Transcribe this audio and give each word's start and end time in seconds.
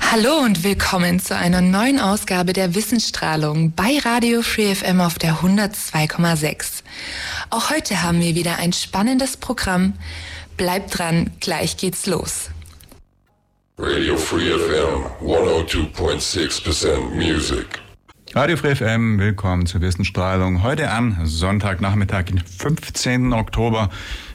Hallo 0.00 0.38
und 0.38 0.64
willkommen 0.64 1.20
zu 1.20 1.36
einer 1.36 1.60
neuen 1.60 2.00
Ausgabe 2.00 2.54
der 2.54 2.74
Wissensstrahlung 2.74 3.72
bei 3.72 3.98
Radio 4.02 4.40
Free 4.40 4.74
FM 4.74 5.02
auf 5.02 5.18
der 5.18 5.34
102,6. 5.34 6.82
Auch 7.50 7.68
heute 7.68 8.02
haben 8.02 8.20
wir 8.20 8.34
wieder 8.34 8.56
ein 8.56 8.72
spannendes 8.72 9.36
Programm. 9.36 9.92
Bleibt 10.56 10.98
dran, 10.98 11.32
gleich 11.40 11.76
geht's 11.76 12.06
los. 12.06 12.48
Radio 13.80 14.16
Free 14.16 14.50
FM 14.50 15.04
102.6% 15.24 17.14
Music. 17.14 17.80
Radio 18.34 18.56
Free 18.56 18.74
FM, 18.74 19.20
willkommen 19.20 19.66
zur 19.66 19.82
Wissensstrahlung. 19.82 20.64
Heute 20.64 20.90
am 20.90 21.16
Sonntagnachmittag, 21.22 22.24
den 22.24 22.40
15. 22.40 23.32
Oktober. 23.32 23.88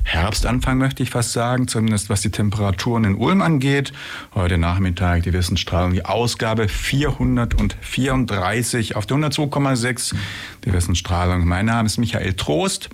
Herbstanfang 0.06 0.78
möchte 0.78 1.04
ich 1.04 1.10
fast 1.10 1.34
sagen, 1.34 1.68
zumindest 1.68 2.10
was 2.10 2.22
die 2.22 2.32
Temperaturen 2.32 3.04
in 3.04 3.16
Ulm 3.16 3.42
angeht. 3.42 3.92
Heute 4.34 4.58
Nachmittag 4.58 5.24
die 5.24 5.34
Wissensstrahlung, 5.34 5.92
die 5.92 6.06
Ausgabe 6.06 6.70
434 6.70 8.96
auf 8.96 9.06
der 9.06 9.18
102,6. 9.18 10.16
Die 10.64 10.72
Wissensstrahlung. 10.72 11.46
Mein 11.46 11.66
Name 11.66 11.88
ist 11.88 11.98
Michael 11.98 12.36
Trost. 12.36 12.90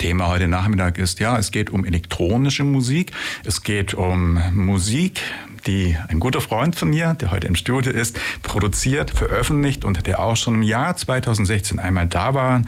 Thema 0.00 0.28
heute 0.28 0.48
Nachmittag 0.48 0.96
ist, 0.96 1.20
ja, 1.20 1.36
es 1.36 1.50
geht 1.50 1.68
um 1.68 1.84
elektronische 1.84 2.64
Musik. 2.64 3.12
Es 3.44 3.62
geht 3.62 3.92
um 3.92 4.40
Musik, 4.54 5.20
die 5.66 5.94
ein 6.08 6.20
guter 6.20 6.40
Freund 6.40 6.74
von 6.74 6.88
mir, 6.88 7.12
der 7.20 7.30
heute 7.30 7.46
im 7.46 7.54
Studio 7.54 7.92
ist, 7.92 8.18
produziert, 8.42 9.10
veröffentlicht 9.10 9.84
und 9.84 10.06
der 10.06 10.20
auch 10.20 10.36
schon 10.36 10.54
im 10.54 10.62
Jahr 10.62 10.96
2016 10.96 11.78
einmal 11.78 12.06
da 12.06 12.32
war. 12.32 12.62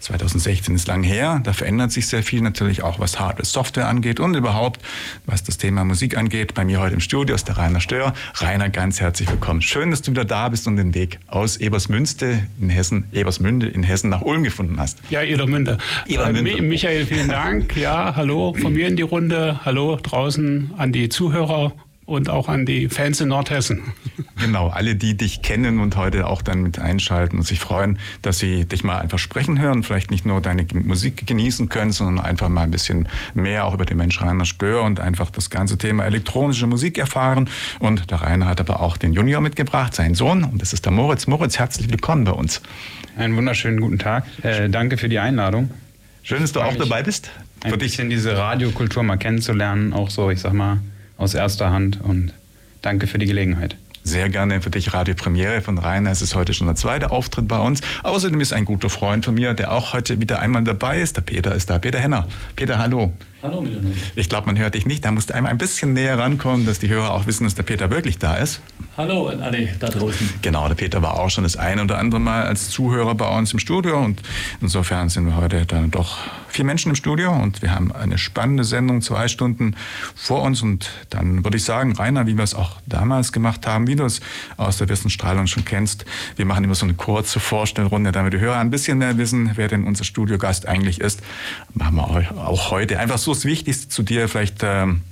2016 0.00 0.74
ist 0.74 0.88
lang 0.88 1.02
her, 1.02 1.40
da 1.44 1.52
verändert 1.52 1.92
sich 1.92 2.06
sehr 2.06 2.22
viel 2.22 2.40
natürlich 2.40 2.82
auch, 2.82 2.98
was 2.98 3.20
Hardware, 3.20 3.44
Software 3.44 3.86
angeht 3.86 4.18
und 4.18 4.34
überhaupt, 4.34 4.80
was 5.26 5.44
das 5.44 5.58
Thema 5.58 5.84
Musik 5.84 6.16
angeht. 6.16 6.54
Bei 6.54 6.64
mir 6.64 6.80
heute 6.80 6.94
im 6.94 7.00
Studio 7.00 7.34
ist 7.34 7.48
der 7.48 7.58
Rainer 7.58 7.80
Stör. 7.80 8.14
Rainer, 8.34 8.70
ganz 8.70 9.00
herzlich 9.00 9.30
willkommen. 9.30 9.60
Schön, 9.60 9.90
dass 9.90 10.02
du 10.02 10.10
wieder 10.10 10.24
da 10.24 10.48
bist 10.48 10.66
und 10.66 10.76
den 10.76 10.94
Weg 10.94 11.18
aus 11.26 11.58
Ebersmünste 11.58 12.46
in 12.60 12.70
Hessen, 12.70 13.04
Ebersmünde 13.12 13.68
in 13.68 13.82
Hessen 13.82 14.10
nach 14.10 14.22
Ulm 14.22 14.42
gefunden 14.42 14.80
hast. 14.80 14.98
Ja, 15.10 15.22
Edermünde. 15.22 15.78
Edermünde. 16.06 16.50
Äh, 16.50 16.62
Michael, 16.62 17.06
vielen 17.06 17.28
Dank. 17.28 17.76
Ja, 17.76 18.16
hallo 18.16 18.54
von 18.54 18.72
mir 18.72 18.88
in 18.88 18.96
die 18.96 19.02
Runde. 19.02 19.60
Hallo 19.64 19.98
draußen 20.02 20.72
an 20.78 20.92
die 20.92 21.10
Zuhörer 21.10 21.72
und 22.10 22.28
auch 22.28 22.48
an 22.48 22.66
die 22.66 22.88
Fans 22.88 23.20
in 23.20 23.28
Nordhessen. 23.28 23.82
Genau, 24.40 24.68
alle, 24.68 24.96
die 24.96 25.16
dich 25.16 25.42
kennen 25.42 25.78
und 25.78 25.96
heute 25.96 26.26
auch 26.26 26.42
dann 26.42 26.62
mit 26.62 26.78
einschalten 26.78 27.38
und 27.38 27.44
sich 27.44 27.60
freuen, 27.60 27.98
dass 28.22 28.38
sie 28.38 28.64
dich 28.64 28.82
mal 28.82 28.98
einfach 28.98 29.18
sprechen 29.18 29.60
hören, 29.60 29.84
vielleicht 29.84 30.10
nicht 30.10 30.26
nur 30.26 30.40
deine 30.40 30.66
Musik 30.72 31.26
genießen 31.26 31.68
können, 31.68 31.92
sondern 31.92 32.24
einfach 32.24 32.48
mal 32.48 32.62
ein 32.62 32.72
bisschen 32.72 33.08
mehr 33.34 33.64
auch 33.64 33.74
über 33.74 33.84
den 33.84 33.96
Mensch 33.96 34.20
Rainer 34.20 34.44
Stör 34.44 34.82
und 34.82 34.98
einfach 34.98 35.30
das 35.30 35.50
ganze 35.50 35.78
Thema 35.78 36.04
elektronische 36.04 36.66
Musik 36.66 36.98
erfahren. 36.98 37.48
Und 37.78 38.10
der 38.10 38.22
Rainer 38.22 38.46
hat 38.46 38.60
aber 38.60 38.80
auch 38.80 38.96
den 38.96 39.12
Junior 39.12 39.40
mitgebracht, 39.40 39.94
seinen 39.94 40.16
Sohn, 40.16 40.42
und 40.42 40.60
das 40.60 40.72
ist 40.72 40.84
der 40.84 40.92
Moritz. 40.92 41.28
Moritz, 41.28 41.58
herzlich 41.58 41.90
willkommen 41.90 42.24
bei 42.24 42.32
uns. 42.32 42.60
Einen 43.16 43.36
wunderschönen 43.36 43.80
guten 43.80 44.00
Tag. 44.00 44.24
Äh, 44.42 44.68
danke 44.68 44.96
für 44.96 45.08
die 45.08 45.20
Einladung. 45.20 45.70
Schön, 46.24 46.40
dass 46.40 46.52
du 46.52 46.60
auch 46.60 46.74
dabei 46.74 47.04
bist. 47.04 47.30
Ein 47.62 47.78
bisschen 47.78 48.10
diese 48.10 48.36
Radiokultur 48.36 49.02
mal 49.04 49.16
kennenzulernen, 49.16 49.92
auch 49.92 50.10
so, 50.10 50.30
ich 50.30 50.40
sag 50.40 50.54
mal, 50.54 50.78
aus 51.20 51.34
erster 51.34 51.70
Hand 51.70 52.00
und 52.00 52.32
danke 52.82 53.06
für 53.06 53.18
die 53.18 53.26
Gelegenheit. 53.26 53.76
Sehr 54.02 54.30
gerne 54.30 54.62
für 54.62 54.70
dich 54.70 54.94
Radio 54.94 55.14
Premiere 55.14 55.60
von 55.60 55.76
Rainer. 55.76 56.10
Es 56.10 56.22
ist 56.22 56.34
heute 56.34 56.54
schon 56.54 56.66
der 56.66 56.76
zweite 56.76 57.10
Auftritt 57.10 57.46
bei 57.46 57.58
uns. 57.58 57.82
Außerdem 58.02 58.40
ist 58.40 58.54
ein 58.54 58.64
guter 58.64 58.88
Freund 58.88 59.26
von 59.26 59.34
mir, 59.34 59.52
der 59.52 59.72
auch 59.72 59.92
heute 59.92 60.20
wieder 60.20 60.40
einmal 60.40 60.64
dabei 60.64 61.00
ist. 61.00 61.16
Der 61.18 61.20
Peter 61.20 61.54
ist 61.54 61.68
da. 61.68 61.78
Peter 61.78 61.98
Henner. 61.98 62.26
Peter, 62.56 62.78
hallo. 62.78 63.12
Hallo 63.42 63.62
miteinander. 63.62 63.96
Ich 64.16 64.28
glaube, 64.28 64.46
man 64.48 64.58
hört 64.58 64.74
dich 64.74 64.84
nicht. 64.84 65.02
Da 65.02 65.12
musst 65.12 65.30
du 65.30 65.34
einmal 65.34 65.50
ein 65.50 65.56
bisschen 65.56 65.94
näher 65.94 66.18
rankommen, 66.18 66.66
dass 66.66 66.78
die 66.78 66.90
Hörer 66.90 67.14
auch 67.14 67.26
wissen, 67.26 67.44
dass 67.44 67.54
der 67.54 67.62
Peter 67.62 67.90
wirklich 67.90 68.18
da 68.18 68.36
ist. 68.36 68.60
Hallo 68.98 69.28
an 69.28 69.40
alle 69.40 69.66
da 69.78 69.88
draußen. 69.88 70.28
Genau, 70.42 70.68
der 70.68 70.74
Peter 70.74 71.00
war 71.00 71.18
auch 71.18 71.30
schon 71.30 71.44
das 71.44 71.56
eine 71.56 71.82
oder 71.84 71.96
andere 71.96 72.20
Mal 72.20 72.42
als 72.42 72.68
Zuhörer 72.68 73.14
bei 73.14 73.26
uns 73.38 73.52
im 73.54 73.58
Studio 73.58 73.98
und 73.98 74.20
insofern 74.60 75.08
sind 75.08 75.24
wir 75.24 75.36
heute 75.36 75.64
dann 75.64 75.90
doch 75.90 76.18
vier 76.48 76.64
Menschen 76.64 76.90
im 76.90 76.96
Studio 76.96 77.32
und 77.32 77.62
wir 77.62 77.74
haben 77.74 77.92
eine 77.92 78.18
spannende 78.18 78.64
Sendung, 78.64 79.00
zwei 79.00 79.28
Stunden 79.28 79.76
vor 80.14 80.42
uns 80.42 80.60
und 80.60 80.90
dann 81.08 81.44
würde 81.44 81.56
ich 81.56 81.64
sagen, 81.64 81.94
Rainer, 81.96 82.26
wie 82.26 82.36
wir 82.36 82.44
es 82.44 82.54
auch 82.54 82.76
damals 82.86 83.32
gemacht 83.32 83.66
haben, 83.66 83.86
wie 83.86 83.96
du 83.96 84.04
es 84.04 84.20
aus 84.56 84.78
der 84.78 84.88
Wissensstrahlung 84.88 85.46
schon 85.46 85.64
kennst, 85.64 86.04
wir 86.36 86.44
machen 86.44 86.64
immer 86.64 86.74
so 86.74 86.84
eine 86.84 86.94
kurze 86.94 87.40
Vorstellrunde, 87.40 88.12
damit 88.12 88.34
die 88.34 88.40
Hörer 88.40 88.58
ein 88.58 88.70
bisschen 88.70 88.98
mehr 88.98 89.16
wissen, 89.16 89.52
wer 89.54 89.68
denn 89.68 89.84
unser 89.84 90.04
Studiogast 90.04 90.66
eigentlich 90.66 91.00
ist. 91.00 91.22
Machen 91.72 91.96
wir 91.96 92.36
auch 92.36 92.70
heute 92.70 92.98
einfach 92.98 93.18
so 93.18 93.29
das 93.30 93.44
Wichtigste 93.44 93.88
zu 93.88 94.02
dir 94.02 94.28
vielleicht 94.28 94.62
ähm, 94.62 95.02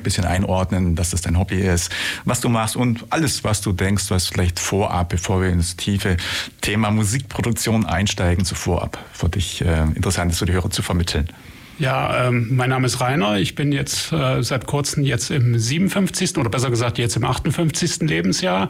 ein 0.00 0.02
bisschen 0.02 0.24
einordnen, 0.24 0.96
dass 0.96 1.10
das 1.10 1.20
dein 1.20 1.38
Hobby 1.38 1.60
ist, 1.60 1.90
was 2.24 2.40
du 2.40 2.48
machst 2.48 2.76
und 2.76 3.04
alles, 3.10 3.44
was 3.44 3.60
du 3.60 3.72
denkst, 3.72 4.10
was 4.10 4.28
vielleicht 4.28 4.58
vorab, 4.58 5.10
bevor 5.10 5.42
wir 5.42 5.50
ins 5.50 5.76
tiefe 5.76 6.16
Thema 6.60 6.90
Musikproduktion 6.90 7.86
einsteigen, 7.86 8.44
so 8.44 8.54
vorab 8.54 8.98
für 9.12 9.28
dich 9.28 9.62
äh, 9.62 9.82
interessant 9.94 10.32
ist 10.32 10.38
für 10.38 10.46
die 10.46 10.52
Hörer 10.52 10.70
zu 10.70 10.82
vermitteln. 10.82 11.28
Ja, 11.80 12.26
ähm, 12.26 12.48
mein 12.50 12.68
Name 12.68 12.84
ist 12.84 13.00
Rainer. 13.00 13.38
Ich 13.38 13.54
bin 13.54 13.72
jetzt 13.72 14.12
äh, 14.12 14.42
seit 14.42 14.66
kurzem 14.66 15.02
jetzt 15.02 15.30
im 15.30 15.58
57. 15.58 16.36
oder 16.36 16.50
besser 16.50 16.68
gesagt 16.68 16.98
jetzt 16.98 17.16
im 17.16 17.24
58. 17.24 18.02
Lebensjahr. 18.02 18.68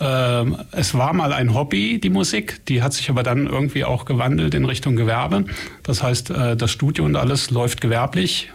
Ähm, 0.00 0.56
es 0.72 0.92
war 0.94 1.12
mal 1.12 1.32
ein 1.32 1.54
Hobby, 1.54 2.00
die 2.00 2.10
Musik. 2.10 2.66
Die 2.66 2.82
hat 2.82 2.92
sich 2.92 3.08
aber 3.08 3.22
dann 3.22 3.46
irgendwie 3.46 3.84
auch 3.84 4.04
gewandelt 4.04 4.54
in 4.54 4.64
Richtung 4.64 4.96
Gewerbe. 4.96 5.44
Das 5.84 6.02
heißt, 6.02 6.30
äh, 6.30 6.56
das 6.56 6.72
Studio 6.72 7.04
und 7.04 7.14
alles 7.14 7.52
läuft 7.52 7.80
gewerblich. 7.80 8.50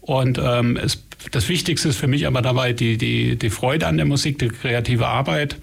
Und 0.00 0.40
ähm, 0.42 0.78
es 0.78 1.05
das 1.32 1.48
Wichtigste 1.48 1.88
ist 1.88 1.96
für 1.96 2.06
mich 2.06 2.26
aber 2.26 2.42
dabei 2.42 2.72
die, 2.72 2.98
die, 2.98 3.36
die 3.36 3.50
Freude 3.50 3.86
an 3.86 3.96
der 3.96 4.06
Musik, 4.06 4.38
die 4.38 4.48
kreative 4.48 5.06
Arbeit. 5.06 5.56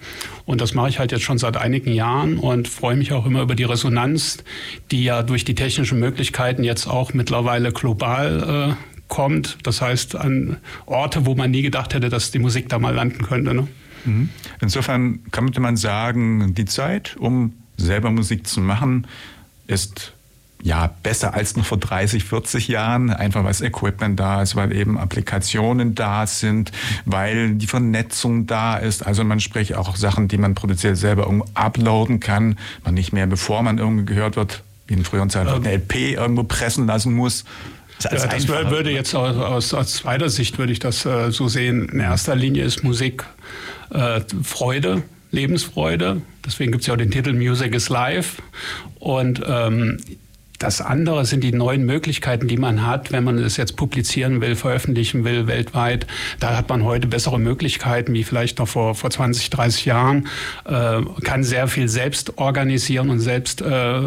Und 0.44 0.60
das 0.60 0.74
mache 0.74 0.88
ich 0.88 0.98
halt 0.98 1.12
jetzt 1.12 1.22
schon 1.22 1.38
seit 1.38 1.56
einigen 1.56 1.92
Jahren 1.92 2.38
und 2.38 2.68
freue 2.68 2.96
mich 2.96 3.12
auch 3.12 3.26
immer 3.26 3.42
über 3.42 3.54
die 3.54 3.64
Resonanz, 3.64 4.38
die 4.90 5.04
ja 5.04 5.22
durch 5.22 5.44
die 5.44 5.54
technischen 5.54 5.98
Möglichkeiten 5.98 6.64
jetzt 6.64 6.86
auch 6.86 7.14
mittlerweile 7.14 7.72
global 7.72 8.76
äh, 8.78 8.94
kommt. 9.08 9.58
Das 9.62 9.80
heißt, 9.80 10.16
an 10.16 10.58
Orte, 10.86 11.26
wo 11.26 11.34
man 11.34 11.50
nie 11.50 11.62
gedacht 11.62 11.94
hätte, 11.94 12.08
dass 12.08 12.30
die 12.30 12.38
Musik 12.38 12.68
da 12.68 12.78
mal 12.78 12.94
landen 12.94 13.22
könnte. 13.22 13.54
Ne? 13.54 13.68
Mhm. 14.04 14.28
Insofern 14.60 15.20
könnte 15.30 15.60
man 15.60 15.76
sagen, 15.76 16.54
die 16.54 16.64
Zeit, 16.64 17.16
um 17.18 17.54
selber 17.76 18.10
Musik 18.10 18.46
zu 18.46 18.60
machen, 18.60 19.06
ist 19.66 20.13
ja, 20.64 20.94
besser 21.02 21.34
als 21.34 21.56
noch 21.56 21.66
vor 21.66 21.76
30, 21.76 22.24
40 22.24 22.68
Jahren, 22.68 23.10
einfach 23.10 23.40
weil 23.44 23.50
das 23.50 23.60
Equipment 23.60 24.18
da 24.18 24.40
ist, 24.40 24.56
weil 24.56 24.74
eben 24.74 24.98
Applikationen 24.98 25.94
da 25.94 26.26
sind, 26.26 26.72
weil 27.04 27.54
die 27.54 27.66
Vernetzung 27.66 28.46
da 28.46 28.78
ist. 28.78 29.06
Also 29.06 29.24
man 29.24 29.40
spricht 29.40 29.74
auch 29.74 29.94
Sachen, 29.94 30.26
die 30.26 30.38
man 30.38 30.54
produziert 30.54 30.96
selber 30.96 31.24
irgendwo 31.24 31.44
uploaden 31.52 32.18
kann, 32.18 32.56
man 32.82 32.94
nicht 32.94 33.12
mehr, 33.12 33.26
bevor 33.26 33.62
man 33.62 33.76
irgendwie 33.76 34.06
gehört 34.06 34.36
wird, 34.36 34.62
wie 34.86 34.94
in 34.94 35.04
früheren 35.04 35.28
Zeiten, 35.28 35.50
ähm, 35.50 35.56
eine 35.56 35.74
LP 35.74 36.14
irgendwo 36.14 36.44
pressen 36.44 36.86
lassen 36.86 37.12
muss. 37.12 37.44
Das, 38.00 38.22
ja, 38.22 38.28
das 38.28 38.48
würde 38.48 38.90
jetzt 38.90 39.14
aus, 39.14 39.36
aus, 39.36 39.74
aus, 39.74 39.92
zweiter 39.92 40.30
Sicht 40.30 40.58
würde 40.58 40.72
ich 40.72 40.78
das 40.78 41.04
äh, 41.04 41.30
so 41.30 41.46
sehen. 41.46 41.90
In 41.90 42.00
erster 42.00 42.34
Linie 42.34 42.64
ist 42.64 42.82
Musik 42.82 43.24
äh, 43.90 44.22
Freude, 44.42 45.02
Lebensfreude. 45.30 46.22
Deswegen 46.44 46.72
gibt 46.72 46.82
es 46.82 46.86
ja 46.86 46.94
auch 46.94 46.98
den 46.98 47.10
Titel 47.10 47.34
Music 47.34 47.74
is 47.74 47.90
Life. 47.90 48.40
Und 48.98 49.42
ähm, 49.46 49.98
das 50.58 50.80
andere 50.80 51.24
sind 51.24 51.42
die 51.42 51.52
neuen 51.52 51.84
Möglichkeiten, 51.84 52.46
die 52.46 52.56
man 52.56 52.86
hat, 52.86 53.10
wenn 53.12 53.24
man 53.24 53.38
es 53.38 53.56
jetzt 53.56 53.76
publizieren 53.76 54.40
will, 54.40 54.54
veröffentlichen 54.54 55.24
will 55.24 55.46
weltweit. 55.46 56.06
Da 56.38 56.56
hat 56.56 56.68
man 56.68 56.84
heute 56.84 57.08
bessere 57.08 57.40
Möglichkeiten, 57.40 58.14
wie 58.14 58.22
vielleicht 58.22 58.58
noch 58.58 58.68
vor, 58.68 58.94
vor 58.94 59.10
20, 59.10 59.50
30 59.50 59.84
Jahren. 59.84 60.28
Äh, 60.64 61.02
kann 61.22 61.42
sehr 61.42 61.66
viel 61.66 61.88
selbst 61.88 62.38
organisieren 62.38 63.10
und 63.10 63.20
selbst 63.20 63.62
äh, 63.62 64.02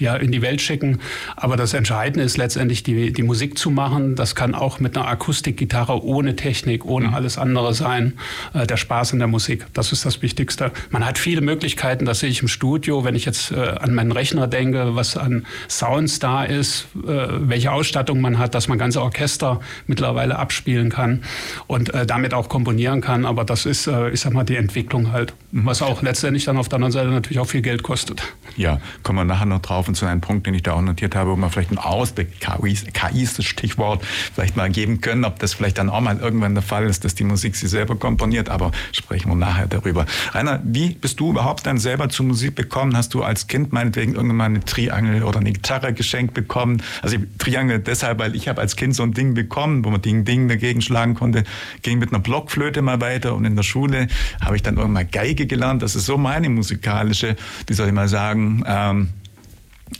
ja, 0.00 0.16
in 0.16 0.32
die 0.32 0.42
Welt 0.42 0.60
schicken. 0.60 1.00
Aber 1.36 1.56
das 1.56 1.74
Entscheidende 1.74 2.24
ist 2.24 2.36
letztendlich, 2.36 2.82
die, 2.82 3.12
die 3.12 3.22
Musik 3.22 3.56
zu 3.56 3.70
machen. 3.70 4.16
Das 4.16 4.34
kann 4.34 4.54
auch 4.54 4.80
mit 4.80 4.96
einer 4.96 5.06
Akustikgitarre 5.06 6.04
ohne 6.04 6.34
Technik, 6.34 6.84
ohne 6.84 7.08
mhm. 7.08 7.14
alles 7.14 7.38
andere 7.38 7.72
sein. 7.72 8.14
Äh, 8.52 8.66
der 8.66 8.76
Spaß 8.76 9.12
in 9.12 9.20
der 9.20 9.28
Musik, 9.28 9.66
das 9.74 9.92
ist 9.92 10.04
das 10.04 10.22
Wichtigste. 10.22 10.72
Man 10.90 11.06
hat 11.06 11.18
viele 11.18 11.40
Möglichkeiten, 11.40 12.04
das 12.04 12.18
sehe 12.18 12.30
ich 12.30 12.42
im 12.42 12.48
Studio, 12.48 13.04
wenn 13.04 13.14
ich 13.14 13.24
jetzt 13.24 13.52
äh, 13.52 13.56
an 13.56 13.94
meinen 13.94 14.12
Rechner 14.12 14.48
denke, 14.48 14.96
was 14.96 15.16
an 15.16 15.46
Sounds 15.84 16.18
da 16.18 16.44
ist, 16.44 16.86
äh, 17.06 17.26
welche 17.40 17.70
Ausstattung 17.70 18.20
man 18.22 18.38
hat, 18.38 18.54
dass 18.54 18.68
man 18.68 18.78
ganze 18.78 19.02
Orchester 19.02 19.60
mittlerweile 19.86 20.38
abspielen 20.38 20.88
kann 20.88 21.22
und 21.66 21.92
äh, 21.92 22.06
damit 22.06 22.32
auch 22.32 22.48
komponieren 22.48 23.02
kann. 23.02 23.26
Aber 23.26 23.44
das 23.44 23.66
ist, 23.66 23.86
äh, 23.86 24.08
ich 24.10 24.20
sag 24.20 24.32
mal, 24.32 24.44
die 24.44 24.56
Entwicklung 24.56 25.12
halt, 25.12 25.34
Mhm. 25.50 25.66
was 25.66 25.82
auch 25.82 26.02
letztendlich 26.02 26.44
dann 26.46 26.56
auf 26.56 26.68
der 26.68 26.76
anderen 26.76 26.92
Seite 26.92 27.10
natürlich 27.10 27.38
auch 27.38 27.46
viel 27.46 27.62
Geld 27.62 27.82
kostet. 27.82 28.22
Ja, 28.56 28.80
kommen 29.02 29.18
wir 29.18 29.24
nachher 29.24 29.46
noch 29.46 29.60
drauf 29.60 29.86
und 29.86 29.94
zu 29.94 30.06
einem 30.06 30.20
Punkt, 30.20 30.46
den 30.46 30.54
ich 30.54 30.62
da 30.62 30.72
auch 30.72 30.80
notiert 30.80 31.14
habe, 31.14 31.30
wo 31.30 31.36
wir 31.36 31.50
vielleicht 31.50 31.68
einen 31.70 31.78
Ausblick, 31.78 32.40
KI, 32.40 32.74
KI 32.92 33.22
ist 33.22 33.38
das 33.38 33.44
Stichwort, 33.44 34.02
vielleicht 34.34 34.56
mal 34.56 34.70
geben 34.70 35.00
können, 35.00 35.24
ob 35.24 35.38
das 35.38 35.54
vielleicht 35.54 35.78
dann 35.78 35.90
auch 35.90 36.00
mal 36.00 36.18
irgendwann 36.18 36.54
der 36.54 36.62
Fall 36.62 36.86
ist, 36.86 37.04
dass 37.04 37.14
die 37.14 37.24
Musik 37.24 37.54
sie 37.56 37.68
selber 37.68 37.94
komponiert, 37.96 38.48
aber 38.48 38.72
sprechen 38.92 39.28
wir 39.28 39.36
nachher 39.36 39.66
darüber. 39.66 40.06
Rainer, 40.32 40.60
wie 40.64 40.94
bist 40.94 41.20
du 41.20 41.30
überhaupt 41.30 41.66
dann 41.66 41.78
selber 41.78 42.08
zur 42.08 42.26
Musik 42.26 42.56
gekommen? 42.56 42.96
Hast 42.96 43.14
du 43.14 43.22
als 43.22 43.46
Kind 43.46 43.72
meinetwegen 43.72 44.14
irgendwann 44.14 44.36
mal 44.36 44.44
eine 44.46 44.60
Triangel 44.64 45.22
oder 45.22 45.38
eine 45.38 45.52
Gitarre 45.52 45.73
geschenkt 45.92 46.34
bekommen? 46.34 46.82
Also 47.02 47.16
Triangel 47.38 47.78
deshalb, 47.78 48.18
weil 48.18 48.34
ich 48.34 48.48
habe 48.48 48.60
als 48.60 48.76
Kind 48.76 48.94
so 48.94 49.02
ein 49.02 49.12
Ding 49.12 49.34
bekommen, 49.34 49.84
wo 49.84 49.90
man 49.90 50.02
Ding 50.02 50.24
Ding 50.24 50.48
dagegen 50.48 50.80
schlagen 50.80 51.14
konnte, 51.14 51.44
ging 51.82 51.98
mit 51.98 52.10
einer 52.10 52.20
Blockflöte 52.20 52.82
mal 52.82 53.00
weiter 53.00 53.34
und 53.34 53.44
in 53.44 53.56
der 53.56 53.62
Schule 53.62 54.08
habe 54.40 54.56
ich 54.56 54.62
dann 54.62 54.76
irgendwann 54.76 55.10
Geige 55.10 55.46
gelernt. 55.46 55.82
Das 55.82 55.96
ist 55.96 56.06
so 56.06 56.18
meine 56.18 56.48
musikalische, 56.48 57.36
wie 57.66 57.74
soll 57.74 57.88
ich 57.88 57.92
mal 57.92 58.08
sagen, 58.08 58.64
ähm, 58.66 59.08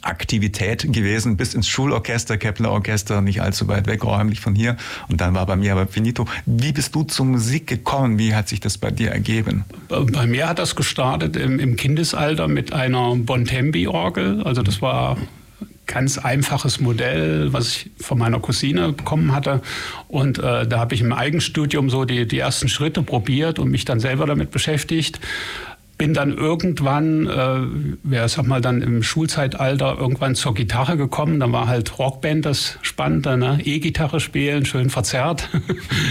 Aktivität 0.02 0.92
gewesen, 0.92 1.36
bis 1.36 1.54
ins 1.54 1.68
Schulorchester, 1.68 2.36
Kepler 2.36 2.70
Orchester, 2.72 3.20
nicht 3.20 3.40
allzu 3.42 3.68
weit 3.68 3.86
weg, 3.86 4.04
räumlich 4.04 4.40
von 4.40 4.54
hier. 4.54 4.76
Und 5.08 5.20
dann 5.20 5.34
war 5.34 5.46
bei 5.46 5.56
mir 5.56 5.72
aber 5.72 5.86
finito. 5.86 6.26
Wie 6.46 6.72
bist 6.72 6.94
du 6.94 7.04
zur 7.04 7.26
Musik 7.26 7.66
gekommen? 7.66 8.18
Wie 8.18 8.34
hat 8.34 8.48
sich 8.48 8.60
das 8.60 8.78
bei 8.78 8.90
dir 8.90 9.10
ergeben? 9.10 9.64
Bei 9.88 10.26
mir 10.26 10.48
hat 10.48 10.58
das 10.58 10.74
gestartet 10.76 11.36
im, 11.36 11.76
Kindesalter 11.76 12.48
mit 12.48 12.72
einer 12.72 13.14
Bontempi-Orgel. 13.16 14.42
Also 14.42 14.62
das 14.62 14.80
war 14.82 15.16
ganz 15.86 16.18
einfaches 16.18 16.80
Modell, 16.80 17.52
was 17.52 17.68
ich 17.68 17.90
von 18.00 18.18
meiner 18.18 18.40
Cousine 18.40 18.92
bekommen 18.92 19.32
hatte. 19.32 19.60
Und 20.08 20.38
äh, 20.38 20.66
da 20.66 20.78
habe 20.78 20.94
ich 20.94 21.00
im 21.00 21.12
Eigenstudium 21.12 21.90
so 21.90 22.04
die, 22.04 22.26
die 22.26 22.38
ersten 22.38 22.68
Schritte 22.68 23.02
probiert 23.02 23.58
und 23.58 23.70
mich 23.70 23.84
dann 23.84 24.00
selber 24.00 24.26
damit 24.26 24.50
beschäftigt. 24.50 25.20
Bin 25.96 26.12
dann 26.12 26.36
irgendwann, 26.36 27.28
äh, 27.28 28.14
ja, 28.16 28.26
sag 28.26 28.48
mal, 28.48 28.60
dann 28.60 28.82
im 28.82 29.04
Schulzeitalter 29.04 29.96
irgendwann 29.96 30.34
zur 30.34 30.52
Gitarre 30.52 30.96
gekommen. 30.96 31.38
Dann 31.38 31.52
war 31.52 31.68
halt 31.68 32.00
Rockband 32.00 32.44
das 32.44 32.78
Spannende, 32.82 33.36
ne? 33.36 33.60
E-Gitarre 33.62 34.18
spielen, 34.18 34.64
schön 34.64 34.90
verzerrt. 34.90 35.48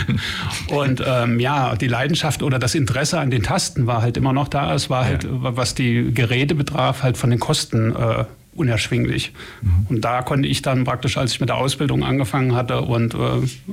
und 0.70 1.04
ähm, 1.06 1.38
ja, 1.42 1.76
die 1.76 1.90
Leidenschaft 1.90 2.44
oder 2.44 2.60
das 2.60 2.76
Interesse 2.76 3.20
an 3.20 3.30
den 3.30 3.44
Tasten 3.44 3.86
war 3.86 4.02
halt 4.02 4.16
immer 4.16 4.32
noch 4.32 4.48
da. 4.48 4.74
Es 4.74 4.90
war 4.90 5.04
halt, 5.04 5.28
was 5.30 5.76
die 5.76 6.14
Geräte 6.14 6.56
betraf, 6.56 7.04
halt 7.04 7.18
von 7.18 7.30
den 7.30 7.40
Kosten 7.40 7.94
äh, 7.94 8.24
unerschwinglich. 8.56 9.34
Mhm. 9.62 9.88
Und 9.90 10.02
da 10.02 10.22
konnte 10.22 10.48
ich 10.48 10.62
dann 10.62 10.84
praktisch, 10.84 11.18
als 11.18 11.34
ich 11.34 11.40
mit 11.40 11.50
der 11.50 11.58
Ausbildung 11.58 12.04
angefangen 12.04 12.56
hatte 12.56 12.82
und 12.82 13.14
äh, 13.14 13.18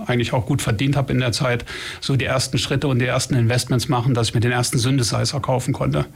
eigentlich 0.06 0.32
auch 0.32 0.46
gut 0.46 0.62
verdient 0.62 0.96
habe 0.96 1.12
in 1.12 1.20
der 1.20 1.32
Zeit, 1.32 1.64
so 2.00 2.16
die 2.16 2.24
ersten 2.24 2.58
Schritte 2.58 2.88
und 2.88 2.98
die 2.98 3.06
ersten 3.06 3.34
Investments 3.34 3.88
machen, 3.88 4.14
dass 4.14 4.28
ich 4.28 4.34
mir 4.34 4.40
den 4.40 4.52
ersten 4.52 4.78
Synthesizer 4.78 5.40
kaufen 5.40 5.72
konnte. 5.72 6.06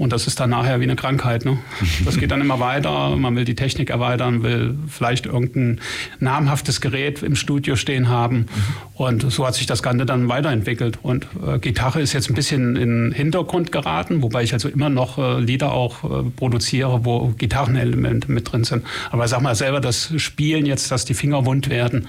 Und 0.00 0.14
das 0.14 0.26
ist 0.26 0.40
dann 0.40 0.48
nachher 0.48 0.80
wie 0.80 0.84
eine 0.84 0.96
Krankheit. 0.96 1.44
Ne? 1.44 1.58
Das 2.06 2.16
geht 2.16 2.30
dann 2.30 2.40
immer 2.40 2.58
weiter. 2.58 3.14
Man 3.16 3.36
will 3.36 3.44
die 3.44 3.54
Technik 3.54 3.90
erweitern, 3.90 4.42
will 4.42 4.74
vielleicht 4.88 5.26
irgendein 5.26 5.78
namhaftes 6.20 6.80
Gerät 6.80 7.22
im 7.22 7.36
Studio 7.36 7.76
stehen 7.76 8.08
haben. 8.08 8.46
Und 8.94 9.30
so 9.30 9.46
hat 9.46 9.56
sich 9.56 9.66
das 9.66 9.82
Ganze 9.82 10.06
dann 10.06 10.26
weiterentwickelt. 10.30 10.98
Und 11.02 11.26
äh, 11.46 11.58
Gitarre 11.58 12.00
ist 12.00 12.14
jetzt 12.14 12.30
ein 12.30 12.34
bisschen 12.34 12.76
in 12.76 13.10
den 13.10 13.12
Hintergrund 13.12 13.72
geraten, 13.72 14.22
wobei 14.22 14.42
ich 14.42 14.54
also 14.54 14.70
immer 14.70 14.88
noch 14.88 15.18
äh, 15.18 15.38
Lieder 15.38 15.72
auch 15.72 16.02
äh, 16.02 16.30
produziere, 16.30 17.04
wo 17.04 17.34
Gitarrenelemente 17.36 18.32
mit 18.32 18.50
drin 18.50 18.64
sind. 18.64 18.86
Aber 19.10 19.28
sag 19.28 19.42
mal 19.42 19.54
selber, 19.54 19.82
das 19.82 20.14
Spielen 20.16 20.64
jetzt, 20.64 20.90
dass 20.90 21.04
die 21.04 21.12
Finger 21.12 21.44
wund 21.44 21.68
werden, 21.68 22.08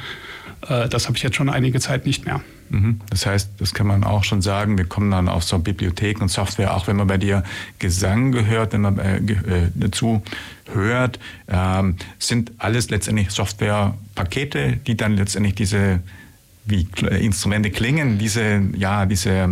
äh, 0.69 0.87
das 0.87 1.07
habe 1.07 1.17
ich 1.17 1.23
jetzt 1.23 1.35
schon 1.35 1.49
einige 1.49 1.81
Zeit 1.81 2.05
nicht 2.05 2.25
mehr. 2.25 2.41
Mhm. 2.71 3.01
Das 3.09 3.25
heißt, 3.25 3.49
das 3.57 3.73
kann 3.73 3.85
man 3.85 4.05
auch 4.05 4.23
schon 4.23 4.41
sagen, 4.41 4.77
wir 4.77 4.85
kommen 4.85 5.11
dann 5.11 5.27
auf 5.27 5.43
so 5.43 5.59
Bibliotheken 5.59 6.21
und 6.21 6.29
Software, 6.29 6.73
auch 6.73 6.87
wenn 6.87 6.95
man 6.95 7.07
bei 7.07 7.17
dir 7.17 7.43
Gesang 7.79 8.31
gehört, 8.31 8.71
wenn 8.71 8.81
man 8.81 8.97
äh, 8.97 9.21
dazu 9.75 10.23
hört, 10.73 11.19
ähm, 11.49 11.97
sind 12.17 12.53
alles 12.59 12.89
letztendlich 12.89 13.31
Softwarepakete, 13.31 14.77
die 14.87 14.95
dann 14.95 15.17
letztendlich 15.17 15.55
diese, 15.55 15.99
wie 16.65 16.87
Instrumente 17.19 17.71
klingen, 17.71 18.17
diese, 18.17 18.61
ja, 18.77 19.05
diese 19.05 19.49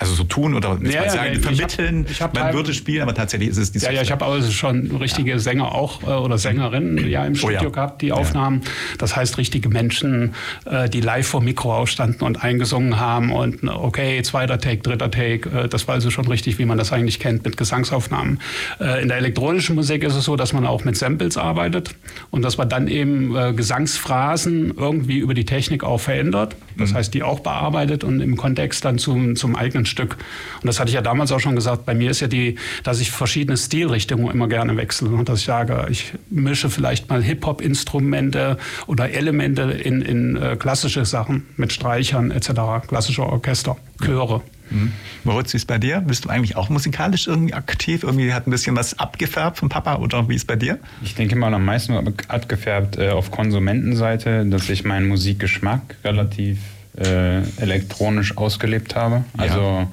also 0.00 0.14
so 0.14 0.24
tun 0.24 0.54
oder 0.54 0.76
ja, 0.82 1.04
ja, 1.04 1.10
sagen, 1.10 1.34
ich 1.34 1.38
vermitteln, 1.40 2.04
hab, 2.04 2.10
ich 2.10 2.22
hab 2.22 2.34
man 2.34 2.52
würde 2.52 2.74
spielen, 2.74 3.02
aber 3.02 3.14
tatsächlich 3.14 3.50
ist 3.50 3.58
es 3.58 3.70
die 3.70 3.78
Ja, 3.78 3.92
ja, 3.92 4.02
ich 4.02 4.10
habe 4.10 4.24
also 4.24 4.50
schon 4.50 4.90
richtige 4.96 5.32
ja. 5.32 5.38
Sänger 5.38 5.72
auch 5.72 6.02
äh, 6.02 6.06
oder 6.06 6.36
Sängerinnen 6.36 7.08
ja 7.08 7.24
im 7.24 7.36
Studio 7.36 7.58
oh, 7.60 7.64
ja. 7.64 7.70
gehabt, 7.70 8.02
die 8.02 8.10
Aufnahmen. 8.10 8.62
Das 8.98 9.14
heißt 9.14 9.38
richtige 9.38 9.68
Menschen, 9.68 10.34
äh, 10.64 10.88
die 10.88 11.00
live 11.00 11.28
vor 11.28 11.40
Mikro 11.42 11.74
ausstanden 11.74 12.22
und 12.22 12.42
eingesungen 12.42 12.98
haben 12.98 13.30
und 13.32 13.68
okay, 13.68 14.20
zweiter 14.22 14.58
Take, 14.58 14.82
dritter 14.82 15.10
Take. 15.10 15.48
Äh, 15.48 15.68
das 15.68 15.86
war 15.86 15.94
also 15.94 16.10
schon 16.10 16.26
richtig, 16.26 16.58
wie 16.58 16.64
man 16.64 16.76
das 16.76 16.92
eigentlich 16.92 17.20
kennt 17.20 17.44
mit 17.44 17.56
Gesangsaufnahmen. 17.56 18.40
In 18.80 19.08
der 19.08 19.18
elektronischen 19.18 19.74
Musik 19.74 20.02
ist 20.02 20.14
es 20.14 20.24
so, 20.24 20.36
dass 20.36 20.52
man 20.52 20.66
auch 20.66 20.84
mit 20.84 20.96
Samples 20.96 21.36
arbeitet 21.36 21.94
und 22.30 22.42
dass 22.42 22.56
man 22.56 22.68
dann 22.68 22.88
eben 22.88 23.56
Gesangsphrasen 23.56 24.74
irgendwie 24.76 25.18
über 25.18 25.34
die 25.34 25.44
Technik 25.44 25.84
auch 25.84 25.98
verändert. 25.98 26.56
Das 26.78 26.90
mhm. 26.90 26.96
heißt, 26.96 27.14
die 27.14 27.22
auch 27.22 27.40
bearbeitet 27.40 28.04
und 28.04 28.20
im 28.20 28.36
Kontext 28.36 28.84
dann 28.84 28.98
zum, 28.98 29.36
zum 29.36 29.56
eigenen 29.56 29.86
Stück. 29.86 30.16
Und 30.60 30.66
das 30.66 30.80
hatte 30.80 30.88
ich 30.88 30.94
ja 30.94 31.02
damals 31.02 31.32
auch 31.32 31.40
schon 31.40 31.54
gesagt. 31.54 31.86
Bei 31.86 31.94
mir 31.94 32.10
ist 32.10 32.20
ja 32.20 32.26
die, 32.26 32.56
dass 32.82 33.00
ich 33.00 33.10
verschiedene 33.10 33.56
Stilrichtungen 33.56 34.30
immer 34.30 34.48
gerne 34.48 34.76
wechsle. 34.76 35.08
Und 35.08 35.28
dass 35.28 35.40
ich 35.40 35.46
sage, 35.46 35.86
ich 35.90 36.12
mische 36.30 36.70
vielleicht 36.70 37.08
mal 37.08 37.22
Hip-Hop-Instrumente 37.22 38.58
oder 38.86 39.10
Elemente 39.10 39.62
in, 39.62 40.02
in 40.02 40.36
äh, 40.36 40.56
klassische 40.56 41.04
Sachen 41.04 41.46
mit 41.56 41.72
Streichern 41.72 42.30
etc., 42.30 42.86
klassische 42.86 43.22
Orchester, 43.22 43.76
Chöre. 44.02 44.42
Mhm. 44.70 44.92
Moritz, 45.24 45.52
wie 45.52 45.56
ist 45.56 45.66
bei 45.66 45.78
dir? 45.78 46.00
Bist 46.00 46.24
du 46.24 46.28
eigentlich 46.28 46.56
auch 46.56 46.68
musikalisch 46.68 47.26
irgendwie 47.26 47.54
aktiv? 47.54 48.02
Irgendwie 48.02 48.32
hat 48.32 48.46
ein 48.46 48.50
bisschen 48.50 48.76
was 48.76 48.98
abgefärbt 48.98 49.58
vom 49.58 49.68
Papa 49.68 49.96
oder 49.96 50.28
wie 50.28 50.34
ist 50.34 50.46
bei 50.46 50.56
dir? 50.56 50.78
Ich 51.02 51.14
denke 51.14 51.36
mal 51.36 51.52
am 51.52 51.64
meisten 51.64 51.94
abgefärbt 52.28 52.98
äh, 52.98 53.10
auf 53.10 53.30
Konsumentenseite, 53.30 54.46
dass 54.46 54.68
ich 54.68 54.84
meinen 54.84 55.08
Musikgeschmack 55.08 55.96
relativ 56.04 56.58
äh, 56.96 57.42
elektronisch 57.60 58.36
ausgelebt 58.36 58.94
habe. 58.94 59.24
Also, 59.36 59.60
ja. 59.60 59.90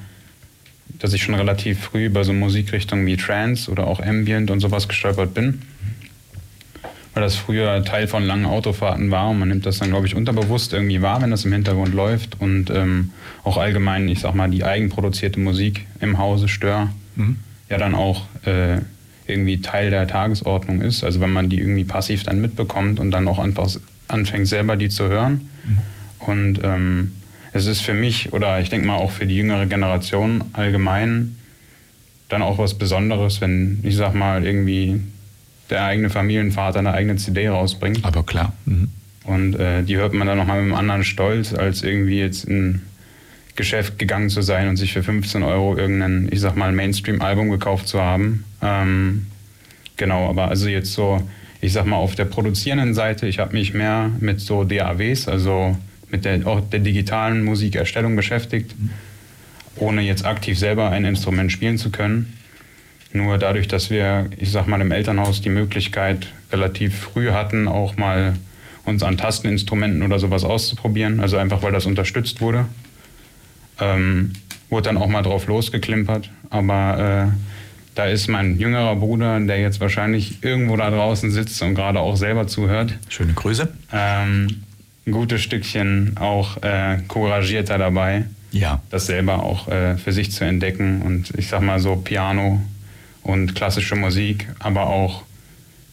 dass 0.99 1.13
ich 1.13 1.23
schon 1.23 1.35
relativ 1.35 1.79
früh 1.79 2.05
über 2.05 2.23
so 2.23 2.33
Musikrichtungen 2.33 3.05
wie 3.05 3.17
Trance 3.17 3.71
oder 3.71 3.87
auch 3.87 3.99
Ambient 3.99 4.51
und 4.51 4.59
sowas 4.59 4.87
gestolpert 4.87 5.33
bin. 5.33 5.61
Weil 7.13 7.23
das 7.23 7.35
früher 7.35 7.83
Teil 7.83 8.07
von 8.07 8.23
langen 8.23 8.45
Autofahrten 8.45 9.11
war 9.11 9.29
und 9.29 9.39
man 9.39 9.49
nimmt 9.49 9.65
das 9.65 9.79
dann, 9.79 9.89
glaube 9.89 10.07
ich, 10.07 10.15
unterbewusst 10.15 10.71
irgendwie 10.71 11.01
wahr, 11.01 11.21
wenn 11.21 11.31
das 11.31 11.43
im 11.43 11.51
Hintergrund 11.51 11.93
läuft 11.93 12.39
und 12.39 12.69
ähm, 12.69 13.11
auch 13.43 13.57
allgemein, 13.57 14.07
ich 14.07 14.21
sag 14.21 14.33
mal, 14.33 14.49
die 14.49 14.63
eigenproduzierte 14.63 15.39
Musik 15.39 15.85
im 15.99 16.17
Hause 16.17 16.47
Stör 16.47 16.89
mhm. 17.15 17.37
ja 17.69 17.77
dann 17.77 17.95
auch 17.95 18.27
äh, 18.45 18.77
irgendwie 19.27 19.61
Teil 19.61 19.89
der 19.89 20.07
Tagesordnung 20.07 20.81
ist. 20.81 21.03
Also 21.03 21.19
wenn 21.19 21.33
man 21.33 21.49
die 21.49 21.59
irgendwie 21.59 21.83
passiv 21.83 22.23
dann 22.23 22.39
mitbekommt 22.39 22.99
und 22.99 23.11
dann 23.11 23.27
auch 23.27 23.39
einfach 23.39 23.69
anfängt 24.07 24.47
selber 24.47 24.77
die 24.77 24.89
zu 24.89 25.07
hören. 25.09 25.49
Mhm 25.65 25.77
und 26.25 26.59
ähm, 26.63 27.11
es 27.53 27.65
ist 27.65 27.81
für 27.81 27.93
mich 27.93 28.33
oder 28.33 28.59
ich 28.59 28.69
denke 28.69 28.87
mal 28.87 28.95
auch 28.95 29.11
für 29.11 29.25
die 29.25 29.35
jüngere 29.35 29.65
Generation 29.65 30.43
allgemein 30.53 31.35
dann 32.29 32.41
auch 32.41 32.57
was 32.57 32.75
Besonderes, 32.75 33.41
wenn 33.41 33.79
ich 33.83 33.95
sag 33.95 34.13
mal 34.13 34.45
irgendwie 34.45 35.01
der 35.71 35.83
eigene 35.83 36.09
Familienvater 36.09 36.79
eine 36.79 36.93
eigene 36.93 37.15
CD 37.15 37.47
rausbringt. 37.49 38.03
Aber 38.03 38.23
klar. 38.23 38.53
Mhm. 38.65 38.89
Und 39.23 39.55
äh, 39.55 39.83
die 39.83 39.97
hört 39.97 40.13
man 40.13 40.27
dann 40.27 40.37
nochmal 40.37 40.61
mit 40.61 40.71
einem 40.71 40.79
anderen 40.79 41.03
Stolz, 41.03 41.53
als 41.53 41.83
irgendwie 41.83 42.19
jetzt 42.19 42.45
in 42.45 42.81
Geschäft 43.55 43.99
gegangen 43.99 44.29
zu 44.29 44.41
sein 44.41 44.67
und 44.69 44.77
sich 44.77 44.93
für 44.93 45.03
15 45.03 45.43
Euro 45.43 45.77
irgendein, 45.77 46.29
ich 46.31 46.39
sag 46.39 46.55
mal, 46.55 46.71
Mainstream-Album 46.71 47.49
gekauft 47.49 47.87
zu 47.87 48.01
haben. 48.01 48.43
Ähm, 48.61 49.27
genau, 49.97 50.29
aber 50.29 50.47
also 50.47 50.67
jetzt 50.67 50.93
so, 50.93 51.21
ich 51.59 51.73
sag 51.73 51.85
mal, 51.85 51.97
auf 51.97 52.15
der 52.15 52.25
produzierenden 52.25 52.93
Seite, 52.93 53.27
ich 53.27 53.39
habe 53.39 53.53
mich 53.53 53.73
mehr 53.73 54.09
mit 54.19 54.39
so 54.39 54.63
DAWs, 54.63 55.27
also 55.27 55.77
mit 56.09 56.25
der, 56.25 56.45
auch 56.47 56.61
der 56.61 56.79
digitalen 56.79 57.43
Musikerstellung 57.43 58.15
beschäftigt, 58.15 58.73
ohne 59.75 60.01
jetzt 60.01 60.25
aktiv 60.25 60.57
selber 60.57 60.89
ein 60.89 61.05
Instrument 61.05 61.51
spielen 61.51 61.77
zu 61.77 61.91
können. 61.91 62.33
Nur 63.13 63.37
dadurch, 63.37 63.67
dass 63.67 63.89
wir, 63.89 64.29
ich 64.37 64.51
sag 64.51 64.67
mal, 64.67 64.79
im 64.81 64.91
Elternhaus 64.91 65.41
die 65.41 65.49
Möglichkeit 65.49 66.27
relativ 66.51 66.97
früh 66.97 67.31
hatten, 67.31 67.67
auch 67.67 67.97
mal 67.97 68.35
uns 68.85 69.03
an 69.03 69.17
Tasteninstrumenten 69.17 70.01
oder 70.01 70.19
sowas 70.19 70.43
auszuprobieren, 70.43 71.19
also 71.19 71.37
einfach 71.37 71.61
weil 71.61 71.71
das 71.71 71.85
unterstützt 71.85 72.41
wurde, 72.41 72.65
ähm, 73.79 74.33
wurde 74.69 74.83
dann 74.83 74.97
auch 74.97 75.07
mal 75.07 75.21
drauf 75.21 75.47
losgeklimpert. 75.47 76.29
Aber 76.49 77.31
äh, 77.31 77.51
da 77.95 78.05
ist 78.05 78.27
mein 78.27 78.57
jüngerer 78.57 78.95
Bruder, 78.95 79.39
der 79.39 79.59
jetzt 79.59 79.81
wahrscheinlich 79.81 80.43
irgendwo 80.43 80.77
da 80.77 80.89
draußen 80.89 81.31
sitzt 81.31 81.61
und 81.61 81.75
gerade 81.75 81.99
auch 81.99 82.15
selber 82.15 82.47
zuhört. 82.47 82.93
Schöne 83.09 83.33
Grüße. 83.33 83.67
Ähm, 83.91 84.63
ein 85.05 85.11
gutes 85.11 85.41
Stückchen 85.41 86.15
auch 86.17 86.61
äh, 86.63 86.99
couragierter 87.07 87.77
dabei, 87.77 88.25
ja. 88.51 88.81
das 88.89 89.07
selber 89.07 89.43
auch 89.43 89.67
äh, 89.67 89.97
für 89.97 90.13
sich 90.13 90.31
zu 90.31 90.45
entdecken. 90.45 91.01
Und 91.01 91.33
ich 91.37 91.47
sag 91.47 91.61
mal 91.61 91.79
so 91.79 91.95
Piano 91.95 92.61
und 93.23 93.55
klassische 93.55 93.95
Musik, 93.95 94.47
aber 94.59 94.87
auch 94.87 95.23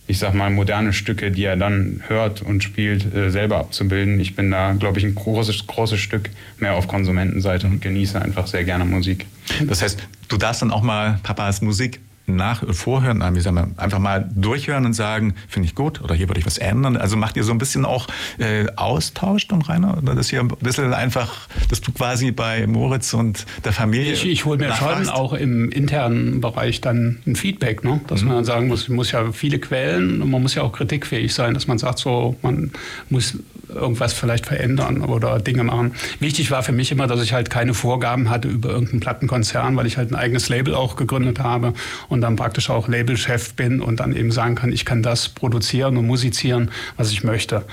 ich 0.09 0.19
sag 0.19 0.33
mal, 0.33 0.49
moderne 0.49 0.95
Stücke, 0.95 1.31
die 1.31 1.45
er 1.45 1.57
dann 1.57 2.03
hört 2.09 2.41
und 2.41 2.65
spielt, 2.65 3.15
äh, 3.15 3.31
selber 3.31 3.59
abzubilden. 3.59 4.19
Ich 4.19 4.35
bin 4.35 4.51
da, 4.51 4.73
glaube 4.73 4.99
ich, 4.99 5.05
ein 5.05 5.15
großes, 5.15 5.67
großes 5.67 6.01
Stück 6.01 6.31
mehr 6.59 6.75
auf 6.75 6.89
Konsumentenseite 6.89 7.67
und 7.67 7.83
genieße 7.83 8.21
einfach 8.21 8.47
sehr 8.47 8.65
gerne 8.65 8.87
Musik. 8.87 9.27
Das 9.67 9.83
heißt, 9.83 10.03
du 10.29 10.39
darfst 10.39 10.63
dann 10.63 10.71
auch 10.71 10.83
mal 10.83 11.21
Papas 11.23 11.61
Musik 11.61 12.01
nach 12.29 12.63
vorhören, 12.75 13.23
wie 13.35 13.41
sagen 13.41 13.57
wir, 13.57 13.69
einfach 13.77 13.99
mal 13.99 14.29
durchhören 14.35 14.87
und 14.87 14.93
sagen, 14.93 15.35
finde 15.49 15.67
ich 15.69 15.75
gut 15.75 16.01
oder 16.01 16.15
hier 16.15 16.29
würde 16.29 16.41
ich 16.41 16.47
was 16.47 16.59
ändern. 16.59 16.97
Also 16.97 17.17
macht 17.17 17.37
ihr 17.37 17.45
so 17.45 17.53
ein 17.53 17.59
bisschen 17.59 17.85
auch 17.85 18.07
äh, 18.39 18.67
Austausch 18.77 19.49
dann, 19.49 19.63
Rainer? 19.63 19.99
Oder 19.99 20.15
das 20.15 20.29
hier 20.29 20.41
ein 20.41 20.49
bisschen 20.49 20.93
einfach, 20.93 21.49
dass 21.71 21.81
du 21.81 21.93
quasi 21.93 22.31
bei 22.31 22.67
Moritz 22.67 23.15
und 23.15 23.47
der 23.65 23.73
Familie. 23.73 24.13
Ich, 24.13 24.27
ich 24.27 24.45
hole 24.45 24.59
mir 24.59 24.69
nachfragst. 24.69 25.07
schon 25.07 25.15
auch 25.15 25.33
im 25.33 25.71
internen 25.71 26.41
Bereich 26.41 26.81
dann 26.81 27.19
ein 27.27 27.37
Feedback, 27.37 27.85
ne? 27.85 28.01
dass 28.07 28.23
mhm. 28.23 28.29
man 28.29 28.45
sagen 28.45 28.69
muss, 28.69 28.89
muss 28.89 29.13
ja 29.13 29.33
viele 29.33 29.59
Quellen 29.59 30.23
und 30.23 30.31
man 30.31 30.43
muss 30.43 30.55
ja 30.55 30.63
auch 30.63 30.73
kritikfähig 30.73 31.33
sein, 31.35 31.55
dass 31.55 31.67
man 31.67 31.79
sagt, 31.79 31.99
so, 31.99 32.37
man 32.43 32.71
muss 33.11 33.39
irgendwas 33.69 34.13
vielleicht 34.13 34.47
verändern 34.47 35.03
oder 35.03 35.39
Dinge 35.41 35.65
machen. 35.65 35.93
Wichtig 36.21 36.51
war 36.51 36.63
für 36.63 36.73
mich 36.73 36.91
immer, 36.91 37.07
dass 37.07 37.23
ich 37.23 37.33
halt 37.33 37.51
keine 37.51 37.75
Vorgaben 37.75 38.31
hatte 38.31 38.49
über 38.49 38.71
irgendeinen 38.71 39.01
Plattenkonzern, 39.01 39.77
weil 39.77 39.87
ich 39.87 39.97
halt 39.97 40.11
ein 40.11 40.15
eigenes 40.15 40.49
Label 40.49 40.75
auch 40.75 40.97
gegründet 40.97 41.41
habe 41.41 41.75
und 42.09 42.18
dann 42.21 42.37
praktisch 42.37 42.71
auch 42.71 42.89
Labelchef 42.89 43.55
bin 43.55 43.81
und 43.81 44.01
dann 44.01 44.15
eben 44.15 44.31
sagen 44.31 44.55
kann, 44.55 44.73
ich 44.73 44.85
kann 44.85 45.03
das 45.03 45.29
produzieren 45.29 45.97
und 45.97 46.07
musizieren, 46.07 46.71
was 46.97 47.11
ich 47.11 47.25
möchte. 47.25 47.65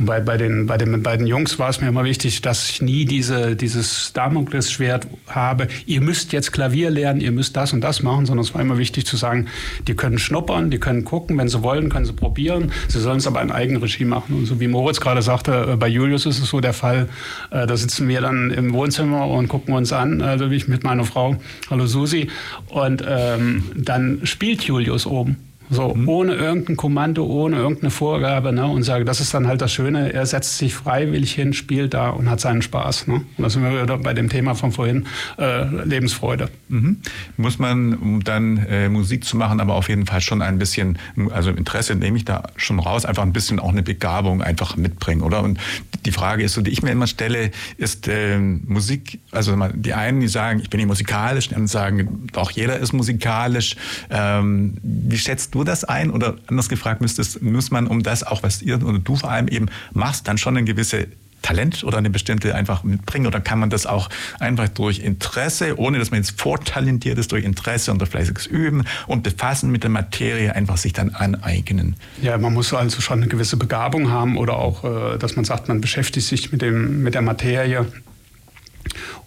Und 0.00 0.06
bei, 0.06 0.18
bei, 0.18 0.38
den, 0.38 0.66
bei 0.66 0.78
den 0.78 1.02
beiden 1.02 1.26
Jungs 1.26 1.58
war 1.58 1.68
es 1.68 1.82
mir 1.82 1.88
immer 1.88 2.04
wichtig, 2.04 2.40
dass 2.40 2.70
ich 2.70 2.80
nie 2.80 3.04
diese, 3.04 3.54
dieses 3.54 4.14
Damoklesschwert 4.14 5.06
habe, 5.28 5.68
ihr 5.84 6.00
müsst 6.00 6.32
jetzt 6.32 6.52
Klavier 6.52 6.88
lernen, 6.88 7.20
ihr 7.20 7.32
müsst 7.32 7.54
das 7.54 7.74
und 7.74 7.82
das 7.82 8.02
machen, 8.02 8.24
sondern 8.24 8.42
es 8.42 8.54
war 8.54 8.62
immer 8.62 8.78
wichtig 8.78 9.04
zu 9.04 9.18
sagen, 9.18 9.48
die 9.88 9.94
können 9.94 10.18
schnuppern, 10.18 10.70
die 10.70 10.78
können 10.78 11.04
gucken, 11.04 11.36
wenn 11.36 11.48
sie 11.48 11.62
wollen, 11.62 11.90
können 11.90 12.06
sie 12.06 12.14
probieren, 12.14 12.72
sie 12.88 12.98
sollen 12.98 13.18
es 13.18 13.26
aber 13.26 13.42
in 13.42 13.52
Eigenregie 13.52 14.06
machen. 14.06 14.36
Und 14.36 14.46
so 14.46 14.58
wie 14.58 14.68
Moritz 14.68 15.00
gerade 15.00 15.20
sagte, 15.20 15.72
äh, 15.72 15.76
bei 15.76 15.88
Julius 15.88 16.24
ist 16.24 16.42
es 16.42 16.48
so 16.48 16.60
der 16.60 16.72
Fall, 16.72 17.06
äh, 17.50 17.66
da 17.66 17.76
sitzen 17.76 18.08
wir 18.08 18.22
dann 18.22 18.50
im 18.52 18.72
Wohnzimmer 18.72 19.26
und 19.26 19.48
gucken 19.48 19.74
uns 19.74 19.92
an, 19.92 20.22
also 20.22 20.50
wie 20.50 20.56
ich 20.56 20.66
mit 20.66 20.82
meiner 20.82 21.04
Frau, 21.04 21.36
hallo 21.68 21.84
Susi, 21.84 22.28
und 22.68 23.04
ähm, 23.06 23.64
dann 23.76 24.20
spielt 24.24 24.62
Julius 24.62 25.04
oben. 25.04 25.49
So, 25.70 25.94
mhm. 25.94 26.08
ohne 26.08 26.34
irgendein 26.34 26.76
Kommando, 26.76 27.24
ohne 27.24 27.56
irgendeine 27.56 27.90
Vorgabe, 27.90 28.52
ne? 28.52 28.66
Und 28.66 28.82
sage, 28.82 29.04
das 29.04 29.20
ist 29.20 29.32
dann 29.32 29.46
halt 29.46 29.60
das 29.60 29.72
Schöne, 29.72 30.12
er 30.12 30.26
setzt 30.26 30.58
sich 30.58 30.74
freiwillig 30.74 31.32
hin, 31.32 31.52
spielt 31.52 31.94
da 31.94 32.10
und 32.10 32.28
hat 32.28 32.40
seinen 32.40 32.62
Spaß. 32.62 33.06
Ne? 33.06 33.14
Und 33.14 33.24
da 33.38 33.48
sind 33.48 33.62
wir 33.62 33.82
wieder 33.82 33.98
bei 33.98 34.12
dem 34.12 34.28
Thema 34.28 34.54
von 34.54 34.72
vorhin, 34.72 35.06
äh, 35.38 35.64
Lebensfreude. 35.84 36.48
Mhm. 36.68 36.98
Muss 37.36 37.58
man, 37.58 37.94
um 37.94 38.24
dann 38.24 38.58
äh, 38.68 38.88
Musik 38.88 39.24
zu 39.24 39.36
machen, 39.36 39.60
aber 39.60 39.74
auf 39.74 39.88
jeden 39.88 40.06
Fall 40.06 40.20
schon 40.20 40.42
ein 40.42 40.58
bisschen, 40.58 40.98
also 41.30 41.50
Interesse 41.50 41.94
nehme 41.94 42.16
ich 42.16 42.24
da 42.24 42.42
schon 42.56 42.80
raus, 42.80 43.04
einfach 43.04 43.22
ein 43.22 43.32
bisschen 43.32 43.60
auch 43.60 43.70
eine 43.70 43.82
Begabung 43.82 44.42
einfach 44.42 44.76
mitbringen, 44.76 45.22
oder? 45.22 45.42
Und 45.42 45.58
die 46.04 46.12
Frage 46.12 46.42
ist 46.42 46.54
so, 46.54 46.62
die 46.62 46.70
ich 46.70 46.82
mir 46.82 46.90
immer 46.90 47.06
stelle, 47.06 47.52
ist 47.76 48.08
äh, 48.08 48.38
Musik, 48.38 49.20
also 49.30 49.56
die 49.74 49.94
einen, 49.94 50.20
die 50.20 50.28
sagen, 50.28 50.60
ich 50.60 50.70
bin 50.70 50.78
nicht 50.78 50.88
musikalisch, 50.88 51.48
die 51.48 51.54
anderen 51.54 51.68
sagen, 51.68 52.26
auch 52.34 52.50
jeder 52.50 52.78
ist 52.78 52.92
musikalisch. 52.92 53.76
Ähm, 54.10 54.76
wie 54.82 55.18
schätzt 55.18 55.54
du 55.54 55.60
du 55.60 55.64
das 55.64 55.84
ein? 55.84 56.10
Oder 56.10 56.36
anders 56.46 56.68
gefragt, 56.68 57.00
müsstest, 57.00 57.42
muss 57.42 57.70
man 57.70 57.86
um 57.86 58.02
das 58.02 58.22
auch, 58.22 58.42
was 58.42 58.62
ihr 58.62 58.82
oder 58.84 58.98
du 58.98 59.16
vor 59.16 59.30
allem 59.30 59.48
eben 59.48 59.66
machst, 59.92 60.26
dann 60.26 60.38
schon 60.38 60.56
eine 60.56 60.64
gewisse 60.64 61.06
Talent 61.42 61.84
oder 61.84 61.98
eine 61.98 62.10
bestimmte 62.10 62.54
einfach 62.54 62.82
mitbringen? 62.84 63.26
Oder 63.26 63.40
kann 63.40 63.58
man 63.58 63.70
das 63.70 63.86
auch 63.86 64.08
einfach 64.38 64.68
durch 64.68 64.98
Interesse, 64.98 65.78
ohne 65.78 65.98
dass 65.98 66.10
man 66.10 66.20
jetzt 66.20 66.40
vortalentiert 66.40 67.18
ist, 67.18 67.32
durch 67.32 67.44
Interesse 67.44 67.92
und 67.92 67.98
durch 67.98 68.10
fleißiges 68.10 68.46
Üben 68.46 68.84
und 69.06 69.22
Befassen 69.22 69.70
mit 69.70 69.82
der 69.82 69.90
Materie 69.90 70.54
einfach 70.54 70.76
sich 70.76 70.92
dann 70.92 71.10
aneignen? 71.10 71.96
Ja, 72.22 72.38
man 72.38 72.54
muss 72.54 72.72
also 72.72 73.00
schon 73.00 73.18
eine 73.18 73.28
gewisse 73.28 73.56
Begabung 73.56 74.10
haben 74.10 74.36
oder 74.36 74.56
auch, 74.56 74.84
äh, 74.84 75.18
dass 75.18 75.36
man 75.36 75.44
sagt, 75.44 75.68
man 75.68 75.80
beschäftigt 75.80 76.26
sich 76.26 76.52
mit, 76.52 76.62
dem, 76.62 77.02
mit 77.02 77.14
der 77.14 77.22
Materie 77.22 77.86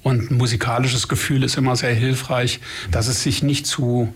und 0.01 0.31
ein 0.31 0.38
musikalisches 0.38 1.07
Gefühl 1.07 1.43
ist 1.43 1.57
immer 1.57 1.75
sehr 1.75 1.93
hilfreich, 1.93 2.60
dass 2.91 3.07
es 3.07 3.24
sich 3.24 3.41
nicht 3.41 3.65
zu 3.65 4.13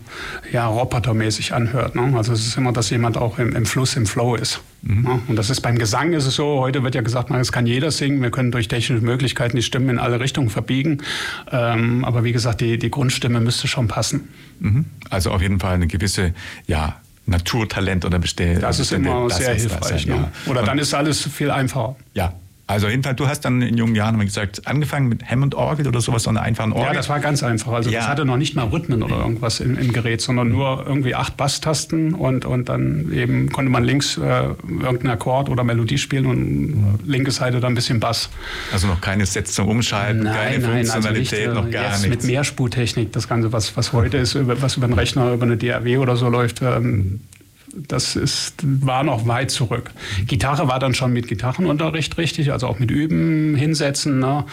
ja, 0.52 0.66
robotermäßig 0.66 1.54
anhört. 1.54 1.94
Ne? 1.94 2.12
Also 2.16 2.32
es 2.32 2.46
ist 2.46 2.56
immer, 2.56 2.72
dass 2.72 2.90
jemand 2.90 3.16
auch 3.16 3.38
im, 3.38 3.56
im 3.56 3.66
Fluss, 3.66 3.96
im 3.96 4.06
Flow 4.06 4.34
ist. 4.34 4.60
Mhm. 4.82 5.02
Ne? 5.02 5.22
Und 5.28 5.36
das 5.36 5.50
ist 5.50 5.60
beim 5.60 5.78
Gesang 5.78 6.12
ist 6.12 6.26
es 6.26 6.34
so, 6.34 6.60
heute 6.60 6.82
wird 6.82 6.94
ja 6.94 7.00
gesagt, 7.00 7.30
man, 7.30 7.40
es 7.40 7.52
kann 7.52 7.66
jeder 7.66 7.90
singen, 7.90 8.22
wir 8.22 8.30
können 8.30 8.52
durch 8.52 8.68
technische 8.68 9.02
Möglichkeiten 9.02 9.56
die 9.56 9.62
Stimmen 9.62 9.88
in 9.88 9.98
alle 9.98 10.20
Richtungen 10.20 10.50
verbiegen. 10.50 10.98
Ähm, 11.50 12.04
aber 12.04 12.24
wie 12.24 12.32
gesagt, 12.32 12.60
die, 12.60 12.78
die 12.78 12.90
Grundstimme 12.90 13.40
müsste 13.40 13.66
schon 13.66 13.88
passen. 13.88 14.28
Mhm. 14.60 14.84
Also 15.08 15.30
auf 15.30 15.40
jeden 15.40 15.58
Fall 15.58 15.74
eine 15.74 15.86
gewisse, 15.86 16.34
ja, 16.66 17.00
Naturtalent 17.28 18.06
oder 18.06 18.18
Bestell. 18.18 18.58
Das 18.58 18.80
ist 18.80 18.90
immer 18.90 19.28
sehr 19.28 19.54
hilfreich. 19.54 20.04
Sein, 20.04 20.16
ne? 20.16 20.30
ja. 20.46 20.50
Oder 20.50 20.62
dann 20.62 20.78
ist 20.78 20.94
alles 20.94 21.28
viel 21.28 21.50
einfacher. 21.50 21.94
Ja, 22.14 22.32
also 22.68 22.86
jedenfalls, 22.86 23.16
du 23.16 23.26
hast 23.26 23.40
dann 23.46 23.62
in 23.62 23.78
jungen 23.78 23.94
Jahren, 23.94 24.20
wie 24.20 24.26
gesagt, 24.26 24.66
angefangen 24.66 25.08
mit 25.08 25.24
Hammond-Orgel 25.24 25.88
oder 25.88 26.02
sowas, 26.02 26.24
so 26.24 26.30
einer 26.30 26.42
einfachen 26.42 26.72
Orgel. 26.72 26.88
Ja, 26.88 26.92
das 26.92 27.08
war 27.08 27.18
ganz 27.18 27.42
einfach. 27.42 27.72
Also 27.72 27.88
ja. 27.88 28.00
das 28.00 28.08
hatte 28.08 28.26
noch 28.26 28.36
nicht 28.36 28.56
mal 28.56 28.66
Rhythmen 28.66 29.02
oder 29.02 29.16
irgendwas 29.16 29.60
im, 29.60 29.78
im, 29.78 29.90
Gerät, 29.90 30.20
sondern 30.20 30.50
nur 30.50 30.84
irgendwie 30.86 31.14
acht 31.14 31.38
Basstasten 31.38 32.12
und, 32.12 32.44
und 32.44 32.68
dann 32.68 33.10
eben 33.10 33.48
konnte 33.48 33.70
man 33.70 33.84
links 33.84 34.18
äh, 34.18 34.20
irgendeinen 34.20 35.08
Akkord 35.08 35.48
oder 35.48 35.64
Melodie 35.64 35.96
spielen 35.96 36.26
und 36.26 36.98
linke 37.06 37.30
Seite 37.30 37.60
dann 37.60 37.72
ein 37.72 37.74
bisschen 37.74 38.00
Bass. 38.00 38.28
Also 38.70 38.86
noch 38.86 39.00
keine 39.00 39.24
Sets 39.24 39.54
zum 39.54 39.66
Umschalten, 39.66 40.24
nein, 40.24 40.34
keine 40.34 40.58
nein, 40.58 40.76
also 40.80 40.92
Funktionalität, 40.92 41.48
also 41.48 41.62
noch 41.62 41.70
gar 41.70 41.88
nichts. 41.88 42.06
Mit 42.06 42.24
Mehrspurtechnik, 42.24 43.12
das 43.14 43.28
Ganze, 43.28 43.50
was, 43.50 43.78
was 43.78 43.94
heute 43.94 44.18
ist, 44.18 44.36
was 44.46 44.76
über 44.76 44.88
den 44.88 44.92
Rechner, 44.92 45.32
über 45.32 45.46
eine 45.46 45.56
DAW 45.56 45.96
oder 45.96 46.16
so 46.16 46.28
läuft, 46.28 46.60
ähm, 46.60 47.20
das 47.86 48.16
ist, 48.16 48.54
war 48.62 49.04
noch 49.04 49.26
weit 49.26 49.50
zurück. 49.50 49.90
Gitarre 50.26 50.68
war 50.68 50.78
dann 50.78 50.94
schon 50.94 51.12
mit 51.12 51.28
Gitarrenunterricht 51.28 52.18
richtig, 52.18 52.52
also 52.52 52.66
auch 52.66 52.78
mit 52.78 52.90
Üben, 52.90 53.54
Hinsetzen. 53.54 54.18
Ne? 54.18 54.44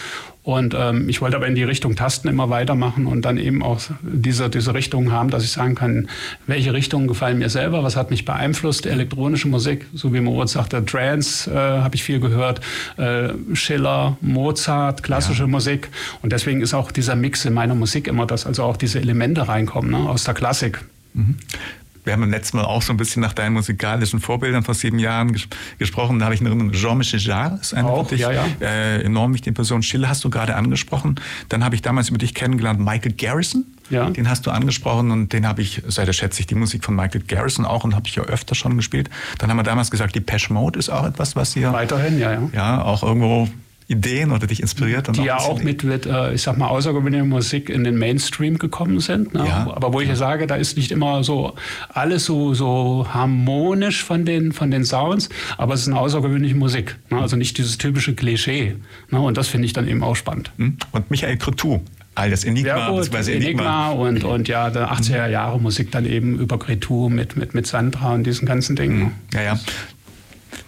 Und 0.46 0.75
ähm, 0.77 1.10
ich 1.10 1.22
wollte 1.22 1.38
aber 1.38 1.48
in 1.48 1.55
die 1.55 1.63
Richtung 1.63 1.96
Tasten 1.96 2.27
immer 2.27 2.51
weitermachen 2.51 3.08
und 3.08 3.24
dann 3.24 3.39
eben 3.39 3.63
auch 3.63 3.82
diese, 4.03 4.48
diese 4.48 4.75
Richtung 4.75 5.12
haben, 5.12 5.32
dass 5.32 5.44
ich 5.44 5.50
sagen 5.50 5.74
kann, 5.74 6.08
welche 6.46 6.72
Richtungen 6.72 7.08
gefallen 7.08 7.39
mir 7.39 7.50
selber, 7.50 7.82
was 7.82 7.96
hat 7.96 8.12
mich 8.12 8.25
beeinflusst, 8.25 8.86
elektronische 8.86 9.48
Musik, 9.48 9.88
so 9.96 10.13
wie 10.13 10.22
Moritz 10.22 10.51
sagte, 10.51 10.86
Trance 10.86 11.50
äh, 11.50 11.55
habe 11.55 11.96
ich 11.96 12.03
viel 12.03 12.20
gehört, 12.20 12.62
äh, 12.98 13.29
Schiller, 13.53 14.17
Mozart, 14.22 15.01
klassische 15.01 15.44
ja. 15.44 15.48
Musik. 15.48 15.89
Und 16.22 16.32
deswegen 16.32 16.62
ist 16.62 16.75
auch 16.75 16.91
dieser 16.91 17.15
Mix 17.15 17.44
in 17.46 17.53
meiner 17.55 17.74
Musik 17.74 18.08
immer 18.08 18.27
das, 18.27 18.46
also 18.46 18.63
auch 18.65 18.77
diese 18.77 19.00
Elemente 19.00 19.48
reinkommen 19.48 19.89
ne, 19.91 19.98
aus 19.98 20.25
der 20.25 20.36
Klassik. 20.36 20.86
Mhm 21.15 21.38
wir 22.05 22.13
haben 22.13 22.21
beim 22.21 22.31
letzten 22.31 22.57
Mal 22.57 22.63
auch 22.63 22.81
so 22.81 22.93
ein 22.93 22.97
bisschen 22.97 23.21
nach 23.21 23.33
deinen 23.33 23.53
musikalischen 23.53 24.19
Vorbildern 24.19 24.63
vor 24.63 24.74
sieben 24.74 25.00
Jahren 25.00 25.33
ges 25.33 25.47
gesprochen. 25.77 26.19
Da 26.19 26.25
habe 26.25 26.35
ich 26.35 26.41
eine 26.41 26.50
Erinnerung, 26.50 26.71
Jean-Michel 26.71 27.19
Jarre 27.19 27.57
ist 27.59 27.74
eine 27.74 27.89
auch, 27.89 28.12
ja, 28.12 28.31
ja. 28.31 28.45
Äh, 28.62 29.03
enorm 29.03 29.33
wichtige 29.33 29.53
Person. 29.53 29.83
Schiller 29.83 30.07
hast 30.09 30.24
du 30.24 30.29
gerade 30.29 30.55
angesprochen. 30.55 31.15
Dann 31.50 31.63
habe 31.63 31.75
ich 31.75 31.81
damals 31.81 32.09
über 32.09 32.17
dich 32.17 32.33
kennengelernt 32.33 32.79
Michael 32.79 33.13
Garrison. 33.13 33.65
Ja. 33.89 34.09
Den 34.09 34.29
hast 34.29 34.45
du 34.45 34.51
angesprochen 34.51 35.12
und 35.12 35.33
den 35.33 35.47
habe 35.47 35.62
ich, 35.62 35.83
seitdem 35.88 36.13
schätze 36.13 36.39
ich 36.39 36.47
die 36.47 36.55
Musik 36.55 36.83
von 36.83 36.95
Michael 36.95 37.21
Garrison 37.21 37.65
auch 37.65 37.83
und 37.83 37.95
habe 37.95 38.07
ich 38.07 38.15
ja 38.15 38.24
öfter 38.24 38.55
schon 38.55 38.77
gespielt. 38.77 39.09
Dann 39.38 39.50
haben 39.50 39.57
wir 39.57 39.63
damals 39.63 39.91
gesagt, 39.91 40.15
die 40.15 40.21
Pesh 40.21 40.50
Mode 40.50 40.79
ist 40.79 40.89
auch 40.89 41.05
etwas, 41.05 41.35
was 41.35 41.55
ihr... 41.55 41.71
Weiterhin, 41.71 42.17
ja, 42.17 42.33
ja. 42.33 42.50
Ja, 42.53 42.81
auch 42.81 43.03
irgendwo 43.03 43.47
Ideen 43.88 44.32
oder 44.32 44.48
dich 44.48 44.62
inspiriert? 44.62 45.08
Und 45.08 45.18
die 45.18 45.24
ja 45.24 45.38
auch 45.38 45.62
mit, 45.62 45.84
mit, 45.84 46.06
äh, 46.06 46.34
ich 46.34 46.42
sag 46.42 46.58
mal, 46.58 46.68
außergewöhnliche 46.68 47.24
Musik 47.24 47.70
in 47.70 47.84
den 47.84 47.98
Mainstream 47.98 48.58
gekommen 48.58 49.00
sind. 49.00 49.34
Ne? 49.34 49.46
Ja, 49.48 49.72
Aber 49.75 49.94
wo 49.94 50.01
ich 50.01 50.10
ja 50.10 50.15
sage, 50.15 50.48
da 50.48 50.56
ist 50.56 50.75
nicht 50.75 50.92
immer 50.92 51.24
so 51.24 51.54
alles 51.89 52.25
so, 52.25 52.54
so 52.56 53.08
harmonisch 53.13 54.04
von 54.04 54.25
den, 54.25 54.54
von 54.54 54.72
den 54.72 54.86
Sounds, 54.86 55.30
aber 55.58 55.75
es 55.75 55.82
ist 55.82 55.88
eine 55.88 56.00
außergewöhnliche 56.00 56.56
Musik. 56.56 56.96
Ne? 57.12 57.20
Also 57.20 57.36
nicht 57.36 57.58
dieses 57.58 57.77
typische 57.77 58.15
Klischee. 58.15 58.75
Ne? 59.12 59.20
Und 59.20 59.38
das 59.38 59.48
finde 59.48 59.68
ich 59.68 59.74
dann 59.74 59.88
eben 59.88 60.04
auch 60.04 60.15
spannend. 60.15 60.51
Hm? 60.58 60.77
Und 60.92 61.12
Michael 61.12 61.38
Cretou, 61.38 61.82
all 62.15 62.32
das 62.32 62.44
Enigma, 62.44 62.70
ja, 62.70 62.89
gut, 62.89 63.13
Enigma. 63.13 63.32
Enigma 63.32 63.89
und, 63.92 64.24
und 64.24 64.48
ja, 64.48 64.72
der 64.72 64.92
80er 64.92 65.27
Jahre 65.27 65.60
Musik 65.60 65.92
dann 65.92 66.06
eben 66.06 66.39
über 66.39 66.58
Cretou 66.58 67.10
mit, 67.10 67.36
mit, 67.36 67.54
mit 67.54 67.68
Sandra 67.68 68.15
und 68.15 68.24
diesen 68.24 68.48
ganzen 68.48 68.75
Dingen. 68.75 69.00
Ne? 69.00 69.12
Ja, 69.34 69.42
ja. 69.44 69.60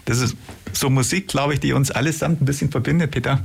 Das 0.05 0.19
ist 0.19 0.37
so 0.73 0.89
Musik, 0.89 1.27
glaube 1.27 1.53
ich, 1.53 1.59
die 1.59 1.73
uns 1.73 1.91
allesamt 1.91 2.41
ein 2.41 2.45
bisschen 2.45 2.71
verbindet, 2.71 3.11
Peter. 3.11 3.43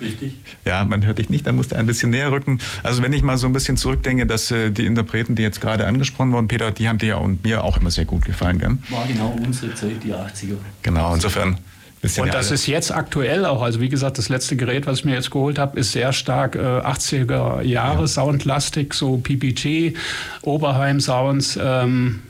Richtig. 0.00 0.34
Ja, 0.64 0.84
man 0.84 1.04
hört 1.04 1.18
dich 1.18 1.30
nicht, 1.30 1.46
da 1.46 1.52
musst 1.52 1.72
du 1.72 1.76
ein 1.76 1.86
bisschen 1.86 2.10
näher 2.10 2.30
rücken. 2.30 2.60
Also 2.82 3.02
wenn 3.02 3.12
ich 3.12 3.22
mal 3.22 3.38
so 3.38 3.46
ein 3.46 3.52
bisschen 3.52 3.76
zurückdenke, 3.76 4.26
dass 4.26 4.50
äh, 4.50 4.70
die 4.70 4.84
Interpreten, 4.84 5.34
die 5.34 5.42
jetzt 5.42 5.60
gerade 5.60 5.86
angesprochen 5.86 6.32
wurden, 6.32 6.48
Peter, 6.48 6.70
die 6.70 6.88
haben 6.88 6.98
dir 6.98 7.18
und 7.18 7.42
mir 7.44 7.64
auch 7.64 7.78
immer 7.78 7.90
sehr 7.90 8.04
gut 8.04 8.24
gefallen, 8.24 8.58
gell? 8.58 8.76
War 8.90 9.06
genau 9.06 9.36
unsere 9.42 9.74
Zeit, 9.74 10.02
die 10.04 10.12
80er. 10.12 10.56
Genau, 10.82 11.14
insofern. 11.14 11.56
Und 12.02 12.32
das 12.32 12.50
ist 12.50 12.66
jetzt 12.66 12.92
aktuell 12.92 13.44
auch. 13.44 13.60
Also 13.62 13.80
wie 13.80 13.90
gesagt, 13.90 14.16
das 14.16 14.30
letzte 14.30 14.56
Gerät, 14.56 14.86
was 14.86 15.00
ich 15.00 15.04
mir 15.04 15.14
jetzt 15.14 15.30
geholt 15.30 15.58
habe, 15.58 15.78
ist 15.78 15.92
sehr 15.92 16.12
stark 16.12 16.56
äh, 16.56 16.58
80er 16.58 17.62
Jahre 17.62 18.00
ja. 18.02 18.06
Soundlastig, 18.06 18.94
so 18.94 19.18
PPG, 19.18 19.94
Oberheim 20.42 21.00
Sounds. 21.00 21.58
Ähm, 21.62 22.20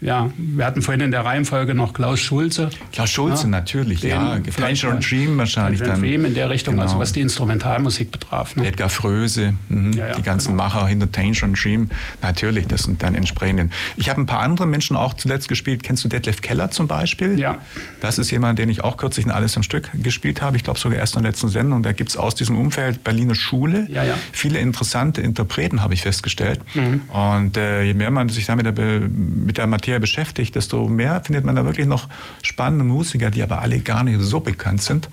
ja, 0.00 0.30
wir 0.36 0.64
hatten 0.64 0.80
vorhin 0.82 1.00
in 1.00 1.10
der 1.10 1.24
Reihenfolge 1.24 1.74
noch 1.74 1.92
Klaus 1.92 2.20
Schulze. 2.20 2.70
Klaus 2.92 3.10
Schulze, 3.10 3.44
Ja, 3.44 3.48
natürlich, 3.48 4.00
den 4.00 4.10
ja. 4.10 4.36
vielleicht 4.42 4.54
Financial 4.54 4.98
Dream 5.00 5.36
wahrscheinlich 5.38 5.80
Adrian 5.80 6.00
dann. 6.00 6.08
Dream 6.08 6.24
in 6.24 6.34
der 6.34 6.50
Richtung, 6.50 6.78
also 6.80 6.92
Genau. 6.92 7.00
was 7.02 7.12
die 7.12 7.20
Instrumentalmusik 7.20 8.12
betraf. 8.12 8.54
Ne? 8.54 8.66
Edgar 8.68 8.90
Fröse, 8.90 9.54
mhm. 9.68 9.92
Ja, 9.94 10.08
ja, 10.08 10.14
die 10.14 10.22
ganzen 10.22 10.52
genau. 10.52 10.62
Macher 10.64 10.86
hinter 10.86 11.10
Tangerine 11.10 11.54
Dream, 11.54 11.90
natürlich, 12.22 12.68
das 12.68 12.84
sind 12.84 13.02
dann 13.02 13.16
entsprechenden. 13.16 13.72
Ich 13.96 14.08
habe 14.08 14.20
ein 14.20 14.26
paar 14.26 14.40
andere 14.40 14.66
Menschen 14.68 14.96
auch 14.96 15.14
zuletzt 15.14 15.48
gespielt. 15.48 15.82
Kennst 15.82 16.04
du 16.04 16.08
Detlef 16.08 16.42
Keller 16.42 16.70
zum 16.70 16.86
Beispiel? 16.86 17.36
Ja. 17.36 17.58
Das 18.00 18.18
ist 18.18 18.30
jemand, 18.30 18.60
den 18.60 18.68
ich 18.68 18.84
auch 18.84 18.98
kürzlich 18.98 19.26
in 19.26 19.32
Alles 19.32 19.56
am 19.56 19.64
Stück 19.64 19.90
gespielt 19.94 20.40
habe. 20.42 20.56
Ich 20.56 20.62
glaube 20.62 20.78
sogar 20.78 20.98
erst 20.98 21.16
in 21.16 21.22
der 21.22 21.32
letzten 21.32 21.48
Sendung. 21.48 21.82
Da 21.82 21.90
gibt 21.90 22.10
es 22.10 22.16
aus 22.16 22.36
diesem 22.36 22.56
Umfeld 22.56 23.02
Berliner 23.02 23.34
Schule 23.34 23.88
viele 24.30 24.60
interessante 24.60 25.22
Interpreten, 25.22 25.82
habe 25.82 25.94
ich 25.94 26.02
festgestellt. 26.02 26.60
Mhm. 26.74 27.00
Und 27.08 27.56
äh, 27.56 27.82
je 27.82 27.94
mehr 27.94 28.12
man 28.12 28.28
sich 28.28 28.46
damit 28.46 28.64
der, 28.64 28.72
Be- 28.72 29.00
mit 29.10 29.58
der 29.58 29.66
Materie 29.66 29.87
beschäftigt, 29.98 30.54
desto 30.54 30.88
mehr 30.88 31.22
findet 31.24 31.44
man 31.44 31.56
da 31.56 31.64
wirklich 31.64 31.86
noch 31.86 32.08
spannende 32.42 32.84
Musiker, 32.84 33.30
die 33.30 33.42
aber 33.42 33.60
alle 33.62 33.80
gar 33.80 34.04
nicht 34.04 34.20
so 34.20 34.40
bekannt 34.40 34.82
sind. 34.82 35.08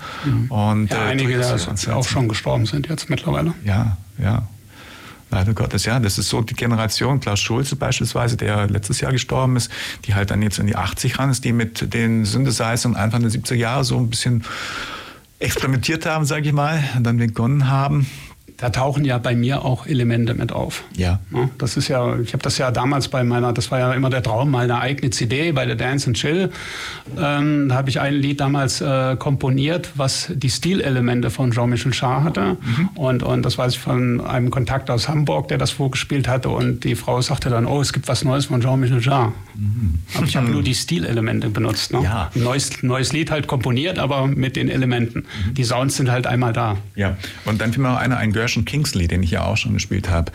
Und, 0.50 0.82
Mhm. 0.84 0.88
Ja, 0.90 1.06
äh, 1.06 1.10
einige, 1.10 1.38
die 1.38 1.92
auch 1.92 2.08
schon 2.08 2.28
gestorben 2.28 2.66
sind 2.66 2.88
jetzt 2.88 3.10
mittlerweile. 3.10 3.54
Ja, 3.64 3.98
ja. 4.18 4.48
Leider 5.32 5.54
Gottes, 5.54 5.86
ja. 5.86 6.00
Das 6.00 6.18
ist 6.18 6.30
so 6.30 6.42
die 6.42 6.54
Generation, 6.54 7.20
Klaus 7.20 7.40
Schulze 7.40 7.76
beispielsweise, 7.76 8.38
der 8.38 8.68
letztes 8.68 9.02
Jahr 9.02 9.12
gestorben 9.12 9.56
ist, 9.56 9.72
die 10.06 10.14
halt 10.14 10.32
dann 10.32 10.42
jetzt 10.42 10.60
in 10.60 10.68
die 10.68 10.76
80 10.76 11.18
ran 11.18 11.30
ist, 11.30 11.44
die 11.44 11.52
mit 11.52 11.94
den 11.94 12.26
Synthesizern 12.26 12.96
Anfang 12.96 13.22
der 13.22 13.32
70er 13.32 13.56
Jahre 13.56 13.84
so 13.84 13.98
ein 13.98 14.10
bisschen 14.10 14.44
experimentiert 15.40 16.06
haben, 16.06 16.26
sage 16.26 16.48
ich 16.48 16.54
mal, 16.54 16.84
und 16.96 17.04
dann 17.04 17.18
begonnen 17.18 17.68
haben. 17.70 18.08
Da 18.58 18.70
tauchen 18.70 19.04
ja 19.04 19.18
bei 19.18 19.36
mir 19.36 19.66
auch 19.66 19.86
Elemente 19.86 20.34
mit 20.34 20.52
auf. 20.52 20.84
Ja. 20.96 21.20
Das 21.58 21.76
ist 21.76 21.90
ja, 21.90 22.18
ich 22.20 22.32
habe 22.34 22.42
das 22.42 22.58
ja 22.58 22.72
damals 22.72 23.10
bei 23.10 23.24
meiner, 23.24 23.52
das 23.52 23.70
war 23.72 23.80
ja 23.80 23.94
immer 23.94 24.10
der 24.10 24.24
Traum, 24.24 24.52
mal 24.52 24.64
eine 24.64 24.80
eigene 24.80 25.10
CD 25.10 25.52
bei 25.52 25.66
der 25.66 25.76
Dance 25.76 26.08
and 26.08 26.18
Chill. 26.18 26.50
Ähm, 27.18 27.68
da 27.70 27.76
habe 27.76 27.90
ich 27.90 28.00
ein 28.00 28.14
Lied 28.14 28.40
damals 28.40 28.80
äh, 28.80 29.18
komponiert, 29.18 29.92
was 29.96 30.32
die 30.34 30.50
Stilelemente 30.50 31.30
von 31.32 31.52
Jean-Michel 31.52 31.92
Jarre 31.94 32.24
hatte. 32.24 32.58
Und, 32.96 33.24
und 33.24 33.44
das 33.44 33.58
weiß 33.58 33.74
ich 33.74 33.80
von 33.80 34.22
einem 34.22 34.52
Kontakt 34.52 34.90
aus 34.90 35.10
Hamburg, 35.10 35.50
der 35.50 35.58
das 35.58 35.72
vorgespielt 35.72 36.28
hatte. 36.28 36.50
Und 36.50 36.84
die 36.84 36.96
Frau 36.96 37.22
sagte 37.22 37.50
dann, 37.50 37.66
oh, 37.66 37.82
es 37.82 37.92
gibt 37.92 38.08
was 38.08 38.24
Neues 38.24 38.46
von 38.46 38.62
Jean-Michel 38.62 39.02
Jarre. 39.02 39.34
Aber 40.16 40.26
ich 40.26 40.36
habe 40.36 40.50
nur 40.50 40.64
die 40.64 40.76
Stilelemente 40.76 41.50
benutzt. 41.50 41.92
Ne? 41.94 42.04
Ja. 42.04 42.32
Ein 42.34 42.44
neues, 42.44 42.84
neues 42.84 43.14
Lied 43.14 43.32
halt 43.32 43.48
komponiert, 43.48 44.00
aber 44.00 44.28
mit 44.28 44.56
den 44.56 44.70
Elementen. 44.70 45.26
Die 45.52 45.64
Sounds 45.64 45.98
sind 45.98 46.10
halt 46.10 46.28
einmal 46.28 46.54
da. 46.54 46.78
Ja, 46.96 47.18
und 47.46 47.62
dann 47.62 47.74
fiel 47.74 47.84
mir 47.84 47.90
noch 47.90 47.98
einer, 47.98 48.18
ein 48.18 48.32
Gershon 48.46 48.66
Kingsley, 48.66 49.08
den 49.08 49.24
ich 49.24 49.32
ja 49.32 49.44
auch 49.44 49.58
schon 49.58 49.74
gespielt 49.74 50.08
habe. 50.08 50.32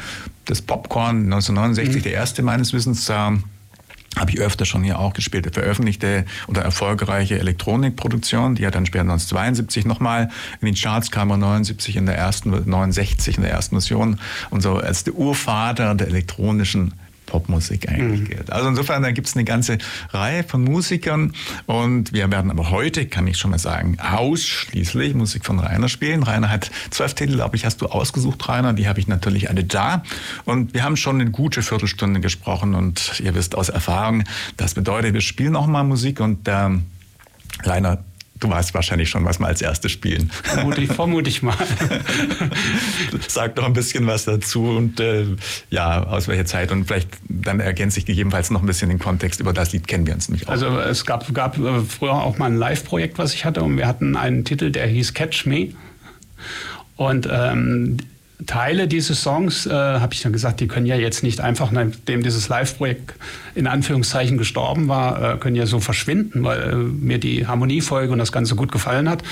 Das 0.47 0.63
Popcorn 0.63 1.33
1969, 1.33 2.03
der 2.03 2.13
erste 2.13 2.43
meines 2.43 2.73
Wissens, 2.73 3.09
äh, 3.09 3.13
habe 3.13 4.31
ich 4.31 4.41
öfter 4.41 4.65
schon 4.65 4.83
hier 4.83 4.99
auch 4.99 5.13
gespielt. 5.13 5.45
Der 5.45 5.53
veröffentlichte 5.53 6.25
oder 6.49 6.63
erfolgreiche 6.63 7.39
Elektronikproduktion, 7.39 8.57
die 8.57 8.67
hat 8.67 8.75
dann 8.75 8.85
später 8.85 9.03
1972 9.03 9.85
nochmal 9.85 10.29
in 10.61 10.75
die 10.75 10.81
Charts 10.81 11.13
kam, 11.13 11.31
er 11.31 11.37
79 11.37 11.95
in 11.95 12.07
der 12.07 12.17
ersten, 12.17 12.51
69 12.51 13.37
in 13.37 13.45
der 13.45 13.53
ersten 13.53 13.77
Version 13.77 14.19
und 14.51 14.61
so 14.61 14.79
als 14.79 15.05
der 15.05 15.15
Urvater 15.15 15.95
der 15.95 16.09
elektronischen 16.09 16.95
Popmusik 17.31 17.89
eigentlich 17.89 18.29
gilt. 18.29 18.53
Also 18.53 18.69
insofern, 18.69 19.03
da 19.03 19.13
gibt 19.13 19.29
es 19.29 19.35
eine 19.35 19.45
ganze 19.45 19.79
Reihe 20.11 20.43
von 20.45 20.65
Musikern 20.65 21.33
und 21.67 22.13
wir 22.13 22.31
werden 22.31 22.51
aber 22.51 22.71
heute, 22.71 23.07
kann 23.07 23.27
ich 23.27 23.39
schon 23.39 23.53
mal 23.53 23.59
sagen, 23.59 23.97
ausschließlich 24.01 25.15
Musik 25.15 25.47
von 25.47 25.61
Rainer 25.61 25.89
spielen. 25.89 26.23
Rainer 26.23 26.51
hat 26.51 26.71
zwölf 26.91 27.15
Titel, 27.15 27.35
glaube 27.35 27.57
ich, 27.57 27.65
hast 27.65 27.81
du 27.81 27.87
ausgesucht, 27.87 28.49
Rainer. 28.49 28.73
Die 28.73 28.89
habe 28.89 28.99
ich 28.99 29.09
natürlich 29.09 29.49
alle 29.49 29.65
da. 29.65 30.03
Und 30.45 30.75
wir 30.75 30.83
haben 30.83 30.97
schon 30.97 31.21
eine 31.21 31.31
gute 31.31 31.63
Viertelstunde 31.63 32.21
gesprochen 32.21 32.75
und 32.75 33.21
ihr 33.23 33.35
wisst 33.35 33.55
aus 33.55 33.69
Erfahrung, 33.69 34.25
das 34.57 34.75
bedeutet, 34.75 35.15
wir 35.15 35.21
spielen 35.21 35.57
auch 35.57 35.67
mal 35.67 35.85
Musik 35.85 36.21
und 36.21 36.49
ähm, 36.49 36.85
Rainer, 37.65 38.03
du 38.41 38.51
weißt 38.51 38.75
wahrscheinlich 38.75 39.09
schon, 39.09 39.25
was 39.25 39.39
wir 39.39 39.47
als 39.47 39.63
erstes 39.63 39.93
spielen. 39.93 40.31
Vermute 40.43 40.81
ich, 40.81 40.93
vermute 40.93 41.31
ich 41.31 41.43
mal. 41.43 41.57
Sag 43.29 43.55
doch 43.57 43.65
ein 43.65 43.75
bisschen 43.75 44.07
was 44.07 44.25
dazu 44.25 44.65
und 44.65 44.99
äh, 44.99 45.27
ja, 45.71 46.03
aus 46.05 46.27
welcher 46.27 46.47
Zeit 46.47 46.73
und 46.73 46.87
vielleicht 46.87 47.11
dann 47.29 47.61
ergänze 47.61 47.99
ich 47.99 48.07
gegebenenfalls 48.07 48.51
noch 48.51 48.63
ein 48.63 48.67
bisschen 48.67 48.89
den 48.89 48.99
Kontext. 48.99 49.41
Über 49.41 49.53
das 49.53 49.73
Lied 49.73 49.87
kennen 49.87 50.07
wir 50.07 50.15
uns 50.15 50.29
nämlich 50.29 50.49
auch. 50.49 50.53
Also 50.53 50.79
es 50.79 51.05
gab, 51.05 51.33
gab 51.35 51.59
äh, 51.59 51.81
früher 51.81 52.15
auch 52.15 52.39
mal 52.39 52.47
ein 52.47 52.57
Live-Projekt, 52.57 53.19
was 53.19 53.35
ich 53.35 53.45
hatte 53.45 53.63
und 53.63 53.77
wir 53.77 53.87
hatten 53.87 54.17
einen 54.17 54.45
Titel, 54.45 54.71
der 54.71 54.87
hieß 54.87 55.15
Catch 55.15 55.47
Me. 55.47 55.69
Und 56.97 57.29
ähm, 57.31 57.99
Teile 58.47 58.89
dieses 58.89 59.23
Songs, 59.23 59.67
äh, 59.67 59.71
habe 59.71 60.15
ich 60.15 60.23
dann 60.23 60.33
gesagt, 60.33 60.61
die 60.61 60.69
können 60.69 60.87
ja 60.87 60.97
jetzt 60.97 61.23
nicht 61.23 61.41
einfach, 61.41 61.71
nachdem 61.71 62.23
dieses 62.23 62.49
Live-Projekt 62.49 63.15
in 63.55 63.67
Anführungszeichen 63.67 64.39
gestorben 64.39 64.89
war, 64.89 65.35
äh, 65.35 65.37
können 65.39 65.57
ja 65.57 65.67
so 65.67 65.81
verschwinden, 65.81 66.45
weil 66.45 66.71
äh, 66.71 66.75
mir 66.75 67.19
die 67.19 67.47
Harmoniefolge 67.47 68.13
und 68.13 68.19
das 68.19 68.33
Ganze 68.33 68.55
gut 68.57 68.73
gefallen 68.73 69.09
hat. 69.09 69.23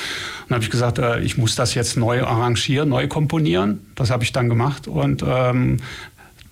Und 0.48 0.54
habe 0.54 0.64
ich 0.64 0.70
gesagt, 0.70 0.98
äh, 0.98 1.20
ich 1.20 1.38
muss 1.38 1.54
das 1.54 1.74
jetzt 1.74 1.96
neu 1.96 2.24
arrangieren, 2.24 2.88
neu 2.88 3.08
komponieren. 3.08 3.80
Das 3.94 4.10
habe 4.10 4.24
ich 4.24 4.32
dann 4.32 4.48
gemacht 4.48 4.88
und 4.88 5.24
ähm, 5.26 5.78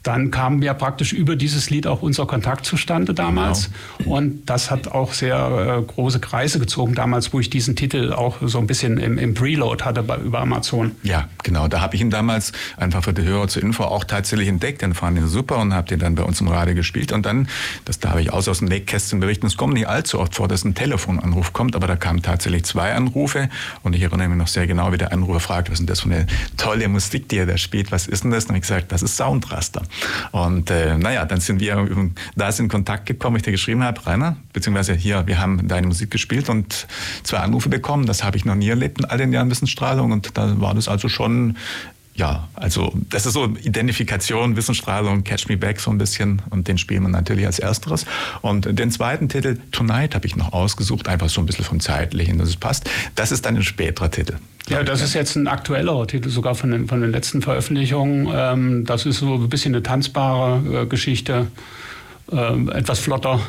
dann 0.07 0.31
kam 0.31 0.63
ja 0.63 0.73
praktisch 0.73 1.13
über 1.13 1.35
dieses 1.35 1.69
Lied 1.71 1.87
auch 1.87 2.03
unser 2.03 2.27
Kontakt 2.27 2.65
zustande 2.65 3.13
damals. 3.13 3.71
Und 4.05 4.49
das 4.49 4.71
hat 4.71 4.89
auch 4.89 5.13
sehr 5.13 5.79
äh, 5.79 5.83
große 5.83 6.21
Kreise 6.21 6.61
gezogen 6.61 6.95
damals, 6.95 7.33
wo 7.33 7.40
ich 7.40 7.51
diesen 7.51 7.75
Titel 7.75 8.12
auch 8.12 8.37
so 8.40 8.59
ein 8.59 8.69
bisschen 8.69 8.99
im, 8.99 9.19
im 9.19 9.35
Preload 9.35 9.83
hatte 9.85 10.03
bei, 10.05 10.16
über 10.19 10.40
Amazon. 10.40 10.92
Ja, 11.03 11.29
genau. 11.42 11.66
Da 11.66 11.81
habe 11.81 11.97
ich 11.97 12.01
ihn 12.01 12.11
damals 12.11 12.53
einfach 12.77 13.03
für 13.03 13.12
die 13.12 13.23
Hörer 13.23 13.49
zur 13.49 13.62
Info 13.62 13.83
auch 13.83 14.05
tatsächlich 14.05 14.49
entdeckt. 14.49 14.83
Dann 14.83 14.95
fand 14.95 15.19
ihn 15.19 15.27
super 15.27 15.59
und 15.59 15.75
habe 15.75 15.88
den 15.88 15.99
dann 15.99 16.14
bei 16.14 16.23
uns 16.23 16.40
im 16.40 16.49
Radio 16.49 16.75
gespielt. 16.75 17.11
Und 17.11 17.27
dann, 17.27 17.49
das 17.85 17.99
darf 17.99 18.16
ich 18.19 18.33
aus 18.33 18.47
aus 18.47 18.59
dem 18.59 18.69
Nähkästchen 18.69 19.19
berichten, 19.19 19.47
es 19.47 19.57
kommt 19.57 19.75
nicht 19.75 19.88
allzu 19.88 20.21
oft 20.21 20.37
vor, 20.37 20.47
dass 20.47 20.64
ein 20.64 20.75
Telefonanruf 20.75 21.53
kommt, 21.53 21.75
aber 21.75 21.88
da 21.88 21.97
kamen 21.97 22.23
tatsächlich 22.23 22.64
zwei 22.64 22.95
Anrufe. 22.95 23.49
Und 23.83 23.97
ich 23.97 24.03
erinnere 24.03 24.29
mich 24.29 24.38
noch 24.38 24.47
sehr 24.47 24.69
genau, 24.69 24.92
wie 24.92 24.99
der 24.99 25.12
Anrufer 25.12 25.40
fragt, 25.40 25.69
was 25.69 25.75
ist 25.75 25.79
denn 25.81 25.87
das 25.87 26.01
für 26.01 26.11
eine 26.11 26.27
tolle 26.57 26.88
Musik, 26.88 27.29
die 27.29 27.38
er 27.38 27.47
da 27.47 27.59
spielt? 27.59 27.90
Was 27.90 28.07
ist 28.07 28.23
denn 28.23 28.31
das? 28.31 28.45
Und 28.45 28.51
dann 28.51 28.57
habe 28.57 28.59
ich 28.59 28.69
gesagt, 28.69 28.92
das 28.92 29.03
ist 29.03 29.16
Soundraster. 29.16 29.83
Und 30.32 30.70
äh, 30.70 30.98
naja, 30.98 31.24
dann 31.24 31.40
sind 31.40 31.61
wir 31.61 32.11
da 32.35 32.48
in 32.59 32.68
Kontakt 32.68 33.06
gekommen, 33.06 33.37
ich 33.37 33.42
dir 33.42 33.52
geschrieben 33.52 33.82
habe, 33.82 34.04
Rainer, 34.06 34.37
beziehungsweise 34.52 34.94
hier, 34.94 35.26
wir 35.26 35.40
haben 35.40 35.68
deine 35.68 35.87
Musik 35.87 36.11
gespielt 36.11 36.48
und 36.48 36.87
zwei 37.22 37.38
Anrufe 37.38 37.68
bekommen. 37.68 38.06
Das 38.06 38.24
habe 38.24 38.37
ich 38.37 38.44
noch 38.44 38.54
nie 38.54 38.68
erlebt 38.68 38.98
in 38.98 39.04
all 39.04 39.18
den 39.18 39.32
Jahren 39.32 39.50
Wissensstrahlung. 39.50 40.12
Und 40.12 40.37
da 40.37 40.61
war 40.61 40.74
das 40.74 40.88
also 40.88 41.09
schon 41.09 41.56
ja, 42.16 42.48
also 42.55 42.92
das 43.11 43.26
ist 43.26 43.35
so 43.35 43.44
Identifikation, 43.62 44.57
Wissensstrahlung, 44.57 45.22
Catch 45.22 45.48
Me 45.48 45.57
Back 45.57 45.81
so 45.81 45.90
ein 45.90 45.98
bisschen 45.98 46.42
und 46.50 46.66
den 46.66 46.79
spielen 46.79 47.02
wir 47.02 47.11
natürlich 47.11 47.46
als 47.46 47.59
ersteres. 47.59 48.07
Und 48.40 48.79
den 48.79 48.90
zweiten 48.90 49.29
Titel, 49.29 49.59
Tonight, 49.70 50.14
habe 50.14 50.26
ich 50.26 50.35
noch 50.35 50.52
ausgesucht, 50.52 51.09
einfach 51.09 51.29
so 51.29 51.40
ein 51.40 51.46
bisschen 51.46 51.64
vom 51.64 51.81
Zeitlichen, 51.81 52.38
dass 52.38 52.48
es 52.48 52.57
passt. 52.57 52.88
Das 53.14 53.33
ist 53.33 53.44
dann 53.44 53.57
ein 53.57 53.62
späterer 53.62 54.11
Titel. 54.11 54.37
Ja, 54.68 54.83
das 54.83 55.02
ist 55.02 55.14
jetzt 55.14 55.37
ein 55.37 55.46
aktuellerer 55.46 56.07
Titel, 56.07 56.29
sogar 56.31 56.55
von 56.55 56.70
den, 56.70 56.88
von 56.88 57.00
den 57.00 57.12
letzten 57.12 57.42
Veröffentlichungen. 57.42 58.29
Ähm, 58.35 58.85
das 58.85 59.07
ist 59.07 59.18
so 59.18 59.35
ein 59.35 59.48
bisschen 59.48 59.74
eine 59.74 59.83
tanzbare 59.83 60.83
äh, 60.83 60.87
Geschichte, 60.87 61.48
ähm, 62.33 62.70
etwas 62.70 62.98
flotter, 62.98 63.40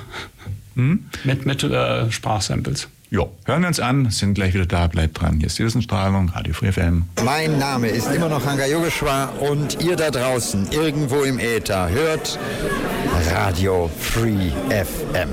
mit, 0.76 1.46
mit 1.46 1.64
äh, 1.64 2.12
Sprachsamples. 2.12 2.88
Jo, 3.10 3.32
hören 3.46 3.62
wir 3.62 3.70
uns 3.70 3.80
an, 3.80 4.10
sind 4.10 4.34
gleich 4.34 4.54
wieder 4.54 4.66
da, 4.66 4.88
bleibt 4.88 5.22
dran. 5.22 5.38
Hier 5.38 5.48
ist 5.48 5.58
die 5.58 5.64
Wissensstrahlung, 5.64 6.28
Radio 6.36 6.54
Free 6.54 6.74
FM. 6.74 7.04
Mein 7.24 7.58
Name 7.58 7.88
ist 7.88 8.14
immer 8.14 8.28
noch 8.28 8.46
Hanga 8.46 8.66
Yogeshwar 8.66 9.32
und 9.42 9.82
ihr 9.82 9.96
da 9.96 10.12
draußen, 10.12 10.68
irgendwo 10.72 11.24
im 11.24 11.40
Äther, 11.40 11.88
hört 11.90 12.38
Radio 13.32 13.90
Free 13.98 14.52
FM. 14.70 15.30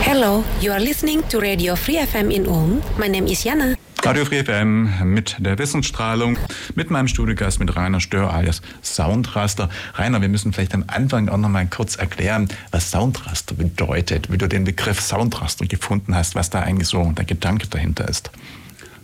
Hello, 0.00 0.42
you 0.60 0.72
are 0.72 0.80
listening 0.80 1.22
to 1.28 1.38
Radio 1.38 1.76
Free 1.76 2.04
FM 2.04 2.32
in 2.32 2.44
Ulm. 2.44 2.82
My 2.98 3.06
name 3.06 3.30
is 3.30 3.44
Jana. 3.44 3.76
Radio 4.02 4.24
Free 4.24 4.42
FM 4.42 5.12
mit 5.12 5.36
der 5.38 5.58
Wissensstrahlung, 5.58 6.38
mit 6.74 6.90
meinem 6.90 7.06
Studiogast, 7.06 7.60
mit 7.60 7.76
Rainer 7.76 8.00
Stör 8.00 8.32
alias 8.32 8.62
Soundraster. 8.82 9.68
Rainer, 9.94 10.22
wir 10.22 10.28
müssen 10.28 10.52
vielleicht 10.52 10.74
am 10.74 10.84
Anfang 10.86 11.28
auch 11.28 11.36
noch 11.36 11.50
mal 11.50 11.66
kurz 11.66 11.96
erklären, 11.96 12.48
was 12.70 12.90
Soundraster 12.90 13.54
bedeutet, 13.54 14.32
wie 14.32 14.38
du 14.38 14.48
den 14.48 14.64
Begriff 14.64 15.00
Soundraster 15.00 15.66
gefunden 15.66 16.14
hast, 16.14 16.34
was 16.34 16.48
da 16.48 16.60
eigentlich 16.60 16.88
so 16.88 17.12
der 17.12 17.26
Gedanke 17.26 17.68
dahinter 17.68 18.08
ist. 18.08 18.30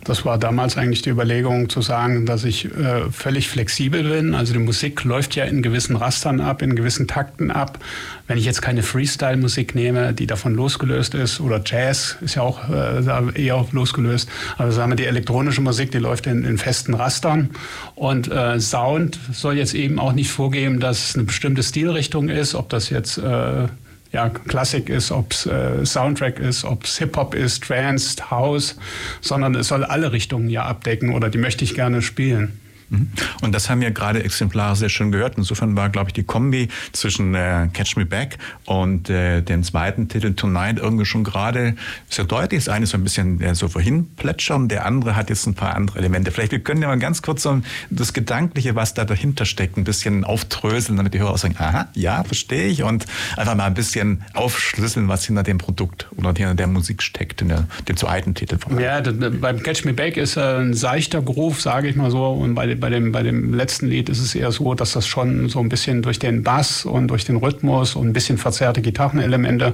Das 0.03 0.23
war 0.23 0.37
damals 0.37 0.77
eigentlich 0.77 1.01
die 1.01 1.09
Überlegung 1.09 1.69
zu 1.69 1.81
sagen, 1.81 2.25
dass 2.25 2.45
ich 2.45 2.65
äh, 2.65 3.11
völlig 3.11 3.49
flexibel 3.49 4.03
bin. 4.03 4.35
Also 4.35 4.53
die 4.53 4.59
Musik 4.59 5.03
läuft 5.03 5.35
ja 5.35 5.43
in 5.43 5.61
gewissen 5.61 5.95
Rastern 5.95 6.39
ab, 6.39 6.61
in 6.61 6.75
gewissen 6.75 7.07
Takten 7.07 7.51
ab. 7.51 7.79
Wenn 8.27 8.37
ich 8.37 8.45
jetzt 8.45 8.61
keine 8.61 8.83
Freestyle-Musik 8.83 9.75
nehme, 9.75 10.13
die 10.13 10.27
davon 10.27 10.55
losgelöst 10.55 11.13
ist, 11.13 11.41
oder 11.41 11.61
Jazz 11.65 12.17
ist 12.21 12.35
ja 12.35 12.41
auch 12.41 12.69
äh, 12.69 13.45
eher 13.45 13.65
losgelöst, 13.71 14.29
aber 14.57 14.71
sagen 14.71 14.91
wir, 14.91 14.95
die 14.95 15.05
elektronische 15.05 15.61
Musik, 15.61 15.91
die 15.91 15.99
läuft 15.99 16.27
in, 16.27 16.45
in 16.45 16.57
festen 16.57 16.93
Rastern. 16.93 17.49
Und 17.95 18.31
äh, 18.31 18.59
Sound 18.59 19.19
soll 19.33 19.57
jetzt 19.57 19.73
eben 19.73 19.99
auch 19.99 20.13
nicht 20.13 20.31
vorgeben, 20.31 20.79
dass 20.79 21.09
es 21.09 21.15
eine 21.15 21.25
bestimmte 21.25 21.63
Stilrichtung 21.63 22.29
ist, 22.29 22.55
ob 22.55 22.69
das 22.69 22.89
jetzt 22.89 23.17
äh, 23.17 23.67
ja, 24.11 24.29
Klassik 24.29 24.89
ist, 24.89 25.11
ob 25.11 25.31
es 25.31 25.45
äh, 25.45 25.85
Soundtrack 25.85 26.39
ist, 26.39 26.63
ob 26.63 26.85
es 26.85 26.97
Hip-Hop 26.97 27.35
ist, 27.35 27.63
Trance, 27.63 28.29
House, 28.29 28.77
sondern 29.21 29.55
es 29.55 29.67
soll 29.67 29.83
alle 29.83 30.11
Richtungen 30.11 30.49
ja 30.49 30.63
abdecken 30.63 31.13
oder 31.13 31.29
die 31.29 31.37
möchte 31.37 31.63
ich 31.63 31.75
gerne 31.75 32.01
spielen. 32.01 32.59
Mhm. 32.89 33.09
Und 33.41 33.53
das 33.53 33.69
haben 33.69 33.81
wir 33.81 33.91
gerade 33.91 34.23
exemplarisch 34.23 34.79
sehr 34.79 34.89
schön 34.89 35.11
gehört. 35.11 35.37
Insofern 35.37 35.75
war, 35.75 35.89
glaube 35.89 36.09
ich, 36.09 36.13
die 36.13 36.23
Kombi 36.23 36.69
zwischen 36.91 37.35
äh, 37.35 37.67
Catch 37.73 37.97
Me 37.97 38.05
Back 38.05 38.37
und 38.65 39.09
äh, 39.09 39.41
dem 39.41 39.63
zweiten 39.63 40.07
Titel 40.07 40.33
Tonight 40.33 40.79
irgendwie 40.79 41.05
schon 41.05 41.23
gerade 41.23 41.75
sehr 42.09 42.25
deutlich. 42.25 42.65
Das 42.65 42.73
eine 42.73 42.83
ist 42.83 42.91
so 42.91 42.97
ein 42.97 43.03
bisschen 43.03 43.41
äh, 43.41 43.55
so 43.55 43.67
vorhin 43.67 44.07
plätschern, 44.15 44.67
der 44.67 44.85
andere 44.85 45.15
hat 45.15 45.29
jetzt 45.29 45.45
ein 45.47 45.53
paar 45.53 45.75
andere 45.75 45.99
Elemente. 45.99 46.31
Vielleicht 46.31 46.51
wir 46.51 46.59
können 46.59 46.81
ja 46.81 46.87
mal 46.87 46.99
ganz 46.99 47.21
kurz 47.21 47.43
so 47.43 47.61
das 47.89 48.13
Gedankliche, 48.13 48.75
was 48.75 48.93
da 48.93 49.05
dahinter 49.05 49.45
steckt, 49.45 49.77
ein 49.77 49.83
bisschen 49.83 50.23
auftröseln, 50.23 50.97
damit 50.97 51.13
die 51.13 51.19
Hörer 51.19 51.31
auch 51.31 51.37
sagen, 51.37 51.55
aha, 51.57 51.89
ja, 51.93 52.23
verstehe 52.23 52.67
ich 52.67 52.83
und 52.83 53.05
einfach 53.35 53.55
mal 53.55 53.65
ein 53.65 53.73
bisschen 53.73 54.23
aufschlüsseln, 54.33 55.07
was 55.07 55.25
hinter 55.25 55.43
dem 55.43 55.57
Produkt 55.57 56.07
oder 56.15 56.33
hinter 56.33 56.55
der 56.55 56.67
Musik 56.67 57.03
steckt, 57.03 57.41
in 57.41 57.49
der, 57.49 57.67
dem 57.87 57.97
zweiten 57.97 58.33
Titel. 58.35 58.57
Ja, 58.79 59.01
beim 59.01 59.61
Catch 59.61 59.85
Me 59.85 59.93
Back 59.93 60.17
ist 60.17 60.37
ein 60.37 60.73
seichter 60.73 61.21
Groove, 61.21 61.61
sage 61.61 61.87
ich 61.87 61.95
mal 61.95 62.11
so, 62.11 62.27
und 62.31 62.55
bei 62.55 62.76
bei 62.77 62.89
dem, 62.89 63.11
bei 63.11 63.23
dem 63.23 63.53
letzten 63.53 63.87
Lied 63.87 64.09
ist 64.09 64.19
es 64.19 64.35
eher 64.35 64.51
so, 64.51 64.73
dass 64.73 64.93
das 64.93 65.07
schon 65.07 65.49
so 65.49 65.59
ein 65.59 65.69
bisschen 65.69 66.01
durch 66.01 66.19
den 66.19 66.43
Bass 66.43 66.85
und 66.85 67.07
durch 67.07 67.25
den 67.25 67.37
Rhythmus 67.37 67.95
und 67.95 68.07
ein 68.07 68.13
bisschen 68.13 68.37
verzerrte 68.37 68.81
Gitarrenelemente 68.81 69.73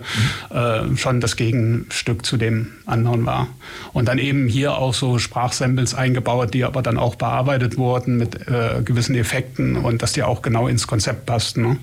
mhm. 0.51 0.57
äh, 0.57 0.97
schon 0.97 1.19
das 1.19 1.35
Gegenstück 1.35 2.25
zu 2.25 2.37
dem 2.37 2.67
anderen 2.85 3.25
war. 3.25 3.47
Und 3.93 4.07
dann 4.07 4.17
eben 4.17 4.47
hier 4.47 4.77
auch 4.77 4.93
so 4.93 5.19
Sprachsamples 5.19 5.93
eingebaut, 5.93 6.53
die 6.53 6.63
aber 6.63 6.81
dann 6.81 6.97
auch 6.97 7.15
bearbeitet 7.15 7.77
wurden 7.77 8.17
mit 8.17 8.47
äh, 8.47 8.81
gewissen 8.83 9.15
Effekten 9.15 9.77
und 9.77 10.01
dass 10.01 10.13
die 10.13 10.23
auch 10.23 10.41
genau 10.41 10.67
ins 10.67 10.87
Konzept 10.87 11.25
passten. 11.25 11.61
Ne? 11.61 11.69
Mhm. 11.69 11.79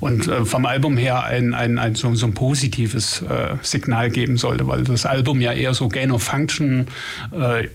Und 0.00 0.28
äh, 0.28 0.44
vom 0.44 0.66
Album 0.66 0.96
her 0.96 1.24
ein, 1.24 1.54
ein, 1.54 1.78
ein, 1.78 1.94
so, 1.94 2.14
so 2.14 2.26
ein 2.26 2.34
positives 2.34 3.22
äh, 3.22 3.56
Signal 3.62 4.10
geben 4.10 4.36
sollte, 4.36 4.66
weil 4.66 4.84
das 4.84 5.06
Album 5.06 5.40
ja 5.40 5.52
eher 5.52 5.74
so 5.74 5.88
Gain 5.88 6.10
of 6.10 6.22
Function, 6.22 6.86
äh, 7.32 7.68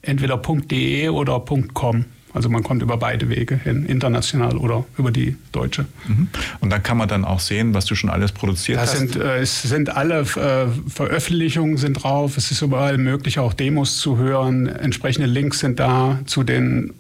entweder 0.07 0.37
.de 0.39 1.09
oder 1.09 1.43
.com. 1.73 2.05
Also 2.35 2.49
man 2.49 2.65
kommt 2.65 2.83
über 2.83 2.97
beide 2.97 3.29
Wege 3.29 3.57
hin, 3.57 3.87
international 3.87 4.57
oder 4.57 4.85
über 4.99 5.13
die 5.13 5.37
deutsche. 5.53 5.87
Mhm. 6.09 6.29
Und 6.61 6.71
dann 6.71 6.83
kann 6.83 6.97
man 6.97 7.09
dann 7.09 7.25
auch 7.25 7.39
sehen, 7.39 7.75
was 7.75 7.85
du 7.87 7.95
schon 7.95 8.11
alles 8.11 8.33
produziert 8.33 8.79
das 8.79 8.91
hast. 8.91 8.99
Sind, 8.99 9.17
äh, 9.17 9.39
es 9.39 9.63
sind 9.63 9.97
alle 9.97 10.21
äh, 10.21 10.67
Veröffentlichungen 10.91 11.77
sind 11.77 12.03
drauf. 12.03 12.37
Es 12.37 12.51
ist 12.51 12.61
überall 12.61 12.99
möglich, 12.99 13.39
auch 13.39 13.53
Demos 13.53 13.99
zu 13.99 14.19
hören. 14.19 14.67
Entsprechende 14.67 15.29
Links 15.29 15.61
sind 15.61 15.79
da 15.79 16.19
zu 16.27 16.43
den 16.43 16.93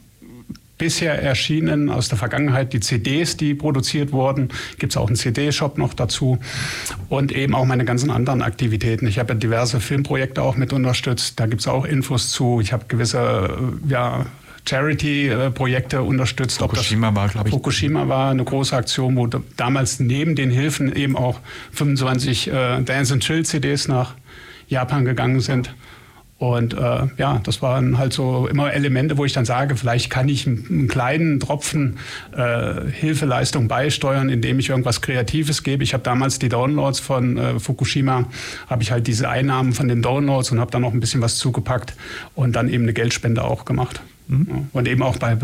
bisher 0.78 1.22
erschienen 1.22 1.88
aus 1.90 2.08
der 2.08 2.18
Vergangenheit 2.18 2.72
die 2.72 2.80
CDs, 2.80 3.36
die 3.36 3.54
produziert 3.54 4.12
wurden. 4.12 4.48
Gibt 4.78 4.92
es 4.92 4.96
auch 4.96 5.06
einen 5.06 5.16
CD-Shop 5.16 5.78
noch 5.78 5.94
dazu. 5.94 6.38
Und 7.08 7.32
eben 7.32 7.54
auch 7.54 7.64
meine 7.64 7.84
ganzen 7.84 8.10
anderen 8.10 8.42
Aktivitäten. 8.42 9.06
Ich 9.06 9.18
habe 9.18 9.34
ja 9.34 9.38
diverse 9.38 9.80
Filmprojekte 9.80 10.42
auch 10.42 10.56
mit 10.56 10.72
unterstützt. 10.72 11.38
Da 11.38 11.46
gibt 11.46 11.60
es 11.60 11.68
auch 11.68 11.84
Infos 11.84 12.30
zu. 12.30 12.60
Ich 12.60 12.72
habe 12.72 12.84
gewisse 12.88 13.18
äh, 13.18 13.90
ja, 13.90 14.26
Charity-Projekte 14.68 16.02
unterstützt. 16.02 16.58
Fukushima 16.58 17.14
war, 17.14 17.28
glaube 17.28 17.48
ich. 17.48 17.54
Fukushima 17.54 18.08
war 18.08 18.30
eine 18.30 18.44
große 18.44 18.74
Aktion, 18.74 19.16
wo 19.16 19.28
damals 19.56 20.00
neben 20.00 20.34
den 20.34 20.50
Hilfen 20.50 20.94
eben 20.94 21.16
auch 21.16 21.40
25 21.72 22.48
äh, 22.48 22.82
Dance 22.82 23.14
and 23.14 23.22
Chill 23.22 23.44
CDs 23.44 23.88
nach 23.88 24.14
Japan 24.68 25.04
gegangen 25.04 25.40
sind. 25.40 25.74
Und 26.36 26.74
äh, 26.74 27.06
ja, 27.16 27.40
das 27.44 27.62
waren 27.62 27.96
halt 27.96 28.12
so 28.12 28.48
immer 28.48 28.72
Elemente, 28.72 29.16
wo 29.16 29.24
ich 29.24 29.32
dann 29.32 29.44
sage, 29.44 29.76
vielleicht 29.76 30.10
kann 30.10 30.28
ich 30.28 30.46
einen, 30.46 30.66
einen 30.68 30.88
kleinen 30.88 31.38
Tropfen 31.40 31.98
äh, 32.36 32.90
Hilfeleistung 32.90 33.68
beisteuern, 33.68 34.28
indem 34.28 34.58
ich 34.58 34.68
irgendwas 34.68 35.00
Kreatives 35.00 35.62
gebe. 35.62 35.84
Ich 35.84 35.94
habe 35.94 36.02
damals 36.02 36.40
die 36.40 36.48
Downloads 36.48 36.98
von 36.98 37.38
äh, 37.38 37.60
Fukushima, 37.60 38.24
habe 38.68 38.82
ich 38.82 38.90
halt 38.90 39.06
diese 39.06 39.28
Einnahmen 39.28 39.72
von 39.72 39.86
den 39.86 40.02
Downloads 40.02 40.50
und 40.50 40.58
habe 40.58 40.72
dann 40.72 40.82
noch 40.82 40.92
ein 40.92 41.00
bisschen 41.00 41.22
was 41.22 41.38
zugepackt 41.38 41.94
und 42.34 42.56
dann 42.56 42.68
eben 42.68 42.82
eine 42.82 42.94
Geldspende 42.94 43.44
auch 43.44 43.64
gemacht. 43.64 44.02
Mhm. 44.26 44.68
Und 44.72 44.88
eben 44.88 45.02
auch 45.02 45.18
bei 45.18 45.36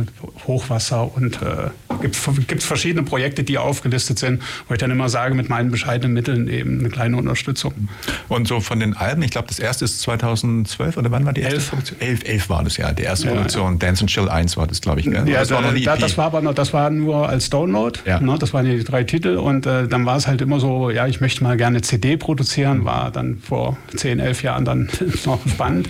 Hochwasser 0.46 1.14
und 1.14 1.40
äh, 1.42 1.70
gibt 2.00 2.16
es 2.16 2.64
verschiedene 2.64 3.02
Projekte, 3.02 3.44
die 3.44 3.58
aufgelistet 3.58 4.18
sind, 4.18 4.42
wo 4.68 4.74
ich 4.74 4.80
dann 4.80 4.90
immer 4.90 5.08
sage, 5.08 5.34
mit 5.34 5.48
meinen 5.48 5.70
bescheidenen 5.70 6.12
Mitteln 6.12 6.48
eben 6.48 6.80
eine 6.80 6.88
kleine 6.88 7.16
Unterstützung. 7.16 7.88
Und 8.28 8.48
so 8.48 8.60
von 8.60 8.80
den 8.80 8.96
Alben, 8.96 9.22
ich 9.22 9.30
glaube, 9.30 9.48
das 9.48 9.58
erste 9.58 9.84
ist 9.84 10.00
2012 10.00 10.96
oder 10.96 11.10
wann 11.10 11.24
war 11.24 11.32
die 11.32 11.42
erste 11.42 11.56
elf. 11.56 11.68
Produktion? 11.70 12.00
Elf, 12.00 12.24
elf 12.24 12.48
war 12.48 12.64
das 12.64 12.76
ja, 12.76 12.92
die 12.92 13.02
erste 13.02 13.26
ja, 13.26 13.32
Produktion. 13.32 13.72
Ja. 13.72 13.78
Dance 13.78 14.02
and 14.02 14.10
Chill 14.10 14.28
1 14.28 14.56
war 14.56 14.66
das, 14.66 14.80
glaube 14.80 15.00
ich. 15.00 15.06
Gell? 15.06 15.28
Ja, 15.28 15.40
das, 15.40 15.50
war 15.50 15.60
noch 15.60 15.74
die 15.74 15.86
EP. 15.86 15.98
das 15.98 16.16
war 16.16 16.26
aber 16.26 16.40
noch, 16.40 16.54
das 16.54 16.72
war 16.72 16.90
nur 16.90 17.28
als 17.28 17.50
Download. 17.50 17.98
Ja. 18.04 18.20
Ne, 18.20 18.36
das 18.38 18.52
waren 18.54 18.64
die 18.64 18.82
drei 18.82 19.04
Titel 19.04 19.36
und 19.36 19.66
äh, 19.66 19.88
dann 19.88 20.06
war 20.06 20.16
es 20.16 20.26
halt 20.26 20.40
immer 20.40 20.60
so, 20.60 20.90
ja, 20.90 21.06
ich 21.06 21.20
möchte 21.20 21.42
mal 21.42 21.56
gerne 21.56 21.82
CD 21.82 22.16
produzieren, 22.16 22.84
war 22.84 23.10
dann 23.10 23.38
vor 23.38 23.76
zehn, 23.96 24.18
elf 24.18 24.42
Jahren 24.42 24.64
dann 24.64 24.88
noch 25.26 25.40
spannend. 25.48 25.88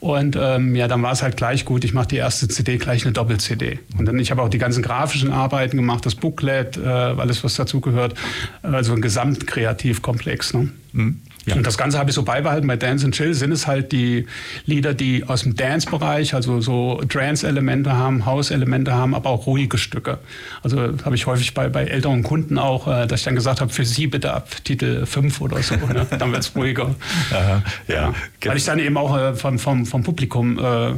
Und 0.00 0.36
ähm, 0.40 0.74
ja, 0.74 0.88
dann 0.88 1.02
war 1.02 1.12
es 1.12 1.22
halt 1.22 1.36
gleich 1.36 1.64
gut, 1.64 1.84
ich 1.84 1.92
mache 1.92 2.08
die 2.08 2.16
erste 2.16 2.48
CD 2.48 2.78
gleich 2.78 3.04
eine 3.04 3.12
Doppel-CD. 3.12 3.78
Und 3.98 4.06
dann, 4.06 4.18
ich 4.18 4.30
habe 4.30 4.42
auch 4.42 4.48
die 4.48 4.58
ganzen 4.58 4.82
grafischen 4.82 5.32
Arbeiten 5.32 5.49
gemacht, 5.76 6.06
das 6.06 6.14
Booklet, 6.14 6.76
äh, 6.76 6.80
alles, 6.86 7.44
was 7.44 7.54
dazugehört. 7.54 8.14
Also 8.62 8.92
ein 8.92 9.00
Gesamtkreativkomplex. 9.00 10.54
Ne? 10.54 10.68
Mhm. 10.92 11.20
Ja. 11.46 11.54
Und 11.54 11.66
das 11.66 11.78
Ganze 11.78 11.98
habe 11.98 12.10
ich 12.10 12.14
so 12.14 12.22
beibehalten. 12.22 12.66
Bei 12.66 12.76
Dance 12.76 13.04
and 13.04 13.14
Chill 13.14 13.34
sind 13.34 13.52
es 13.52 13.66
halt 13.66 13.92
die 13.92 14.26
Lieder, 14.66 14.92
die 14.94 15.24
aus 15.24 15.42
dem 15.42 15.56
Dance-Bereich, 15.56 16.34
also 16.34 16.60
so 16.60 17.02
Trance-Elemente 17.08 17.92
haben, 17.92 18.26
House-Elemente 18.26 18.92
haben, 18.92 19.14
aber 19.14 19.30
auch 19.30 19.46
ruhige 19.46 19.78
Stücke. 19.78 20.18
Also 20.62 20.78
habe 21.04 21.14
ich 21.14 21.26
häufig 21.26 21.54
bei, 21.54 21.68
bei 21.68 21.84
älteren 21.84 22.22
Kunden 22.22 22.58
auch, 22.58 22.86
äh, 22.86 23.06
dass 23.06 23.20
ich 23.20 23.24
dann 23.24 23.34
gesagt 23.34 23.60
habe, 23.60 23.72
für 23.72 23.84
Sie 23.84 24.06
bitte 24.06 24.34
ab 24.34 24.48
Titel 24.64 25.06
5 25.06 25.40
oder 25.40 25.62
so. 25.62 25.76
Ne? 25.76 26.06
Dann 26.18 26.32
wird 26.32 26.42
es 26.42 26.54
ruhiger. 26.54 26.94
Aha, 27.30 27.62
ja. 27.88 27.94
ja. 27.94 28.14
Weil 28.44 28.56
ich 28.56 28.64
dann 28.64 28.78
eben 28.78 28.96
auch 28.96 29.16
äh, 29.16 29.34
vom, 29.34 29.58
vom, 29.58 29.86
vom 29.86 30.02
Publikum 30.02 30.58
äh, 30.58 30.94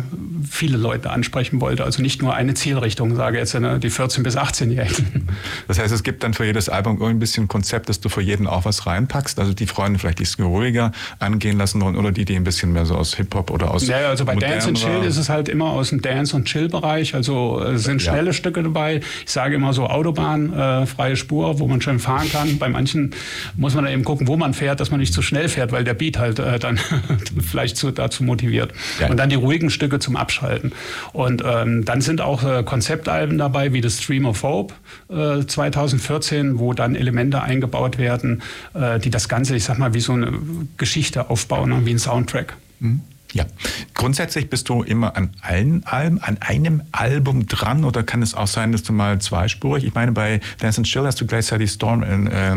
viele 0.51 0.77
Leute 0.77 1.11
ansprechen 1.11 1.61
wollte. 1.61 1.85
Also 1.85 2.03
nicht 2.03 2.23
nur 2.23 2.35
eine 2.35 2.55
Zielrichtung, 2.55 3.15
sage 3.15 3.39
jetzt 3.39 3.55
ne, 3.55 3.79
die 3.79 3.91
14- 3.91 4.23
bis 4.23 4.37
18-Jährigen. 4.37 5.29
Das 5.69 5.79
heißt, 5.79 5.93
es 5.93 6.03
gibt 6.03 6.25
dann 6.25 6.35
für 6.35 6.45
jedes 6.45 6.69
Album 6.69 6.95
irgendwie 6.95 7.15
ein 7.15 7.19
bisschen 7.19 7.49
Konzept, 7.49 7.89
dass 7.89 8.01
du 8.01 8.09
für 8.09 8.23
jeden 8.23 8.47
auch 8.47 8.65
was 8.65 8.87
reinpackst. 8.87 9.39
Also 9.39 9.53
die 9.53 9.67
Freunde 9.67 9.99
vielleicht 9.99 10.19
die 10.19 10.25
bisschen 10.37 10.53
ruhiger 10.53 10.93
angehen 11.19 11.59
lassen 11.59 11.81
wollen 11.81 11.97
oder 11.97 12.13
die, 12.13 12.25
die 12.25 12.37
ein 12.37 12.45
bisschen 12.45 12.73
mehr 12.73 12.87
so 12.87 12.95
aus 12.95 13.15
Hip-Hop 13.15 13.51
oder 13.51 13.71
aus. 13.71 13.87
Ja, 13.87 14.09
also 14.09 14.25
bei 14.25 14.35
Dance 14.35 14.69
und 14.69 14.75
Chill 14.75 15.03
ist 15.05 15.17
es 15.17 15.29
halt 15.29 15.49
immer 15.49 15.71
aus 15.71 15.91
dem 15.91 16.03
Dance- 16.03 16.37
und 16.37 16.45
Chill-Bereich. 16.45 17.15
Also 17.15 17.61
es 17.61 17.83
äh, 17.83 17.85
sind 17.85 18.03
schnelle 18.03 18.27
ja. 18.27 18.33
Stücke 18.33 18.63
dabei. 18.63 19.01
Ich 19.25 19.31
sage 19.31 19.57
immer 19.57 19.73
so 19.73 19.87
Autobahn, 19.87 20.53
äh, 20.53 21.17
Spur, 21.17 21.59
wo 21.59 21.67
man 21.67 21.81
schön 21.81 21.99
fahren 21.99 22.31
kann. 22.31 22.59
Bei 22.59 22.69
manchen 22.69 23.15
muss 23.57 23.75
man 23.75 23.85
dann 23.85 23.93
eben 23.93 24.05
gucken, 24.05 24.29
wo 24.29 24.37
man 24.37 24.55
fährt, 24.55 24.81
dass 24.81 24.91
man 24.91 25.01
nicht 25.01 25.13
zu 25.13 25.21
schnell 25.21 25.49
fährt, 25.49 25.73
weil 25.73 25.85
der 25.85 25.95
Beat 25.95 26.19
halt 26.19 26.39
äh, 26.39 26.59
dann 26.59 26.79
vielleicht 27.41 27.77
zu, 27.77 27.91
dazu 27.91 28.25
motiviert. 28.25 28.73
Ja. 29.01 29.09
Und 29.09 29.19
dann 29.19 29.29
die 29.29 29.37
ruhigen 29.37 29.71
Stücke 29.71 29.99
zum 29.99 30.17
Abschalten. 30.17 30.73
Und 31.13 31.43
ähm, 31.45 31.85
dann 31.85 32.01
sind 32.01 32.21
auch 32.21 32.45
äh, 32.45 32.63
Konzeptalben 32.63 33.39
dabei, 33.39 33.73
wie 33.73 33.81
das 33.81 34.03
Stream 34.03 34.27
of 34.27 34.43
Hope 34.43 34.75
2014, 35.09 36.55
äh, 36.55 36.59
wo 36.59 36.73
dann 36.73 36.95
Elemente 36.95 37.43
eingebaut 37.43 37.99
werden, 37.99 38.43
äh, 38.75 38.99
die 38.99 39.11
das 39.11 39.29
Ganze, 39.29 39.57
ich 39.57 39.65
sag 39.65 39.79
mal, 39.79 39.95
wie 39.95 40.01
so 40.01 40.13
eine 40.23 40.69
Geschichte 40.77 41.31
aufbauen, 41.31 41.85
wie 41.87 41.91
ein 41.91 41.99
Soundtrack. 41.99 42.57
Mhm. 42.81 43.01
Ja, 43.33 43.47
grundsätzlich 43.95 44.51
bist 44.51 44.69
du 44.69 44.83
immer 44.83 45.17
an 45.17 45.31
allen 45.41 45.85
Alben, 45.87 46.21
an 46.21 46.37
einem 46.41 46.83
Album 46.93 47.47
dran 47.47 47.85
oder 47.85 48.03
kann 48.03 48.21
es 48.21 48.35
auch 48.35 48.47
sein, 48.47 48.73
dass 48.73 48.83
du 48.83 48.93
mal 48.93 49.21
zweispurig, 49.21 49.85
ich 49.85 49.95
meine 49.95 50.13
bei 50.13 50.41
Dance 50.61 50.79
and 50.79 50.87
Chill 50.87 51.05
hast 51.05 51.21
du 51.21 51.27
gleichzeitig 51.27 51.71
Storm, 51.71 52.03
äh, 52.03 52.53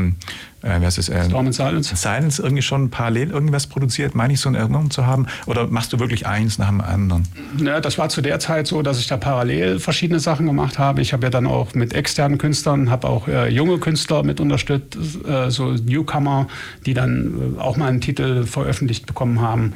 äh, 0.66 0.82
was 0.82 0.98
ist, 0.98 1.10
äh, 1.10 1.24
Storm 1.26 1.46
and 1.46 1.56
Silence. 1.56 1.96
Silence 1.96 2.42
irgendwie 2.42 2.62
schon 2.62 2.90
parallel 2.90 3.30
irgendwas 3.32 3.68
produziert, 3.68 4.16
meine 4.16 4.34
ich 4.34 4.42
so 4.42 4.50
in 4.50 4.56
Erinnerung 4.56 4.92
zu 4.92 5.06
haben 5.06 5.28
oder 5.46 5.68
machst 5.68 5.94
du 5.94 6.00
wirklich 6.00 6.28
eins 6.28 6.58
nach 6.58 6.68
dem 6.68 6.82
anderen? 6.82 7.28
Ja, 7.58 7.80
das 7.80 7.98
war 7.98 8.10
zu 8.10 8.22
der 8.22 8.40
Zeit 8.40 8.68
so, 8.68 8.82
dass 8.82 9.00
ich 9.00 9.08
da 9.08 9.16
parallel 9.16 9.80
verschiedene 9.80 10.20
Sachen 10.20 10.46
gemacht 10.46 10.78
habe. 10.78 11.02
Ich 11.02 11.14
habe 11.14 11.24
ja 11.24 11.30
dann 11.30 11.48
auch 11.48 11.74
mit 11.74 11.94
externen 11.94 12.38
Künstlern, 12.38 12.90
habe 12.90 13.08
auch 13.08 13.30
äh, 13.30 13.48
junge 13.50 13.78
Künstler 13.78 14.24
mit 14.24 14.42
unterstützt, 14.42 14.98
äh, 15.26 15.50
so 15.50 15.72
Newcomer, 15.72 16.48
die 16.86 16.94
dann 16.94 17.56
äh, 17.58 17.62
auch 17.62 17.78
mal 17.78 17.88
einen 17.88 18.02
Titel 18.02 18.46
veröffentlicht 18.46 19.06
bekommen 19.06 19.40
haben. 19.40 19.74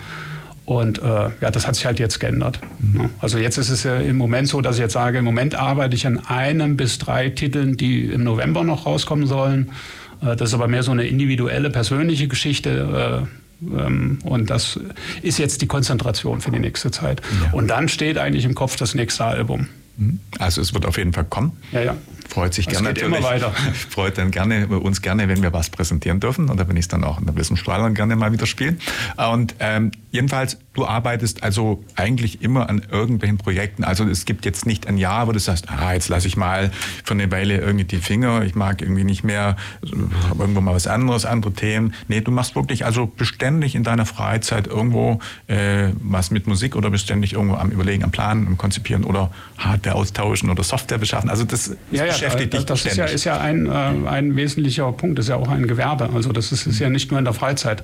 Und 0.69 0.99
äh, 0.99 1.29
ja, 1.41 1.49
das 1.51 1.65
hat 1.65 1.73
sich 1.73 1.88
halt 1.88 1.97
jetzt 1.97 2.19
geändert. 2.19 2.60
Mhm. 2.79 3.10
Also 3.19 3.39
jetzt 3.39 3.58
ist 3.58 3.71
es 3.71 3.82
ja 3.82 3.95
im 3.95 4.17
Moment 4.17 4.47
so, 4.47 4.62
dass 4.62 4.75
ich 4.75 4.82
jetzt 4.82 4.93
sage, 4.93 5.17
im 5.17 5.25
Moment 5.25 5.55
arbeite 5.55 5.95
ich 5.95 6.05
an 6.05 6.19
einem 6.27 6.77
bis 6.77 6.99
drei 6.99 7.29
Titeln, 7.29 7.75
die 7.75 8.05
im 8.05 8.23
November 8.23 8.63
noch 8.63 8.86
rauskommen 8.86 9.25
sollen. 9.25 9.71
Äh, 10.21 10.36
das 10.36 10.49
ist 10.49 10.53
aber 10.53 10.67
mehr 10.67 10.84
so 10.84 10.91
eine 10.91 11.08
individuelle, 11.08 11.71
persönliche 11.71 12.27
Geschichte. 12.27 13.25
Äh, 13.25 13.39
Ähm, 13.62 14.19
und 14.23 14.49
das 14.49 14.79
ist 15.21 15.38
jetzt 15.38 15.62
die 15.62 15.67
Konzentration 15.67 16.39
für 16.39 16.49
die 16.49 16.60
nächste 16.60 16.91
Zeit. 16.91 17.21
Ja. 17.43 17.51
Und 17.51 17.67
dann 17.67 17.89
steht 17.89 18.17
eigentlich 18.17 18.45
im 18.45 18.55
Kopf 18.55 18.77
das 18.77 18.95
nächste 18.95 19.25
Album. 19.25 19.67
Also 20.39 20.62
es 20.62 20.73
wird 20.73 20.86
auf 20.86 20.97
jeden 20.97 21.12
Fall 21.12 21.25
kommen. 21.25 21.51
Ja, 21.73 21.82
ja. 21.82 21.95
Freut 22.29 22.53
sich 22.53 22.67
gerne 22.67 22.89
weiter. 23.23 23.51
Freut 23.89 24.17
dann 24.17 24.29
gerne 24.29 24.67
uns 24.67 25.01
gerne, 25.01 25.27
wenn 25.27 25.41
wir 25.41 25.51
was 25.51 25.69
präsentieren 25.69 26.19
dürfen. 26.19 26.49
Und 26.49 26.59
da 26.59 26.63
bin 26.63 26.77
ich 26.77 26.87
dann 26.87 27.03
auch 27.03 27.19
in 27.19 27.25
der 27.25 27.35
Wissensstrahlung 27.35 27.95
gerne 27.95 28.15
mal 28.15 28.31
wieder 28.31 28.45
spielen. 28.45 28.79
Und 29.17 29.55
ähm, 29.59 29.91
jedenfalls, 30.11 30.57
du 30.73 30.85
arbeitest 30.85 31.41
also 31.43 31.83
eigentlich 31.95 32.41
immer 32.41 32.69
an 32.69 32.83
irgendwelchen 32.91 33.39
Projekten. 33.39 33.83
Also 33.83 34.05
es 34.05 34.25
gibt 34.25 34.45
jetzt 34.45 34.67
nicht 34.67 34.87
ein 34.87 34.97
Jahr, 34.97 35.27
wo 35.27 35.31
du 35.31 35.39
sagst, 35.39 35.69
ah, 35.69 35.93
jetzt 35.93 36.09
lasse 36.09 36.27
ich 36.27 36.37
mal 36.37 36.71
für 37.03 37.15
eine 37.15 37.31
Weile 37.31 37.57
irgendwie 37.57 37.85
die 37.85 37.97
Finger. 37.97 38.43
Ich 38.43 38.53
mag 38.53 38.81
irgendwie 38.81 39.03
nicht 39.03 39.23
mehr 39.23 39.55
irgendwo 40.37 40.61
mal 40.61 40.75
was 40.75 40.85
anderes, 40.85 41.25
andere 41.25 41.53
Themen. 41.53 41.95
Nee, 42.07 42.21
du 42.21 42.31
machst 42.31 42.55
wirklich 42.55 42.85
also 42.85 43.07
beständig 43.07 43.73
in 43.73 43.83
deiner 43.83 44.05
Freizeit 44.05 44.67
irgendwo 44.67 45.19
äh, 45.47 45.89
was 45.99 46.29
mit 46.29 46.45
Musik 46.45 46.75
oder 46.75 46.91
beständig 46.91 47.33
irgendwo 47.33 47.55
am 47.55 47.71
Überlegen, 47.71 48.03
am 48.03 48.11
Planen, 48.11 48.45
am 48.45 48.57
Konzipieren 48.57 49.03
oder 49.03 49.31
Hardware 49.57 49.95
austauschen 49.95 50.49
oder 50.49 50.63
Software 50.63 50.99
beschaffen. 50.99 51.29
Also 51.29 51.43
das 51.43 51.75
Ja, 51.91 52.05
ja, 52.05 52.18
beschäftigt 52.19 52.53
dich 52.53 52.65
das 52.65 52.86
ist 52.86 52.97
ja, 52.97 53.05
ist 53.05 53.23
ja 53.25 53.39
ein, 53.39 53.65
äh, 53.67 53.69
ein 53.69 54.36
wesentlicher 54.36 54.91
Punkt, 54.91 55.17
das 55.17 55.25
ist 55.25 55.29
ja 55.29 55.36
auch 55.36 55.49
ein 55.49 55.67
Gewerbe. 55.67 56.10
Also 56.13 56.32
das 56.32 56.51
ist, 56.51 56.67
ist 56.67 56.79
ja 56.79 56.89
nicht 56.89 57.12
nur 57.12 57.19
in 57.19 57.25
der 57.25 57.34
Freizeit. 57.34 57.84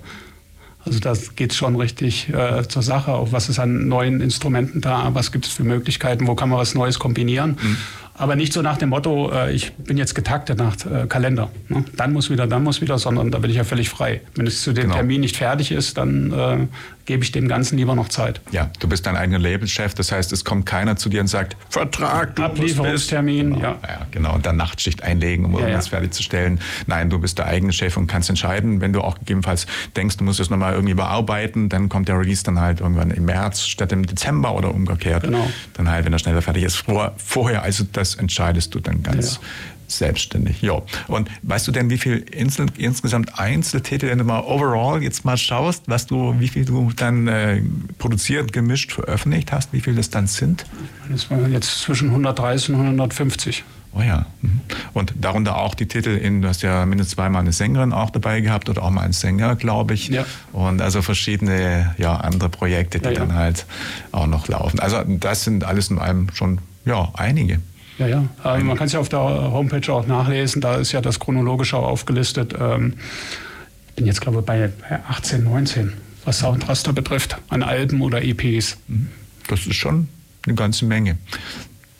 Also 0.85 0.99
da 0.99 1.13
geht 1.35 1.51
es 1.51 1.57
schon 1.57 1.75
richtig 1.75 2.29
äh, 2.31 2.67
zur 2.67 2.83
Sache. 2.83 3.11
Auch 3.13 3.31
was 3.31 3.49
ist 3.49 3.57
an 3.57 3.87
neuen 3.87 4.21
Instrumenten 4.21 4.81
da? 4.81 5.09
Was 5.13 5.31
gibt 5.31 5.47
es 5.47 5.51
für 5.51 5.63
Möglichkeiten? 5.63 6.27
Wo 6.27 6.35
kann 6.35 6.49
man 6.49 6.59
was 6.59 6.75
Neues 6.75 6.99
kombinieren? 6.99 7.57
Mhm. 7.59 7.77
Aber 8.13 8.35
nicht 8.35 8.53
so 8.53 8.61
nach 8.61 8.77
dem 8.77 8.89
Motto, 8.89 9.31
äh, 9.31 9.51
ich 9.51 9.73
bin 9.73 9.97
jetzt 9.97 10.13
getaktet 10.13 10.59
nach 10.59 10.75
äh, 10.85 11.07
Kalender. 11.07 11.49
Ne? 11.69 11.83
Dann 11.97 12.13
muss 12.13 12.29
wieder, 12.29 12.45
dann 12.45 12.63
muss 12.63 12.81
wieder, 12.81 12.99
sondern 12.99 13.31
da 13.31 13.39
bin 13.39 13.49
ich 13.49 13.57
ja 13.57 13.63
völlig 13.63 13.89
frei. 13.89 14.21
Wenn 14.35 14.45
es 14.45 14.61
zu 14.61 14.73
dem 14.73 14.83
Genau. 14.83 14.95
Termin 14.95 15.21
nicht 15.21 15.35
fertig 15.37 15.71
ist, 15.71 15.97
dann 15.97 16.31
äh, 16.31 16.67
gebe 17.05 17.23
ich 17.23 17.31
dem 17.31 17.47
Ganzen 17.47 17.77
lieber 17.77 17.95
noch 17.95 18.09
Zeit. 18.09 18.41
Ja, 18.51 18.69
du 18.79 18.87
bist 18.87 19.05
dein 19.05 19.15
eigener 19.15 19.39
Labelchef, 19.39 19.93
das 19.93 20.11
heißt, 20.11 20.31
es 20.33 20.43
kommt 20.43 20.65
keiner 20.65 20.95
zu 20.95 21.09
dir 21.09 21.21
und 21.21 21.27
sagt, 21.27 21.55
Vertrag, 21.69 22.35
du 22.35 22.43
Ablieferungstermin, 22.43 23.53
Genau, 23.55 23.59
ja. 23.61 23.77
ja, 23.87 24.07
genau. 24.11 24.33
Und 24.35 24.45
dann 24.45 24.57
Nachtschicht 24.57 25.03
einlegen, 25.03 25.45
um 25.45 25.53
Ja, 25.53 25.59
irgendwas 25.59 25.85
ja. 25.85 25.91
fertigzustellen. 25.91 26.59
Nein, 26.87 27.09
du 27.09 27.19
bist 27.19 27.37
der 27.37 27.47
eigene 27.47 27.73
Chef 27.73 27.95
und 27.97 28.07
kannst 28.07 28.29
entscheiden. 28.29 28.81
Wenn 28.81 28.93
du 28.93 29.01
auch 29.01 29.19
gegebenenfalls 29.19 29.67
denkst, 29.95 30.17
du 30.17 30.23
musst 30.23 30.39
es 30.39 30.49
nochmal 30.49 30.73
irgendwie 30.73 30.93
überarbeiten, 30.93 31.69
dann 31.69 31.89
kommt 31.89 32.07
der 32.07 32.19
Release 32.19 32.43
dann 32.43 32.59
halt 32.59 32.79
irgendwann 32.81 33.11
im 33.11 33.25
März 33.25 33.61
statt 33.65 33.91
im 33.91 34.05
Dezember 34.05 34.53
oder 34.55 34.73
umgekehrt. 34.73 35.23
Genau. 35.23 35.47
Dann 35.73 35.89
halt, 35.89 36.05
wenn 36.05 36.13
er 36.13 36.19
schneller 36.19 36.41
fertig 36.41 36.63
ist. 36.63 36.77
Vor, 36.77 37.13
vorher, 37.17 37.63
also 37.63 37.85
das 37.91 38.15
entscheidest 38.15 38.73
du 38.75 38.79
dann 38.79 39.03
ganz 39.03 39.39
selbstständig. 39.87 40.61
Ja. 40.61 40.81
Und 41.07 41.29
weißt 41.43 41.67
du 41.67 41.71
denn, 41.71 41.89
wie 41.89 41.97
viel 41.97 42.17
Insel, 42.17 42.67
insgesamt 42.77 43.39
Einzeltitel, 43.39 44.07
wenn 44.07 44.17
du 44.17 44.23
mal 44.23 44.41
overall 44.41 45.01
jetzt 45.01 45.25
mal 45.25 45.37
schaust, 45.37 45.83
was 45.87 46.05
du, 46.07 46.35
wie 46.39 46.47
viel 46.47 46.65
du 46.65 46.91
dann 46.95 47.27
äh, 47.27 47.61
produziert, 47.97 48.53
gemischt, 48.53 48.91
veröffentlicht 48.91 49.51
hast, 49.51 49.73
wie 49.73 49.81
viel 49.81 49.95
das 49.95 50.09
dann 50.09 50.27
sind? 50.27 50.65
Das 51.09 51.29
waren 51.29 51.51
jetzt 51.51 51.81
zwischen 51.81 52.09
130 52.09 52.69
und 52.69 52.81
150. 52.81 53.63
Oh 53.97 54.01
ja. 54.01 54.25
Mhm. 54.41 54.59
Und 54.93 55.13
darunter 55.21 55.57
auch 55.57 55.73
die 55.73 55.87
Titel 55.87 56.09
in, 56.09 56.41
du 56.41 56.49
hast 56.49 56.61
ja 56.61 56.85
mindestens 56.85 57.15
zweimal 57.15 57.41
eine 57.41 57.53
Sängerin 57.53 57.93
auch 57.93 58.09
dabei 58.09 58.41
gehabt 58.41 58.67
oder 58.67 58.83
auch 58.83 58.89
mal 58.89 59.01
einen 59.01 59.13
Sänger, 59.13 59.55
glaube 59.55 59.93
ich. 59.93 60.09
Ja. 60.09 60.25
Und 60.51 60.81
also 60.81 61.01
verschiedene, 61.01 61.95
ja, 61.97 62.17
andere 62.17 62.49
Projekte, 62.49 62.99
die 62.99 63.05
Ja, 63.05 63.11
ja. 63.11 63.19
dann 63.19 63.33
halt 63.33 63.65
auch 64.11 64.27
noch 64.27 64.49
laufen. 64.49 64.79
Also 64.79 65.01
das 65.05 65.45
sind 65.45 65.63
alles 65.63 65.89
in 65.89 65.99
allem 65.99 66.27
schon, 66.33 66.59
ja, 66.83 67.09
einige. 67.13 67.61
Ja, 67.97 68.07
ja. 68.07 68.25
Ähm, 68.43 68.65
man 68.65 68.77
kann 68.77 68.87
es 68.87 68.93
ja 68.93 68.99
auf 68.99 69.09
der 69.09 69.19
Homepage 69.19 69.91
auch 69.91 70.05
nachlesen. 70.07 70.61
Da 70.61 70.75
ist 70.75 70.91
ja 70.91 71.01
das 71.01 71.19
chronologisch 71.19 71.73
auch 71.73 71.85
aufgelistet. 71.85 72.53
Ähm, 72.59 72.95
ich 73.89 73.95
bin 73.95 74.05
jetzt, 74.05 74.21
glaube 74.21 74.39
ich, 74.39 74.45
bei 74.45 74.69
18, 75.07 75.43
19, 75.43 75.93
was 76.25 76.39
Soundraster 76.39 76.91
betrifft, 76.91 77.37
an 77.47 77.63
Alben 77.63 78.01
oder 78.01 78.21
EPs. 78.21 78.77
Das 79.47 79.65
ist 79.65 79.75
schon 79.75 80.09
eine 80.45 80.55
ganze 80.55 80.85
Menge. 80.85 81.17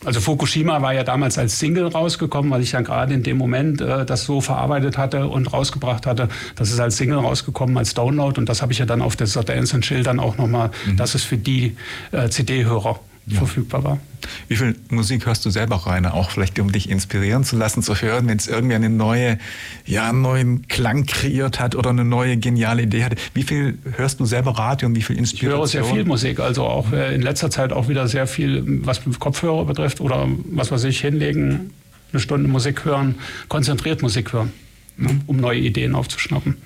Also 0.03 0.21
Fukushima 0.21 0.81
war 0.83 0.93
ja 0.93 1.03
damals 1.03 1.37
als 1.37 1.57
Single 1.57 1.87
rausgekommen, 1.87 2.51
weil 2.51 2.61
ich 2.61 2.71
dann 2.71 2.83
gerade 2.83 3.13
in 3.13 3.23
dem 3.23 3.37
Moment 3.37 3.81
äh, 3.81 4.05
das 4.05 4.25
so 4.25 4.39
verarbeitet 4.39 4.99
hatte 4.99 5.27
und 5.27 5.51
rausgebracht 5.51 6.05
hatte. 6.05 6.29
Das 6.55 6.71
ist 6.71 6.79
als 6.79 6.97
Single 6.97 7.17
rausgekommen, 7.17 7.75
als 7.77 7.95
Download 7.95 8.39
und 8.39 8.47
das 8.47 8.61
habe 8.61 8.71
ich 8.71 8.77
ja 8.77 8.85
dann 8.85 9.01
auf 9.01 9.15
der 9.15 9.27
Dance 9.27 9.73
and 9.73 9.83
Chill 9.83 10.03
dann 10.03 10.19
auch 10.19 10.37
nochmal, 10.37 10.69
dass 10.95 11.15
es 11.15 11.23
für 11.23 11.37
die 11.37 11.75
äh, 12.11 12.29
CD-Hörer 12.29 12.99
verfügbar 13.27 13.83
war. 13.83 13.99
Wie 14.47 14.55
viel 14.55 14.75
Musik 14.89 15.25
hörst 15.25 15.45
du 15.45 15.49
selber 15.49 15.77
rein? 15.87 16.05
Auch 16.05 16.29
vielleicht, 16.29 16.59
um 16.59 16.71
dich 16.71 16.89
inspirieren 16.89 17.43
zu 17.43 17.55
lassen, 17.55 17.81
zu 17.81 17.95
hören, 17.95 18.27
wenn 18.27 18.37
es 18.37 18.47
irgendwie 18.47 18.75
eine 18.75 18.89
neue, 18.89 19.37
ja, 19.85 20.09
einen 20.09 20.21
neuen 20.21 20.67
Klang 20.67 21.05
kreiert 21.05 21.59
hat 21.59 21.75
oder 21.75 21.89
eine 21.89 22.05
neue 22.05 22.37
geniale 22.37 22.83
Idee 22.83 23.03
hat. 23.03 23.15
Wie 23.33 23.43
viel 23.43 23.77
hörst 23.97 24.19
du 24.19 24.25
selber 24.25 24.51
Radio 24.51 24.87
und 24.87 24.95
wie 24.95 25.01
viel 25.01 25.15
Ich 25.15 25.21
Inspiration? 25.21 25.59
höre 25.59 25.67
sehr 25.67 25.83
viel 25.85 26.05
Musik, 26.05 26.39
also 26.39 26.63
auch 26.63 26.91
äh, 26.91 27.15
in 27.15 27.21
letzter 27.21 27.49
Zeit 27.49 27.73
auch 27.73 27.87
wieder 27.87 28.07
sehr 28.07 28.27
viel, 28.27 28.63
was 28.85 29.01
Kopfhörer 29.19 29.65
betrifft 29.65 30.01
oder 30.01 30.27
was 30.51 30.71
weiß 30.71 30.83
ich, 30.85 31.01
hinlegen, 31.01 31.71
eine 32.11 32.19
Stunde 32.19 32.47
Musik 32.47 32.85
hören, 32.85 33.15
konzentriert 33.47 34.01
Musik 34.01 34.33
hören, 34.33 34.53
ne, 34.97 35.19
um 35.25 35.37
neue 35.37 35.59
Ideen 35.59 35.95
aufzuschnappen. 35.95 36.57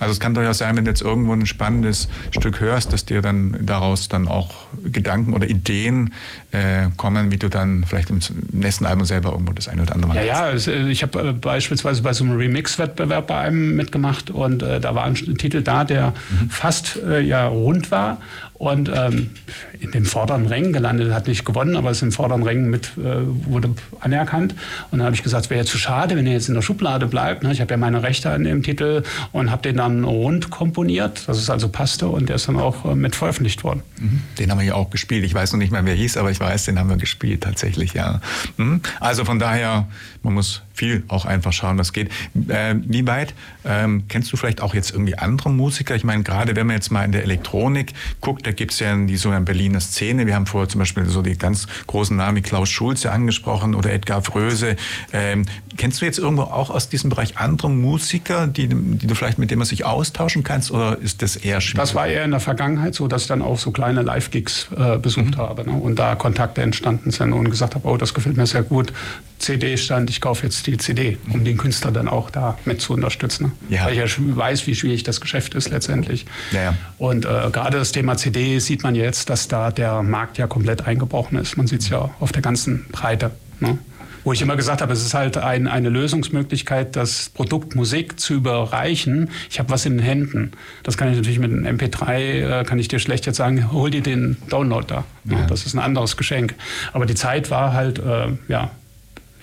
Also 0.00 0.12
es 0.12 0.20
kann 0.20 0.34
durchaus 0.34 0.58
sein, 0.58 0.76
wenn 0.76 0.84
du 0.84 0.90
jetzt 0.90 1.02
irgendwo 1.02 1.32
ein 1.32 1.46
spannendes 1.46 2.08
Stück 2.30 2.60
hörst, 2.60 2.92
dass 2.92 3.04
dir 3.04 3.20
dann 3.20 3.56
daraus 3.60 4.08
dann 4.08 4.28
auch 4.28 4.54
Gedanken 4.84 5.34
oder 5.34 5.48
Ideen 5.48 6.14
äh, 6.52 6.88
kommen, 6.96 7.30
wie 7.30 7.36
du 7.36 7.48
dann 7.48 7.84
vielleicht 7.84 8.10
im 8.10 8.20
nächsten 8.52 8.86
Album 8.86 9.04
selber 9.04 9.32
irgendwo 9.32 9.52
das 9.52 9.68
eine 9.68 9.82
oder 9.82 9.94
andere 9.94 10.14
Ja, 10.14 10.20
Mal 10.20 10.26
ja, 10.26 10.50
es, 10.50 10.66
äh, 10.66 10.88
ich 10.88 11.02
habe 11.02 11.28
äh, 11.28 11.32
beispielsweise 11.32 12.02
bei 12.02 12.12
so 12.12 12.24
einem 12.24 12.36
Remix-Wettbewerb 12.36 13.26
bei 13.26 13.38
einem 13.38 13.76
mitgemacht 13.76 14.30
und 14.30 14.62
äh, 14.62 14.80
da 14.80 14.94
war 14.94 15.04
ein 15.04 15.14
Titel 15.14 15.62
da, 15.62 15.84
der 15.84 16.14
fast 16.48 16.96
äh, 16.96 17.20
ja 17.20 17.46
rund 17.46 17.90
war 17.90 18.18
und 18.58 18.90
ähm, 18.92 19.30
in 19.78 19.92
den 19.92 20.04
vorderen 20.04 20.46
Rängen 20.46 20.72
gelandet, 20.72 21.12
hat 21.12 21.28
nicht 21.28 21.44
gewonnen, 21.44 21.76
aber 21.76 21.90
es 21.90 22.02
in 22.02 22.08
den 22.08 22.12
vorderen 22.14 22.42
Rängen 22.42 22.70
mit 22.70 22.92
äh, 22.98 23.22
wurde 23.46 23.70
anerkannt. 24.00 24.54
Und 24.90 24.98
dann 24.98 25.06
habe 25.06 25.14
ich 25.14 25.22
gesagt, 25.22 25.44
es 25.44 25.50
wäre 25.50 25.60
jetzt 25.60 25.70
zu 25.70 25.78
schade, 25.78 26.16
wenn 26.16 26.26
er 26.26 26.32
jetzt 26.32 26.48
in 26.48 26.54
der 26.54 26.62
Schublade 26.62 27.06
bleibt. 27.06 27.44
Ne? 27.44 27.52
Ich 27.52 27.60
habe 27.60 27.70
ja 27.70 27.76
meine 27.76 28.02
Rechte 28.02 28.30
an 28.30 28.42
dem 28.42 28.64
Titel 28.64 29.04
und 29.30 29.50
habe 29.52 29.62
den 29.62 29.76
dann 29.76 30.02
rund 30.02 30.50
komponiert, 30.50 31.28
dass 31.28 31.38
es 31.38 31.50
also 31.50 31.68
passte 31.68 32.08
und 32.08 32.28
der 32.28 32.36
ist 32.36 32.48
dann 32.48 32.56
auch 32.56 32.84
äh, 32.84 32.94
mit 32.96 33.14
veröffentlicht 33.14 33.62
worden. 33.62 33.82
Mhm. 34.00 34.22
Den 34.38 34.50
haben 34.50 34.58
wir 34.58 34.66
ja 34.66 34.74
auch 34.74 34.90
gespielt. 34.90 35.24
Ich 35.24 35.34
weiß 35.34 35.52
noch 35.52 35.58
nicht 35.58 35.70
mehr, 35.70 35.84
wer 35.84 35.94
hieß, 35.94 36.16
aber 36.16 36.32
ich 36.32 36.40
weiß, 36.40 36.64
den 36.64 36.80
haben 36.80 36.90
wir 36.90 36.96
gespielt 36.96 37.42
tatsächlich, 37.44 37.92
ja. 37.92 38.20
Mhm. 38.56 38.80
Also 38.98 39.24
von 39.24 39.38
daher, 39.38 39.86
man 40.24 40.34
muss 40.34 40.62
viel 40.74 41.04
auch 41.08 41.26
einfach 41.26 41.52
schauen, 41.52 41.78
was 41.78 41.92
geht. 41.92 42.08
Äh, 42.48 42.76
wie 42.86 43.06
weit 43.06 43.34
ähm, 43.64 44.04
kennst 44.08 44.32
du 44.32 44.36
vielleicht 44.36 44.60
auch 44.60 44.74
jetzt 44.74 44.90
irgendwie 44.90 45.16
andere 45.16 45.50
Musiker? 45.50 45.94
Ich 45.94 46.04
meine, 46.04 46.22
gerade 46.22 46.56
wenn 46.56 46.66
man 46.66 46.76
jetzt 46.76 46.90
mal 46.90 47.04
in 47.04 47.12
der 47.12 47.22
Elektronik 47.22 47.92
guckt, 48.20 48.47
da 48.48 48.52
gibt 48.52 48.72
es 48.72 48.78
ja 48.78 48.96
die 48.96 49.18
so 49.18 49.28
eine 49.28 49.42
Berliner 49.42 49.78
Szene. 49.80 50.26
Wir 50.26 50.34
haben 50.34 50.46
vorher 50.46 50.70
zum 50.70 50.78
Beispiel 50.78 51.04
so 51.04 51.20
die 51.20 51.36
ganz 51.36 51.66
großen 51.86 52.16
Namen 52.16 52.38
wie 52.38 52.40
Klaus 52.40 52.70
Schulze 52.70 53.12
angesprochen 53.12 53.74
oder 53.74 53.92
Edgar 53.92 54.22
Fröse. 54.22 54.76
Ähm, 55.12 55.44
kennst 55.76 56.00
du 56.00 56.06
jetzt 56.06 56.18
irgendwo 56.18 56.44
auch 56.44 56.70
aus 56.70 56.88
diesem 56.88 57.10
Bereich 57.10 57.36
andere 57.36 57.68
Musiker, 57.68 58.46
die, 58.46 58.68
die 58.68 59.06
du 59.06 59.14
vielleicht 59.14 59.38
mit 59.38 59.50
denen 59.50 59.58
man 59.58 59.66
sich 59.66 59.84
austauschen 59.84 60.44
kannst 60.44 60.70
oder 60.70 60.98
ist 60.98 61.20
das 61.20 61.36
eher 61.36 61.60
schwierig? 61.60 61.78
Das 61.78 61.94
war 61.94 62.06
eher 62.06 62.24
in 62.24 62.30
der 62.30 62.40
Vergangenheit 62.40 62.94
so, 62.94 63.06
dass 63.06 63.22
ich 63.22 63.28
dann 63.28 63.42
auch 63.42 63.58
so 63.58 63.70
kleine 63.70 64.00
Live-Gigs 64.00 64.68
äh, 64.74 64.96
besucht 64.96 65.36
habe 65.36 65.70
ne? 65.70 65.72
und 65.72 65.98
da 65.98 66.14
Kontakte 66.14 66.62
entstanden 66.62 67.10
sind 67.10 67.34
und 67.34 67.50
gesagt 67.50 67.74
habe, 67.74 67.86
oh, 67.86 67.98
das 67.98 68.14
gefällt 68.14 68.38
mir 68.38 68.46
sehr 68.46 68.62
gut. 68.62 68.94
CD-Stand, 69.38 70.10
ich 70.10 70.20
kaufe 70.20 70.44
jetzt 70.44 70.66
die 70.66 70.78
CD, 70.78 71.16
um 71.32 71.44
den 71.44 71.56
Künstler 71.58 71.92
dann 71.92 72.08
auch 72.08 72.30
da 72.30 72.58
mit 72.64 72.80
zu 72.80 72.92
unterstützen. 72.92 73.52
Ne? 73.68 73.76
Ja. 73.76 73.84
Weil 73.84 73.92
ich 73.92 73.98
ja 73.98 74.06
weiß, 74.18 74.66
wie 74.66 74.74
schwierig 74.74 75.04
das 75.04 75.20
Geschäft 75.20 75.54
ist 75.54 75.70
letztendlich. 75.70 76.26
Ja, 76.50 76.62
ja. 76.62 76.74
Und 76.98 77.24
äh, 77.24 77.50
gerade 77.52 77.78
das 77.78 77.92
Thema 77.92 78.16
CD 78.16 78.37
sieht 78.58 78.82
man 78.82 78.94
jetzt, 78.94 79.30
dass 79.30 79.48
da 79.48 79.70
der 79.70 80.02
Markt 80.02 80.38
ja 80.38 80.46
komplett 80.46 80.86
eingebrochen 80.86 81.38
ist. 81.38 81.56
Man 81.56 81.66
sieht 81.66 81.80
es 81.80 81.88
ja 81.88 82.10
auf 82.20 82.32
der 82.32 82.42
ganzen 82.42 82.86
Breite. 82.90 83.30
Ne? 83.60 83.78
Wo 84.24 84.32
ich 84.32 84.42
immer 84.42 84.56
gesagt 84.56 84.82
habe, 84.82 84.92
es 84.92 85.02
ist 85.02 85.14
halt 85.14 85.38
ein, 85.38 85.66
eine 85.66 85.88
Lösungsmöglichkeit, 85.88 86.96
das 86.96 87.30
Produkt 87.30 87.74
Musik 87.76 88.20
zu 88.20 88.34
überreichen. 88.34 89.30
Ich 89.48 89.58
habe 89.58 89.70
was 89.70 89.86
in 89.86 89.96
den 89.96 90.04
Händen. 90.04 90.52
Das 90.82 90.96
kann 90.96 91.08
ich 91.10 91.16
natürlich 91.16 91.38
mit 91.38 91.50
einem 91.50 91.78
MP3, 91.78 92.60
äh, 92.60 92.64
kann 92.64 92.78
ich 92.78 92.88
dir 92.88 92.98
schlecht 92.98 93.26
jetzt 93.26 93.36
sagen, 93.36 93.72
hol 93.72 93.90
dir 93.90 94.02
den 94.02 94.36
Download 94.50 94.84
da. 94.86 95.04
Ne? 95.24 95.46
Das 95.48 95.64
ist 95.64 95.74
ein 95.74 95.80
anderes 95.80 96.16
Geschenk. 96.16 96.54
Aber 96.92 97.06
die 97.06 97.14
Zeit 97.14 97.50
war 97.50 97.72
halt, 97.72 97.98
äh, 98.00 98.28
ja, 98.48 98.70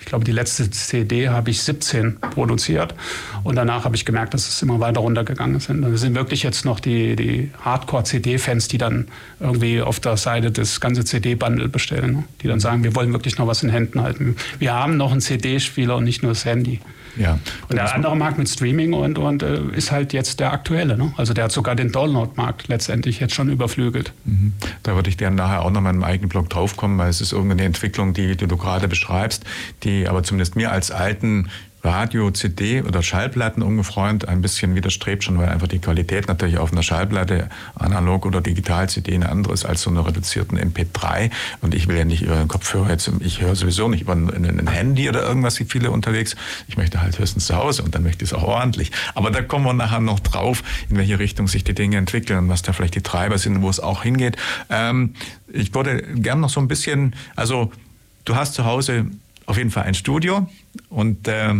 ich 0.06 0.10
glaube, 0.10 0.24
die 0.24 0.30
letzte 0.30 0.70
CD 0.70 1.30
habe 1.30 1.50
ich 1.50 1.62
17 1.62 2.20
produziert 2.20 2.94
und 3.42 3.56
danach 3.56 3.84
habe 3.84 3.96
ich 3.96 4.04
gemerkt, 4.04 4.34
dass 4.34 4.48
es 4.48 4.62
immer 4.62 4.78
weiter 4.78 5.00
runtergegangen 5.00 5.56
ist. 5.56 5.68
Und 5.68 5.82
es 5.82 6.00
sind 6.00 6.14
wirklich 6.14 6.44
jetzt 6.44 6.64
noch 6.64 6.78
die, 6.78 7.16
die 7.16 7.50
Hardcore-CD-Fans, 7.64 8.68
die 8.68 8.78
dann 8.78 9.08
irgendwie 9.40 9.82
auf 9.82 9.98
der 9.98 10.16
Seite 10.16 10.52
das 10.52 10.80
ganze 10.80 11.04
CD-Bundle 11.04 11.68
bestellen, 11.68 12.12
ne? 12.12 12.24
die 12.40 12.46
dann 12.46 12.60
sagen, 12.60 12.84
wir 12.84 12.94
wollen 12.94 13.12
wirklich 13.12 13.36
noch 13.36 13.48
was 13.48 13.64
in 13.64 13.68
Händen 13.68 14.00
halten. 14.00 14.36
Wir 14.60 14.74
haben 14.74 14.96
noch 14.96 15.10
einen 15.10 15.20
CD-Spieler 15.20 15.96
und 15.96 16.04
nicht 16.04 16.22
nur 16.22 16.30
das 16.30 16.44
Handy. 16.44 16.78
Ja. 17.16 17.38
Und 17.68 17.76
der 17.76 17.94
andere 17.94 18.16
Markt 18.16 18.38
mit 18.38 18.48
Streaming 18.48 18.92
und, 18.92 19.18
und 19.18 19.42
äh, 19.42 19.60
ist 19.74 19.92
halt 19.92 20.12
jetzt 20.12 20.40
der 20.40 20.52
aktuelle. 20.52 20.96
Ne? 20.96 21.12
Also 21.16 21.34
der 21.34 21.44
hat 21.44 21.52
sogar 21.52 21.74
den 21.74 21.92
Download-Markt 21.92 22.68
letztendlich 22.68 23.20
jetzt 23.20 23.34
schon 23.34 23.48
überflügelt. 23.48 24.12
Mhm. 24.24 24.52
Da 24.82 24.94
würde 24.94 25.08
ich 25.08 25.18
gerne 25.18 25.36
nachher 25.36 25.62
auch 25.62 25.70
noch 25.70 25.80
mal 25.80 25.90
in 25.90 25.98
meinem 25.98 26.04
eigenen 26.04 26.28
Blog 26.28 26.50
draufkommen, 26.50 26.98
weil 26.98 27.08
es 27.08 27.20
ist 27.20 27.32
irgendeine 27.32 27.64
Entwicklung, 27.64 28.12
die, 28.12 28.36
die 28.36 28.46
du 28.46 28.56
gerade 28.56 28.88
beschreibst, 28.88 29.44
die 29.82 30.08
aber 30.08 30.22
zumindest 30.22 30.56
mir 30.56 30.72
als 30.72 30.90
alten 30.90 31.48
Radio, 31.86 32.30
CD 32.30 32.82
oder 32.82 33.02
Schallplatten 33.02 33.62
ungefreund 33.62 34.28
ein 34.28 34.42
bisschen 34.42 34.74
widerstrebt 34.74 35.24
schon, 35.24 35.38
weil 35.38 35.48
einfach 35.48 35.68
die 35.68 35.78
Qualität 35.78 36.28
natürlich 36.28 36.58
auf 36.58 36.72
einer 36.72 36.82
Schallplatte, 36.82 37.48
analog 37.74 38.26
oder 38.26 38.40
digital 38.40 38.88
CD 38.88 39.14
eine 39.14 39.28
andere 39.28 39.54
ist 39.54 39.64
als 39.64 39.82
so 39.82 39.90
einer 39.90 40.06
reduzierten 40.06 40.58
MP3. 40.58 41.30
Und 41.60 41.74
ich 41.74 41.88
will 41.88 41.96
ja 41.96 42.04
nicht 42.04 42.22
über 42.22 42.36
den 42.36 42.48
Kopfhörer 42.48 42.90
jetzt, 42.90 43.10
ich 43.20 43.40
höre 43.40 43.54
sowieso 43.54 43.88
nicht 43.88 44.02
über 44.02 44.12
ein, 44.14 44.28
ein 44.28 44.66
Handy 44.66 45.08
oder 45.08 45.22
irgendwas, 45.22 45.58
wie 45.60 45.64
viele 45.64 45.90
unterwegs. 45.90 46.36
Ich 46.68 46.76
möchte 46.76 47.00
halt 47.00 47.18
höchstens 47.18 47.46
zu 47.46 47.56
Hause 47.56 47.82
und 47.82 47.94
dann 47.94 48.02
möchte 48.02 48.24
ich 48.24 48.32
es 48.32 48.36
auch 48.36 48.42
ordentlich. 48.42 48.90
Aber 49.14 49.30
da 49.30 49.42
kommen 49.42 49.64
wir 49.64 49.72
nachher 49.72 50.00
noch 50.00 50.20
drauf, 50.20 50.62
in 50.90 50.96
welche 50.96 51.18
Richtung 51.18 51.46
sich 51.46 51.64
die 51.64 51.74
Dinge 51.74 51.96
entwickeln 51.96 52.40
und 52.40 52.48
was 52.48 52.62
da 52.62 52.72
vielleicht 52.72 52.96
die 52.96 53.02
Treiber 53.02 53.38
sind, 53.38 53.62
wo 53.62 53.70
es 53.70 53.80
auch 53.80 54.02
hingeht. 54.02 54.36
Ähm, 54.70 55.14
ich 55.52 55.72
würde 55.74 56.02
gern 56.16 56.40
noch 56.40 56.50
so 56.50 56.60
ein 56.60 56.68
bisschen, 56.68 57.14
also 57.36 57.70
du 58.24 58.34
hast 58.34 58.54
zu 58.54 58.64
Hause 58.64 59.06
auf 59.46 59.56
jeden 59.56 59.70
Fall 59.70 59.84
ein 59.84 59.94
Studio 59.94 60.48
und 60.88 61.28
äh, 61.28 61.54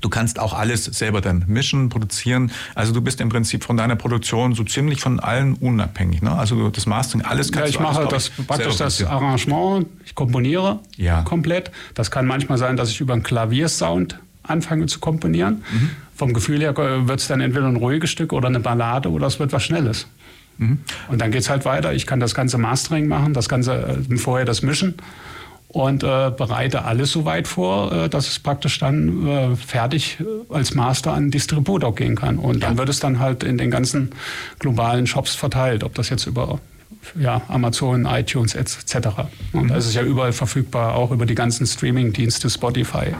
Du 0.00 0.08
kannst 0.08 0.38
auch 0.38 0.52
alles 0.52 0.84
selber 0.84 1.20
dann 1.20 1.44
mischen, 1.48 1.88
produzieren. 1.88 2.52
Also 2.74 2.92
du 2.92 3.00
bist 3.00 3.20
im 3.20 3.28
Prinzip 3.28 3.64
von 3.64 3.76
deiner 3.76 3.96
Produktion 3.96 4.54
so 4.54 4.62
ziemlich 4.64 5.00
von 5.00 5.18
allen 5.18 5.54
unabhängig. 5.54 6.22
Ne? 6.22 6.30
Also 6.30 6.70
das 6.70 6.86
Mastering, 6.86 7.24
alles 7.24 7.50
kannst 7.50 7.74
ja, 7.74 7.80
ich 7.80 7.80
mache 7.80 8.06
das 8.08 8.30
praktisch 8.30 8.76
das 8.76 9.02
Arrangement, 9.02 9.86
ich 10.04 10.14
komponiere 10.14 10.80
ja. 10.96 11.22
komplett. 11.22 11.70
Das 11.94 12.10
kann 12.10 12.26
manchmal 12.26 12.58
sein, 12.58 12.76
dass 12.76 12.90
ich 12.90 13.00
über 13.00 13.12
einen 13.12 13.22
Klaviersound 13.22 14.20
anfange 14.42 14.86
zu 14.86 15.00
komponieren. 15.00 15.64
Mhm. 15.70 15.90
Vom 16.14 16.32
Gefühl 16.32 16.60
her 16.60 16.76
wird 16.76 17.20
es 17.20 17.28
dann 17.28 17.40
entweder 17.40 17.66
ein 17.66 17.76
ruhiges 17.76 18.10
Stück 18.10 18.32
oder 18.32 18.48
eine 18.48 18.60
Ballade 18.60 19.10
oder 19.10 19.26
es 19.26 19.38
wird 19.38 19.52
was 19.52 19.64
Schnelles. 19.64 20.06
Mhm. 20.58 20.78
Und 21.08 21.20
dann 21.20 21.30
geht 21.30 21.42
es 21.42 21.50
halt 21.50 21.64
weiter. 21.64 21.92
Ich 21.92 22.06
kann 22.06 22.20
das 22.20 22.34
ganze 22.34 22.58
Mastering 22.58 23.06
machen, 23.08 23.34
das 23.34 23.48
ganze 23.48 23.98
äh, 24.10 24.16
vorher 24.16 24.44
das 24.44 24.62
Mischen 24.62 24.94
und 25.68 26.02
äh, 26.02 26.30
bereite 26.34 26.84
alles 26.84 27.12
so 27.12 27.24
weit 27.24 27.46
vor, 27.46 27.92
äh, 27.92 28.08
dass 28.08 28.26
es 28.26 28.38
praktisch 28.38 28.78
dann 28.78 29.26
äh, 29.26 29.56
fertig 29.56 30.18
äh, 30.20 30.24
als 30.52 30.74
Master 30.74 31.12
an 31.12 31.30
Distributor 31.30 31.94
gehen 31.94 32.16
kann. 32.16 32.38
Und 32.38 32.62
dann 32.62 32.78
wird 32.78 32.88
es 32.88 33.00
dann 33.00 33.18
halt 33.18 33.44
in 33.44 33.58
den 33.58 33.70
ganzen 33.70 34.10
globalen 34.58 35.06
Shops 35.06 35.34
verteilt, 35.34 35.84
ob 35.84 35.94
das 35.94 36.08
jetzt 36.08 36.26
über 36.26 36.58
ja, 37.18 37.42
Amazon, 37.48 38.06
iTunes 38.06 38.54
etc. 38.54 39.08
Und 39.52 39.64
mhm. 39.64 39.68
da 39.68 39.76
ist 39.76 39.86
es 39.86 39.94
ja 39.94 40.02
überall 40.02 40.32
verfügbar, 40.32 40.94
auch 40.94 41.10
über 41.10 41.26
die 41.26 41.34
ganzen 41.34 41.66
Streaming-Dienste 41.66 42.48
Spotify. 42.48 43.14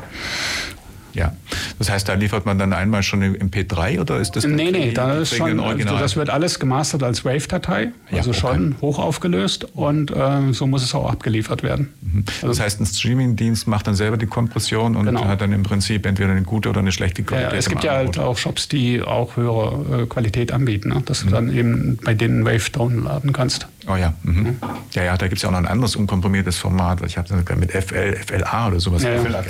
Ja, 1.18 1.32
das 1.80 1.90
heißt, 1.90 2.08
da 2.08 2.14
liefert 2.14 2.46
man 2.46 2.58
dann 2.58 2.72
einmal 2.72 3.02
schon 3.02 3.22
im 3.22 3.50
P3 3.50 4.00
oder 4.00 4.18
ist 4.18 4.36
das? 4.36 4.46
Nee, 4.46 4.70
nee, 4.70 4.92
da 4.92 5.14
ist 5.14 5.34
schon, 5.34 5.58
also 5.58 5.98
das 5.98 6.14
wird 6.14 6.30
alles 6.30 6.60
gemastert 6.60 7.02
als 7.02 7.24
Wave-Datei, 7.24 7.90
also 8.12 8.30
ja, 8.30 8.38
okay. 8.38 8.38
schon 8.38 8.76
hoch 8.80 9.00
aufgelöst 9.00 9.64
und 9.74 10.12
äh, 10.12 10.52
so 10.52 10.68
muss 10.68 10.84
es 10.84 10.94
auch 10.94 11.10
abgeliefert 11.10 11.64
werden. 11.64 11.92
Mhm. 12.00 12.24
Also 12.36 12.46
das 12.46 12.60
heißt, 12.60 12.80
ein 12.80 12.86
Streaming-Dienst 12.86 13.66
macht 13.66 13.88
dann 13.88 13.96
selber 13.96 14.16
die 14.16 14.26
Kompression 14.26 14.94
und 14.94 15.06
genau. 15.06 15.24
hat 15.24 15.40
dann 15.40 15.52
im 15.52 15.64
Prinzip 15.64 16.06
entweder 16.06 16.30
eine 16.30 16.42
gute 16.42 16.68
oder 16.68 16.78
eine 16.78 16.92
schlechte 16.92 17.24
Qualität. 17.24 17.52
Ja, 17.52 17.58
es 17.58 17.68
gibt 17.68 17.82
ja 17.82 17.92
halt 17.94 18.16
auch 18.16 18.38
Shops, 18.38 18.68
die 18.68 19.02
auch 19.02 19.36
höhere 19.36 20.02
äh, 20.02 20.06
Qualität 20.06 20.52
anbieten, 20.52 20.90
ne? 20.90 21.02
dass 21.04 21.24
mhm. 21.24 21.28
du 21.28 21.34
dann 21.34 21.52
eben 21.52 21.98
bei 22.04 22.14
denen 22.14 22.44
Wave 22.44 22.70
downladen 22.70 23.32
kannst. 23.32 23.66
Oh 23.88 23.96
ja, 23.96 24.12
mhm. 24.22 24.42
mhm. 24.42 24.56
ja, 24.92 25.02
ja, 25.02 25.16
da 25.16 25.26
gibt 25.28 25.38
es 25.38 25.42
ja 25.42 25.48
auch 25.48 25.52
noch 25.52 25.58
ein 25.58 25.66
anderes 25.66 25.96
unkomprimiertes 25.96 26.58
Format. 26.58 27.00
Ich 27.06 27.16
habe 27.16 27.56
mit 27.56 27.72
FL, 27.72 28.16
FLA 28.16 28.68
oder 28.68 28.80
sowas. 28.80 29.02
Ja, 29.02 29.18
FLAC. 29.18 29.46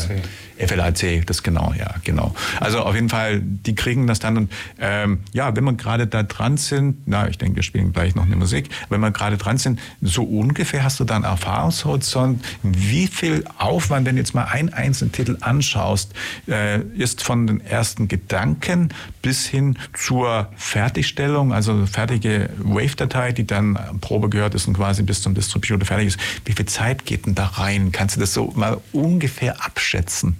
FLAC, 0.59 1.27
das 1.27 1.43
genau, 1.43 1.73
ja, 1.77 1.95
genau. 2.05 2.35
Also 2.61 2.81
auf 2.81 2.95
jeden 2.95 3.09
Fall, 3.09 3.41
die 3.41 3.75
kriegen 3.75 4.07
das 4.07 4.19
dann. 4.19 4.37
Und 4.37 4.53
ähm, 4.81 5.21
ja, 5.33 5.55
wenn 5.55 5.65
wir 5.65 5.73
gerade 5.75 6.07
da 6.07 6.23
dran 6.23 6.57
sind, 6.57 6.99
na, 7.07 7.29
ich 7.29 7.39
denke, 7.39 7.57
wir 7.57 7.63
spielen 7.63 7.93
gleich 7.93 8.15
noch 8.15 8.27
eine 8.27 8.37
Musik. 8.37 8.69
Wenn 8.89 9.01
wir 9.01 9.11
gerade 9.11 9.37
dran 9.37 9.59
sind, 9.59 9.81
so 10.03 10.25
ungefähr 10.25 10.83
hast 10.85 11.01
du 11.01 11.05
dann 11.05 11.25
Erfahrungshorizont, 11.25 12.45
wie 12.63 13.07
viel 13.07 13.45
Aufwand, 13.59 14.07
wenn 14.07 14.17
du 14.17 14.21
jetzt 14.21 14.35
mal 14.35 14.45
einen 14.45 14.73
einzelnen 14.73 15.13
Titel 15.13 15.37
anschaust, 15.41 16.13
äh, 16.49 16.81
ist 16.97 17.23
von 17.23 17.47
den 17.47 17.61
ersten 17.61 18.09
Gedanken 18.09 18.91
bis 19.23 19.47
hin 19.47 19.79
zur 19.95 20.49
Fertigstellung, 20.57 21.53
also 21.53 21.87
fertige 21.87 22.51
Wave-Datei, 22.59 23.33
die 23.33 23.47
dann 23.47 23.79
Probe 24.01 24.28
gehört 24.31 24.55
ist 24.55 24.67
und 24.69 24.75
quasi 24.75 25.03
bis 25.03 25.23
zum 25.23 25.35
Distributor 25.35 25.79
fertig 25.85 26.09
ist. 26.09 26.21
Wie 26.45 26.53
viel 26.53 26.67
Zeit 26.67 27.07
geht 27.07 27.27
denn 27.27 27.35
da 27.35 27.47
rein? 27.47 27.93
Kannst 27.93 28.17
du 28.17 28.21
das 28.21 28.35
so 28.35 28.53
mal 28.55 28.81
ungefähr 28.93 29.65
abschätzen? 29.65 30.37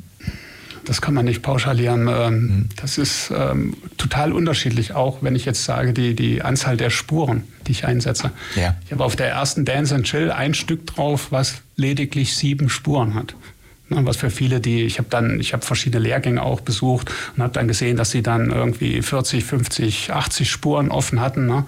Das 0.89 1.03
kann 1.03 1.13
man 1.13 1.27
nicht 1.27 1.43
pauschalieren. 1.43 2.09
Ähm, 2.09 2.35
mhm. 2.35 2.69
Das 2.77 2.97
ist 2.97 3.31
ähm, 3.31 3.77
total 3.99 4.33
unterschiedlich, 4.33 4.95
auch 4.95 5.19
wenn 5.21 5.37
ich 5.37 5.45
jetzt 5.45 5.65
sage, 5.65 5.93
die, 5.93 6.15
die 6.15 6.41
Anzahl 6.41 6.79
der 6.79 6.89
Spuren, 6.89 7.45
die 7.67 7.73
ich 7.73 7.85
einsetze. 7.85 8.31
Ja. 8.57 8.75
Ich 8.87 8.93
habe 8.93 9.05
auf 9.05 9.15
der 9.15 9.29
ersten 9.29 9.67
Dance 9.67 9.95
and 9.95 10.07
Chill 10.07 10.31
ein 10.33 10.55
Stück 10.55 10.87
drauf, 10.87 11.27
was 11.31 11.57
lediglich 11.77 12.35
sieben 12.35 12.71
Spuren 12.71 13.15
hat. 13.15 13.35
Ne, 13.91 14.05
was 14.05 14.17
für 14.17 14.31
viele, 14.31 14.61
die 14.61 14.83
ich 14.83 14.99
habe 14.99 15.09
dann, 15.11 15.41
ich 15.41 15.53
habe 15.53 15.65
verschiedene 15.65 16.03
Lehrgänge 16.03 16.43
auch 16.43 16.61
besucht 16.61 17.11
und 17.37 17.43
habe 17.43 17.53
dann 17.53 17.69
gesehen, 17.69 17.97
dass 17.97 18.11
sie 18.11 18.23
dann 18.23 18.51
irgendwie 18.51 19.01
40, 19.01 19.45
50, 19.45 20.13
80 20.13 20.51
Spuren 20.51 20.91
offen 20.91 21.21
hatten. 21.21 21.47
Ne? 21.47 21.65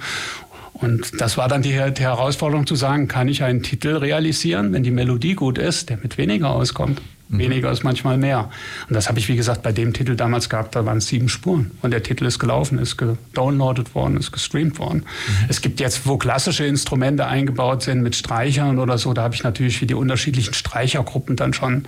Und 0.80 1.20
das 1.20 1.36
war 1.36 1.48
dann 1.48 1.62
die, 1.62 1.78
die, 1.92 2.02
Herausforderung 2.02 2.66
zu 2.66 2.74
sagen, 2.74 3.06
kann 3.06 3.28
ich 3.28 3.42
einen 3.42 3.62
Titel 3.62 3.96
realisieren, 3.96 4.72
wenn 4.72 4.82
die 4.82 4.90
Melodie 4.90 5.34
gut 5.34 5.58
ist, 5.58 5.90
der 5.90 5.98
mit 5.98 6.16
weniger 6.16 6.50
auskommt? 6.50 7.00
Mhm. 7.28 7.38
Weniger 7.38 7.70
ist 7.70 7.84
manchmal 7.84 8.16
mehr. 8.16 8.50
Und 8.88 8.94
das 8.94 9.08
habe 9.08 9.18
ich, 9.18 9.28
wie 9.28 9.36
gesagt, 9.36 9.62
bei 9.62 9.72
dem 9.72 9.92
Titel 9.92 10.16
damals 10.16 10.48
gehabt, 10.48 10.74
da 10.74 10.86
waren 10.86 10.98
es 10.98 11.06
sieben 11.06 11.28
Spuren. 11.28 11.70
Und 11.82 11.92
der 11.92 12.02
Titel 12.02 12.24
ist 12.24 12.38
gelaufen, 12.38 12.78
ist 12.78 12.96
gedownloadet 12.96 13.94
worden, 13.94 14.16
ist 14.16 14.32
gestreamt 14.32 14.78
worden. 14.78 14.98
Mhm. 14.98 15.46
Es 15.48 15.60
gibt 15.60 15.80
jetzt, 15.80 16.06
wo 16.06 16.16
klassische 16.16 16.64
Instrumente 16.64 17.26
eingebaut 17.26 17.82
sind 17.82 18.02
mit 18.02 18.16
Streichern 18.16 18.78
oder 18.78 18.98
so, 18.98 19.12
da 19.12 19.22
habe 19.22 19.34
ich 19.34 19.42
natürlich 19.42 19.78
für 19.78 19.86
die 19.86 19.94
unterschiedlichen 19.94 20.54
Streichergruppen 20.54 21.36
dann 21.36 21.52
schon 21.52 21.84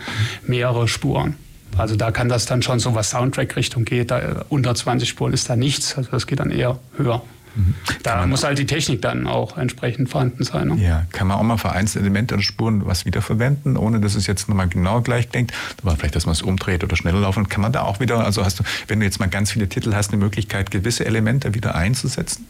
mehrere 0.47 0.87
Spuren. 0.87 1.37
Also 1.79 1.97
da 1.97 2.11
kann 2.11 2.29
das 2.29 2.45
dann 2.45 2.63
schon 2.63 2.79
so, 2.79 2.95
was 2.95 3.11
Soundtrack-Richtung 3.11 3.85
geht, 3.85 4.11
da, 4.11 4.45
unter 4.51 4.75
20 4.75 5.09
Spuren 5.09 5.33
ist 5.33 5.49
da 5.49 5.57
nichts. 5.57 5.97
Also 5.97 6.11
das 6.11 6.27
geht 6.27 6.41
dann 6.41 6.51
eher 6.51 6.79
höher. 6.97 7.23
Mhm. 7.55 7.75
Da 8.03 8.27
muss 8.27 8.45
halt 8.45 8.59
die 8.59 8.67
Technik 8.67 9.03
dann 9.03 9.27
auch 9.27 9.57
entsprechend 9.59 10.09
vorhanden 10.09 10.45
sein. 10.45 10.69
Ne? 10.69 10.77
Ja, 10.83 11.07
kann 11.13 11.27
man 11.27 11.39
auch 11.39 11.43
mal 11.43 11.59
für 11.59 11.73
Einzelelemente 11.73 12.35
oder 12.35 12.43
Spuren 12.43 12.87
was 12.87 13.05
wiederverwenden, 13.05 13.77
ohne 13.77 14.01
dass 14.01 14.15
es 14.15 14.27
jetzt 14.27 14.49
nochmal 14.49 14.69
genau 14.69 15.01
gleich 15.01 15.29
denkt. 15.29 15.53
Aber 15.83 15.97
vielleicht, 15.97 16.17
dass 16.17 16.27
man 16.27 16.33
es 16.33 16.43
umdreht 16.43 16.83
oder 16.85 16.97
schneller 16.97 17.21
laufen, 17.21 17.49
kann 17.49 17.61
man 17.61 17.73
da 17.73 17.83
auch 17.83 18.01
wieder, 18.01 18.25
also 18.25 18.45
hast 18.45 18.61
du, 18.61 18.65
wenn 18.89 19.01
du 19.01 19.07
jetzt 19.07 19.21
mal 19.21 19.29
ganz 19.29 19.51
viele 19.51 19.69
Titel 19.69 19.95
hast, 19.95 20.13
eine 20.13 20.23
Möglichkeit, 20.23 20.71
gewisse 20.71 21.05
Elemente 21.05 21.55
wieder 21.55 21.75
einzusetzen? 21.75 22.47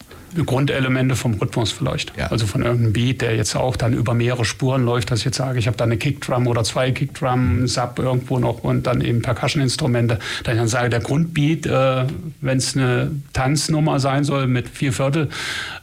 Grundelemente 0.47 1.17
vom 1.17 1.35
Rhythmus 1.35 1.73
vielleicht. 1.73 2.17
Ja. 2.17 2.29
Also 2.29 2.47
von 2.47 2.63
irgendeinem 2.63 2.93
Beat, 2.93 3.21
der 3.21 3.37
jetzt 3.37 3.55
auch 3.55 3.77
dann 3.77 3.93
über 3.93 4.15
mehrere 4.15 4.45
Spuren 4.45 4.85
läuft, 4.85 5.11
dass 5.11 5.21
ich 5.21 5.25
jetzt 5.27 5.37
sage, 5.37 5.59
ich 5.59 5.67
habe 5.67 5.77
da 5.77 5.85
eine 5.85 5.97
Kickdrum 5.97 6.47
oder 6.47 6.65
zwei 6.65 6.91
Kickdrum, 6.91 7.67
Sub 7.67 7.99
irgendwo 7.99 8.39
noch 8.39 8.65
und 8.65 8.87
dann 8.87 9.01
eben 9.01 9.23
Percussion-Instrumente. 9.23 10.19
Dass 10.45 10.55
ich 10.55 10.59
dann 10.59 10.69
sage, 10.69 10.91
der 10.91 11.01
Grundbeat, 11.01 11.67
äh, 11.67 12.07
wenn 12.41 12.59
es 12.59 12.77
eine 12.77 13.11
Tanznummer 13.33 14.01
sein 14.01 14.25
soll 14.25 14.47
mit 14.47 14.69
vier 14.69 14.93
Viertel 14.93 15.29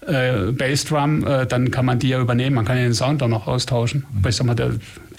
äh, 0.08 0.52
Bassdrum, 0.52 1.26
äh, 1.26 1.46
dann 1.46 1.72
kann 1.72 1.86
man 1.86 2.00
die 2.00 2.10
ja 2.10 2.20
übernehmen. 2.20 2.56
Man 2.56 2.66
kann 2.66 2.78
ja 2.78 2.84
den 2.84 2.94
Sound 2.94 3.22
auch 3.24 3.28
noch 3.28 3.48
austauschen. 3.48 4.06
Mhm. 4.12 4.18
Aber 4.20 4.30
ich 4.30 4.36
sag 4.36 4.46
mal, 4.48 4.56
der, 4.56 4.72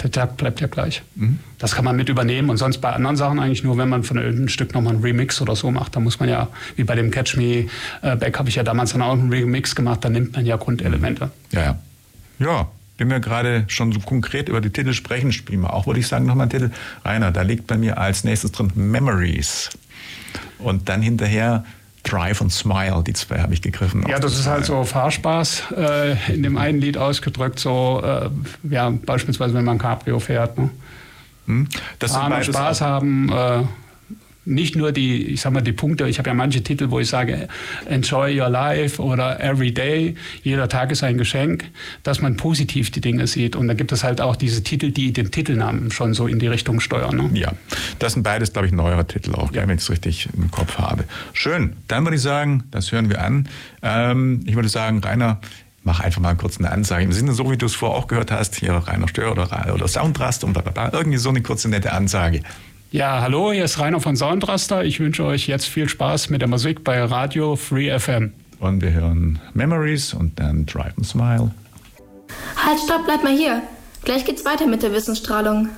der 0.02 0.10
Takt 0.10 0.36
bleibt 0.36 0.60
ja 0.60 0.66
gleich. 0.66 1.02
Mhm. 1.14 1.38
Das 1.58 1.74
kann 1.74 1.84
man 1.84 1.94
mit 1.94 2.08
übernehmen. 2.08 2.50
Und 2.50 2.56
sonst 2.56 2.78
bei 2.78 2.90
anderen 2.90 3.16
Sachen 3.16 3.38
eigentlich 3.38 3.62
nur, 3.62 3.76
wenn 3.76 3.88
man 3.88 4.02
von 4.02 4.16
irgendeinem 4.16 4.48
Stück 4.48 4.74
nochmal 4.74 4.94
einen 4.94 5.02
Remix 5.02 5.40
oder 5.40 5.54
so 5.54 5.70
macht. 5.70 5.94
Da 5.94 6.00
muss 6.00 6.18
man 6.18 6.28
ja, 6.28 6.48
wie 6.76 6.84
bei 6.84 6.94
dem 6.94 7.10
Catch 7.10 7.36
Me 7.36 7.66
äh, 8.02 8.16
Back 8.16 8.38
habe 8.38 8.48
ich 8.48 8.54
ja 8.54 8.62
damals 8.62 8.92
dann 8.92 9.02
auch 9.02 9.12
einen 9.20 9.32
Remix 9.32 9.74
gemacht. 9.74 10.04
Da 10.04 10.08
nimmt 10.08 10.34
man 10.34 10.44
ja 10.46 10.56
Grundelemente. 10.56 11.30
Ja, 11.52 11.62
ja. 11.62 11.78
Ja, 12.38 12.68
wenn 12.96 13.10
wir 13.10 13.20
gerade 13.20 13.64
schon 13.68 13.92
so 13.92 14.00
konkret 14.00 14.48
über 14.48 14.60
die 14.60 14.70
Titel 14.70 14.92
sprechen, 14.92 15.32
spielen 15.32 15.60
wir 15.60 15.72
auch, 15.74 15.86
würde 15.86 16.00
ich 16.00 16.06
sagen, 16.06 16.26
nochmal 16.26 16.44
einen 16.44 16.50
Titel. 16.50 16.70
Rainer, 17.04 17.32
da 17.32 17.42
liegt 17.42 17.66
bei 17.66 17.76
mir 17.76 17.98
als 17.98 18.24
nächstes 18.24 18.52
drin 18.52 18.72
Memories. 18.74 19.70
Und 20.58 20.88
dann 20.88 21.02
hinterher 21.02 21.64
Drive 22.02 22.40
und 22.40 22.50
Smile, 22.50 23.02
die 23.06 23.12
zwei 23.12 23.40
habe 23.40 23.52
ich 23.52 23.62
gegriffen. 23.62 24.04
Ja, 24.08 24.18
das 24.18 24.38
ist 24.38 24.46
halt 24.46 24.64
so 24.64 24.84
Fahrspaß 24.84 25.64
äh, 25.76 26.32
in 26.32 26.42
dem 26.42 26.56
einen 26.56 26.80
Lied 26.80 26.96
ausgedrückt, 26.96 27.58
so 27.58 28.02
äh, 28.02 28.30
ja, 28.68 28.90
beispielsweise 28.90 29.54
wenn 29.54 29.64
man 29.64 29.78
Cabrio 29.78 30.18
fährt. 30.18 30.58
Ne? 30.58 30.70
Hm? 31.46 31.68
Das 31.98 32.12
Fahren 32.12 32.32
und 32.32 32.44
Spaß 32.44 32.80
haben, 32.80 33.30
äh, 33.30 33.62
nicht 34.50 34.76
nur 34.76 34.92
die, 34.92 35.24
ich 35.26 35.40
sag 35.40 35.52
mal, 35.52 35.60
die 35.60 35.72
Punkte, 35.72 36.06
ich 36.08 36.18
habe 36.18 36.28
ja 36.28 36.34
manche 36.34 36.62
Titel, 36.62 36.90
wo 36.90 37.00
ich 37.00 37.08
sage, 37.08 37.48
enjoy 37.86 38.38
your 38.38 38.48
life 38.48 39.00
oder 39.00 39.40
every 39.40 39.72
day, 39.72 40.16
jeder 40.42 40.68
Tag 40.68 40.90
ist 40.90 41.02
ein 41.02 41.16
Geschenk, 41.16 41.64
dass 42.02 42.20
man 42.20 42.36
positiv 42.36 42.90
die 42.90 43.00
Dinge 43.00 43.26
sieht. 43.26 43.56
Und 43.56 43.68
da 43.68 43.74
gibt 43.74 43.92
es 43.92 44.04
halt 44.04 44.20
auch 44.20 44.36
diese 44.36 44.62
Titel, 44.62 44.90
die 44.90 45.12
den 45.12 45.30
Titelnamen 45.30 45.90
schon 45.90 46.14
so 46.14 46.26
in 46.26 46.38
die 46.38 46.48
Richtung 46.48 46.80
steuern. 46.80 47.16
Ne? 47.16 47.30
Ja, 47.38 47.52
das 47.98 48.14
sind 48.14 48.22
beides, 48.22 48.52
glaube 48.52 48.66
ich, 48.66 48.72
neuere 48.72 49.06
Titel 49.06 49.34
auch, 49.34 49.52
ja. 49.52 49.62
wenn 49.62 49.76
ich 49.76 49.82
es 49.82 49.90
richtig 49.90 50.28
im 50.36 50.50
Kopf 50.50 50.78
habe. 50.78 51.04
Schön, 51.32 51.76
dann 51.88 52.04
würde 52.04 52.16
ich 52.16 52.22
sagen, 52.22 52.64
das 52.70 52.92
hören 52.92 53.08
wir 53.08 53.22
an. 53.22 53.48
Ähm, 53.82 54.40
ich 54.46 54.56
würde 54.56 54.68
sagen, 54.68 54.98
Rainer, 54.98 55.40
mach 55.84 56.00
einfach 56.00 56.20
mal 56.20 56.34
kurz 56.34 56.58
eine 56.58 56.70
Ansage. 56.70 57.04
Im 57.04 57.12
Sinne, 57.12 57.32
so 57.32 57.50
wie 57.50 57.56
du 57.56 57.66
es 57.66 57.74
vorher 57.74 57.96
auch 57.96 58.08
gehört 58.08 58.30
hast, 58.30 58.56
hier 58.56 58.72
Rainer 58.72 59.08
Stör 59.08 59.32
oder, 59.32 59.72
oder 59.72 59.88
Soundrast 59.88 60.44
und 60.44 60.52
bla, 60.52 60.62
bla, 60.62 60.72
bla, 60.72 60.98
irgendwie 60.98 61.18
so 61.18 61.28
eine 61.28 61.40
kurze 61.40 61.68
nette 61.68 61.92
Ansage. 61.92 62.42
Ja, 62.92 63.20
hallo, 63.20 63.52
hier 63.52 63.66
ist 63.66 63.78
Rainer 63.78 64.00
von 64.00 64.16
Soundraster. 64.16 64.82
Ich 64.82 64.98
wünsche 64.98 65.24
euch 65.24 65.46
jetzt 65.46 65.66
viel 65.66 65.88
Spaß 65.88 66.28
mit 66.28 66.40
der 66.40 66.48
Musik 66.48 66.82
bei 66.82 67.00
Radio 67.00 67.54
Free 67.54 67.96
FM. 67.96 68.32
Und 68.58 68.80
wir 68.80 68.90
hören 68.90 69.38
Memories 69.54 70.12
und 70.12 70.40
dann 70.40 70.66
Drive 70.66 70.94
and 70.96 71.06
Smile. 71.06 71.52
Halt, 72.56 72.80
stopp, 72.84 73.04
bleib 73.04 73.22
mal 73.22 73.32
hier. 73.32 73.62
Gleich 74.02 74.24
geht's 74.24 74.44
weiter 74.44 74.66
mit 74.66 74.82
der 74.82 74.92
Wissensstrahlung. 74.92 75.68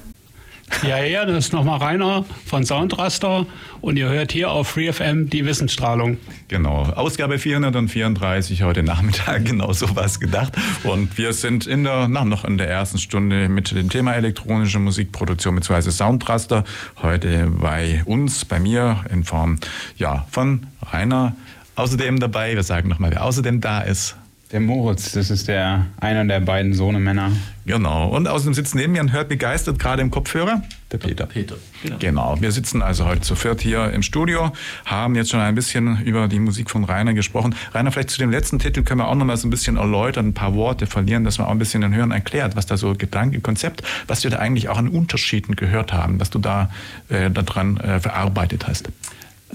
Ja, 0.82 1.02
ja, 1.02 1.24
das 1.24 1.46
ist 1.46 1.52
nochmal 1.52 1.78
Rainer 1.78 2.24
von 2.44 2.64
Soundraster 2.64 3.46
und 3.80 3.96
ihr 3.96 4.08
hört 4.08 4.32
hier 4.32 4.50
auf 4.50 4.68
FreeFM 4.68 5.30
die 5.30 5.44
Wissensstrahlung. 5.44 6.16
Genau, 6.48 6.82
Ausgabe 6.82 7.38
434 7.38 8.62
heute 8.62 8.82
Nachmittag, 8.82 9.44
genau 9.44 9.72
so 9.72 9.94
was 9.94 10.18
gedacht. 10.18 10.54
Und 10.82 11.16
wir 11.18 11.33
sind 11.33 11.66
in 11.66 11.85
der, 11.85 12.08
na, 12.08 12.25
noch 12.25 12.44
in 12.44 12.58
der 12.58 12.68
ersten 12.68 12.98
Stunde 12.98 13.48
mit 13.48 13.70
dem 13.70 13.90
Thema 13.90 14.14
elektronische 14.14 14.79
Musikproduktion 14.81 15.54
bzw. 15.54 15.90
Soundraster. 15.90 16.64
Heute 17.00 17.48
bei 17.48 18.02
uns, 18.04 18.44
bei 18.44 18.58
mir 18.58 19.04
in 19.10 19.23
Form 19.25 19.58
ja, 19.96 20.27
von 20.31 20.66
Rainer. 20.90 21.37
Außerdem 21.77 22.18
dabei, 22.18 22.54
wir 22.54 22.62
sagen 22.64 22.88
nochmal, 22.88 23.12
wer 23.12 23.25
außerdem 23.25 23.60
da 23.60 23.83
ist. 23.83 24.16
Der 24.53 24.61
Moritz, 24.61 25.13
das 25.13 25.31
ist 25.31 25.48
der 25.48 25.87
einer 25.98 26.27
der 26.27 26.40
beiden 26.40 26.75
Sohnemänner. 26.75 27.33
Genau. 27.65 28.09
Und 28.09 28.29
außerdem 28.29 28.53
sitzt 28.53 28.75
neben 28.75 28.92
mir 28.92 29.00
und 29.00 29.11
hört 29.11 29.31
begeistert 29.31 29.79
gerade 29.79 30.03
im 30.03 30.11
Kopfhörer 30.11 30.63
der 30.92 30.98
Peter. 30.98 31.25
Peter. 31.25 31.57
Genau. 31.83 31.96
genau. 31.98 32.37
Wir 32.38 32.53
sitzen 32.53 32.83
also 32.83 33.07
heute 33.07 33.23
zu 33.23 33.35
viert 33.35 33.63
hier 33.63 33.90
im 33.92 34.03
Studio, 34.03 34.53
haben 34.85 35.15
jetzt 35.15 35.31
schon 35.31 35.40
ein 35.40 35.55
bisschen 35.55 36.03
über 36.03 36.29
die 36.29 36.38
Musik 36.38 36.69
von 36.69 36.85
Rainer 36.85 37.15
gesprochen. 37.15 37.55
Rainer, 37.73 37.92
vielleicht 37.92 38.11
zu 38.11 38.19
dem 38.19 38.31
letzten 38.31 38.59
Titel 38.59 38.83
können 38.83 39.00
wir 39.00 39.09
auch 39.09 39.15
noch 39.15 39.25
mal 39.25 39.38
so 39.38 39.48
ein 39.48 39.50
bisschen 39.50 39.79
erläutern, 39.79 40.29
ein 40.29 40.35
paar 40.35 40.55
Worte 40.55 40.87
verlieren, 40.87 41.25
dass 41.25 41.38
man 41.38 41.46
auch 41.46 41.53
ein 41.53 41.59
bisschen 41.59 41.81
den 41.81 41.94
Hören 41.94 42.11
erklärt, 42.11 42.55
was 42.55 42.67
da 42.67 42.77
so 42.77 42.92
Gedanke, 42.92 43.40
Konzept, 43.40 43.83
was 44.07 44.23
wir 44.23 44.31
da 44.31 44.37
eigentlich 44.37 44.69
auch 44.69 44.77
an 44.77 44.88
Unterschieden 44.88 45.57
gehört 45.57 45.94
haben, 45.94 46.21
was 46.21 46.29
du 46.29 46.38
da 46.38 46.69
äh, 47.09 47.31
daran 47.31 47.79
äh, 47.79 48.00
verarbeitet 48.00 48.69
hast. 48.69 48.90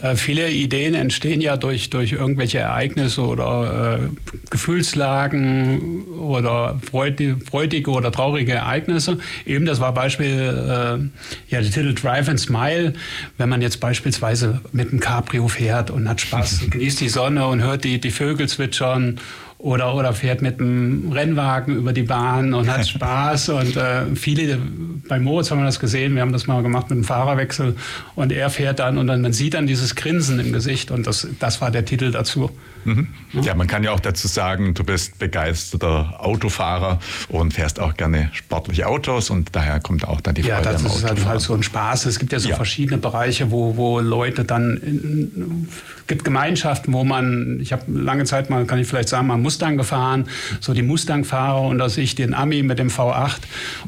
Äh, 0.01 0.15
viele 0.15 0.51
Ideen 0.51 0.93
entstehen 0.93 1.41
ja 1.41 1.57
durch, 1.57 1.89
durch 1.89 2.11
irgendwelche 2.11 2.59
Ereignisse 2.59 3.21
oder 3.21 3.99
äh, 3.99 4.09
Gefühlslagen 4.49 6.03
oder 6.19 6.79
freudige, 6.89 7.89
oder 7.89 8.11
traurige 8.11 8.53
Ereignisse. 8.53 9.17
Eben 9.45 9.65
das 9.65 9.79
war 9.79 9.93
Beispiel, 9.93 10.27
äh, 10.27 11.51
ja, 11.53 11.61
der 11.61 11.71
Titel 11.71 11.93
Drive 11.95 12.29
and 12.29 12.39
Smile. 12.39 12.93
Wenn 13.37 13.49
man 13.49 13.61
jetzt 13.61 13.79
beispielsweise 13.79 14.61
mit 14.71 14.89
einem 14.89 14.99
Cabrio 14.99 15.47
fährt 15.47 15.89
und 15.89 16.07
hat 16.07 16.21
Spaß, 16.21 16.69
genießt 16.69 17.01
die 17.01 17.09
Sonne 17.09 17.47
und 17.47 17.61
hört 17.63 17.83
die, 17.83 17.99
die 17.99 18.11
Vögel 18.11 18.47
zwitschern 18.47 19.19
oder, 19.67 19.93
oder 19.95 20.13
fährt 20.13 20.41
mit 20.41 20.61
einem 20.61 21.11
Rennwagen 21.11 21.75
über 21.75 21.91
die 21.91 22.03
Bahn 22.03 22.53
und 22.53 22.71
hat 22.71 22.87
Spaß. 22.87 23.49
und 23.49 23.75
äh, 23.75 24.15
viele, 24.15 24.59
bei 25.09 25.19
Moritz 25.19 25.51
haben 25.51 25.59
wir 25.59 25.65
das 25.65 25.81
gesehen, 25.81 26.15
wir 26.15 26.21
haben 26.21 26.31
das 26.31 26.47
mal 26.47 26.63
gemacht 26.63 26.85
mit 26.85 26.93
einem 26.93 27.03
Fahrerwechsel 27.03 27.75
und 28.15 28.31
er 28.31 28.49
fährt 28.49 28.79
dann 28.79 28.97
und 28.97 29.07
dann 29.07 29.21
man 29.21 29.33
sieht 29.33 29.55
dann 29.55 29.67
dieses 29.67 29.95
Grinsen 29.95 30.39
im 30.39 30.53
Gesicht 30.53 30.89
und 30.89 31.05
das, 31.05 31.27
das 31.41 31.59
war 31.59 31.69
der 31.69 31.83
Titel 31.83 32.11
dazu. 32.11 32.49
Mhm. 32.87 33.07
Ja, 33.41 33.53
man 33.53 33.67
kann 33.67 33.83
ja 33.83 33.91
auch 33.91 33.99
dazu 33.99 34.29
sagen, 34.29 34.73
du 34.73 34.85
bist 34.85 35.19
begeisterter 35.19 36.23
Autofahrer 36.23 36.99
und 37.27 37.53
fährst 37.53 37.81
auch 37.81 37.97
gerne 37.97 38.29
sportliche 38.31 38.87
Autos 38.87 39.29
und 39.29 39.53
daher 39.53 39.81
kommt 39.81 40.07
auch 40.07 40.21
dann 40.21 40.35
die 40.35 40.43
Freude 40.43 40.55
Ja, 40.55 40.61
das 40.61 40.83
ist 40.83 41.03
halt, 41.03 41.25
halt, 41.25 41.41
so 41.41 41.53
ein 41.53 41.63
Spaß. 41.63 42.05
Es 42.05 42.17
gibt 42.17 42.31
ja 42.31 42.39
so 42.39 42.47
ja. 42.47 42.55
verschiedene 42.55 42.97
Bereiche, 42.97 43.51
wo, 43.51 43.75
wo 43.75 43.99
Leute 43.99 44.45
dann, 44.45 45.67
es 45.99 46.07
gibt 46.07 46.23
Gemeinschaften, 46.23 46.93
wo 46.93 47.03
man, 47.03 47.59
ich 47.59 47.73
habe 47.73 47.83
lange 47.91 48.23
Zeit 48.23 48.49
mal, 48.49 48.63
kann 48.65 48.79
ich 48.79 48.87
vielleicht 48.87 49.09
sagen, 49.09 49.27
mal 49.27 49.37
Mustang 49.57 49.77
gefahren, 49.77 50.25
so 50.59 50.75
die 50.75 50.83
Mustang-Fahrer 50.83 51.61
unter 51.61 51.89
sich, 51.89 52.13
den 52.13 52.35
Ami 52.35 52.61
mit 52.61 52.77
dem 52.77 52.89
V8 52.89 53.39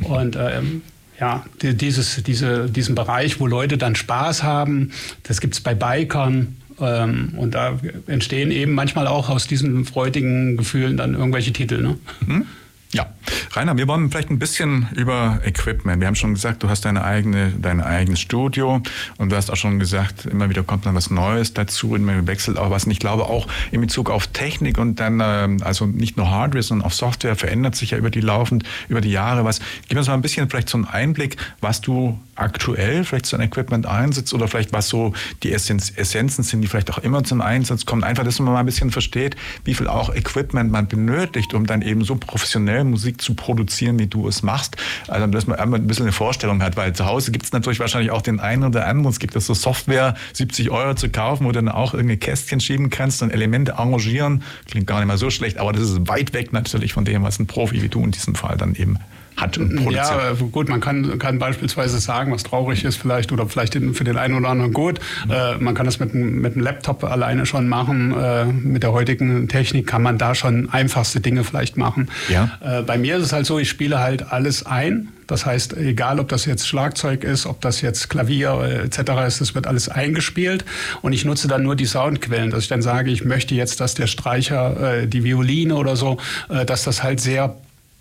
und 0.02 0.36
ähm, 0.36 0.82
ja, 1.20 1.46
dieses, 1.62 2.24
diese, 2.24 2.68
diesen 2.68 2.96
Bereich, 2.96 3.40
wo 3.40 3.46
Leute 3.46 3.78
dann 3.78 3.94
Spaß 3.96 4.42
haben, 4.42 4.92
das 5.24 5.42
gibt 5.42 5.54
es 5.54 5.62
bei 5.62 5.76
Bikern, 5.76 6.56
ähm, 6.82 7.34
und 7.38 7.54
da 7.54 7.78
entstehen 8.08 8.50
eben 8.50 8.72
manchmal 8.72 9.06
auch 9.06 9.30
aus 9.30 9.46
diesen 9.46 9.86
freudigen 9.86 10.58
Gefühlen 10.58 10.98
dann 10.98 11.14
irgendwelche 11.14 11.54
Titel. 11.54 11.82
Ne? 11.82 11.98
Mhm. 12.26 12.46
Ja, 12.92 13.06
Rainer, 13.52 13.78
wir 13.78 13.88
wollen 13.88 14.10
vielleicht 14.10 14.32
ein 14.32 14.40
bisschen 14.40 14.88
über 14.96 15.42
Equipment. 15.46 16.02
Wir 16.02 16.08
haben 16.08 16.16
schon 16.16 16.34
gesagt, 16.34 16.64
du 16.64 16.70
hast 16.70 16.86
deine 16.86 17.04
eigene, 17.04 17.52
dein 17.52 17.82
eigenes 17.82 18.20
Studio 18.20 18.82
und 19.18 19.32
du 19.32 19.36
hast 19.36 19.52
auch 19.52 19.56
schon 19.56 19.78
gesagt, 19.78 20.26
immer 20.26 20.50
wieder 20.50 20.64
kommt 20.64 20.88
dann 20.88 20.96
was 20.96 21.12
Neues 21.12 21.54
dazu, 21.54 21.94
immer 21.94 22.26
wechselt 22.26 22.58
auch 22.58 22.72
was. 22.72 22.86
Und 22.86 22.92
ich 22.92 22.98
glaube 22.98 23.26
auch 23.26 23.48
in 23.70 23.82
Bezug 23.82 24.10
auf 24.10 24.26
Technik 24.26 24.80
und 24.80 25.00
dann, 25.00 25.22
ähm, 25.24 25.58
also 25.64 25.86
nicht 25.86 26.18
nur 26.18 26.32
Hardware, 26.32 26.64
sondern 26.64 26.88
auch 26.88 26.92
Software 26.92 27.36
verändert 27.36 27.76
sich 27.76 27.92
ja 27.92 28.00
über 28.00 28.10
die 28.10 28.22
laufend, 28.22 28.64
über 28.88 29.02
die 29.02 29.12
Jahre 29.12 29.46
was. 29.46 29.60
Gib 29.88 29.96
uns 29.96 30.08
mal 30.08 30.16
ein 30.16 30.24
bisschen 30.24 30.50
vielleicht 30.50 30.70
so 30.70 30.80
einen 30.80 30.86
Einblick, 30.86 31.38
was 31.62 31.82
du 31.82 32.20
aktuell 32.40 33.04
vielleicht 33.04 33.26
so 33.26 33.38
ein 33.38 33.42
Equipment 33.42 33.86
einsetzt 33.86 34.34
oder 34.34 34.48
vielleicht 34.48 34.74
was 34.74 34.90
so 34.90 35.14
die 35.44 35.52
Essenz, 35.52 35.92
Essenzen 35.96 36.44
sind, 36.44 36.62
die 36.62 36.68
vielleicht 36.68 36.92
auch 36.92 37.00
immer 37.00 37.24
zum 37.24 37.42
Einsatz 37.42 37.86
kommen. 37.86 38.04
Einfach, 38.04 38.24
dass 38.24 38.40
man 38.40 38.54
mal 38.54 38.60
ein 38.60 38.66
bisschen 38.66 38.92
versteht, 38.92 39.36
wie 39.64 39.74
viel 39.74 39.88
auch 39.88 40.14
Equipment 40.14 40.72
man 40.72 40.88
benötigt, 40.88 41.54
um 41.54 41.66
dann 41.66 41.82
eben 41.82 42.04
so 42.04 42.16
professionell 42.16 42.84
Musik 42.84 43.22
zu 43.22 43.34
produzieren, 43.36 44.00
wie 44.00 44.08
du 44.08 44.28
es 44.28 44.44
machst. 44.44 44.78
Also, 45.08 45.28
dass 45.28 45.48
man 45.48 45.60
einmal 45.60 45.80
ein 45.80 45.88
bisschen 45.88 46.06
eine 46.06 46.12
Vorstellung 46.12 46.62
hat, 46.64 46.78
weil 46.78 46.94
zu 46.94 47.06
Hause 47.06 47.32
gibt 47.32 47.46
es 47.46 47.52
natürlich 47.52 47.80
wahrscheinlich 47.80 48.12
auch 48.12 48.22
den 48.22 48.40
einen 48.40 48.64
oder 48.64 48.88
anderen. 48.88 49.12
Es 49.12 49.20
gibt 49.20 49.36
ja 49.36 49.42
so 49.42 49.54
Software, 49.54 50.16
70 50.34 50.70
Euro 50.72 50.96
zu 50.96 51.10
kaufen, 51.10 51.46
wo 51.46 51.52
du 51.52 51.60
dann 51.60 51.70
auch 51.70 51.94
irgendeine 51.94 52.18
Kästchen 52.18 52.60
schieben 52.60 52.90
kannst 52.90 53.22
und 53.22 53.32
Elemente 53.32 53.78
arrangieren. 53.78 54.44
Klingt 54.70 54.88
gar 54.88 55.00
nicht 55.00 55.08
mal 55.08 55.18
so 55.18 55.30
schlecht, 55.30 55.58
aber 55.58 55.74
das 55.74 55.84
ist 55.84 56.08
weit 56.08 56.34
weg 56.34 56.54
natürlich 56.54 56.94
von 56.94 57.06
dem, 57.06 57.24
was 57.24 57.40
ein 57.40 57.48
Profi 57.48 57.82
wie 57.82 57.90
du 57.90 58.04
in 58.04 58.12
diesem 58.12 58.36
Fall 58.36 58.58
dann 58.58 58.76
eben 58.76 58.98
hat 59.40 59.58
und 59.58 59.76
produziert. 59.76 60.40
Ja, 60.40 60.48
gut, 60.52 60.70
man 60.70 60.82
kann, 60.82 61.18
kann 61.20 61.40
beispielsweise 61.40 62.00
sagen, 62.00 62.32
was 62.32 62.44
traurig 62.44 62.84
ist 62.84 62.98
vielleicht 62.98 63.32
oder 63.32 63.48
vielleicht 63.48 63.74
für 63.74 64.04
den 64.04 64.18
einen 64.18 64.36
oder 64.36 64.50
anderen 64.50 64.74
gut. 64.74 65.00
Mhm. 65.26 65.32
Äh, 65.32 65.58
man 65.58 65.76
kann 65.76 65.86
das 65.86 66.00
mit, 66.00 66.14
mit 66.14 66.54
einem 66.54 66.64
Laptop 66.64 67.04
alleine 67.04 67.46
schon 67.46 67.68
machen. 67.68 68.14
Äh, 68.18 68.46
mit 68.46 68.84
der 68.84 68.92
heutigen 68.92 69.48
Technik 69.48 69.88
kann 69.88 70.02
man 70.02 70.18
da 70.18 70.36
schon 70.36 70.70
einfachste 70.70 71.20
Dinge 71.20 71.44
vielleicht 71.44 71.78
machen. 71.78 72.10
Ja. 72.30 72.52
Äh, 72.62 72.82
bei 72.84 72.98
mir 72.98 73.18
ist 73.18 73.24
es 73.24 73.34
halt 73.34 73.46
so, 73.46 73.60
ich 73.60 73.70
spiele 73.70 74.00
halt 74.00 74.32
alles 74.32 74.66
ein. 74.66 75.10
Das 75.30 75.46
heißt, 75.46 75.78
egal 75.78 76.20
ob 76.20 76.28
das 76.30 76.46
jetzt 76.46 76.68
Schlagzeug 76.68 77.24
ist, 77.24 77.46
ob 77.46 77.62
das 77.62 77.82
jetzt 77.82 78.10
Klavier 78.10 78.62
äh, 78.64 78.86
etc. 78.86 79.28
ist, 79.28 79.42
das 79.42 79.54
wird 79.54 79.68
alles 79.68 79.88
eingespielt 79.88 80.66
und 81.04 81.14
ich 81.14 81.24
nutze 81.24 81.48
dann 81.48 81.62
nur 81.62 81.76
die 81.76 81.86
Soundquellen, 81.86 82.50
dass 82.50 82.64
ich 82.64 82.68
dann 82.68 82.82
sage, 82.82 83.12
ich 83.12 83.24
möchte 83.24 83.54
jetzt, 83.54 83.80
dass 83.80 83.94
der 83.94 84.08
Streicher, 84.08 85.02
äh, 85.02 85.08
die 85.08 85.24
Violine 85.24 85.76
oder 85.76 85.96
so, 85.96 86.18
äh, 86.50 86.66
dass 86.66 86.84
das 86.84 87.04
halt 87.04 87.20
sehr 87.20 87.56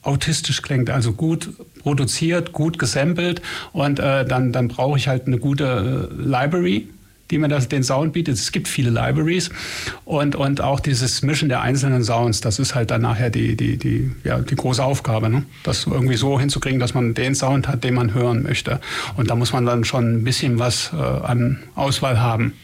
autistisch 0.09 0.63
klingt, 0.63 0.91
also 0.91 1.13
gut 1.13 1.51
produziert, 1.79 2.53
gut 2.53 2.79
gesampelt 2.79 3.43
und 3.73 3.99
äh, 3.99 4.25
dann, 4.25 4.53
dann 4.53 4.69
brauche 4.69 4.97
ich 4.97 5.07
halt 5.07 5.27
eine 5.27 5.39
gute 5.39 6.09
äh, 6.11 6.23
Library, 6.23 6.89
die 7.31 7.37
mir 7.37 7.49
das, 7.49 7.69
den 7.69 7.83
Sound 7.83 8.15
bietet. 8.15 8.37
Es 8.37 8.53
gibt 8.53 8.69
viele 8.69 8.89
Libraries 8.89 9.51
und, 10.07 10.35
und 10.35 10.63
auch 10.63 10.81
dieses 10.81 11.23
Mischen 11.23 11.51
der 11.51 11.61
einzelnen 11.61 12.03
Sounds, 12.03 12.41
das 12.41 12.59
ist 12.59 12.75
halt 12.75 12.91
dann 12.91 13.03
nachher 13.03 13.29
die, 13.29 13.55
die, 13.55 13.77
die, 13.77 14.11
ja, 14.25 14.39
die 14.39 14.57
große 14.57 14.83
Aufgabe, 14.83 15.29
ne? 15.29 15.45
das 15.63 15.87
irgendwie 15.87 16.17
so 16.17 16.41
hinzukriegen, 16.41 16.81
dass 16.81 16.95
man 16.95 17.13
den 17.13 17.35
Sound 17.35 17.69
hat, 17.69 17.85
den 17.85 17.95
man 17.95 18.15
hören 18.15 18.43
möchte. 18.43 18.81
Und 19.17 19.29
da 19.29 19.35
muss 19.35 19.53
man 19.53 19.67
dann 19.67 19.85
schon 19.85 20.15
ein 20.15 20.25
bisschen 20.25 20.59
was 20.59 20.91
äh, 20.95 20.97
an 20.97 21.59
Auswahl 21.75 22.19
haben. 22.19 22.55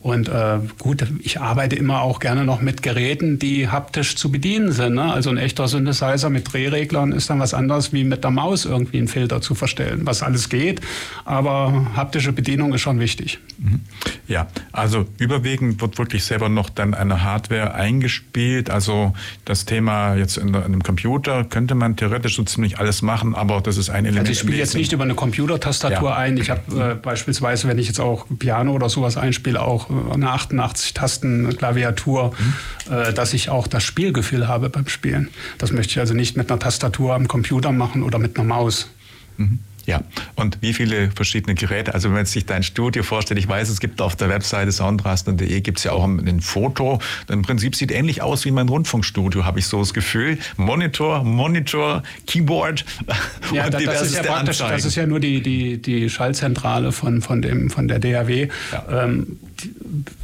Und 0.00 0.28
äh, 0.28 0.58
gut, 0.78 1.04
ich 1.20 1.40
arbeite 1.40 1.76
immer 1.76 2.02
auch 2.02 2.20
gerne 2.20 2.44
noch 2.44 2.60
mit 2.60 2.82
Geräten, 2.82 3.38
die 3.38 3.68
haptisch 3.68 4.16
zu 4.16 4.30
bedienen 4.30 4.72
sind. 4.72 4.94
Ne? 4.94 5.12
Also 5.12 5.30
ein 5.30 5.36
echter 5.36 5.66
Synthesizer 5.66 6.30
mit 6.30 6.52
Drehreglern 6.52 7.12
ist 7.12 7.30
dann 7.30 7.40
was 7.40 7.54
anderes, 7.54 7.92
wie 7.92 8.04
mit 8.04 8.24
der 8.24 8.30
Maus 8.30 8.64
irgendwie 8.64 8.98
einen 8.98 9.08
Filter 9.08 9.40
zu 9.40 9.54
verstellen, 9.54 10.02
was 10.04 10.22
alles 10.22 10.48
geht. 10.48 10.80
Aber 11.24 11.92
haptische 11.96 12.32
Bedienung 12.32 12.74
ist 12.74 12.80
schon 12.80 13.00
wichtig. 13.00 13.38
Mhm. 13.58 13.80
Ja, 14.28 14.46
also 14.72 15.06
überwiegend 15.18 15.80
wird 15.80 15.98
wirklich 15.98 16.24
selber 16.24 16.48
noch 16.48 16.68
dann 16.68 16.94
eine 16.94 17.22
Hardware 17.22 17.74
eingespielt. 17.74 18.70
Also 18.70 19.14
das 19.44 19.64
Thema 19.64 20.14
jetzt 20.14 20.36
in, 20.36 20.54
einem 20.54 20.82
Computer 20.82 21.44
könnte 21.44 21.74
man 21.74 21.96
theoretisch 21.96 22.36
so 22.36 22.44
ziemlich 22.44 22.78
alles 22.78 23.02
machen, 23.02 23.34
aber 23.34 23.60
das 23.60 23.78
ist 23.78 23.88
ein 23.88 24.04
Element. 24.04 24.28
Also 24.28 24.32
ich 24.32 24.38
spiele 24.38 24.58
jetzt 24.58 24.74
nicht 24.74 24.92
über 24.92 25.04
eine 25.04 25.14
Computertastatur 25.14 26.10
ja. 26.10 26.16
ein. 26.16 26.36
Ich 26.36 26.50
habe 26.50 26.92
äh, 26.92 26.94
beispielsweise, 26.94 27.68
wenn 27.68 27.78
ich 27.78 27.86
jetzt 27.86 28.00
auch 28.00 28.26
Piano 28.38 28.72
oder 28.72 28.88
sowas 28.88 29.16
einspiele, 29.16 29.47
auch 29.56 29.90
äh, 29.90 30.12
eine 30.12 30.30
88 30.30 30.94
Tasten 30.94 31.56
Klaviatur, 31.56 32.32
mhm. 32.38 32.92
äh, 32.92 33.12
dass 33.12 33.32
ich 33.34 33.48
auch 33.48 33.66
das 33.66 33.82
Spielgefühl 33.82 34.48
habe 34.48 34.68
beim 34.70 34.88
Spielen. 34.88 35.30
Das 35.58 35.72
möchte 35.72 35.92
ich 35.92 35.98
also 36.00 36.14
nicht 36.14 36.36
mit 36.36 36.50
einer 36.50 36.60
Tastatur 36.60 37.14
am 37.14 37.28
Computer 37.28 37.72
machen 37.72 38.02
oder 38.02 38.18
mit 38.18 38.36
einer 38.36 38.46
Maus. 38.46 38.90
Mhm. 39.36 39.60
Ja, 39.88 40.02
und 40.36 40.58
wie 40.60 40.74
viele 40.74 41.10
verschiedene 41.12 41.54
Geräte? 41.54 41.94
Also 41.94 42.10
wenn 42.10 42.16
man 42.16 42.26
sich 42.26 42.44
dein 42.44 42.62
Studio 42.62 43.02
vorstellt, 43.02 43.40
ich 43.40 43.48
weiß, 43.48 43.70
es 43.70 43.80
gibt 43.80 44.02
auf 44.02 44.16
der 44.16 44.28
Webseite 44.28 44.70
soundraster.de 44.70 45.62
gibt 45.62 45.78
es 45.78 45.84
ja 45.84 45.92
auch 45.92 46.04
ein 46.04 46.42
Foto. 46.42 46.98
Im 47.28 47.40
Prinzip 47.40 47.74
sieht 47.74 47.90
ähnlich 47.90 48.20
aus 48.20 48.44
wie 48.44 48.50
mein 48.50 48.68
Rundfunkstudio, 48.68 49.46
habe 49.46 49.60
ich 49.60 49.66
so 49.66 49.78
das 49.78 49.94
Gefühl. 49.94 50.36
Monitor, 50.58 51.24
Monitor, 51.24 52.02
Keyboard 52.26 52.84
ja, 53.54 53.64
und 53.64 53.72
das 53.72 54.02
ist 54.02 54.16
ja 54.16 54.24
praktisch, 54.24 54.58
Das 54.58 54.84
ist 54.84 54.94
ja 54.94 55.06
nur 55.06 55.20
die, 55.20 55.40
die, 55.40 55.80
die 55.80 56.10
Schallzentrale 56.10 56.92
von, 56.92 57.22
von, 57.22 57.40
dem, 57.40 57.70
von 57.70 57.88
der 57.88 57.98
DAW. 57.98 58.48
Ja. 58.70 59.04
Ähm, 59.04 59.38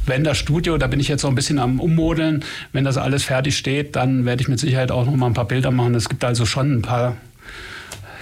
wenn 0.05 0.23
das 0.23 0.37
Studio, 0.37 0.77
da 0.77 0.85
bin 0.85 0.99
ich 0.99 1.07
jetzt 1.07 1.21
so 1.21 1.27
ein 1.27 1.33
bisschen 1.33 1.57
am 1.57 1.79
Ummodeln, 1.79 2.45
wenn 2.71 2.83
das 2.83 2.97
alles 2.97 3.23
fertig 3.23 3.57
steht, 3.57 3.95
dann 3.95 4.25
werde 4.25 4.43
ich 4.43 4.47
mit 4.47 4.59
Sicherheit 4.59 4.91
auch 4.91 5.07
noch 5.07 5.15
mal 5.15 5.25
ein 5.25 5.33
paar 5.33 5.47
Bilder 5.47 5.71
machen. 5.71 5.95
Es 5.95 6.07
gibt 6.07 6.23
also 6.23 6.45
schon 6.45 6.71
ein 6.71 6.81
paar 6.83 7.17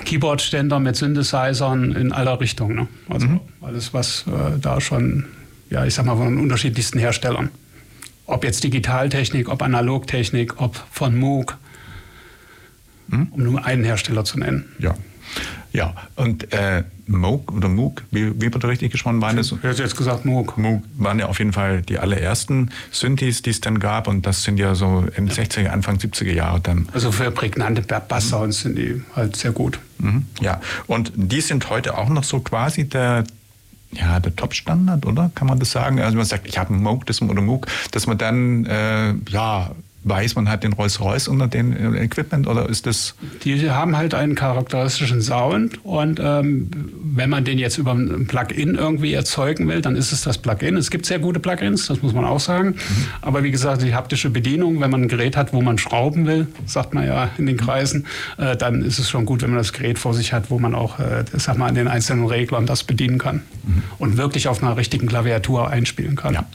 Keyboard-Ständer 0.03 0.79
mit 0.79 0.95
Synthesizern 0.95 1.93
in 1.93 2.11
aller 2.11 2.39
Richtung. 2.39 2.75
Ne? 2.75 2.87
Also 3.09 3.27
mhm. 3.27 3.39
alles, 3.61 3.93
was 3.93 4.25
äh, 4.27 4.59
da 4.59 4.81
schon, 4.81 5.25
ja, 5.69 5.85
ich 5.85 5.93
sag 5.93 6.05
mal, 6.05 6.17
von 6.17 6.37
unterschiedlichsten 6.37 6.99
Herstellern. 6.99 7.49
Ob 8.25 8.43
jetzt 8.43 8.63
Digitaltechnik, 8.63 9.49
ob 9.49 9.61
Analogtechnik, 9.61 10.61
ob 10.61 10.75
von 10.91 11.17
Moog, 11.17 11.57
mhm. 13.07 13.27
um 13.31 13.43
nur 13.43 13.65
einen 13.65 13.83
Hersteller 13.83 14.23
zu 14.23 14.39
nennen. 14.39 14.65
Ja. 14.79 14.95
Ja, 15.73 15.95
und 16.15 16.53
äh, 16.53 16.83
Moog 17.07 17.51
oder 17.51 17.67
Moog, 17.67 18.03
wie, 18.11 18.39
wie 18.39 18.53
wird 18.53 18.63
richtig 18.63 18.91
gesprochen, 18.91 19.21
waren 19.21 19.37
das? 19.37 19.51
Ich 19.51 19.63
hätte 19.63 19.81
jetzt 19.81 19.97
gesagt 19.97 20.23
Moog. 20.23 20.55
Moog 20.57 20.83
waren 20.97 21.17
ja 21.17 21.25
auf 21.25 21.39
jeden 21.39 21.51
Fall 21.51 21.81
die 21.81 21.97
allerersten 21.97 22.69
Synthes, 22.91 23.41
die 23.41 23.49
es 23.49 23.59
dann 23.59 23.79
gab 23.79 24.07
und 24.07 24.25
das 24.25 24.43
sind 24.43 24.57
ja 24.57 24.75
so 24.75 25.05
in 25.15 25.29
60er, 25.29 25.69
Anfang 25.69 25.97
70er 25.97 26.31
Jahre 26.31 26.59
dann. 26.61 26.87
Also 26.93 27.11
für 27.11 27.31
prägnante 27.31 27.81
Bass-Sounds 27.81 28.61
sind 28.61 28.77
die 28.77 29.01
halt 29.15 29.35
sehr 29.35 29.51
gut. 29.51 29.79
Mhm, 29.97 30.27
ja, 30.41 30.61
und 30.85 31.11
die 31.15 31.41
sind 31.41 31.69
heute 31.71 31.97
auch 31.97 32.09
noch 32.09 32.23
so 32.23 32.39
quasi 32.39 32.87
der 32.87 33.23
ja, 33.95 34.19
der 34.19 34.35
Top-Standard, 34.35 35.05
oder? 35.05 35.31
Kann 35.35 35.47
man 35.47 35.59
das 35.59 35.71
sagen? 35.71 35.99
Also 35.99 36.17
man 36.17 36.25
sagt, 36.25 36.47
ich 36.47 36.57
habe 36.57 36.73
einen 36.73 36.81
Moog 36.81 37.05
das, 37.05 37.21
oder 37.21 37.41
Moog, 37.41 37.67
dass 37.91 38.07
man 38.07 38.17
dann 38.17 38.65
äh, 38.65 39.13
ja 39.29 39.71
weiß, 40.03 40.35
man 40.35 40.49
hat 40.49 40.63
den 40.63 40.73
Rolls-Royce 40.73 41.27
unter 41.27 41.47
dem 41.47 41.95
Equipment 41.95 42.47
oder 42.47 42.67
ist 42.69 42.85
das? 42.85 43.15
Die 43.43 43.69
haben 43.69 43.95
halt 43.95 44.13
einen 44.13 44.35
charakteristischen 44.35 45.21
Sound 45.21 45.83
und 45.83 46.19
ähm, 46.21 46.69
wenn 47.15 47.29
man 47.29 47.45
den 47.45 47.57
jetzt 47.57 47.77
über 47.77 47.93
ein 47.93 48.27
Plugin 48.27 48.75
irgendwie 48.75 49.13
erzeugen 49.13 49.67
will, 49.67 49.81
dann 49.81 49.95
ist 49.95 50.11
es 50.11 50.23
das 50.23 50.37
Plugin. 50.37 50.77
Es 50.77 50.89
gibt 50.89 51.05
sehr 51.05 51.19
gute 51.19 51.39
Plugins, 51.39 51.87
das 51.87 52.01
muss 52.01 52.13
man 52.13 52.25
auch 52.25 52.39
sagen. 52.39 52.69
Mhm. 52.69 53.05
Aber 53.21 53.43
wie 53.43 53.51
gesagt, 53.51 53.81
die 53.81 53.93
haptische 53.93 54.29
Bedienung, 54.29 54.81
wenn 54.81 54.91
man 54.91 55.03
ein 55.03 55.07
Gerät 55.07 55.37
hat, 55.37 55.53
wo 55.53 55.61
man 55.61 55.77
schrauben 55.77 56.25
will, 56.25 56.47
sagt 56.65 56.93
man 56.93 57.05
ja 57.05 57.29
in 57.37 57.45
den 57.45 57.57
Kreisen, 57.57 58.05
äh, 58.37 58.55
dann 58.57 58.81
ist 58.81 58.99
es 58.99 59.09
schon 59.09 59.25
gut, 59.25 59.41
wenn 59.41 59.51
man 59.51 59.59
das 59.59 59.73
Gerät 59.73 59.99
vor 59.99 60.13
sich 60.13 60.33
hat, 60.33 60.49
wo 60.49 60.59
man 60.59 60.75
auch, 60.75 60.99
äh, 60.99 61.23
sag 61.33 61.57
mal, 61.57 61.67
an 61.67 61.75
den 61.75 61.87
einzelnen 61.87 62.25
Reglern 62.25 62.65
das 62.65 62.83
bedienen 62.83 63.17
kann 63.17 63.43
mhm. 63.63 63.83
und 63.99 64.17
wirklich 64.17 64.47
auf 64.47 64.61
einer 64.61 64.75
richtigen 64.75 65.07
Klaviatur 65.07 65.69
einspielen 65.69 66.15
kann. 66.15 66.33
Ja. 66.33 66.45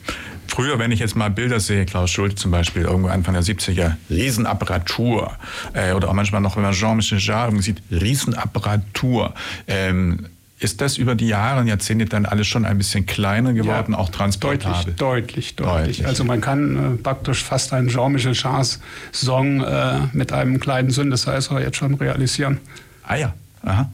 Früher, 0.49 0.79
wenn 0.79 0.91
ich 0.91 0.99
jetzt 0.99 1.15
mal 1.15 1.31
Bilder 1.31 1.61
sehe, 1.61 1.85
Klaus 1.85 2.11
Schulte 2.11 2.35
zum 2.35 2.51
Beispiel, 2.51 2.83
irgendwo 2.83 3.09
Anfang 3.09 3.35
der 3.35 3.43
70er, 3.43 3.97
Riesenapparatur. 4.11 5.33
Äh, 5.75 5.93
oder 5.93 6.09
auch 6.09 6.15
manchmal 6.15 6.41
noch, 6.41 6.57
wenn 6.57 6.63
man 6.63 6.73
Jean-Michel 6.73 7.19
Jarre 7.19 7.61
sieht, 7.63 7.83
Riesenapparatur. 7.91 9.35
Ähm, 9.67 10.27
ist 10.61 10.81
das 10.81 10.97
über 10.97 11.15
die 11.15 11.29
Jahre 11.29 11.61
und 11.61 11.69
Jahrzehnte 11.69 12.07
dann 12.07 12.27
alles 12.27 12.49
schon 12.49 12.65
ein 12.65 12.79
bisschen 12.79 13.07
kleiner 13.07 13.53
geworden, 13.53 13.93
ja, 13.93 13.99
auch 13.99 14.09
transportabel? 14.09 14.95
Deutlich, 14.95 15.55
deutlich, 15.55 15.57
deutlich, 15.57 16.07
Also 16.07 16.25
man 16.25 16.41
kann 16.41 16.95
äh, 16.95 16.97
praktisch 16.97 17.45
fast 17.45 17.73
einen 17.73 17.89
Jean-Michel 17.89 18.33
Jarre 18.33 18.67
Song 19.13 19.63
äh, 19.63 20.01
mit 20.13 20.33
einem 20.33 20.59
kleinen 20.59 20.91
Synthesizer 20.91 21.61
jetzt 21.61 21.77
schon 21.77 21.95
realisieren. 21.95 22.59
Ah 23.05 23.15
ja, 23.15 23.35
aha. 23.63 23.91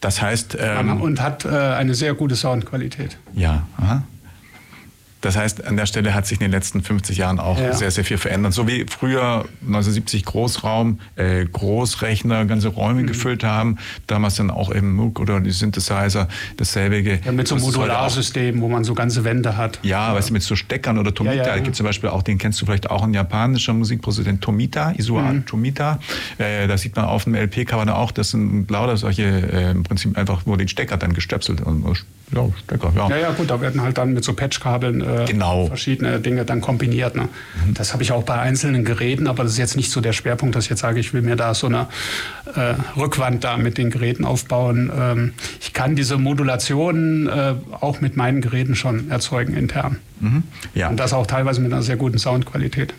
Das 0.00 0.20
heißt... 0.20 0.58
Ähm, 0.60 1.00
und 1.00 1.22
hat 1.22 1.46
äh, 1.46 1.48
eine 1.48 1.94
sehr 1.94 2.12
gute 2.12 2.36
Soundqualität. 2.36 3.16
Ja, 3.34 3.66
aha. 3.78 4.02
Das 5.26 5.36
heißt, 5.36 5.64
an 5.64 5.76
der 5.76 5.86
Stelle 5.86 6.14
hat 6.14 6.24
sich 6.24 6.38
in 6.38 6.44
den 6.44 6.52
letzten 6.52 6.82
50 6.82 7.16
Jahren 7.16 7.40
auch 7.40 7.58
ja. 7.58 7.72
sehr, 7.72 7.90
sehr 7.90 8.04
viel 8.04 8.16
verändert. 8.16 8.52
So 8.52 8.68
wie 8.68 8.86
früher 8.88 9.44
1970 9.62 10.24
Großraum, 10.24 11.00
äh, 11.16 11.44
Großrechner 11.44 12.44
ganze 12.44 12.68
Räume 12.68 13.02
mhm. 13.02 13.08
gefüllt 13.08 13.42
haben, 13.42 13.78
damals 14.06 14.36
dann 14.36 14.52
auch 14.52 14.72
eben 14.72 14.94
MOOC 14.94 15.18
oder 15.18 15.40
die 15.40 15.50
Synthesizer, 15.50 16.28
dasselbe. 16.58 17.00
Ja, 17.00 17.32
mit 17.32 17.48
so 17.48 17.56
einem 17.56 17.64
Modularsystemen, 17.64 18.60
wo 18.60 18.68
man 18.68 18.84
so 18.84 18.94
ganze 18.94 19.24
Wände 19.24 19.56
hat. 19.56 19.80
Ja, 19.82 20.10
ja. 20.10 20.14
weißt 20.14 20.28
du, 20.28 20.34
mit 20.34 20.44
so 20.44 20.54
Steckern 20.54 20.96
oder 20.96 21.12
Tomita. 21.12 21.34
Ja, 21.34 21.56
ja, 21.56 21.58
gibt 21.58 21.74
zum 21.74 21.86
Beispiel 21.86 22.10
auch, 22.10 22.22
den 22.22 22.38
kennst 22.38 22.60
du 22.60 22.66
vielleicht 22.66 22.88
auch, 22.88 23.02
ein 23.02 23.12
japanischer 23.12 23.72
Musikproduzent, 23.72 24.42
Tomita, 24.42 24.92
Isuo 24.96 25.18
mhm. 25.18 25.44
Tomita. 25.44 25.98
Äh, 26.38 26.68
da 26.68 26.78
sieht 26.78 26.94
man 26.94 27.06
auf 27.06 27.24
dem 27.24 27.34
LP-Cover 27.34 27.96
auch, 27.96 28.12
das 28.12 28.30
sind 28.30 28.70
lauter 28.70 28.96
solche, 28.96 29.24
äh, 29.24 29.72
im 29.72 29.82
Prinzip 29.82 30.16
einfach 30.16 30.46
nur 30.46 30.56
den 30.56 30.68
Stecker 30.68 30.96
dann 30.96 31.14
gestöpselt 31.14 31.62
und 31.62 31.84
ja, 32.34 32.48
Stecker, 32.64 32.92
ja. 32.96 33.08
Ja, 33.08 33.16
ja, 33.16 33.30
gut, 33.30 33.50
da 33.50 33.60
werden 33.60 33.82
halt 33.82 33.98
dann 33.98 34.12
mit 34.12 34.24
so 34.24 34.32
Patchkabeln 34.32 35.00
äh, 35.00 35.24
genau. 35.26 35.66
verschiedene 35.66 36.18
Dinge 36.18 36.44
dann 36.44 36.60
kombiniert. 36.60 37.14
Ne? 37.14 37.28
Mhm. 37.64 37.74
Das 37.74 37.92
habe 37.92 38.02
ich 38.02 38.12
auch 38.12 38.24
bei 38.24 38.38
einzelnen 38.38 38.84
Geräten, 38.84 39.28
aber 39.28 39.44
das 39.44 39.52
ist 39.52 39.58
jetzt 39.58 39.76
nicht 39.76 39.90
so 39.92 40.00
der 40.00 40.12
Schwerpunkt, 40.12 40.56
dass 40.56 40.64
ich 40.64 40.70
jetzt 40.70 40.80
sage, 40.80 40.98
ich 40.98 41.14
will 41.14 41.22
mir 41.22 41.36
da 41.36 41.54
so 41.54 41.68
eine 41.68 41.86
äh, 42.54 42.74
Rückwand 42.98 43.44
da 43.44 43.56
mit 43.56 43.78
den 43.78 43.90
Geräten 43.90 44.24
aufbauen. 44.24 44.90
Ähm, 44.96 45.32
ich 45.60 45.72
kann 45.72 45.94
diese 45.94 46.18
Modulationen 46.18 47.28
äh, 47.28 47.54
auch 47.80 48.00
mit 48.00 48.16
meinen 48.16 48.40
Geräten 48.40 48.74
schon 48.74 49.10
erzeugen 49.10 49.54
intern. 49.54 49.98
Mhm. 50.20 50.42
Ja. 50.74 50.88
Und 50.88 50.98
das 50.98 51.12
auch 51.12 51.26
teilweise 51.26 51.60
mit 51.60 51.72
einer 51.72 51.82
sehr 51.82 51.96
guten 51.96 52.18
Soundqualität. 52.18 52.92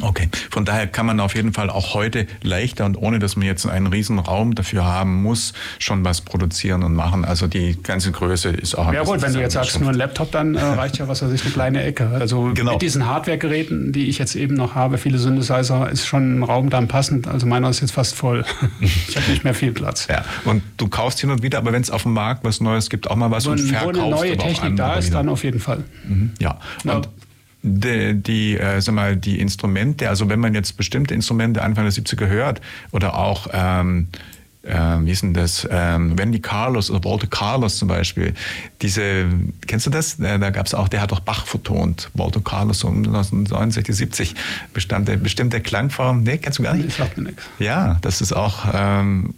Okay, 0.00 0.28
von 0.50 0.64
daher 0.64 0.86
kann 0.86 1.06
man 1.06 1.20
auf 1.20 1.34
jeden 1.34 1.52
Fall 1.52 1.70
auch 1.70 1.94
heute 1.94 2.26
leichter 2.42 2.84
und 2.84 2.96
ohne, 2.96 3.18
dass 3.18 3.36
man 3.36 3.46
jetzt 3.46 3.66
einen 3.66 3.86
riesen 3.86 4.18
Raum 4.18 4.54
dafür 4.54 4.84
haben 4.84 5.22
muss, 5.22 5.52
schon 5.78 6.04
was 6.04 6.20
produzieren 6.20 6.82
und 6.82 6.94
machen. 6.94 7.24
Also 7.24 7.46
die 7.46 7.80
ganze 7.82 8.12
Größe 8.12 8.50
ist 8.50 8.76
auch. 8.76 8.92
Ja 8.92 9.02
gut, 9.02 9.22
wenn 9.22 9.32
du 9.32 9.40
jetzt 9.40 9.54
sagst 9.54 9.80
nur 9.80 9.90
ein 9.90 9.94
Laptop, 9.94 10.30
dann 10.30 10.54
äh, 10.54 10.62
reicht 10.62 10.98
ja 10.98 11.08
was 11.08 11.22
weiß 11.22 11.32
ich 11.32 11.42
eine 11.42 11.50
kleine 11.50 11.82
Ecke. 11.82 12.08
Also 12.08 12.52
genau. 12.54 12.72
mit 12.72 12.82
diesen 12.82 13.06
Hardware-Geräten, 13.06 13.92
die 13.92 14.08
ich 14.08 14.18
jetzt 14.18 14.34
eben 14.36 14.54
noch 14.54 14.74
habe, 14.74 14.98
viele 14.98 15.18
Synthesizer, 15.18 15.88
ist 15.90 16.06
schon 16.06 16.38
ein 16.38 16.42
Raum 16.42 16.70
dann 16.70 16.88
passend. 16.88 17.26
Also 17.28 17.46
meiner 17.46 17.68
ist 17.70 17.80
jetzt 17.80 17.92
fast 17.92 18.14
voll. 18.14 18.44
ich 18.80 19.16
habe 19.16 19.30
nicht 19.30 19.44
mehr 19.44 19.54
viel 19.54 19.72
Platz. 19.72 20.06
Ja, 20.08 20.24
und 20.44 20.62
du 20.76 20.88
kaufst 20.88 21.20
hin 21.20 21.30
und 21.30 21.42
wieder, 21.42 21.58
aber 21.58 21.72
wenn 21.72 21.82
es 21.82 21.90
auf 21.90 22.04
dem 22.04 22.12
Markt 22.12 22.44
was 22.44 22.60
Neues 22.60 22.90
gibt, 22.90 23.10
auch 23.10 23.16
mal 23.16 23.30
was 23.30 23.44
so, 23.44 23.50
und 23.50 23.58
verkaufst. 23.58 23.96
Wo 23.96 24.02
eine 24.02 24.10
neue 24.10 24.36
Technik 24.36 24.76
da 24.76 24.94
ist, 24.94 25.08
wieder. 25.08 25.18
dann 25.18 25.28
auf 25.28 25.44
jeden 25.44 25.60
Fall. 25.60 25.84
Mhm. 26.06 26.32
Ja. 26.38 26.58
Und 26.84 27.08
die, 27.62 28.14
die, 28.14 28.58
äh, 28.58 28.80
sag 28.80 28.94
mal, 28.94 29.16
die 29.16 29.40
Instrumente, 29.40 30.08
also 30.08 30.28
wenn 30.28 30.40
man 30.40 30.54
jetzt 30.54 30.76
bestimmte 30.76 31.14
Instrumente 31.14 31.62
Anfang 31.62 31.84
der 31.84 31.92
70er 31.92 32.26
hört 32.28 32.60
oder 32.92 33.18
auch 33.18 33.48
ähm, 33.52 34.08
äh, 34.68 34.98
wie 35.00 35.10
ist 35.10 35.22
denn 35.22 35.34
das, 35.34 35.66
ähm, 35.70 36.18
Wendy 36.18 36.40
Carlos 36.40 36.90
oder 36.90 37.02
Walter 37.04 37.26
Carlos 37.26 37.78
zum 37.78 37.88
Beispiel, 37.88 38.34
diese, 38.82 39.26
kennst 39.66 39.86
du 39.86 39.90
das? 39.90 40.18
Äh, 40.18 40.38
da 40.38 40.50
gab 40.50 40.66
es 40.66 40.74
auch, 40.74 40.88
der 40.88 41.00
hat 41.00 41.12
auch 41.12 41.20
Bach 41.20 41.46
vertont, 41.46 42.10
Walter 42.14 42.40
Carlos 42.40 42.84
um 42.84 42.98
1969, 42.98 43.96
70, 43.96 44.34
bestand 44.74 45.08
der 45.08 45.16
bestimmte 45.16 45.60
Klangform, 45.60 46.22
nee, 46.22 46.38
kennst 46.38 46.58
du 46.58 46.62
gar 46.62 46.74
nicht? 46.74 46.88
Ich 46.88 46.94
sag 46.94 47.16
mir 47.16 47.24
nichts. 47.24 47.44
Ja, 47.58 47.98
das 48.02 48.20
ist 48.20 48.32
auch, 48.32 48.66
ähm, 48.72 49.34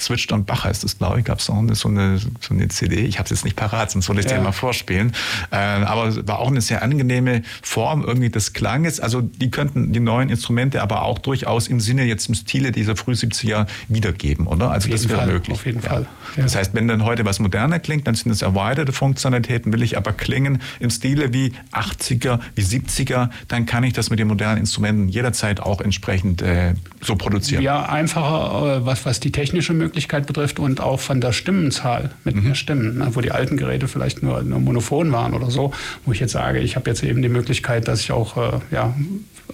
Switched 0.00 0.32
on 0.32 0.44
Bach 0.44 0.64
heißt 0.64 0.84
das, 0.84 0.98
glaube 0.98 1.20
ich, 1.20 1.24
gab 1.24 1.38
es 1.38 1.50
auch 1.50 1.58
eine, 1.58 1.74
so, 1.74 1.88
eine, 1.88 2.18
so 2.18 2.28
eine 2.50 2.68
CD. 2.68 3.00
Ich 3.00 3.18
habe 3.18 3.24
es 3.24 3.30
jetzt 3.30 3.44
nicht 3.44 3.56
parat, 3.56 3.90
sonst 3.90 4.08
wollte 4.08 4.22
ich 4.22 4.30
ja. 4.30 4.36
dir 4.36 4.42
mal 4.42 4.52
vorspielen. 4.52 5.12
Äh, 5.50 5.56
aber 5.56 6.06
es 6.06 6.26
war 6.26 6.38
auch 6.38 6.48
eine 6.48 6.60
sehr 6.60 6.82
angenehme 6.82 7.42
Form 7.62 8.04
irgendwie 8.04 8.30
des 8.30 8.52
Klanges. 8.52 9.00
Also 9.00 9.20
die 9.20 9.50
könnten 9.50 9.92
die 9.92 10.00
neuen 10.00 10.28
Instrumente 10.28 10.82
aber 10.82 11.02
auch 11.02 11.18
durchaus 11.18 11.68
im 11.68 11.80
Sinne 11.80 12.04
jetzt 12.04 12.28
im 12.28 12.34
Stile 12.34 12.72
dieser 12.72 12.96
früh 12.96 13.12
70er 13.12 13.66
wiedergeben, 13.88 14.46
oder? 14.46 14.70
Also 14.70 14.88
das 14.88 15.08
wäre 15.08 15.26
möglich. 15.26 15.54
Auf 15.54 15.66
jeden 15.66 15.82
ja. 15.82 15.88
Fall. 15.88 16.06
Ja. 16.36 16.42
Das 16.42 16.56
heißt, 16.56 16.74
wenn 16.74 16.88
dann 16.88 17.04
heute 17.04 17.24
was 17.24 17.38
moderner 17.38 17.78
klingt, 17.78 18.06
dann 18.06 18.14
sind 18.14 18.30
es 18.30 18.42
erweiterte 18.42 18.92
Funktionalitäten. 18.92 19.72
Will 19.72 19.82
ich 19.82 19.96
aber 19.96 20.12
klingen 20.12 20.60
im 20.80 20.90
Stile 20.90 21.32
wie 21.32 21.52
80er, 21.72 22.40
wie 22.54 22.62
70er, 22.62 23.30
dann 23.48 23.66
kann 23.66 23.84
ich 23.84 23.92
das 23.92 24.10
mit 24.10 24.18
den 24.18 24.28
modernen 24.28 24.58
Instrumenten 24.58 25.08
jederzeit 25.08 25.60
auch 25.60 25.80
entsprechend 25.80 26.42
äh, 26.42 26.74
so 27.00 27.16
produzieren. 27.16 27.62
Ja, 27.62 27.86
einfacher, 27.86 28.76
äh, 28.76 28.86
was, 28.86 29.04
was 29.06 29.20
die 29.20 29.32
technische 29.32 29.72
Möglichkeit 29.72 29.85
Möglichkeit 29.86 30.26
betrifft 30.26 30.58
und 30.58 30.80
auch 30.80 30.98
von 30.98 31.20
der 31.20 31.32
Stimmenzahl 31.32 32.10
mit 32.24 32.34
mhm. 32.34 32.42
mehr 32.42 32.54
Stimmen, 32.56 32.98
ne, 32.98 33.10
wo 33.12 33.20
die 33.20 33.30
alten 33.30 33.56
Geräte 33.56 33.86
vielleicht 33.86 34.22
nur, 34.22 34.42
nur 34.42 34.58
monophon 34.58 35.12
waren 35.12 35.32
oder 35.32 35.50
so, 35.50 35.72
wo 36.04 36.12
ich 36.12 36.18
jetzt 36.18 36.32
sage, 36.32 36.58
ich 36.58 36.74
habe 36.74 36.90
jetzt 36.90 37.04
eben 37.04 37.22
die 37.22 37.28
Möglichkeit, 37.28 37.86
dass 37.86 38.00
ich 38.00 38.10
auch 38.10 38.36
äh, 38.36 38.58
ja, 38.72 38.94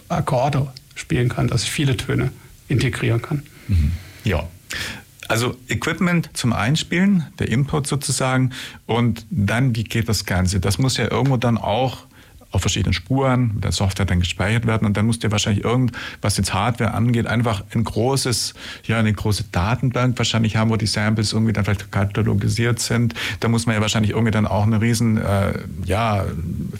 Akkorde 0.09 0.68
spielen 0.95 1.28
kann, 1.28 1.49
dass 1.49 1.64
ich 1.64 1.70
viele 1.70 1.97
Töne 1.97 2.30
integrieren 2.68 3.20
kann. 3.20 3.43
Mhm. 3.68 3.93
Ja. 4.24 4.49
Also 5.28 5.57
Equipment 5.68 6.30
zum 6.33 6.53
Einspielen, 6.53 7.26
der 7.39 7.49
Input 7.49 7.87
sozusagen 7.87 8.51
und 8.87 9.26
dann, 9.30 9.76
wie 9.76 9.85
geht 9.85 10.09
das 10.09 10.24
Ganze? 10.24 10.61
Das 10.61 10.78
muss 10.78 10.97
ja 10.97 11.11
irgendwo 11.11 11.37
dann 11.37 11.59
auch 11.59 11.99
auf 12.53 12.61
verschiedenen 12.61 12.92
Spuren 12.92 13.53
mit 13.55 13.64
der 13.64 13.72
Software 13.72 14.07
dann 14.07 14.20
gespeichert 14.20 14.66
werden 14.66 14.86
und 14.86 14.96
dann 14.96 15.07
musst 15.07 15.24
du 15.24 15.30
wahrscheinlich 15.30 15.64
irgend, 15.64 15.92
was 16.20 16.36
jetzt 16.36 16.55
Hardware 16.55 16.92
angeht, 16.92 17.26
einfach 17.26 17.64
ein 17.74 17.82
großes, 17.82 18.55
ja, 18.84 18.98
eine 18.98 19.12
große 19.12 19.44
Datenbank 19.50 20.16
wahrscheinlich 20.18 20.57
haben, 20.57 20.70
wo 20.70 20.76
die 20.76 20.86
Samples 20.86 21.32
irgendwie 21.32 21.53
dann 21.53 21.64
vielleicht 21.64 21.90
katalogisiert 21.90 22.78
sind. 22.78 23.14
Da 23.40 23.48
muss 23.48 23.66
man 23.66 23.74
ja 23.74 23.80
wahrscheinlich 23.80 24.12
irgendwie 24.12 24.30
dann 24.30 24.46
auch 24.46 24.64
eine 24.64 24.80
riesen, 24.80 25.16
äh, 25.16 25.59
ja, 25.84 26.24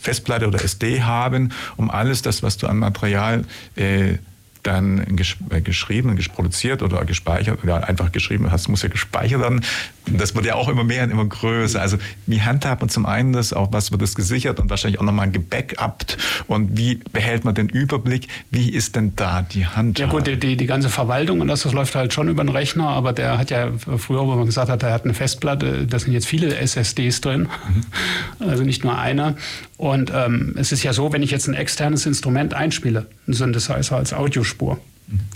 Festplatte 0.01 0.47
oder 0.47 0.63
SD 0.63 1.03
haben, 1.03 1.51
um 1.77 1.91
alles 1.91 2.23
das, 2.23 2.43
was 2.43 2.59
du 2.59 2.67
an 2.67 2.79
Material 2.79 3.45
äh, 3.77 4.19
dann 4.63 5.19
äh, 5.51 5.61
geschrieben 5.61 6.19
produziert 6.35 6.83
oder 6.83 7.05
gespeichert 7.05 7.63
oder 7.63 7.89
einfach 7.89 8.13
geschrieben 8.13 8.51
hast, 8.51 8.69
muss 8.69 8.83
ja 8.83 8.89
gespeichert 8.89 9.41
werden. 9.41 9.65
Das 10.07 10.35
wird 10.35 10.47
ja 10.47 10.57
auch 10.57 10.69
immer 10.69 10.85
mehr 10.85 11.05
und 11.05 11.11
immer 11.11 11.25
größer. 11.25 11.81
Also 11.81 11.97
wie 12.27 12.41
handhabt 12.41 12.81
man 12.81 12.89
zum 12.89 13.07
einen 13.07 13.33
das, 13.33 13.53
auch 13.53 13.73
was 13.73 13.93
wird 13.93 14.03
das 14.03 14.15
gesichert 14.15 14.59
und 14.59 14.69
wahrscheinlich 14.69 15.01
auch 15.01 15.05
nochmal 15.05 15.31
gebackupt 15.31 16.19
und 16.49 16.77
wie 16.77 16.97
behält 17.13 17.45
man 17.45 17.55
den 17.55 17.69
Überblick? 17.69 18.29
Wie 18.51 18.71
ist 18.71 18.97
denn 18.97 19.15
da 19.17 19.43
die 19.43 19.67
Hand? 19.67 19.99
Ja 19.99 20.07
gut, 20.07 20.27
die, 20.27 20.39
die, 20.39 20.57
die, 20.57 20.67
ganze 20.67 20.89
Verwaltung 20.89 21.41
und 21.41 21.49
das, 21.49 21.63
das 21.63 21.73
läuft 21.73 21.95
halt 21.95 22.13
schon 22.13 22.29
über 22.29 22.43
den 22.43 22.49
Rechner, 22.49 22.89
aber 22.89 23.13
der 23.13 23.39
hat 23.39 23.51
ja 23.51 23.71
früher, 23.97 24.27
wo 24.27 24.35
man 24.35 24.47
gesagt 24.47 24.71
hat, 24.71 24.83
er 24.83 24.93
hat 24.93 25.05
eine 25.05 25.15
Festplatte, 25.15 25.87
da 25.87 25.99
sind 25.99 26.13
jetzt 26.13 26.27
viele 26.27 26.57
SSDs 26.57 27.21
drin, 27.21 27.49
mhm. 27.69 28.49
also 28.49 28.65
nicht 28.65 28.83
nur 28.83 28.99
einer. 28.99 29.37
Und 29.77 30.13
ähm, 30.15 30.55
es 30.57 30.73
ist 30.73 30.83
ja 30.83 30.93
so, 30.93 31.13
wenn 31.13 31.23
ich 31.23 31.31
jetzt 31.31 31.49
ein 31.49 31.55
externes 31.55 32.07
Instrument 32.07 32.55
einspiele, 32.55 33.07
ein 33.27 33.33
Synthesizer 33.35 33.97
als 33.97 34.13
Audiospur, 34.13 34.79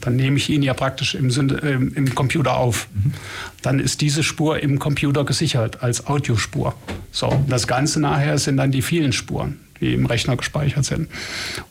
dann 0.00 0.16
nehme 0.16 0.36
ich 0.36 0.48
ihn 0.48 0.62
ja 0.62 0.74
praktisch 0.74 1.14
im, 1.14 1.28
äh, 1.28 1.72
im 1.72 2.14
Computer 2.14 2.56
auf. 2.56 2.88
Dann 3.62 3.80
ist 3.80 4.00
diese 4.00 4.22
Spur 4.22 4.60
im 4.60 4.78
Computer 4.78 5.24
gesichert 5.24 5.82
als 5.82 6.06
Audiospur. 6.06 6.74
So, 7.12 7.44
das 7.48 7.66
Ganze 7.66 8.00
nachher 8.00 8.38
sind 8.38 8.56
dann 8.56 8.70
die 8.70 8.82
vielen 8.82 9.12
Spuren, 9.12 9.58
die 9.80 9.94
im 9.94 10.06
Rechner 10.06 10.36
gespeichert 10.36 10.84
sind. 10.84 11.08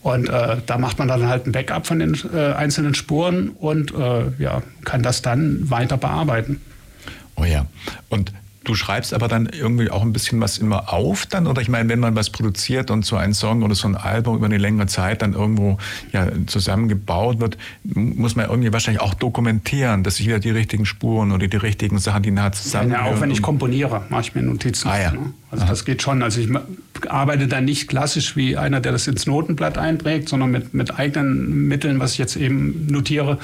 Und 0.01 0.29
äh, 0.29 0.57
da 0.65 0.77
macht 0.77 0.99
man 0.99 1.07
dann 1.07 1.27
halt 1.27 1.47
ein 1.47 1.51
Backup 1.51 1.87
von 1.87 1.99
den 1.99 2.17
äh, 2.33 2.53
einzelnen 2.53 2.93
Spuren 2.93 3.49
und 3.49 3.93
äh, 3.93 4.25
ja, 4.37 4.61
kann 4.83 5.01
das 5.01 5.21
dann 5.21 5.69
weiter 5.69 5.97
bearbeiten. 5.97 6.61
Oh 7.35 7.43
ja. 7.43 7.65
Und 8.09 8.33
Du 8.65 8.75
schreibst 8.75 9.13
aber 9.13 9.27
dann 9.27 9.45
irgendwie 9.45 9.89
auch 9.89 10.01
ein 10.01 10.11
bisschen 10.11 10.41
was 10.41 10.57
immer 10.57 10.91
auf 10.91 11.25
dann? 11.25 11.47
Oder 11.47 11.61
ich 11.61 11.69
meine, 11.69 11.87
wenn 11.87 11.99
man 11.99 12.15
was 12.15 12.29
produziert 12.29 12.91
und 12.91 13.05
so 13.05 13.15
ein 13.15 13.33
Song 13.33 13.63
oder 13.63 13.75
so 13.75 13.87
ein 13.87 13.95
Album 13.95 14.35
über 14.35 14.47
eine 14.47 14.57
längere 14.57 14.87
Zeit 14.87 15.21
dann 15.21 15.33
irgendwo 15.33 15.77
ja, 16.11 16.27
zusammengebaut 16.47 17.39
wird, 17.39 17.57
muss 17.83 18.35
man 18.35 18.49
irgendwie 18.49 18.73
wahrscheinlich 18.73 19.01
auch 19.01 19.13
dokumentieren, 19.13 20.03
dass 20.03 20.17
sich 20.17 20.27
wieder 20.27 20.39
die 20.39 20.49
richtigen 20.49 20.85
Spuren 20.85 21.31
oder 21.31 21.47
die 21.47 21.57
richtigen 21.57 21.99
Sachen, 21.99 22.23
die 22.23 22.31
nah 22.31 22.51
zusammen. 22.51 22.91
Ja, 22.91 23.03
auch 23.03 23.21
wenn 23.21 23.31
ich 23.31 23.41
komponiere, 23.41 24.03
mache 24.09 24.21
ich 24.21 24.35
mir 24.35 24.41
Notizen. 24.41 24.87
Ah, 24.87 24.99
ja. 24.99 25.11
Ne? 25.11 25.33
Also 25.51 25.63
Aha. 25.63 25.71
das 25.71 25.85
geht 25.85 26.01
schon. 26.01 26.23
Also 26.23 26.41
ich 26.41 26.49
arbeite 27.07 27.47
dann 27.47 27.65
nicht 27.65 27.87
klassisch 27.87 28.35
wie 28.35 28.57
einer, 28.57 28.81
der 28.81 28.91
das 28.91 29.07
ins 29.07 29.25
Notenblatt 29.25 29.77
einträgt, 29.77 30.27
sondern 30.27 30.51
mit, 30.51 30.73
mit 30.73 30.97
eigenen 30.97 31.67
Mitteln, 31.67 31.99
was 31.99 32.13
ich 32.13 32.17
jetzt 32.17 32.35
eben 32.35 32.87
notiere, 32.87 33.37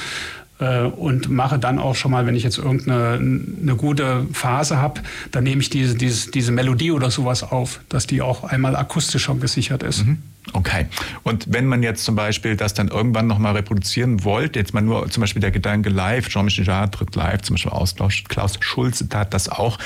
und 0.66 1.30
mache 1.30 1.57
dann 1.57 1.80
auch 1.80 1.95
schon 1.95 2.12
mal, 2.12 2.26
wenn 2.26 2.36
ich 2.36 2.43
jetzt 2.43 2.57
irgendeine 2.57 3.14
eine 3.16 3.76
gute 3.76 4.26
Phase 4.32 4.78
habe, 4.78 5.01
dann 5.32 5.43
nehme 5.43 5.62
ich 5.62 5.70
diese, 5.70 5.95
diese, 5.95 6.32
diese 6.32 6.51
Melodie 6.51 6.91
oder 6.91 7.09
sowas 7.12 7.43
auf, 7.43 7.80
dass 7.89 8.07
die 8.07 8.22
auch 8.22 8.43
einmal 8.43 8.76
akustisch 8.76 9.24
schon 9.24 9.39
gesichert 9.39 9.84
ist. 9.84 10.05
Mhm. 10.05 10.20
Okay. 10.53 10.88
Und 11.24 11.45
wenn 11.49 11.68
man 11.68 11.84
jetzt 11.84 12.03
zum 12.03 12.16
Beispiel 12.16 12.57
das 12.57 12.74
dann 12.74 12.88
irgendwann 12.88 13.28
nochmal 13.28 13.53
reproduzieren 13.53 14.24
wollte, 14.24 14.57
jetzt 14.57 14.74
mal 14.74 14.82
nur 14.82 15.07
zum 15.09 15.22
Beispiel 15.22 15.39
der 15.39 15.51
Gedanke 15.51 15.89
live, 15.89 16.30
Jean-Michel 16.30 16.66
Jarre 16.66 16.89
tritt 16.89 17.16
live, 17.16 17.43
zum 17.43 17.55
Beispiel 17.55 17.72
aus 17.72 17.95
Klaus 18.28 18.57
Schulze 18.59 19.07
tat 19.07 19.34
das 19.36 19.49
auch, 19.49 19.78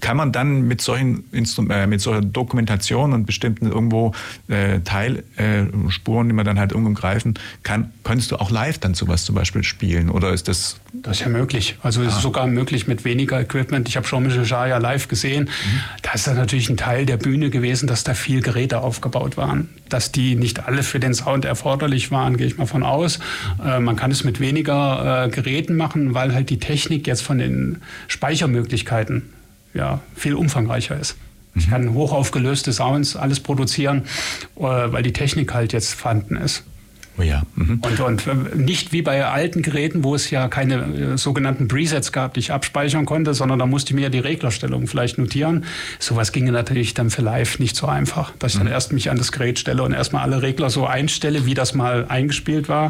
kann 0.00 0.16
man 0.16 0.30
dann 0.30 0.62
mit 0.62 0.80
solchen 0.80 1.24
Instrum 1.32 1.70
äh, 1.70 1.86
mit 1.88 2.00
solcher 2.00 2.22
Dokumentation 2.22 3.12
und 3.12 3.26
bestimmten 3.26 3.66
irgendwo 3.66 4.12
äh, 4.46 4.80
Teilspuren, 4.80 6.26
äh, 6.26 6.28
die 6.28 6.34
man 6.34 6.44
dann 6.44 6.60
halt 6.60 6.72
irgendwo 6.72 6.92
greifen 6.92 7.34
kann, 7.64 7.92
könntest 8.04 8.30
du 8.30 8.36
auch 8.36 8.52
live 8.52 8.78
dann 8.78 8.94
sowas 8.94 9.24
zum 9.24 9.34
Beispiel 9.34 9.64
spielen 9.64 10.10
oder 10.10 10.23
ist 10.32 10.46
das? 10.46 10.76
Das 10.92 11.18
ist 11.18 11.24
ja 11.24 11.28
möglich. 11.28 11.76
Also 11.82 12.02
ah. 12.02 12.06
ist 12.06 12.20
sogar 12.20 12.46
möglich 12.46 12.86
mit 12.86 13.04
weniger 13.04 13.40
Equipment. 13.40 13.88
Ich 13.88 13.96
habe 13.96 14.06
Jean-Michel 14.06 14.44
Jarre 14.44 14.68
ja 14.68 14.78
live 14.78 15.08
gesehen. 15.08 15.44
Mhm. 15.44 15.80
Da 16.02 16.12
ist 16.12 16.26
dann 16.26 16.36
natürlich 16.36 16.68
ein 16.68 16.76
Teil 16.76 17.04
der 17.04 17.16
Bühne 17.16 17.50
gewesen, 17.50 17.88
dass 17.88 18.04
da 18.04 18.14
viel 18.14 18.42
Geräte 18.42 18.80
aufgebaut 18.80 19.36
waren. 19.36 19.68
Das 19.88 20.04
dass 20.04 20.12
die 20.12 20.36
nicht 20.36 20.66
alle 20.68 20.82
für 20.82 21.00
den 21.00 21.14
Sound 21.14 21.46
erforderlich 21.46 22.10
waren, 22.10 22.36
gehe 22.36 22.46
ich 22.46 22.58
mal 22.58 22.66
von 22.66 22.82
aus. 22.82 23.20
Äh, 23.64 23.80
man 23.80 23.96
kann 23.96 24.10
es 24.10 24.22
mit 24.22 24.38
weniger 24.38 25.24
äh, 25.24 25.28
Geräten 25.30 25.76
machen, 25.76 26.12
weil 26.12 26.34
halt 26.34 26.50
die 26.50 26.58
Technik 26.58 27.06
jetzt 27.06 27.22
von 27.22 27.38
den 27.38 27.80
Speichermöglichkeiten 28.08 29.32
ja, 29.72 30.00
viel 30.14 30.34
umfangreicher 30.34 31.00
ist. 31.00 31.16
Ich 31.54 31.70
kann 31.70 31.94
hochaufgelöste 31.94 32.72
Sounds 32.72 33.16
alles 33.16 33.40
produzieren, 33.40 34.02
äh, 34.56 34.62
weil 34.62 35.02
die 35.02 35.14
Technik 35.14 35.54
halt 35.54 35.72
jetzt 35.72 35.94
vorhanden 35.94 36.36
ist. 36.36 36.64
Oh 37.16 37.22
ja. 37.22 37.42
Mhm. 37.54 37.80
Und, 37.80 38.00
und 38.00 38.26
äh, 38.26 38.56
nicht 38.56 38.92
wie 38.92 39.02
bei 39.02 39.24
alten 39.24 39.62
Geräten, 39.62 40.02
wo 40.02 40.16
es 40.16 40.30
ja 40.30 40.48
keine 40.48 41.14
äh, 41.14 41.16
sogenannten 41.16 41.68
Presets 41.68 42.10
gab, 42.10 42.34
die 42.34 42.40
ich 42.40 42.50
abspeichern 42.50 43.06
konnte, 43.06 43.34
sondern 43.34 43.60
da 43.60 43.66
musste 43.66 43.90
ich 43.90 43.94
mir 43.94 44.10
die 44.10 44.18
Reglerstellung 44.18 44.88
vielleicht 44.88 45.18
notieren. 45.18 45.64
Sowas 46.00 46.32
ginge 46.32 46.50
natürlich 46.50 46.92
dann 46.94 47.10
für 47.10 47.22
live 47.22 47.60
nicht 47.60 47.76
so 47.76 47.86
einfach, 47.86 48.32
dass 48.40 48.54
ich 48.54 48.58
mhm. 48.58 48.64
dann 48.64 48.72
erst 48.72 48.92
mich 48.92 49.10
an 49.10 49.18
das 49.18 49.30
Gerät 49.30 49.60
stelle 49.60 49.84
und 49.84 49.92
erstmal 49.92 50.22
alle 50.22 50.42
Regler 50.42 50.70
so 50.70 50.86
einstelle, 50.86 51.46
wie 51.46 51.54
das 51.54 51.74
mal 51.74 52.06
eingespielt 52.08 52.68
war. 52.68 52.88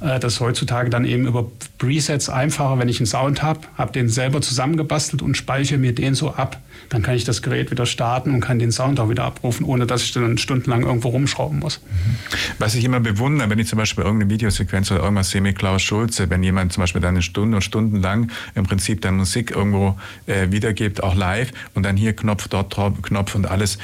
Mhm. 0.00 0.08
Äh, 0.08 0.20
das 0.20 0.34
ist 0.34 0.40
heutzutage 0.40 0.88
dann 0.88 1.04
eben 1.04 1.26
über 1.26 1.46
Presets 1.76 2.30
einfacher, 2.30 2.78
wenn 2.78 2.88
ich 2.88 2.98
einen 2.98 3.06
Sound 3.06 3.42
habe, 3.42 3.60
habe 3.76 3.92
den 3.92 4.08
selber 4.08 4.40
zusammengebastelt 4.40 5.20
und 5.20 5.36
speichere 5.36 5.78
mir 5.78 5.94
den 5.94 6.14
so 6.14 6.32
ab. 6.32 6.58
Dann 6.88 7.02
kann 7.02 7.14
ich 7.14 7.24
das 7.24 7.42
Gerät 7.42 7.70
wieder 7.70 7.84
starten 7.84 8.32
und 8.34 8.40
kann 8.40 8.58
den 8.58 8.72
Sound 8.72 9.00
auch 9.00 9.10
wieder 9.10 9.24
abrufen, 9.24 9.66
ohne 9.66 9.86
dass 9.86 10.02
ich 10.02 10.12
dann 10.12 10.38
stundenlang 10.38 10.82
irgendwo 10.82 11.08
rumschrauben 11.08 11.58
muss. 11.58 11.80
Mhm. 11.80 12.16
Was 12.58 12.74
ich 12.74 12.84
immer 12.84 13.00
bewundere, 13.00 13.49
wenn 13.50 13.58
ich 13.58 13.68
zum 13.68 13.78
Beispiel 13.78 14.04
irgendeine 14.04 14.30
Videosequenz 14.30 14.90
oder 14.90 15.02
irgendwas 15.02 15.30
sehe 15.30 15.40
mit 15.40 15.58
Klaus 15.58 15.82
Schulze, 15.82 16.30
wenn 16.30 16.42
jemand 16.42 16.72
zum 16.72 16.82
Beispiel 16.82 17.00
dann 17.00 17.14
eine 17.14 17.22
Stunde 17.22 17.56
und 17.56 17.62
Stunden 17.62 17.96
lang 17.96 18.30
im 18.54 18.64
Prinzip 18.64 19.02
dann 19.02 19.16
Musik 19.16 19.50
irgendwo 19.50 19.96
äh, 20.26 20.50
wiedergibt, 20.50 21.02
auch 21.02 21.14
live 21.14 21.50
und 21.74 21.82
dann 21.82 21.96
hier 21.96 22.14
Knopf, 22.14 22.48
dort 22.48 22.74
Knopf 23.02 23.34
und 23.34 23.46
alles, 23.46 23.78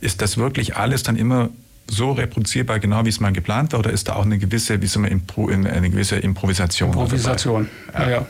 ist 0.00 0.22
das 0.22 0.38
wirklich 0.38 0.76
alles 0.76 1.02
dann 1.02 1.16
immer 1.16 1.50
so 1.86 2.12
reproduzierbar, 2.12 2.78
genau 2.78 3.04
wie 3.04 3.08
es 3.08 3.20
mal 3.20 3.32
geplant 3.32 3.72
war, 3.72 3.80
oder 3.80 3.90
ist 3.90 4.08
da 4.08 4.14
auch 4.14 4.24
eine 4.24 4.38
gewisse, 4.38 4.80
wie 4.82 4.98
man, 4.98 5.10
Impro, 5.10 5.48
eine 5.48 5.90
gewisse 5.90 6.16
Improvisation? 6.16 6.90
Improvisation, 6.90 7.68
ja. 7.94 8.10
ja. 8.10 8.26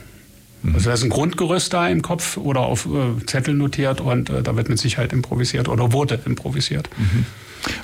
Mhm. 0.63 0.75
Also 0.75 0.89
da 0.89 0.95
ist 0.95 1.05
ein 1.05 1.11
Grundgerüst 1.11 1.73
da 1.73 1.89
im 1.89 2.03
Kopf 2.03 2.37
oder 2.37 2.61
auf 2.61 2.87
äh, 2.87 3.25
Zettel 3.27 3.55
notiert 3.55 4.01
und 4.01 4.31
äh, 4.31 4.43
da 4.43 4.57
wird 4.57 4.69
mit 4.69 4.79
Sicherheit 4.79 5.13
improvisiert 5.13 5.69
oder 5.69 5.93
wurde 5.93 6.21
improvisiert. 6.25 6.89
Mhm. 6.97 7.27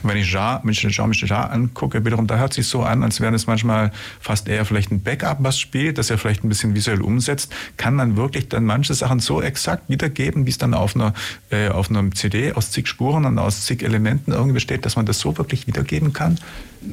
Und 0.03 0.11
wenn 0.11 0.17
ich 0.17 0.31
Jean-Michel 0.31 0.91
Jean 0.91 1.13
Jarre 1.13 1.51
angucke, 1.51 2.05
wiederum, 2.05 2.27
da 2.27 2.37
hört 2.37 2.53
sich 2.53 2.67
so 2.67 2.83
an, 2.83 3.03
als 3.03 3.21
wäre 3.21 3.35
es 3.35 3.47
manchmal 3.47 3.93
fast 4.21 4.49
eher 4.49 4.65
vielleicht 4.65 4.91
ein 4.91 5.03
Backup, 5.03 5.39
was 5.41 5.59
spielt, 5.59 5.99
das 5.99 6.11
er 6.11 6.19
vielleicht 6.19 6.45
ein 6.45 6.49
bisschen 6.49 6.75
visuell 6.75 7.01
umsetzt. 7.01 7.53
Kann 7.77 7.95
man 7.95 8.17
wirklich 8.17 8.49
dann 8.49 8.65
manche 8.65 8.95
Sachen 8.95 9.21
so 9.21 9.43
exakt 9.43 9.89
wiedergeben, 9.89 10.47
wie 10.47 10.51
es 10.51 10.59
dann 10.59 10.75
auf 10.75 10.95
einer, 10.95 11.15
äh, 11.51 11.69
auf 11.69 11.91
einer 11.91 12.11
CD 12.13 12.53
aus 12.53 12.71
zig 12.71 12.89
Spuren 12.89 13.25
und 13.25 13.39
aus 13.39 13.65
zig 13.67 13.83
Elementen 13.83 14.33
irgendwie 14.33 14.55
besteht, 14.55 14.85
dass 14.85 14.97
man 14.97 15.07
das 15.07 15.19
so 15.19 15.37
wirklich 15.39 15.67
wiedergeben 15.67 16.13
kann? 16.13 16.39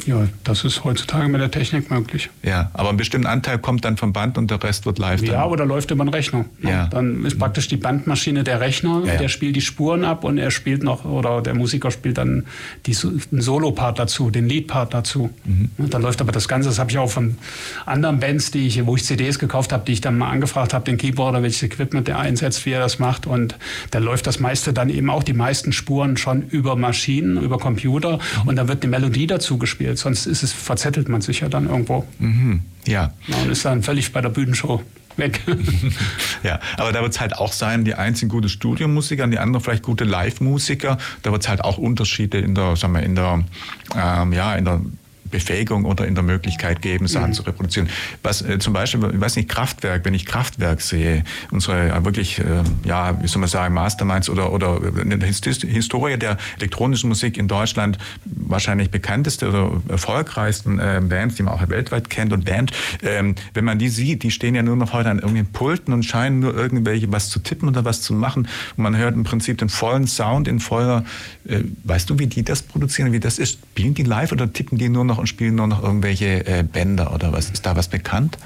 Ja, 0.05 0.27
das 0.43 0.63
ist 0.63 0.83
heutzutage 0.83 1.27
mit 1.27 1.41
der 1.41 1.51
Technik 1.51 1.91
möglich. 1.91 2.29
Ja, 2.43 2.71
aber 2.73 2.89
ein 2.89 2.97
bestimmter 2.97 3.29
Anteil 3.29 3.59
kommt 3.59 3.83
dann 3.83 3.97
vom 3.97 4.13
Band 4.13 4.37
und 4.37 4.49
der 4.49 4.61
Rest 4.63 4.85
wird 4.85 4.99
live. 4.99 5.21
Ja, 5.23 5.45
oder 5.45 5.65
läuft 5.65 5.91
über 5.91 6.01
einen 6.01 6.13
Rechner. 6.13 6.45
Ja. 6.61 6.87
Dann 6.87 7.25
ist 7.25 7.37
praktisch 7.37 7.67
die 7.67 7.77
Bandmaschine 7.77 8.43
der 8.43 8.61
Rechner, 8.61 9.01
ja, 9.05 9.13
ja. 9.13 9.19
der 9.19 9.27
spielt 9.27 9.55
die 9.55 9.61
Spuren 9.61 10.05
ab 10.05 10.23
und 10.23 10.37
er 10.37 10.51
spielt 10.51 10.83
noch, 10.83 11.05
oder 11.05 11.41
der 11.41 11.55
Musiker 11.55 11.91
spielt 11.91 12.17
dann 12.17 12.45
die, 12.85 12.95
den 13.31 13.41
Solo-Part 13.41 13.99
dazu, 13.99 14.29
den 14.29 14.47
Lead-Part 14.47 14.93
dazu. 14.93 15.29
Mhm. 15.45 15.69
Dann 15.89 16.01
läuft 16.01 16.21
aber 16.21 16.31
das 16.31 16.47
Ganze, 16.47 16.69
das 16.69 16.79
habe 16.79 16.91
ich 16.91 16.97
auch 16.97 17.09
von 17.09 17.37
anderen 17.85 18.19
Bands, 18.19 18.51
die 18.51 18.67
ich, 18.67 18.85
wo 18.85 18.95
ich 18.95 19.03
CDs 19.03 19.39
gekauft 19.39 19.73
habe, 19.73 19.83
die 19.85 19.93
ich 19.93 20.01
dann 20.01 20.17
mal 20.17 20.29
angefragt 20.29 20.73
habe, 20.73 20.85
den 20.85 20.97
Keyboarder, 20.97 21.43
welches 21.43 21.63
Equipment 21.63 22.07
der 22.07 22.19
einsetzt, 22.19 22.65
wie 22.65 22.71
er 22.71 22.79
das 22.79 22.99
macht. 22.99 23.27
Und 23.27 23.55
da 23.91 23.99
läuft 23.99 24.27
das 24.27 24.39
meiste 24.39 24.73
dann 24.73 24.89
eben 24.89 25.09
auch 25.09 25.23
die 25.23 25.33
meisten 25.33 25.71
Spuren 25.71 26.17
schon 26.17 26.43
über 26.43 26.75
Maschinen, 26.75 27.41
über 27.41 27.57
Computer 27.57 28.19
mhm. 28.43 28.49
und 28.49 28.55
dann 28.55 28.67
wird 28.67 28.83
eine 28.83 28.91
Melodie 28.91 29.27
dazu 29.27 29.57
gespielt. 29.57 29.97
Sonst 29.97 30.25
ist 30.25 30.43
es, 30.43 30.53
verzettelt 30.53 31.09
man 31.09 31.21
sich 31.21 31.41
ja 31.41 31.49
dann 31.49 31.67
irgendwo. 31.67 32.05
Mhm. 32.19 32.61
Ja. 32.87 33.13
ja. 33.27 33.35
Und 33.37 33.51
ist 33.51 33.65
dann 33.65 33.83
völlig 33.83 34.11
bei 34.11 34.21
der 34.21 34.29
Bühnenshow 34.29 34.81
weg. 35.17 35.41
ja, 36.43 36.59
aber 36.77 36.91
da 36.91 37.01
wird 37.01 37.13
es 37.13 37.19
halt 37.19 37.35
auch 37.35 37.53
sein, 37.53 37.85
die 37.85 37.95
einen 37.95 38.15
sind 38.15 38.29
gute 38.29 38.49
Studiomusiker, 38.49 39.27
die 39.27 39.39
anderen 39.39 39.63
vielleicht 39.63 39.83
gute 39.83 40.03
Live-Musiker. 40.03 40.97
Da 41.23 41.31
wird 41.31 41.43
es 41.43 41.49
halt 41.49 41.63
auch 41.63 41.77
Unterschiede 41.77 42.39
in 42.39 42.55
der, 42.55 42.75
sagen 42.75 42.93
wir, 42.93 43.03
in 43.03 43.15
der, 43.15 43.43
ähm, 43.95 44.33
ja, 44.33 44.55
in 44.55 44.65
der 44.65 44.81
Befähigung 45.31 45.85
oder 45.85 46.05
in 46.05 46.15
der 46.15 46.23
Möglichkeit 46.23 46.81
geben, 46.81 47.07
Sachen 47.07 47.29
mhm. 47.29 47.33
zu 47.33 47.43
reproduzieren. 47.43 47.89
Was 48.23 48.41
äh, 48.41 48.59
zum 48.59 48.73
Beispiel, 48.73 49.11
ich 49.13 49.21
weiß 49.21 49.35
nicht, 49.37 49.49
Kraftwerk, 49.49 50.05
wenn 50.05 50.13
ich 50.13 50.25
Kraftwerk 50.25 50.81
sehe, 50.81 51.23
unsere 51.51 51.89
äh, 51.89 52.05
wirklich, 52.05 52.39
äh, 52.39 52.63
ja, 52.83 53.21
wie 53.21 53.27
soll 53.27 53.39
man 53.39 53.49
sagen, 53.49 53.73
Masterminds 53.73 54.29
oder, 54.29 54.51
oder 54.51 54.79
in 55.01 55.09
der 55.09 55.27
Historie 55.27 56.17
der 56.17 56.37
elektronischen 56.57 57.09
Musik 57.09 57.37
in 57.37 57.47
Deutschland 57.47 57.97
wahrscheinlich 58.25 58.91
bekannteste 58.91 59.49
oder 59.49 59.81
erfolgreichsten 59.87 60.79
äh, 60.79 61.01
Bands, 61.03 61.35
die 61.35 61.43
man 61.43 61.53
auch 61.53 61.67
weltweit 61.69 62.09
kennt 62.09 62.33
und 62.33 62.45
Band, 62.45 62.71
ähm, 63.01 63.35
wenn 63.53 63.65
man 63.65 63.79
die 63.79 63.89
sieht, 63.89 64.23
die 64.23 64.31
stehen 64.31 64.55
ja 64.55 64.63
nur 64.63 64.75
noch 64.75 64.93
heute 64.93 65.09
an 65.09 65.17
irgendwelchen 65.17 65.51
Pulten 65.53 65.93
und 65.93 66.03
scheinen 66.03 66.39
nur 66.39 66.55
irgendwelche 66.55 67.11
was 67.11 67.29
zu 67.29 67.39
tippen 67.39 67.69
oder 67.69 67.85
was 67.85 68.01
zu 68.01 68.13
machen. 68.13 68.47
Und 68.75 68.83
man 68.83 68.97
hört 68.97 69.15
im 69.15 69.23
Prinzip 69.23 69.57
den 69.57 69.69
vollen 69.69 70.07
Sound 70.07 70.47
in 70.47 70.59
voller, 70.59 71.05
äh, 71.47 71.61
weißt 71.83 72.09
du, 72.09 72.19
wie 72.19 72.27
die 72.27 72.43
das 72.43 72.61
produzieren, 72.61 73.11
wie 73.11 73.19
das 73.19 73.39
ist? 73.39 73.59
Spielen 73.71 73.93
die 73.93 74.03
live 74.03 74.31
oder 74.31 74.51
tippen 74.51 74.77
die 74.77 74.89
nur 74.89 75.05
noch 75.05 75.17
und 75.21 75.27
spielen 75.27 75.55
nur 75.55 75.67
noch 75.67 75.81
irgendwelche 75.81 76.45
äh, 76.45 76.63
Bänder 76.63 77.13
oder 77.13 77.31
was? 77.31 77.49
Ist 77.49 77.65
da 77.65 77.75
was 77.75 77.87
bekannt? 77.87 78.37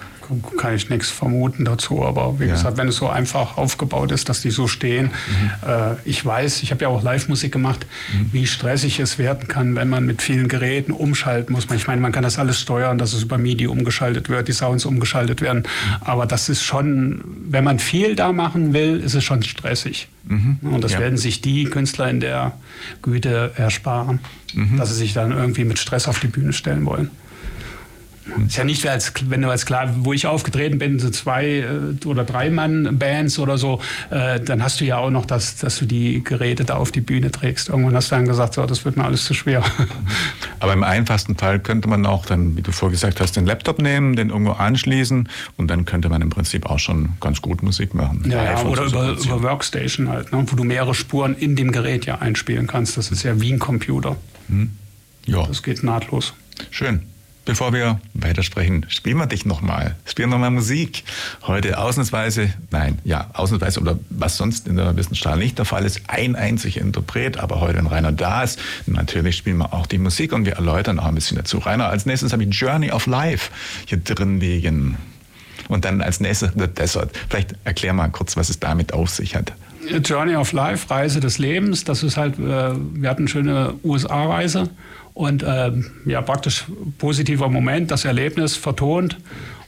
Kann 0.58 0.76
ich 0.76 0.90
nichts 0.90 1.10
vermuten 1.10 1.66
dazu, 1.66 2.04
aber 2.04 2.40
wie 2.40 2.46
ja. 2.46 2.54
gesagt, 2.54 2.78
wenn 2.78 2.88
es 2.88 2.98
so 2.98 3.08
einfach 3.08 3.58
aufgebaut 3.58 4.12
ist, 4.12 4.30
dass 4.30 4.42
die 4.42 4.52
so 4.52 4.68
stehen, 4.68 5.06
mhm. 5.06 5.70
äh, 5.70 5.96
ich 6.06 6.26
weiß, 6.26 6.64
ich 6.64 6.72
habe 6.72 6.84
ja 6.84 6.88
auch 6.88 7.04
Live-Musik 7.04 7.52
gemacht, 7.52 7.86
mhm. 8.14 8.30
wie 8.32 8.48
stressig 8.48 9.00
es 9.00 9.18
werden 9.18 9.48
kann, 9.48 9.76
wenn 9.76 9.90
man 9.90 10.06
mit 10.06 10.22
vielen 10.22 10.48
Geräten 10.48 10.92
umschalten 10.92 11.54
muss. 11.54 11.68
Ich 11.74 11.88
meine, 11.88 12.02
man 12.02 12.12
kann 12.12 12.24
das 12.24 12.40
alles 12.40 12.60
steuern, 12.60 12.98
dass 12.98 13.14
es 13.14 13.24
über 13.24 13.38
MIDI 13.38 13.68
umgeschaltet 13.68 14.30
wird, 14.30 14.48
die 14.48 14.54
Sounds 14.54 14.86
umgeschaltet 14.86 15.42
werden, 15.42 15.60
mhm. 15.60 15.96
aber 16.02 16.26
das 16.26 16.50
ist 16.50 16.64
schon, 16.64 17.24
wenn 17.50 17.64
man 17.64 17.80
viel 17.80 18.16
da 18.16 18.32
machen 18.32 18.74
will, 18.74 19.00
ist 19.00 19.14
es 19.14 19.24
schon 19.24 19.44
stressig. 19.44 20.08
Mhm. 20.28 20.60
Und 20.62 20.84
das 20.84 20.94
ja. 20.94 21.00
werden 21.00 21.18
sich 21.18 21.42
die 21.42 21.66
Künstler 21.66 22.10
in 22.10 22.20
der 22.20 22.54
Güte 23.02 23.52
ersparen, 23.56 24.20
mhm. 24.54 24.78
dass 24.78 24.90
sie 24.90 24.96
sich 24.96 25.14
dann 25.14 25.32
irgendwie 25.32 25.66
mit 25.66 25.80
Stress 25.80 26.08
auf 26.08 26.20
die 26.20 26.28
Bühne 26.28 26.54
stellen 26.54 26.86
wollen. 26.86 27.12
Ist 28.48 28.58
ja 28.58 28.64
nicht, 28.64 28.88
als, 28.88 29.14
wenn 29.30 29.42
du 29.42 29.50
als 29.50 29.68
klar, 29.68 29.94
wo 30.00 30.12
ich 30.12 30.26
aufgetreten 30.26 30.80
bin, 30.80 30.98
so 30.98 31.12
zwei 31.12 31.60
äh, 31.60 32.06
oder 32.06 32.24
drei 32.24 32.50
Mann-Bands 32.50 33.38
oder 33.38 33.60
so, 33.60 33.82
äh, 34.10 34.40
dann 34.40 34.64
hast 34.64 34.82
du 34.82 34.86
ja 34.86 34.98
auch 34.98 35.12
noch 35.12 35.26
das, 35.26 35.58
dass 35.58 35.78
du 35.78 35.86
die 35.86 36.24
Geräte 36.24 36.66
da 36.66 36.76
auf 36.76 36.92
die 36.92 37.02
Bühne 37.02 37.30
trägst. 37.30 37.70
Irgendwann 37.70 37.94
hast 37.96 38.12
du 38.12 38.16
dann 38.16 38.26
gesagt, 38.26 38.56
so, 38.56 38.66
das 38.66 38.84
wird 38.84 38.98
mir 38.98 39.06
alles 39.06 39.26
zu 39.26 39.36
schwer. 39.36 39.64
Aber 40.60 40.74
im 40.74 40.84
einfachsten 40.84 41.36
Fall 41.36 41.60
könnte 41.60 41.88
man 41.88 42.06
auch 42.08 42.26
dann, 42.26 42.58
wie 42.58 42.64
du 42.64 42.72
vorher 42.72 42.92
gesagt 42.92 43.22
hast, 43.22 43.36
den 43.36 43.46
Laptop 43.46 43.80
nehmen, 43.80 44.16
den 44.16 44.30
irgendwo 44.30 44.54
anschließen 44.54 45.30
und 45.58 45.68
dann 45.68 45.86
könnte 45.86 46.10
man 46.10 46.22
im 46.24 46.32
Prinzip 46.32 46.66
auch 46.66 46.80
schon 46.80 47.10
ganz 47.22 47.42
gut 47.44 47.62
Musik 47.62 47.94
machen. 47.94 48.24
Ja, 48.28 48.44
ja 48.44 48.64
oder 48.64 48.86
über, 48.86 49.12
über, 49.12 49.44
Workstation 49.44 50.10
halt, 50.10 50.32
ne, 50.32 50.44
wo 50.48 50.56
du 50.56 50.64
mehrere 50.64 50.96
Spuren 50.96 51.36
in 51.36 51.56
dem 51.56 51.72
Gerät 51.72 52.08
ja 52.08 52.20
einspielen 52.20 52.66
kannst. 52.66 52.98
Das 52.98 53.12
ist 53.12 53.22
ja 53.22 53.40
wie 53.40 53.54
ein 53.54 53.60
Computer. 53.60 54.16
Hm. 54.48 54.72
Ja. 55.26 55.46
Das 55.46 55.62
geht 55.62 55.84
nahtlos. 55.84 56.34
Schön. 56.72 57.04
Bevor 57.46 57.74
wir 57.74 58.00
weitersprechen, 58.16 58.88
spielen 58.90 59.18
wir 59.18 59.28
dich 59.28 59.46
nochmal. 59.46 59.96
Spielen 60.06 60.32
wir 60.32 60.40
mal 60.40 60.50
Musik. 60.50 61.04
Heute 61.44 61.78
ausnahmsweise, 61.78 62.52
nein, 62.72 62.98
ja, 63.04 63.30
ausnahmsweise 63.34 63.80
oder 63.82 64.00
was 64.10 64.36
sonst 64.38 64.68
in 64.68 64.78
der 64.78 64.96
Wissenschaft 64.98 65.38
nicht 65.38 65.60
der 65.60 65.66
Fall 65.66 65.86
ist, 65.86 66.02
ein 66.08 66.36
einziger 66.36 66.82
Interpret, 66.82 67.38
aber 67.38 67.62
heute 67.62 67.78
ein 67.78 67.86
Rainer 67.86 68.12
da 68.12 68.42
ist. 68.42 68.60
Natürlich 68.88 69.38
spielen 69.38 69.58
wir 69.58 69.74
auch 69.74 69.86
die 69.86 70.00
Musik 70.00 70.34
und 70.34 70.46
wir 70.46 70.54
erläutern 70.54 71.00
auch 71.00 71.06
ein 71.06 71.14
bisschen 71.14 71.38
dazu. 71.38 71.60
Rainer, 71.60 71.88
als 71.88 72.08
nächstes 72.08 72.34
habe 72.34 72.44
ich 72.44 72.50
Journey 72.50 72.92
of 72.92 73.06
Life 73.06 73.52
hier 73.86 74.00
drin 74.00 74.40
liegen. 74.40 74.98
Und 75.68 75.86
dann 75.86 76.02
als 76.02 76.20
nächstes 76.20 76.52
The 76.56 76.68
Desert. 76.68 77.12
Vielleicht 77.30 77.56
erklär 77.64 77.94
mal 77.94 78.10
kurz, 78.10 78.36
was 78.38 78.50
es 78.50 78.60
damit 78.60 78.92
auf 78.94 79.12
sich 79.12 79.36
hat. 79.36 79.54
Journey 80.04 80.36
of 80.36 80.52
Life, 80.52 80.90
Reise 80.90 81.20
des 81.20 81.38
Lebens, 81.38 81.84
das 81.84 82.02
ist 82.02 82.18
halt, 82.18 82.40
äh, 82.40 82.74
wir 82.74 83.10
hatten 83.10 83.24
eine 83.24 83.28
schöne 83.28 83.74
USA-Reise 83.84 84.70
und 85.16 85.44
äh, 85.44 85.72
ja, 86.06 86.22
praktisch 86.22 86.66
positiver 87.00 87.50
Moment, 87.50 87.90
das 87.90 88.06
Erlebnis 88.06 88.56
vertont. 88.56 89.18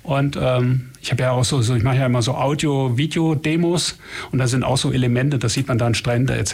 Und 0.03 0.37
ähm, 0.39 0.89
ich 1.01 1.09
habe 1.11 1.23
ja 1.23 1.31
auch 1.31 1.43
so, 1.43 1.61
so 1.61 1.73
ich 1.73 1.83
mache 1.83 1.97
ja 1.97 2.05
immer 2.05 2.21
so 2.21 2.35
Audio-Video-Demos 2.35 3.97
und 4.31 4.39
da 4.39 4.47
sind 4.47 4.63
auch 4.63 4.77
so 4.77 4.91
Elemente, 4.91 5.39
da 5.39 5.49
sieht 5.49 5.67
man 5.67 5.77
dann 5.77 5.95
Strände 5.95 6.35
etc. 6.35 6.53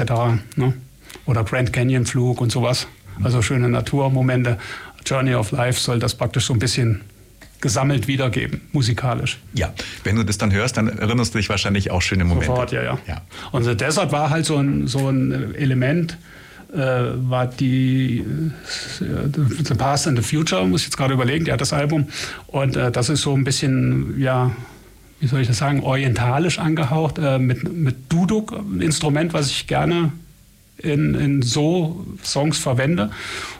Ne? 0.56 0.74
Oder 1.26 1.44
Grand 1.44 1.74
Canyon-Flug 1.74 2.40
und 2.40 2.52
sowas. 2.52 2.88
Also 3.24 3.42
schöne 3.42 3.68
Naturmomente. 3.68 4.58
Journey 5.06 5.36
of 5.36 5.52
Life 5.52 5.80
soll 5.80 6.00
das 6.00 6.16
praktisch 6.16 6.46
so 6.46 6.54
ein 6.54 6.60
bisschen 6.60 7.02
gesammelt 7.62 8.08
wiedergeben, 8.08 8.62
musikalisch. 8.74 9.40
Ja, 9.54 9.74
wenn 10.04 10.16
du 10.16 10.24
das 10.24 10.38
dann 10.38 10.52
hörst, 10.52 10.78
dann 10.78 10.88
erinnerst 10.88 11.34
du 11.34 11.40
dich 11.40 11.50
wahrscheinlich 11.50 11.92
auch 11.92 12.02
schöne 12.02 12.26
Momente. 12.26 12.48
Sofort, 12.48 12.72
ja, 12.72 12.84
ja. 12.84 13.00
ja. 13.08 13.22
Und 13.52 13.64
The 13.64 13.76
Desert 13.76 14.12
war 14.12 14.30
halt 14.30 14.46
so 14.46 14.58
ein, 14.58 14.88
so 14.88 15.10
ein 15.10 15.56
Element, 15.56 16.18
war 16.78 17.48
die 17.48 18.20
äh, 19.00 19.04
The 19.64 19.74
Past 19.76 20.08
and 20.08 20.18
the 20.18 20.24
Future, 20.24 20.66
muss 20.66 20.82
ich 20.82 20.88
jetzt 20.88 20.98
gerade 20.98 21.14
überlegen, 21.14 21.46
ja, 21.46 21.58
das 21.58 21.74
Album. 21.74 22.08
Und 22.48 22.76
äh, 22.76 22.92
das 22.92 23.10
ist 23.10 23.22
so 23.22 23.34
ein 23.36 23.44
bisschen, 23.44 24.20
ja, 24.20 24.52
wie 25.20 25.28
soll 25.28 25.42
ich 25.42 25.48
das 25.48 25.58
sagen, 25.58 25.82
orientalisch 25.84 26.60
angehaucht, 26.60 27.18
äh, 27.20 27.40
mit, 27.40 27.72
mit 27.72 28.12
Duduk, 28.12 28.54
ein 28.54 28.82
Instrument, 28.82 29.34
was 29.34 29.50
ich 29.50 29.68
gerne 29.68 30.12
in, 30.78 31.16
in 31.16 31.42
so 31.42 32.06
Songs 32.24 32.58
verwende. 32.58 33.12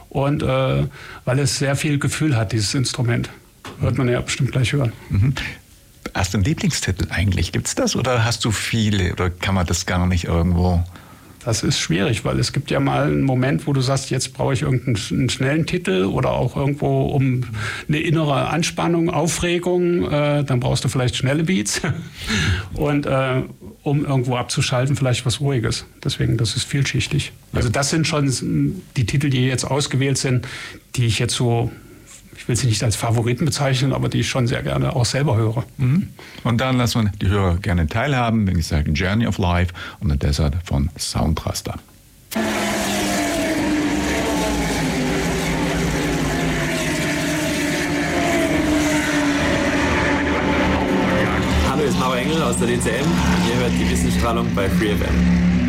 Und 0.08 0.42
äh, 0.42 0.84
weil 1.24 1.38
es 1.38 1.58
sehr 1.58 1.76
viel 1.76 1.98
Gefühl 1.98 2.36
hat, 2.36 2.52
dieses 2.52 2.74
Instrument. 2.74 3.30
Wird 3.80 3.96
man 3.96 4.08
ja 4.08 4.20
bestimmt 4.20 4.52
gleich 4.52 4.72
hören. 4.72 4.92
Mhm. 5.08 5.34
Hast 6.12 6.34
du 6.34 6.38
einen 6.38 6.44
Lieblingstitel 6.44 7.06
eigentlich? 7.10 7.50
Gibt 7.50 7.66
es 7.66 7.74
das 7.74 7.96
oder 7.96 8.24
hast 8.24 8.44
du 8.44 8.50
viele 8.50 9.12
oder 9.12 9.30
kann 9.30 9.54
man 9.54 9.66
das 9.66 9.86
gar 9.86 10.06
nicht 10.06 10.24
irgendwo? 10.24 10.84
Das 11.44 11.62
ist 11.62 11.78
schwierig, 11.78 12.24
weil 12.24 12.38
es 12.38 12.52
gibt 12.52 12.70
ja 12.70 12.80
mal 12.80 13.06
einen 13.06 13.22
Moment, 13.22 13.66
wo 13.66 13.72
du 13.72 13.82
sagst, 13.82 14.10
jetzt 14.10 14.32
brauche 14.32 14.54
ich 14.54 14.62
irgendeinen 14.62 15.28
schnellen 15.28 15.66
Titel 15.66 16.04
oder 16.04 16.30
auch 16.30 16.56
irgendwo 16.56 17.06
um 17.08 17.42
eine 17.86 17.98
innere 17.98 18.48
Anspannung, 18.48 19.10
Aufregung, 19.10 20.10
äh, 20.10 20.42
dann 20.42 20.60
brauchst 20.60 20.84
du 20.84 20.88
vielleicht 20.88 21.16
schnelle 21.16 21.44
Beats 21.44 21.82
und 22.74 23.04
äh, 23.06 23.42
um 23.82 24.06
irgendwo 24.06 24.36
abzuschalten, 24.36 24.96
vielleicht 24.96 25.26
was 25.26 25.40
Ruhiges. 25.40 25.84
Deswegen, 26.02 26.38
das 26.38 26.56
ist 26.56 26.64
vielschichtig. 26.64 27.32
Also 27.52 27.68
das 27.68 27.90
sind 27.90 28.06
schon 28.06 28.82
die 28.96 29.04
Titel, 29.04 29.28
die 29.28 29.46
jetzt 29.46 29.64
ausgewählt 29.64 30.16
sind, 30.16 30.48
die 30.96 31.04
ich 31.04 31.18
jetzt 31.18 31.34
so 31.34 31.70
ich 32.44 32.48
will 32.48 32.56
sie 32.56 32.66
nicht 32.66 32.84
als 32.84 32.94
Favoriten 32.94 33.46
bezeichnen, 33.46 33.94
aber 33.94 34.10
die 34.10 34.20
ich 34.20 34.28
schon 34.28 34.46
sehr 34.46 34.62
gerne 34.62 34.94
auch 34.94 35.06
selber 35.06 35.34
höre. 35.34 35.64
Mhm. 35.78 36.10
Und 36.42 36.60
dann 36.60 36.76
lassen 36.76 37.04
wir 37.04 37.12
die 37.18 37.28
Hörer 37.28 37.56
gerne 37.56 37.86
teilhaben, 37.86 38.46
wenn 38.46 38.58
ich 38.58 38.66
sage 38.66 38.90
Journey 38.90 39.26
of 39.26 39.38
Life 39.38 39.72
und 40.00 40.10
The 40.10 40.18
Desert 40.18 40.54
von 40.62 40.90
Soundraster. 40.98 41.76
Hallo, 51.70 51.82
ist 51.82 51.98
Mauer 51.98 52.16
Engel 52.16 52.42
aus 52.42 52.58
der 52.58 52.66
DCM. 52.66 53.08
Ihr 53.48 53.56
hört 53.56 53.72
die 53.72 53.90
Wissensstrahlung 53.90 54.54
bei 54.54 54.68
FreeFM. 54.68 55.63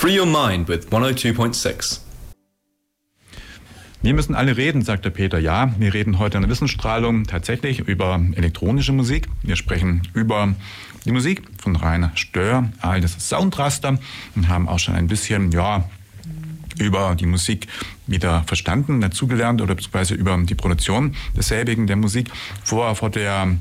Free 0.00 0.18
Your 0.18 0.24
Mind 0.24 0.66
with 0.66 0.88
102.6. 0.90 2.00
Wir 4.00 4.14
müssen 4.14 4.34
alle 4.34 4.56
reden, 4.56 4.80
sagt 4.80 5.04
der 5.04 5.10
Peter. 5.10 5.38
Ja, 5.38 5.74
wir 5.78 5.92
reden 5.92 6.18
heute 6.18 6.38
in 6.38 6.42
der 6.42 6.50
Wissensstrahlung 6.50 7.26
tatsächlich 7.26 7.80
über 7.80 8.18
elektronische 8.32 8.94
Musik. 8.94 9.28
Wir 9.42 9.56
sprechen 9.56 10.00
über 10.14 10.54
die 11.04 11.12
Musik 11.12 11.42
von 11.62 11.76
Rainer 11.76 12.12
Stör, 12.14 12.70
alias 12.80 13.28
Soundraster, 13.28 13.98
und 14.36 14.48
haben 14.48 14.70
auch 14.70 14.78
schon 14.78 14.94
ein 14.94 15.06
bisschen, 15.06 15.52
ja, 15.52 15.84
über 16.78 17.14
die 17.14 17.26
Musik 17.26 17.66
wieder 18.06 18.42
verstanden, 18.46 19.02
dazugelernt 19.02 19.60
oder 19.60 19.74
beziehungsweise 19.74 20.14
über 20.14 20.34
die 20.38 20.54
Produktion 20.54 21.14
desselbigen 21.36 21.86
der 21.86 21.96
Musik. 21.96 22.30
Vor, 22.64 22.94
vor 22.94 23.10
der 23.10 23.54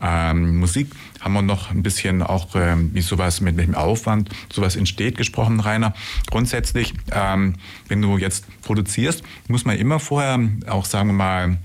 ähm, 0.00 0.58
Musik 0.58 0.88
haben 1.20 1.34
wir 1.34 1.42
noch 1.42 1.70
ein 1.70 1.82
bisschen 1.82 2.22
auch, 2.22 2.54
ähm, 2.54 2.90
wie 2.94 3.02
sowas 3.02 3.40
mit 3.40 3.56
welchem 3.56 3.74
Aufwand 3.74 4.30
sowas 4.52 4.76
entsteht, 4.76 5.16
gesprochen, 5.16 5.60
Rainer. 5.60 5.94
Grundsätzlich, 6.30 6.94
ähm, 7.12 7.54
wenn 7.88 8.00
du 8.00 8.16
jetzt 8.16 8.46
produzierst, 8.62 9.22
muss 9.48 9.64
man 9.64 9.76
immer 9.76 10.00
vorher 10.00 10.40
auch, 10.66 10.86
sagen 10.86 11.08
wir 11.08 11.14
mal, 11.14 11.58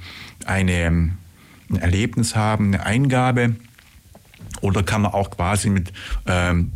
eine, 0.46 0.86
ein 0.86 1.18
Erlebnis 1.80 2.36
haben, 2.36 2.74
eine 2.74 2.86
Eingabe. 2.86 3.56
Oder 4.62 4.84
kann 4.84 5.02
man 5.02 5.12
auch 5.12 5.32
quasi 5.32 5.70
mit 5.70 5.92
ähm, 6.26 6.72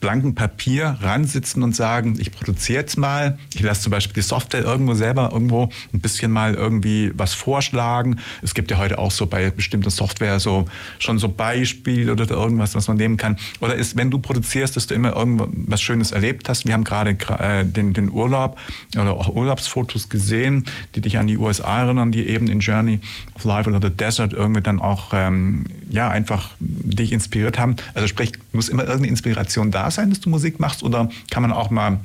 blanken 0.00 0.34
Papier 0.34 0.98
ransitzen 1.00 1.62
und 1.62 1.74
sagen, 1.74 2.16
ich 2.18 2.30
produziere 2.30 2.80
jetzt 2.80 2.98
mal, 2.98 3.38
ich 3.54 3.62
lasse 3.62 3.82
zum 3.82 3.90
Beispiel 3.92 4.14
die 4.14 4.26
Software 4.26 4.62
irgendwo 4.62 4.94
selber 4.94 5.30
irgendwo 5.32 5.70
ein 5.92 6.00
bisschen 6.00 6.30
mal 6.30 6.54
irgendwie 6.54 7.12
was 7.14 7.34
vorschlagen. 7.34 8.18
Es 8.42 8.54
gibt 8.54 8.70
ja 8.70 8.78
heute 8.78 8.98
auch 8.98 9.10
so 9.10 9.26
bei 9.26 9.50
bestimmter 9.50 9.90
Software 9.90 10.38
so 10.38 10.66
schon 10.98 11.18
so 11.18 11.28
Beispiele 11.28 12.12
oder 12.12 12.28
irgendwas, 12.28 12.74
was 12.74 12.88
man 12.88 12.98
nehmen 12.98 13.16
kann. 13.16 13.36
Oder 13.60 13.74
ist, 13.74 13.96
wenn 13.96 14.10
du 14.10 14.18
produzierst, 14.18 14.76
dass 14.76 14.86
du 14.86 14.94
immer 14.94 15.16
irgendwas 15.16 15.80
Schönes 15.80 16.12
erlebt 16.12 16.48
hast. 16.48 16.66
Wir 16.66 16.74
haben 16.74 16.84
gerade 16.84 17.16
äh, 17.38 17.64
den, 17.64 17.92
den 17.92 18.10
Urlaub 18.10 18.58
oder 18.94 19.14
auch 19.14 19.34
Urlaubsfotos 19.34 20.08
gesehen, 20.08 20.66
die 20.94 21.00
dich 21.00 21.18
an 21.18 21.26
die 21.26 21.38
USA 21.38 21.82
erinnern, 21.82 22.12
die 22.12 22.28
eben 22.28 22.48
in 22.48 22.60
Journey 22.60 23.00
of 23.34 23.44
Life 23.44 23.68
oder 23.68 23.80
The 23.80 23.94
Desert 23.94 24.32
irgendwie 24.32 24.60
dann 24.60 24.80
auch 24.80 25.12
ähm, 25.12 25.64
ja 25.88 26.08
einfach 26.10 26.50
dich 26.60 27.12
inspiriert 27.12 27.58
haben. 27.58 27.76
Also 27.94 28.08
sprich, 28.08 28.32
muss 28.52 28.68
immer 28.68 28.82
irgendeine 28.82 29.08
Inspiration 29.08 29.70
da 29.70 29.85
sein, 29.90 30.10
dass 30.10 30.20
du 30.20 30.28
Musik 30.28 30.60
machst? 30.60 30.82
Oder 30.82 31.08
kann 31.30 31.42
man 31.42 31.52
auch 31.52 31.70
mal, 31.70 31.98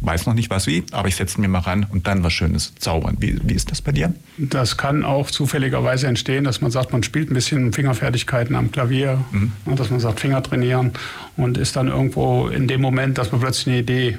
weiß 0.00 0.26
noch 0.26 0.34
nicht 0.34 0.50
was 0.50 0.66
wie, 0.66 0.84
aber 0.92 1.08
ich 1.08 1.16
setze 1.16 1.40
mir 1.40 1.48
mal 1.48 1.60
ran 1.60 1.86
und 1.90 2.06
dann 2.06 2.22
was 2.24 2.32
Schönes 2.32 2.74
zaubern? 2.78 3.16
Wie, 3.20 3.38
wie 3.42 3.54
ist 3.54 3.70
das 3.70 3.80
bei 3.80 3.92
dir? 3.92 4.14
Das 4.36 4.76
kann 4.76 5.04
auch 5.04 5.30
zufälligerweise 5.30 6.06
entstehen, 6.06 6.44
dass 6.44 6.60
man 6.60 6.70
sagt, 6.70 6.92
man 6.92 7.02
spielt 7.02 7.30
ein 7.30 7.34
bisschen 7.34 7.72
Fingerfertigkeiten 7.72 8.56
am 8.56 8.70
Klavier, 8.70 9.24
mhm. 9.30 9.52
dass 9.76 9.90
man 9.90 10.00
sagt, 10.00 10.20
Finger 10.20 10.42
trainieren 10.42 10.92
und 11.36 11.58
ist 11.58 11.76
dann 11.76 11.88
irgendwo 11.88 12.48
in 12.48 12.68
dem 12.68 12.80
Moment, 12.80 13.18
dass 13.18 13.32
man 13.32 13.40
plötzlich 13.40 13.68
eine 13.68 13.78
Idee, 13.78 14.18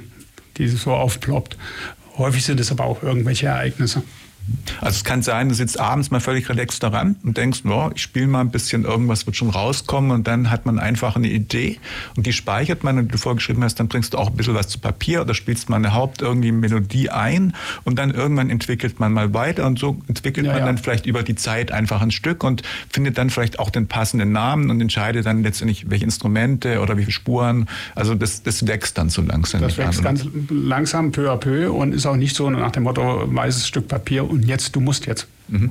die 0.56 0.68
so 0.68 0.92
aufploppt. 0.92 1.56
Häufig 2.16 2.44
sind 2.44 2.60
es 2.60 2.70
aber 2.70 2.84
auch 2.84 3.02
irgendwelche 3.02 3.46
Ereignisse. 3.46 4.02
Also 4.80 4.96
es 4.96 5.04
kann 5.04 5.22
sein, 5.22 5.48
du 5.48 5.54
sitzt 5.54 5.78
abends 5.78 6.10
mal 6.10 6.20
völlig 6.20 6.48
relaxed 6.48 6.82
daran 6.82 7.16
und 7.22 7.36
denkst, 7.36 7.60
oh, 7.64 7.90
ich 7.94 8.02
spiele 8.02 8.26
mal 8.26 8.40
ein 8.40 8.50
bisschen, 8.50 8.84
irgendwas 8.84 9.26
wird 9.26 9.36
schon 9.36 9.50
rauskommen 9.50 10.10
und 10.10 10.26
dann 10.26 10.50
hat 10.50 10.66
man 10.66 10.78
einfach 10.78 11.16
eine 11.16 11.28
Idee 11.28 11.78
und 12.16 12.26
die 12.26 12.32
speichert 12.32 12.84
man 12.84 12.98
und 12.98 13.12
du 13.12 13.18
vorgeschrieben 13.18 13.62
hast, 13.64 13.80
dann 13.80 13.88
bringst 13.88 14.14
du 14.14 14.18
auch 14.18 14.30
ein 14.30 14.36
bisschen 14.36 14.54
was 14.54 14.68
zu 14.68 14.78
Papier 14.78 15.22
oder 15.22 15.34
spielst 15.34 15.68
mal 15.68 15.76
eine 15.76 15.94
Haupt 15.94 16.22
irgendwie 16.22 16.52
Melodie 16.52 17.10
ein 17.10 17.54
und 17.84 17.98
dann 17.98 18.10
irgendwann 18.10 18.50
entwickelt 18.50 19.00
man 19.00 19.12
mal 19.12 19.32
weiter 19.32 19.66
und 19.66 19.78
so 19.78 19.98
entwickelt 20.08 20.46
ja, 20.46 20.52
man 20.52 20.60
ja. 20.60 20.66
dann 20.66 20.78
vielleicht 20.78 21.06
über 21.06 21.22
die 21.22 21.34
Zeit 21.34 21.72
einfach 21.72 22.02
ein 22.02 22.10
Stück 22.10 22.44
und 22.44 22.62
findet 22.90 23.18
dann 23.18 23.30
vielleicht 23.30 23.58
auch 23.58 23.70
den 23.70 23.86
passenden 23.86 24.32
Namen 24.32 24.70
und 24.70 24.80
entscheidet 24.80 25.26
dann 25.26 25.42
letztendlich, 25.42 25.90
welche 25.90 26.04
Instrumente 26.04 26.80
oder 26.80 26.96
wie 26.96 27.02
viele 27.02 27.12
Spuren. 27.12 27.68
Also 27.94 28.14
das, 28.14 28.42
das 28.42 28.66
wächst 28.66 28.98
dann 28.98 29.08
so 29.08 29.22
langsam. 29.22 29.60
Das 29.60 29.78
wächst 29.78 29.98
an, 29.98 30.04
ganz 30.04 30.26
langsam, 30.50 31.12
peu 31.12 31.30
à 31.30 31.36
peu 31.36 31.72
und 31.72 31.94
ist 31.94 32.06
auch 32.06 32.16
nicht 32.16 32.36
so 32.36 32.50
nach 32.50 32.72
dem 32.72 32.84
Motto 32.84 33.24
weißes 33.26 33.66
Stück 33.66 33.88
Papier 33.88 34.28
und 34.34 34.44
jetzt, 34.44 34.76
du 34.76 34.80
musst 34.80 35.06
jetzt. 35.06 35.26
Mhm. 35.46 35.70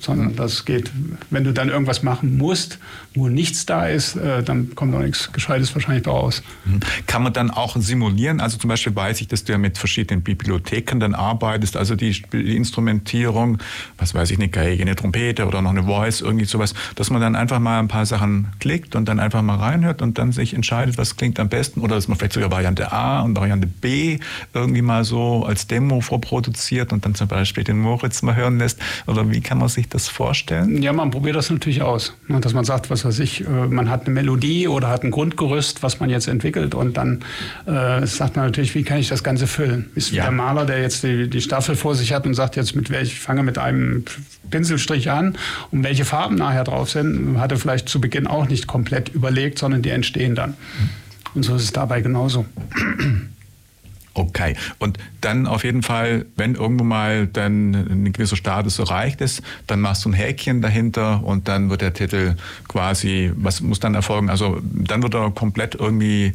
sondern 0.00 0.34
das 0.34 0.64
geht, 0.64 0.90
wenn 1.30 1.44
du 1.44 1.52
dann 1.52 1.68
irgendwas 1.68 2.02
machen 2.02 2.36
musst, 2.36 2.78
wo 3.14 3.28
nichts 3.28 3.66
da 3.66 3.86
ist, 3.86 4.16
äh, 4.16 4.42
dann 4.42 4.74
kommt 4.74 4.94
auch 4.94 5.00
nichts 5.00 5.32
Gescheites 5.32 5.72
wahrscheinlich 5.74 6.06
raus. 6.06 6.42
Mhm. 6.64 6.80
Kann 7.06 7.22
man 7.22 7.32
dann 7.32 7.50
auch 7.50 7.76
simulieren? 7.76 8.40
Also 8.40 8.58
zum 8.58 8.68
Beispiel 8.68 8.94
weiß 8.94 9.20
ich, 9.20 9.28
dass 9.28 9.44
du 9.44 9.52
ja 9.52 9.58
mit 9.58 9.78
verschiedenen 9.78 10.22
Bibliotheken 10.22 10.98
dann 10.98 11.14
arbeitest, 11.14 11.76
also 11.76 11.94
die, 11.94 12.20
die 12.32 12.56
Instrumentierung, 12.56 13.58
was 13.96 14.12
weiß 14.12 14.30
ich, 14.32 14.38
eine 14.38 14.48
Geige, 14.48 14.82
eine 14.82 14.96
Trompete 14.96 15.46
oder 15.46 15.62
noch 15.62 15.70
eine 15.70 15.84
Voice, 15.84 16.20
irgendwie 16.20 16.44
sowas, 16.44 16.74
dass 16.96 17.10
man 17.10 17.20
dann 17.20 17.36
einfach 17.36 17.60
mal 17.60 17.78
ein 17.78 17.88
paar 17.88 18.06
Sachen 18.06 18.48
klickt 18.58 18.96
und 18.96 19.06
dann 19.08 19.20
einfach 19.20 19.42
mal 19.42 19.56
reinhört 19.56 20.02
und 20.02 20.18
dann 20.18 20.32
sich 20.32 20.52
entscheidet, 20.52 20.98
was 20.98 21.16
klingt 21.16 21.38
am 21.38 21.48
besten 21.48 21.80
oder 21.80 21.94
dass 21.94 22.08
man 22.08 22.18
vielleicht 22.18 22.34
sogar 22.34 22.50
Variante 22.50 22.92
A 22.92 23.20
und 23.20 23.36
Variante 23.36 23.68
B 23.68 24.18
irgendwie 24.52 24.82
mal 24.82 25.04
so 25.04 25.44
als 25.46 25.68
Demo 25.68 26.00
vorproduziert 26.00 26.92
und 26.92 27.04
dann 27.04 27.14
zum 27.14 27.28
Beispiel 27.28 27.62
den 27.62 27.78
Moritz 27.78 28.22
mal 28.22 28.34
hören 28.34 28.58
lässt 28.58 28.80
Oder 29.12 29.30
wie 29.30 29.40
kann 29.40 29.58
man 29.58 29.68
sich 29.68 29.88
das 29.88 30.08
vorstellen? 30.08 30.82
Ja, 30.82 30.92
man 30.92 31.10
probiert 31.10 31.36
das 31.36 31.50
natürlich 31.50 31.82
aus. 31.82 32.14
Ne, 32.28 32.40
dass 32.40 32.54
man 32.54 32.64
sagt, 32.64 32.90
was 32.90 33.04
weiß 33.04 33.18
ich, 33.20 33.42
äh, 33.46 33.48
man 33.48 33.90
hat 33.90 34.06
eine 34.06 34.14
Melodie 34.14 34.68
oder 34.68 34.88
hat 34.88 35.04
ein 35.04 35.10
Grundgerüst, 35.10 35.82
was 35.82 36.00
man 36.00 36.10
jetzt 36.10 36.28
entwickelt 36.28 36.74
und 36.74 36.96
dann 36.96 37.20
äh, 37.66 38.06
sagt 38.06 38.36
man 38.36 38.46
natürlich, 38.46 38.74
wie 38.74 38.82
kann 38.82 38.98
ich 38.98 39.08
das 39.08 39.22
Ganze 39.22 39.46
füllen? 39.46 39.90
Ist 39.94 40.12
wie 40.12 40.16
Ja. 40.16 40.24
der 40.24 40.32
Maler, 40.32 40.64
der 40.64 40.80
jetzt 40.80 41.02
die, 41.02 41.28
die 41.28 41.40
Staffel 41.40 41.76
vor 41.76 41.94
sich 41.94 42.12
hat 42.12 42.26
und 42.26 42.34
sagt 42.34 42.56
jetzt, 42.56 42.74
mit 42.74 42.90
welch, 42.90 43.08
ich 43.12 43.20
fange 43.20 43.42
mit 43.42 43.58
einem 43.58 44.04
Pinselstrich 44.50 45.10
an 45.10 45.36
und 45.70 45.84
welche 45.84 46.04
Farben 46.04 46.34
nachher 46.36 46.64
drauf 46.64 46.90
sind, 46.90 47.38
hat 47.38 47.52
er 47.52 47.58
vielleicht 47.58 47.88
zu 47.88 48.00
Beginn 48.00 48.26
auch 48.26 48.48
nicht 48.48 48.66
komplett 48.66 49.08
überlegt, 49.10 49.58
sondern 49.58 49.82
die 49.82 49.90
entstehen 49.90 50.34
dann. 50.34 50.54
Und 51.34 51.44
so 51.44 51.54
ist 51.54 51.62
es 51.62 51.72
dabei 51.72 52.00
genauso. 52.02 52.44
Okay. 54.14 54.56
Und 54.78 54.98
dann 55.22 55.46
auf 55.46 55.64
jeden 55.64 55.82
Fall, 55.82 56.26
wenn 56.36 56.54
irgendwo 56.54 56.84
mal 56.84 57.26
dann 57.26 57.74
ein 57.74 58.12
gewisser 58.12 58.36
Status 58.36 58.78
erreicht 58.78 59.20
ist, 59.20 59.42
dann 59.66 59.80
machst 59.80 60.04
du 60.04 60.10
ein 60.10 60.12
Häkchen 60.12 60.60
dahinter 60.60 61.24
und 61.24 61.48
dann 61.48 61.70
wird 61.70 61.80
der 61.80 61.94
Titel 61.94 62.36
quasi, 62.68 63.32
was 63.36 63.62
muss 63.62 63.80
dann 63.80 63.94
erfolgen? 63.94 64.28
Also 64.28 64.60
dann 64.62 65.02
wird 65.02 65.14
er 65.14 65.30
komplett 65.30 65.74
irgendwie 65.76 66.34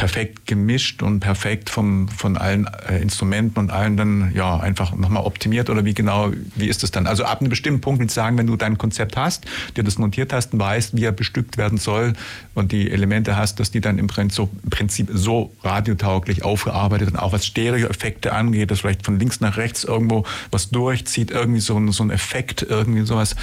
perfekt 0.00 0.46
gemischt 0.46 1.02
und 1.02 1.20
perfekt 1.20 1.68
vom, 1.68 2.08
von 2.08 2.36
allen 2.38 2.66
äh, 2.88 2.98
Instrumenten 3.00 3.58
und 3.58 3.70
allen 3.70 3.96
dann 3.98 4.32
ja 4.34 4.58
einfach 4.58 4.94
nochmal 4.96 5.24
optimiert 5.24 5.68
oder 5.68 5.84
wie 5.84 5.92
genau, 5.94 6.30
wie 6.56 6.68
ist 6.68 6.82
das 6.82 6.90
dann? 6.90 7.06
Also 7.06 7.24
ab 7.24 7.40
einem 7.40 7.50
bestimmten 7.50 7.80
Punkt 7.82 8.00
willst 8.00 8.16
du 8.16 8.20
sagen, 8.20 8.38
wenn 8.38 8.46
du 8.46 8.56
dein 8.56 8.78
Konzept 8.78 9.16
hast, 9.18 9.44
dir 9.76 9.84
das 9.84 9.98
montiert 9.98 10.32
hast 10.32 10.54
und 10.54 10.58
weißt, 10.60 10.96
wie 10.96 11.04
er 11.04 11.12
bestückt 11.12 11.58
werden 11.58 11.76
soll 11.78 12.14
und 12.54 12.72
die 12.72 12.90
Elemente 12.90 13.36
hast, 13.36 13.60
dass 13.60 13.70
die 13.70 13.80
dann 13.82 13.98
im 13.98 14.06
Prinzip 14.06 14.34
so, 14.34 14.48
im 14.64 14.70
Prinzip 14.70 15.08
so 15.12 15.52
radiotauglich 15.62 16.44
aufgearbeitet 16.44 17.10
und 17.10 17.16
auch 17.18 17.32
was 17.32 17.44
Stereoeffekte 17.46 18.32
angeht, 18.32 18.70
dass 18.70 18.80
vielleicht 18.80 19.04
von 19.04 19.18
links 19.18 19.40
nach 19.40 19.56
rechts 19.58 19.84
irgendwo 19.84 20.24
was 20.50 20.70
durchzieht, 20.70 21.30
irgendwie 21.30 21.60
so, 21.60 21.76
ein- 21.76 21.92
so 21.92 22.02
ein 22.04 22.10
Effekt, 22.10 22.62
irgendwie 22.68 23.02
sowas. 23.04 23.36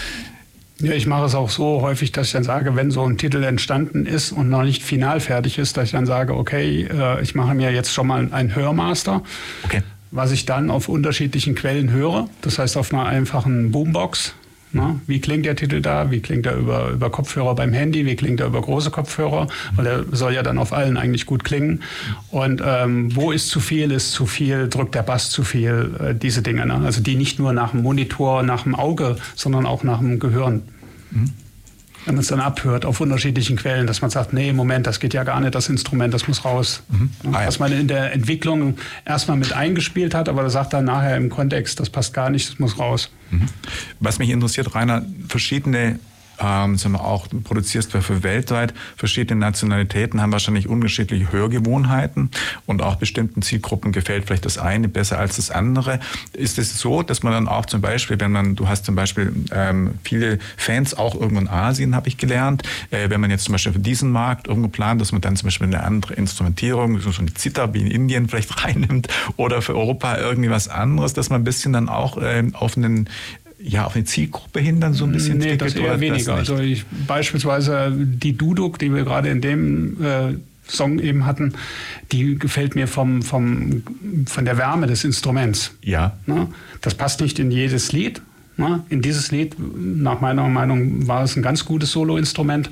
Ja, 0.79 0.91
ich 0.93 1.07
mache 1.07 1.25
es 1.25 1.33
auch 1.33 1.49
so 1.49 1.81
häufig, 1.81 2.11
dass 2.11 2.27
ich 2.27 2.33
dann 2.33 2.43
sage, 2.43 2.75
wenn 2.75 2.91
so 2.91 3.03
ein 3.03 3.17
Titel 3.17 3.43
entstanden 3.43 4.05
ist 4.05 4.31
und 4.31 4.49
noch 4.49 4.61
nicht 4.63 4.83
final 4.83 5.19
fertig 5.19 5.57
ist, 5.57 5.75
dass 5.75 5.85
ich 5.85 5.91
dann 5.91 6.05
sage, 6.05 6.35
okay, 6.35 6.83
äh, 6.91 7.21
ich 7.23 7.33
mache 7.33 7.55
mir 7.55 7.71
jetzt 7.71 7.91
schon 7.91 8.05
mal 8.07 8.27
ein 8.31 8.55
Hörmaster, 8.55 9.23
Okay. 9.63 9.81
was 10.11 10.31
ich 10.31 10.45
dann 10.45 10.69
auf 10.69 10.87
unterschiedlichen 10.87 11.55
Quellen 11.55 11.89
höre. 11.91 12.29
Das 12.41 12.59
heißt 12.59 12.77
auf 12.77 12.93
einer 12.93 13.05
einfachen 13.07 13.71
Boombox. 13.71 14.35
Ne? 14.73 14.99
Wie 15.07 15.21
klingt 15.21 15.45
der 15.45 15.55
Titel 15.55 15.81
da? 15.81 16.11
Wie 16.11 16.19
klingt 16.19 16.45
er 16.45 16.55
über, 16.55 16.89
über 16.89 17.09
Kopfhörer 17.09 17.55
beim 17.55 17.73
Handy? 17.73 18.05
Wie 18.05 18.15
klingt 18.15 18.39
er 18.39 18.47
über 18.47 18.61
große 18.61 18.91
Kopfhörer? 18.91 19.47
Weil 19.75 19.85
er 19.85 20.05
soll 20.11 20.33
ja 20.33 20.43
dann 20.43 20.57
auf 20.57 20.73
allen 20.73 20.97
eigentlich 20.97 21.25
gut 21.25 21.43
klingen. 21.43 21.83
Und 22.31 22.61
ähm, 22.65 23.15
wo 23.15 23.31
ist 23.31 23.49
zu 23.49 23.59
viel? 23.59 23.91
Ist 23.91 24.11
zu 24.11 24.25
viel? 24.25 24.67
Drückt 24.67 24.95
der 24.95 25.03
Bass 25.03 25.29
zu 25.29 25.43
viel? 25.43 25.95
Äh, 25.99 26.15
diese 26.15 26.41
Dinge. 26.41 26.65
Ne? 26.65 26.75
Also 26.85 27.01
die 27.01 27.15
nicht 27.15 27.39
nur 27.39 27.53
nach 27.53 27.71
dem 27.71 27.81
Monitor, 27.81 28.43
nach 28.43 28.63
dem 28.63 28.75
Auge, 28.75 29.15
sondern 29.35 29.65
auch 29.65 29.83
nach 29.83 29.99
dem 29.99 30.19
Gehirn. 30.19 30.63
Wenn 32.07 32.15
man 32.15 32.21
es 32.21 32.27
dann 32.29 32.39
abhört 32.39 32.85
auf 32.85 33.01
unterschiedlichen 33.01 33.57
Quellen, 33.57 33.85
dass 33.85 34.01
man 34.01 34.09
sagt, 34.09 34.31
nee, 34.31 34.53
Moment, 34.53 34.87
das 34.87 35.01
geht 35.01 35.13
ja 35.13 35.25
gar 35.25 35.41
nicht, 35.41 35.53
das 35.53 35.67
Instrument, 35.67 36.13
das 36.13 36.25
muss 36.29 36.45
raus. 36.45 36.81
Ah, 37.33 37.41
ja. 37.41 37.47
Was 37.47 37.59
man 37.59 37.73
in 37.73 37.89
der 37.89 38.13
Entwicklung 38.13 38.77
erstmal 39.03 39.35
mit 39.35 39.51
eingespielt 39.51 40.15
hat, 40.15 40.29
aber 40.29 40.41
das 40.41 40.53
sagt 40.53 40.71
dann 40.71 40.85
nachher 40.85 41.17
im 41.17 41.29
Kontext, 41.29 41.81
das 41.81 41.89
passt 41.89 42.13
gar 42.13 42.29
nicht, 42.29 42.49
das 42.49 42.59
muss 42.59 42.79
raus. 42.79 43.11
Was 43.99 44.19
mich 44.19 44.29
interessiert, 44.29 44.73
Rainer, 44.73 45.05
verschiedene, 45.27 45.99
ähm, 46.39 46.77
wir 46.91 47.01
auch, 47.01 47.27
du 47.27 47.41
produzierst 47.41 47.91
für, 47.91 48.23
weltweit, 48.23 48.73
verschiedene 48.95 49.39
Nationalitäten 49.39 50.21
haben 50.21 50.31
wahrscheinlich 50.31 50.67
unterschiedliche 50.67 51.31
Hörgewohnheiten 51.31 52.31
und 52.65 52.81
auch 52.81 52.95
bestimmten 52.95 53.41
Zielgruppen 53.41 53.91
gefällt 53.91 54.25
vielleicht 54.25 54.45
das 54.45 54.57
eine 54.57 54.87
besser 54.87 55.19
als 55.19 55.37
das 55.37 55.51
andere. 55.51 55.99
Ist 56.33 56.57
es 56.57 56.77
so, 56.79 57.03
dass 57.03 57.23
man 57.23 57.33
dann 57.33 57.47
auch 57.47 57.65
zum 57.65 57.81
Beispiel, 57.81 58.19
wenn 58.19 58.31
man, 58.31 58.55
du 58.55 58.67
hast 58.67 58.85
zum 58.85 58.95
Beispiel 58.95 59.33
ähm, 59.51 59.95
viele 60.03 60.39
Fans 60.55 60.93
auch 60.93 61.15
irgendwo 61.15 61.41
in 61.41 61.47
Asien, 61.47 61.95
habe 61.95 62.07
ich 62.07 62.17
gelernt, 62.17 62.63
äh, 62.91 63.09
wenn 63.09 63.21
man 63.21 63.29
jetzt 63.29 63.45
zum 63.45 63.53
Beispiel 63.53 63.73
für 63.73 63.79
diesen 63.79 64.11
Markt 64.11 64.47
irgendwo 64.47 64.69
plant, 64.69 65.01
dass 65.01 65.11
man 65.11 65.21
dann 65.21 65.35
zum 65.35 65.47
Beispiel 65.47 65.67
eine 65.67 65.83
andere 65.83 66.13
Instrumentierung, 66.13 66.99
so 66.99 67.11
eine 67.19 67.33
Zither 67.33 67.73
wie 67.73 67.81
in 67.81 67.87
Indien 67.87 68.27
vielleicht 68.27 68.63
reinnimmt 68.63 69.07
oder 69.35 69.61
für 69.61 69.75
Europa 69.75 70.17
irgendwie 70.17 70.49
was 70.49 70.67
anderes, 70.67 71.13
dass 71.13 71.29
man 71.29 71.41
ein 71.41 71.43
bisschen 71.43 71.73
dann 71.73 71.89
auch 71.89 72.17
ähm, 72.21 72.55
auf 72.55 72.77
einen 72.77 73.09
ja, 73.59 73.85
auf 73.85 73.95
eine 73.95 74.05
Zielgruppe 74.05 74.59
hin 74.59 74.79
dann 74.79 74.93
so 74.93 75.05
ein 75.05 75.11
bisschen 75.11 75.37
Nee, 75.39 75.57
das 75.57 75.73
eher 75.75 75.99
weniger. 75.99 76.15
nicht? 76.15 76.29
Also 76.29 76.59
ich, 76.59 76.85
beispielsweise 77.07 77.91
die 77.91 78.37
Duduk, 78.37 78.79
die 78.79 78.93
wir 78.93 79.03
gerade 79.03 79.29
in 79.29 79.41
dem 79.41 80.03
äh, 80.03 80.35
Song 80.67 80.99
eben 80.99 81.25
hatten, 81.25 81.53
die 82.11 82.37
gefällt 82.37 82.75
mir 82.75 82.87
vom, 82.87 83.21
vom, 83.21 83.83
von 84.25 84.45
der 84.45 84.57
Wärme 84.57 84.87
des 84.87 85.03
Instruments. 85.03 85.71
Ja. 85.81 86.17
Ne? 86.25 86.47
Das 86.81 86.95
passt 86.95 87.21
nicht 87.21 87.39
in 87.39 87.51
jedes 87.51 87.91
Lied. 87.91 88.21
Ne? 88.57 88.83
In 88.89 89.01
dieses 89.01 89.31
Lied, 89.31 89.55
nach 89.57 90.21
meiner 90.21 90.47
Meinung, 90.49 91.07
war 91.07 91.23
es 91.23 91.35
ein 91.35 91.41
ganz 91.41 91.65
gutes 91.65 91.91
Soloinstrument. 91.91 92.69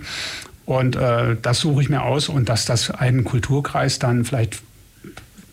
Und 0.65 0.95
äh, 0.95 1.35
das 1.41 1.59
suche 1.59 1.81
ich 1.81 1.89
mir 1.89 2.03
aus. 2.03 2.29
Und 2.29 2.49
dass 2.49 2.65
das 2.65 2.91
einen 2.91 3.23
Kulturkreis 3.23 3.99
dann 3.99 4.25
vielleicht 4.25 4.61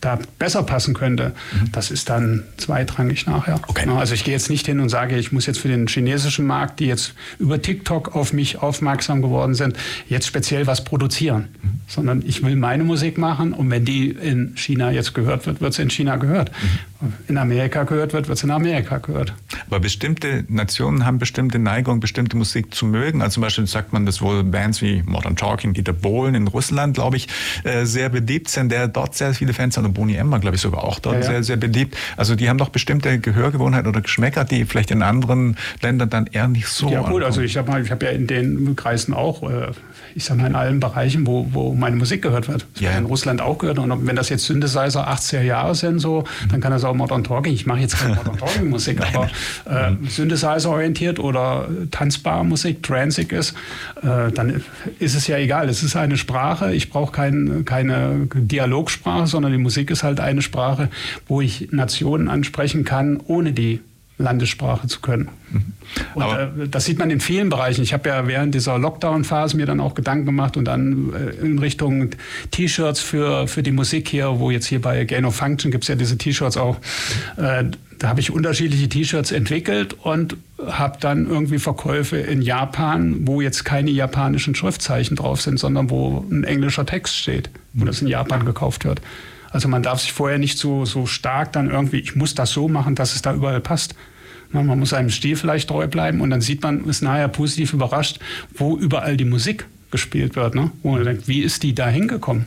da 0.02 0.18
besser 0.38 0.64
passen 0.64 0.94
könnte, 0.94 1.32
das 1.70 1.90
ist 1.90 2.10
dann 2.10 2.42
zweitrangig 2.56 3.26
nachher. 3.26 3.60
Okay. 3.68 3.88
Also 3.88 4.14
ich 4.14 4.24
gehe 4.24 4.34
jetzt 4.34 4.50
nicht 4.50 4.66
hin 4.66 4.80
und 4.80 4.88
sage, 4.88 5.16
ich 5.16 5.30
muss 5.30 5.46
jetzt 5.46 5.60
für 5.60 5.68
den 5.68 5.86
chinesischen 5.86 6.44
Markt, 6.44 6.80
die 6.80 6.86
jetzt 6.86 7.14
über 7.38 7.62
TikTok 7.62 8.14
auf 8.14 8.32
mich 8.32 8.58
aufmerksam 8.58 9.22
geworden 9.22 9.54
sind, 9.54 9.76
jetzt 10.08 10.26
speziell 10.26 10.66
was 10.66 10.82
produzieren, 10.82 11.48
sondern 11.86 12.22
ich 12.26 12.42
will 12.42 12.56
meine 12.56 12.82
Musik 12.82 13.16
machen 13.16 13.52
und 13.52 13.70
wenn 13.70 13.84
die 13.84 14.10
in 14.10 14.56
China 14.56 14.90
jetzt 14.90 15.14
gehört 15.14 15.46
wird, 15.46 15.60
wird 15.60 15.72
sie 15.72 15.82
in 15.82 15.90
China 15.90 16.16
gehört. 16.16 16.50
In 17.28 17.38
Amerika 17.38 17.84
gehört 17.84 18.12
wird, 18.12 18.28
wird 18.28 18.38
sie 18.38 18.46
in 18.46 18.50
Amerika 18.50 18.98
gehört. 18.98 19.34
Aber 19.66 19.78
bestimmte 19.78 20.44
Nationen 20.48 21.06
haben 21.06 21.18
bestimmte 21.18 21.60
Neigung, 21.60 22.00
bestimmte 22.00 22.36
Musik 22.36 22.74
zu 22.74 22.86
mögen. 22.86 23.22
Also 23.22 23.34
zum 23.34 23.42
Beispiel 23.42 23.66
sagt 23.68 23.92
man, 23.92 24.04
dass 24.04 24.20
wohl 24.20 24.42
Bands 24.42 24.82
wie 24.82 25.02
Modern 25.04 25.36
Talking, 25.36 25.74
Dieter 25.74 25.92
Bohlen 25.92 26.34
in 26.34 26.48
Russland, 26.48 26.94
glaube 26.94 27.16
ich, 27.16 27.28
äh, 27.62 27.84
sehr 27.84 28.08
beliebt 28.08 28.48
sind, 28.48 28.70
der 28.72 28.88
dort 28.88 29.14
sehr 29.14 29.32
viele 29.34 29.52
Fans 29.52 29.76
hat. 29.76 29.91
Boni 29.92 30.14
Emmer, 30.14 30.38
glaube 30.38 30.56
ich, 30.56 30.62
sogar 30.62 30.84
auch 30.84 30.98
dort 30.98 31.16
Ja, 31.16 31.20
ja. 31.20 31.26
sehr, 31.26 31.42
sehr 31.42 31.56
beliebt. 31.56 31.96
Also 32.16 32.34
die 32.34 32.48
haben 32.48 32.58
doch 32.58 32.68
bestimmte 32.70 33.18
Gehörgewohnheiten 33.18 33.88
oder 33.88 34.00
Geschmäcker, 34.00 34.44
die 34.44 34.64
vielleicht 34.64 34.90
in 34.90 35.02
anderen 35.02 35.56
Ländern 35.82 36.10
dann 36.10 36.26
eher 36.26 36.48
nicht 36.48 36.68
so 36.68 36.86
ja 36.88 36.98
gut, 36.98 37.06
ankommen. 37.06 37.24
also 37.24 37.40
ich 37.40 37.56
habe 37.56 37.80
ich 37.80 37.90
hab 37.90 38.02
ja 38.02 38.10
in 38.10 38.26
den 38.26 38.76
Kreisen 38.76 39.14
auch, 39.14 39.42
äh, 39.48 39.68
ich 40.14 40.24
sag 40.24 40.36
mal 40.38 40.46
in 40.46 40.54
allen 40.54 40.80
Bereichen, 40.80 41.26
wo, 41.26 41.46
wo 41.52 41.74
meine 41.74 41.96
Musik 41.96 42.22
gehört 42.22 42.48
wird. 42.48 42.66
Das 42.74 42.80
Ja. 42.82 42.90
wird 42.90 43.00
in 43.00 43.06
Russland 43.06 43.40
auch 43.40 43.58
gehört. 43.58 43.78
Und 43.78 44.06
wenn 44.06 44.16
das 44.16 44.28
jetzt 44.28 44.44
Synthesizer 44.46 45.08
80er 45.08 45.42
Jahre 45.42 45.74
sind, 45.74 45.98
so, 45.98 46.24
dann 46.50 46.60
kann 46.60 46.72
das 46.72 46.84
auch 46.84 46.94
Modern 46.94 47.24
Talking. 47.24 47.52
Ich 47.52 47.66
mache 47.66 47.80
jetzt 47.80 47.98
keine 47.98 48.14
Modern 48.16 48.36
Talking 48.38 48.68
Musik, 48.70 49.00
aber 49.00 49.28
äh, 49.64 49.92
Synthesizer 50.08 50.70
orientiert 50.70 51.18
oder 51.18 51.68
tanzbare 51.90 52.44
Musik, 52.44 52.82
Transig 52.82 53.32
ist, 53.32 53.54
äh, 54.02 54.30
dann 54.32 54.62
ist 54.98 55.14
es 55.14 55.26
ja 55.26 55.36
egal. 55.38 55.68
Es 55.68 55.82
ist 55.82 55.96
eine 55.96 56.16
Sprache. 56.16 56.72
Ich 56.74 56.90
brauche 56.90 57.12
kein, 57.12 57.64
keine 57.64 58.28
Dialogsprache, 58.34 59.26
sondern 59.26 59.52
die 59.52 59.58
Musik 59.58 59.90
ist 59.90 60.02
halt 60.02 60.20
eine 60.20 60.42
Sprache, 60.42 60.88
wo 61.28 61.40
ich 61.40 61.68
Nationen 61.72 62.28
ansprechen 62.28 62.84
kann, 62.84 63.20
ohne 63.26 63.52
die 63.52 63.80
Landessprache 64.18 64.86
zu 64.86 65.00
können. 65.00 65.28
Und 66.14 66.22
Aber- 66.22 66.42
äh, 66.42 66.68
das 66.68 66.84
sieht 66.84 66.98
man 66.98 67.10
in 67.10 67.20
vielen 67.20 67.48
Bereichen. 67.48 67.82
Ich 67.82 67.92
habe 67.92 68.08
ja 68.08 68.26
während 68.26 68.54
dieser 68.54 68.78
Lockdown-Phase 68.78 69.56
mir 69.56 69.66
dann 69.66 69.80
auch 69.80 69.94
Gedanken 69.94 70.26
gemacht 70.26 70.56
und 70.56 70.64
dann 70.64 71.12
äh, 71.12 71.44
in 71.44 71.58
Richtung 71.58 72.10
T-Shirts 72.50 73.00
für, 73.00 73.48
für 73.48 73.62
die 73.62 73.72
Musik 73.72 74.08
hier, 74.08 74.38
wo 74.38 74.50
jetzt 74.50 74.66
hier 74.66 74.80
bei 74.80 75.04
Gain 75.04 75.24
of 75.24 75.34
Function 75.34 75.70
gibt 75.70 75.84
es 75.84 75.88
ja 75.88 75.94
diese 75.94 76.16
T-Shirts 76.18 76.56
auch. 76.56 76.76
Äh, 77.36 77.64
da 77.98 78.08
habe 78.08 78.20
ich 78.20 78.30
unterschiedliche 78.32 78.88
T-Shirts 78.88 79.30
entwickelt 79.32 79.94
und 80.02 80.36
habe 80.66 80.98
dann 81.00 81.28
irgendwie 81.28 81.58
Verkäufe 81.58 82.16
in 82.16 82.42
Japan, 82.42 83.26
wo 83.26 83.40
jetzt 83.40 83.64
keine 83.64 83.90
japanischen 83.90 84.54
Schriftzeichen 84.54 85.16
drauf 85.16 85.40
sind, 85.40 85.58
sondern 85.58 85.88
wo 85.90 86.24
ein 86.30 86.44
englischer 86.44 86.84
Text 86.86 87.16
steht, 87.16 87.50
wo 87.74 87.84
das 87.84 88.02
in 88.02 88.08
Japan 88.08 88.44
gekauft 88.44 88.84
wird. 88.84 89.00
Also 89.52 89.68
man 89.68 89.82
darf 89.82 90.00
sich 90.00 90.12
vorher 90.12 90.38
nicht 90.38 90.58
so, 90.58 90.84
so 90.84 91.06
stark 91.06 91.52
dann 91.52 91.70
irgendwie, 91.70 91.98
ich 91.98 92.16
muss 92.16 92.34
das 92.34 92.50
so 92.50 92.68
machen, 92.68 92.94
dass 92.94 93.14
es 93.14 93.22
da 93.22 93.34
überall 93.34 93.60
passt. 93.60 93.94
Na, 94.50 94.62
Man 94.62 94.78
muss 94.78 94.90
seinem 94.90 95.10
Stil 95.10 95.36
vielleicht 95.36 95.68
treu 95.68 95.86
bleiben 95.86 96.20
und 96.20 96.30
dann 96.30 96.40
sieht 96.40 96.62
man, 96.62 96.84
ist 96.84 97.02
nachher 97.02 97.28
positiv 97.28 97.72
überrascht, 97.72 98.18
wo 98.54 98.76
überall 98.76 99.16
die 99.16 99.24
Musik 99.24 99.66
gespielt 99.90 100.36
wird. 100.36 100.54
Ne? 100.54 100.70
Wo 100.82 100.92
man 100.92 101.04
denkt, 101.04 101.28
wie 101.28 101.40
ist 101.40 101.62
die 101.62 101.74
da 101.74 101.88
hingekommen? 101.88 102.46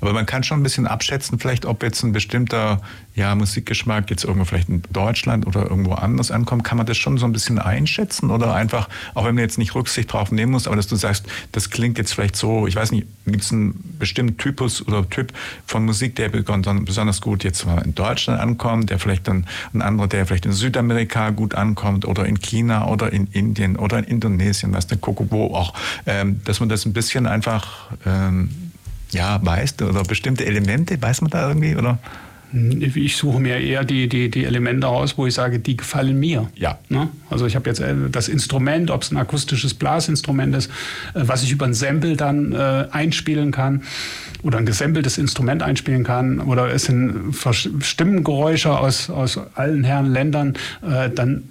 Aber 0.00 0.12
man 0.12 0.26
kann 0.26 0.42
schon 0.42 0.60
ein 0.60 0.62
bisschen 0.62 0.86
abschätzen, 0.86 1.38
vielleicht, 1.38 1.64
ob 1.64 1.82
jetzt 1.82 2.02
ein 2.02 2.12
bestimmter 2.12 2.82
ja, 3.14 3.34
Musikgeschmack 3.34 4.08
jetzt 4.10 4.24
irgendwo 4.24 4.46
vielleicht 4.46 4.70
in 4.70 4.82
Deutschland 4.90 5.46
oder 5.46 5.68
irgendwo 5.68 5.92
anders 5.92 6.30
ankommt. 6.30 6.64
Kann 6.64 6.78
man 6.78 6.86
das 6.86 6.96
schon 6.96 7.18
so 7.18 7.26
ein 7.26 7.32
bisschen 7.32 7.58
einschätzen 7.58 8.30
oder 8.30 8.54
einfach, 8.54 8.88
auch 9.14 9.26
wenn 9.26 9.34
man 9.34 9.42
jetzt 9.42 9.58
nicht 9.58 9.74
Rücksicht 9.74 10.10
drauf 10.12 10.32
nehmen 10.32 10.52
muss, 10.52 10.66
aber 10.66 10.76
dass 10.76 10.86
du 10.86 10.96
sagst, 10.96 11.26
das 11.52 11.68
klingt 11.68 11.98
jetzt 11.98 12.14
vielleicht 12.14 12.36
so, 12.36 12.66
ich 12.66 12.74
weiß 12.74 12.90
nicht, 12.90 13.06
gibt 13.26 13.42
es 13.42 13.52
einen 13.52 13.96
bestimmten 13.98 14.38
Typus 14.38 14.86
oder 14.86 15.08
Typ 15.08 15.32
von 15.66 15.84
Musik, 15.84 16.16
der 16.16 16.30
besonders 16.30 17.20
gut 17.20 17.44
jetzt 17.44 17.66
in 17.84 17.94
Deutschland 17.94 18.40
ankommt, 18.40 18.88
der 18.88 18.98
vielleicht 18.98 19.28
dann 19.28 19.46
ein 19.74 19.82
anderer, 19.82 20.08
der 20.08 20.26
vielleicht 20.26 20.46
in 20.46 20.52
Südamerika 20.52 21.30
gut 21.30 21.54
ankommt 21.54 22.06
oder 22.06 22.24
in 22.24 22.40
China 22.40 22.88
oder 22.88 23.12
in 23.12 23.26
Indien 23.26 23.76
oder 23.76 23.98
in 23.98 24.04
Indonesien, 24.04 24.72
was 24.72 24.86
der 24.86 24.96
Kokobo 24.96 25.54
auch, 25.54 25.74
ähm, 26.06 26.40
dass 26.44 26.60
man 26.60 26.70
das 26.70 26.86
ein 26.86 26.94
bisschen 26.94 27.26
einfach 27.26 27.90
ähm, 28.06 28.72
ja, 29.10 29.38
weiß 29.44 29.82
oder 29.82 30.02
bestimmte 30.04 30.46
Elemente, 30.46 31.00
weiß 31.00 31.20
man 31.20 31.30
da 31.30 31.48
irgendwie 31.48 31.76
oder? 31.76 31.98
Ich 32.52 33.16
suche 33.16 33.40
mir 33.40 33.58
eher 33.58 33.84
die, 33.84 34.08
die, 34.08 34.30
die 34.30 34.44
Elemente 34.44 34.86
aus, 34.86 35.16
wo 35.16 35.26
ich 35.26 35.34
sage, 35.34 35.58
die 35.58 35.76
gefallen 35.76 36.18
mir. 36.18 36.50
Ja. 36.54 36.78
Ne? 36.88 37.08
Also 37.30 37.46
ich 37.46 37.56
habe 37.56 37.68
jetzt 37.68 37.80
äh, 37.80 37.94
das 38.10 38.28
Instrument, 38.28 38.90
ob 38.90 39.02
es 39.02 39.10
ein 39.10 39.16
akustisches 39.16 39.74
Blasinstrument 39.74 40.54
ist, 40.54 40.70
äh, 41.14 41.22
was 41.22 41.42
ich 41.42 41.52
über 41.52 41.66
ein 41.66 41.74
Sample 41.74 42.16
dann 42.16 42.52
äh, 42.52 42.86
einspielen 42.90 43.52
kann 43.52 43.82
oder 44.42 44.58
ein 44.58 44.66
gesampeltes 44.66 45.18
Instrument 45.18 45.62
einspielen 45.62 46.04
kann 46.04 46.40
oder 46.40 46.72
es 46.72 46.84
sind 46.84 47.34
Stimmengeräusche 47.80 48.76
aus, 48.76 49.10
aus 49.10 49.38
allen 49.54 49.84
Herren 49.84 50.06
Ländern, 50.06 50.54
äh, 50.82 51.10
dann 51.10 51.44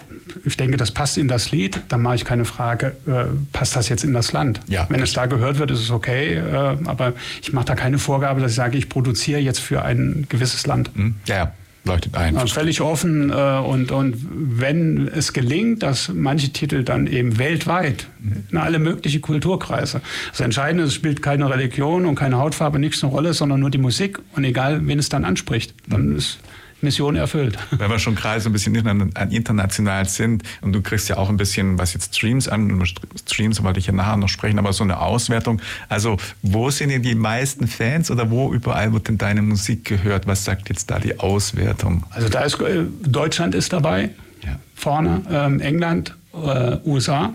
ich 0.46 0.58
denke, 0.58 0.78
das 0.78 0.92
passt 0.92 1.18
in 1.18 1.28
das 1.28 1.52
Lied, 1.52 1.82
dann 1.90 2.02
mache 2.02 2.16
ich 2.16 2.26
keine 2.26 2.46
Frage, 2.46 2.96
äh, 3.06 3.26
passt 3.52 3.76
das 3.76 3.90
jetzt 3.90 4.04
in 4.04 4.14
das 4.14 4.32
Land? 4.32 4.62
Ja. 4.68 4.86
Wenn 4.90 5.02
es 5.02 5.14
da 5.14 5.26
gehört 5.26 5.60
wird, 5.60 5.72
ist 5.72 5.82
es 5.82 5.92
okay, 5.92 6.36
äh, 6.36 6.78
aber 6.86 7.14
ich 7.42 7.54
mache 7.54 7.66
da 7.66 7.76
keine 7.76 7.98
Vorgabe, 7.98 8.42
dass 8.42 8.52
ich 8.52 8.58
sage, 8.58 8.78
ich 8.78 8.90
produziere 8.90 9.40
jetzt 9.40 9.60
für 9.60 9.84
ein 9.84 10.26
gewisses 10.30 10.66
Land. 10.68 10.92
Hm? 10.96 11.16
Ja, 11.26 11.54
leuchtet 11.84 12.16
ein. 12.16 12.36
Ja, 12.36 12.46
völlig 12.46 12.82
offen 12.82 13.30
äh, 13.30 13.34
und, 13.34 13.92
und 13.92 14.16
wenn 14.32 15.08
es 15.08 15.34
gelingt, 15.34 15.84
dass 15.84 16.10
manche 16.14 16.50
Titel 16.50 16.84
dann 16.84 17.08
eben 17.08 17.38
weltweit 17.38 18.08
in 18.52 18.58
alle 18.58 18.80
möglichen 18.80 19.22
Kulturkreise. 19.22 20.02
Das 20.32 20.42
Entscheidende 20.42 20.84
ist, 20.84 20.90
es 20.90 20.96
spielt 20.96 21.22
keine 21.22 21.50
Religion 21.50 22.06
und 22.06 22.16
keine 22.16 22.38
Hautfarbe, 22.38 22.80
nichts 22.80 23.04
eine 23.04 23.12
Rolle, 23.12 23.34
sondern 23.34 23.60
nur 23.60 23.70
die 23.70 23.78
Musik 23.78 24.20
und 24.36 24.44
egal, 24.44 24.86
wen 24.88 25.00
es 25.00 25.10
dann 25.10 25.26
anspricht, 25.26 25.74
dann 25.88 26.16
ist 26.18 26.40
Mission 26.84 27.16
erfüllt. 27.16 27.58
Wenn 27.72 27.90
wir 27.90 28.00
schon 28.00 28.16
gerade 28.16 28.42
so 28.42 28.50
ein 28.50 28.54
bisschen 28.54 28.76
international 28.76 30.08
sind 30.08 30.44
und 30.62 30.74
du 30.74 30.82
kriegst 30.82 31.10
ja 31.10 31.18
auch 31.18 31.30
ein 31.30 31.38
bisschen, 31.38 31.78
was 31.78 31.94
jetzt 31.94 32.16
Streams 32.16 32.48
an, 32.48 32.84
Streams 33.28 33.62
wollte 33.64 33.80
ich 33.80 33.88
ja 33.88 33.94
nachher 33.94 34.18
noch 34.18 34.30
sprechen, 34.30 34.60
aber 34.60 34.74
so 34.74 34.84
eine 34.84 35.00
Auswertung. 35.00 35.62
Also 35.90 36.18
wo 36.42 36.70
sind 36.70 36.90
denn 36.90 37.02
die 37.02 37.16
meisten 37.16 37.68
Fans 37.68 38.12
oder 38.12 38.30
wo 38.32 38.54
überall 38.54 38.94
wird 38.94 39.08
denn 39.08 39.18
deine 39.18 39.42
Musik 39.42 39.86
gehört? 39.86 40.28
Was 40.28 40.46
sagt 40.46 40.70
jetzt 40.70 40.90
da 40.90 41.00
die 41.00 41.20
Auswertung? 41.20 42.04
Also 42.10 42.30
da 42.30 42.42
ist 42.42 42.60
äh, 42.62 42.84
Deutschland 43.04 43.56
ist 43.56 43.74
dabei, 43.74 44.10
ja. 44.44 44.60
vorne, 44.76 45.22
ähm, 45.30 45.60
England, 45.60 46.16
äh, 46.34 46.78
USA. 46.86 47.34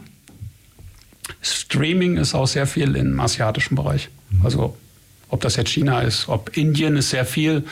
Streaming 1.43 2.17
ist 2.17 2.35
auch 2.35 2.47
sehr 2.47 2.67
viel 2.67 2.97
im 2.97 3.19
asiatischen 3.21 3.75
Bereich. 3.75 4.09
Mhm. 4.31 4.45
Also 4.45 4.77
ob 5.29 5.41
das 5.41 5.57
jetzt 5.57 5.71
China 5.71 6.03
ist, 6.03 6.29
ob 6.29 6.57
Indien 6.57 6.97
ist 6.97 7.11
sehr 7.11 7.25
viel. 7.25 7.65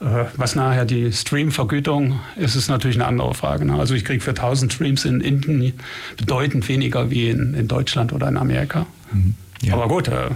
Äh, 0.00 0.24
was 0.36 0.54
nachher 0.54 0.84
die 0.84 1.12
Stream-Vergütung 1.12 2.20
ist, 2.36 2.54
ist 2.54 2.68
natürlich 2.68 2.96
eine 2.96 3.06
andere 3.06 3.34
Frage. 3.34 3.64
Ne? 3.64 3.74
Also 3.74 3.94
ich 3.94 4.04
kriege 4.04 4.22
für 4.22 4.30
1000 4.30 4.72
Streams 4.72 5.04
in 5.04 5.20
Indien 5.20 5.74
bedeutend 6.16 6.68
weniger 6.68 7.10
wie 7.10 7.28
in, 7.28 7.54
in 7.54 7.68
Deutschland 7.68 8.12
oder 8.12 8.28
in 8.28 8.36
Amerika. 8.36 8.86
Mhm. 9.12 9.34
Ja. 9.62 9.74
Aber 9.74 9.88
gut, 9.88 10.08
äh, 10.08 10.30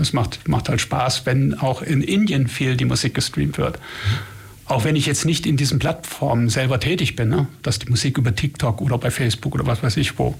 es 0.00 0.12
macht, 0.12 0.48
macht 0.48 0.68
halt 0.68 0.80
Spaß, 0.80 1.26
wenn 1.26 1.58
auch 1.58 1.82
in 1.82 2.02
Indien 2.02 2.48
viel 2.48 2.76
die 2.76 2.84
Musik 2.84 3.14
gestreamt 3.14 3.58
wird. 3.58 3.76
Mhm. 3.76 4.18
Auch 4.66 4.84
wenn 4.84 4.94
ich 4.94 5.06
jetzt 5.06 5.24
nicht 5.24 5.46
in 5.46 5.56
diesen 5.56 5.80
Plattformen 5.80 6.48
selber 6.48 6.78
tätig 6.78 7.16
bin, 7.16 7.28
ne? 7.28 7.48
dass 7.62 7.80
die 7.80 7.90
Musik 7.90 8.18
über 8.18 8.34
TikTok 8.34 8.80
oder 8.80 8.98
bei 8.98 9.10
Facebook 9.10 9.54
oder 9.54 9.66
was 9.66 9.82
weiß 9.82 9.96
ich 9.96 10.16
wo 10.18 10.36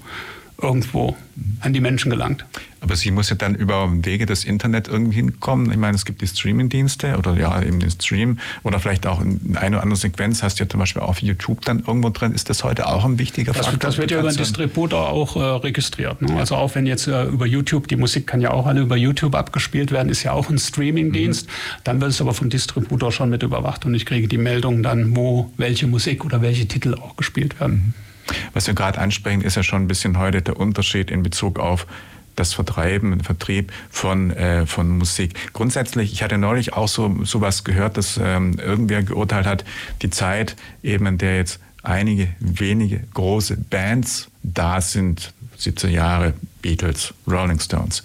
irgendwo 0.61 1.15
an 1.59 1.73
die 1.73 1.79
Menschen 1.79 2.09
gelangt. 2.09 2.45
Aber 2.81 2.95
sie 2.95 3.11
muss 3.11 3.29
ja 3.29 3.35
dann 3.35 3.53
über 3.55 3.89
Wege 4.03 4.25
des 4.25 4.43
Internet 4.43 4.87
irgendwie 4.87 5.17
hinkommen. 5.17 5.71
Ich 5.71 5.77
meine, 5.77 5.95
es 5.95 6.03
gibt 6.03 6.21
die 6.21 6.27
Streaming-Dienste 6.27 7.17
oder 7.17 7.35
ja, 7.37 7.61
eben 7.61 7.79
den 7.79 7.91
Stream 7.91 8.39
oder 8.63 8.79
vielleicht 8.79 9.05
auch 9.05 9.21
in 9.21 9.55
eine 9.55 9.75
oder 9.75 9.83
andere 9.83 9.97
Sequenz 9.97 10.41
hast 10.41 10.59
du 10.59 10.63
ja 10.63 10.69
zum 10.69 10.79
Beispiel 10.79 11.01
auf 11.01 11.21
YouTube 11.21 11.61
dann 11.61 11.79
irgendwo 11.79 12.09
drin. 12.09 12.33
Ist 12.33 12.49
das 12.49 12.63
heute 12.63 12.87
auch 12.87 13.05
ein 13.05 13.19
wichtiger 13.19 13.53
das, 13.53 13.67
Faktor? 13.67 13.89
Das 13.89 13.97
wird 13.97 14.11
ja 14.11 14.19
über 14.19 14.29
einen 14.29 14.37
Distributor 14.37 15.09
auch 15.09 15.35
äh, 15.35 15.39
registriert. 15.39 16.21
Ne? 16.21 16.35
Also 16.37 16.55
auch 16.55 16.73
wenn 16.73 16.87
jetzt 16.87 17.07
äh, 17.07 17.25
über 17.25 17.45
YouTube, 17.45 17.87
die 17.87 17.97
Musik 17.97 18.25
kann 18.25 18.41
ja 18.41 18.51
auch 18.51 18.65
alle 18.65 18.81
über 18.81 18.97
YouTube 18.97 19.35
abgespielt 19.35 19.91
werden, 19.91 20.09
ist 20.09 20.23
ja 20.23 20.31
auch 20.31 20.49
ein 20.49 20.57
Streaming-Dienst. 20.57 21.47
Mhm. 21.47 21.51
Dann 21.83 22.01
wird 22.01 22.11
es 22.11 22.21
aber 22.21 22.33
vom 22.33 22.49
Distributor 22.49 23.11
schon 23.11 23.29
mit 23.29 23.43
überwacht 23.43 23.85
und 23.85 23.93
ich 23.93 24.05
kriege 24.05 24.27
die 24.27 24.39
Meldung 24.39 24.81
dann, 24.81 25.15
wo 25.15 25.51
welche 25.57 25.85
Musik 25.85 26.25
oder 26.25 26.41
welche 26.41 26.67
Titel 26.67 26.95
auch 26.95 27.15
gespielt 27.15 27.59
werden. 27.59 27.93
Mhm. 27.95 28.10
Was 28.53 28.67
wir 28.67 28.73
gerade 28.73 28.99
ansprechen, 28.99 29.41
ist 29.41 29.55
ja 29.55 29.63
schon 29.63 29.83
ein 29.83 29.87
bisschen 29.87 30.17
heute 30.17 30.41
der 30.41 30.57
Unterschied 30.57 31.11
in 31.11 31.23
Bezug 31.23 31.59
auf 31.59 31.87
das 32.35 32.53
Vertreiben, 32.53 33.11
den 33.11 33.21
Vertrieb 33.21 33.71
von, 33.89 34.31
äh, 34.31 34.65
von 34.65 34.97
Musik. 34.97 35.33
Grundsätzlich, 35.53 36.13
ich 36.13 36.23
hatte 36.23 36.37
neulich 36.37 36.73
auch 36.73 36.87
so 36.87 37.23
sowas 37.23 37.63
gehört, 37.63 37.97
dass 37.97 38.19
ähm, 38.21 38.57
irgendwer 38.57 39.03
geurteilt 39.03 39.45
hat, 39.45 39.65
die 40.01 40.09
Zeit 40.09 40.55
eben, 40.81 41.05
in 41.05 41.17
der 41.17 41.37
jetzt 41.37 41.59
einige 41.83 42.29
wenige 42.39 43.01
große 43.13 43.57
Bands 43.57 44.29
da 44.43 44.81
sind, 44.81 45.33
17 45.57 45.91
Jahre 45.91 46.33
Beatles, 46.61 47.13
Rolling 47.27 47.59
Stones, 47.59 48.03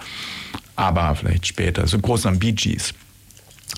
aber 0.77 1.15
vielleicht 1.15 1.47
später, 1.47 1.87
so 1.87 1.99
groß 1.99 2.27
am 2.27 2.39
Bee 2.39 2.53
Gees, 2.53 2.93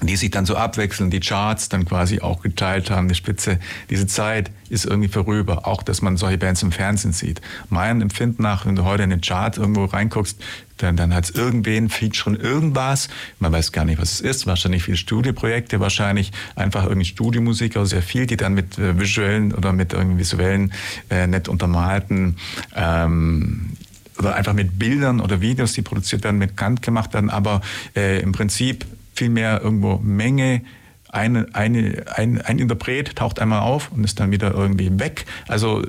die 0.03 0.17
sich 0.17 0.31
dann 0.31 0.47
so 0.47 0.57
abwechseln, 0.57 1.11
die 1.11 1.21
Charts 1.21 1.69
dann 1.69 1.85
quasi 1.85 2.21
auch 2.21 2.41
geteilt 2.41 2.91
haben, 2.91 3.09
die 3.09 3.15
Spitze. 3.15 3.59
Diese 3.91 4.07
Zeit 4.07 4.51
ist 4.69 4.85
irgendwie 4.85 5.09
vorüber, 5.09 5.67
auch 5.67 5.83
dass 5.83 6.03
man 6.03 6.17
solche 6.17 6.39
Bands 6.39 6.63
im 6.63 6.71
Fernsehen 6.71 7.13
sieht. 7.13 7.41
Mein 7.69 8.01
Empfinden 8.01 8.43
nach, 8.43 8.65
wenn 8.67 8.77
du 8.77 8.85
heute 8.85 9.03
in 9.03 9.11
den 9.11 9.21
Chart 9.21 9.57
irgendwo 9.57 9.87
reinguckst, 9.87 10.39
dann, 10.77 10.97
dann 10.97 11.13
hat 11.13 11.25
es 11.25 11.31
irgendwen, 11.31 11.89
Feature 11.89 12.37
irgendwas, 12.37 13.09
man 13.41 13.51
weiß 13.51 13.73
gar 13.73 13.85
nicht, 13.85 14.01
was 14.01 14.13
es 14.13 14.21
ist, 14.21 14.47
wahrscheinlich 14.47 14.85
viele 14.85 14.97
Studioprojekte, 14.97 15.81
wahrscheinlich 15.81 16.31
einfach 16.55 16.85
irgendwie 16.85 17.07
Studiomusiker, 17.07 17.85
sehr 17.85 18.03
viel, 18.03 18.27
die 18.27 18.37
dann 18.37 18.55
mit 18.55 18.79
äh, 18.79 18.97
visuellen 19.01 19.53
oder 19.53 19.73
mit 19.73 19.95
irgendwie 19.95 20.21
visuellen, 20.21 20.73
äh, 21.11 21.27
nett 21.27 21.49
untermalten 21.49 22.37
ähm, 22.77 23.71
oder 24.19 24.37
einfach 24.37 24.53
mit 24.53 24.79
Bildern 24.79 25.21
oder 25.21 25.41
Videos, 25.41 25.73
die 25.73 25.83
produziert 25.83 26.23
werden, 26.23 26.39
bekannt 26.39 26.83
gemacht 26.83 27.15
werden, 27.15 27.31
aber 27.31 27.63
äh, 27.97 28.21
im 28.21 28.31
Prinzip 28.31 28.85
vielmehr 29.19 29.61
irgendwo 29.63 29.99
Menge, 29.99 30.63
eine, 31.11 31.47
eine, 31.55 32.05
ein, 32.15 32.41
ein 32.43 32.59
Interpret 32.59 33.17
taucht 33.17 33.41
einmal 33.41 33.61
auf 33.61 33.91
und 33.93 34.05
ist 34.05 34.21
dann 34.21 34.31
wieder 34.31 34.53
irgendwie 34.53 34.99
weg. 34.99 35.25
Also 35.47 35.83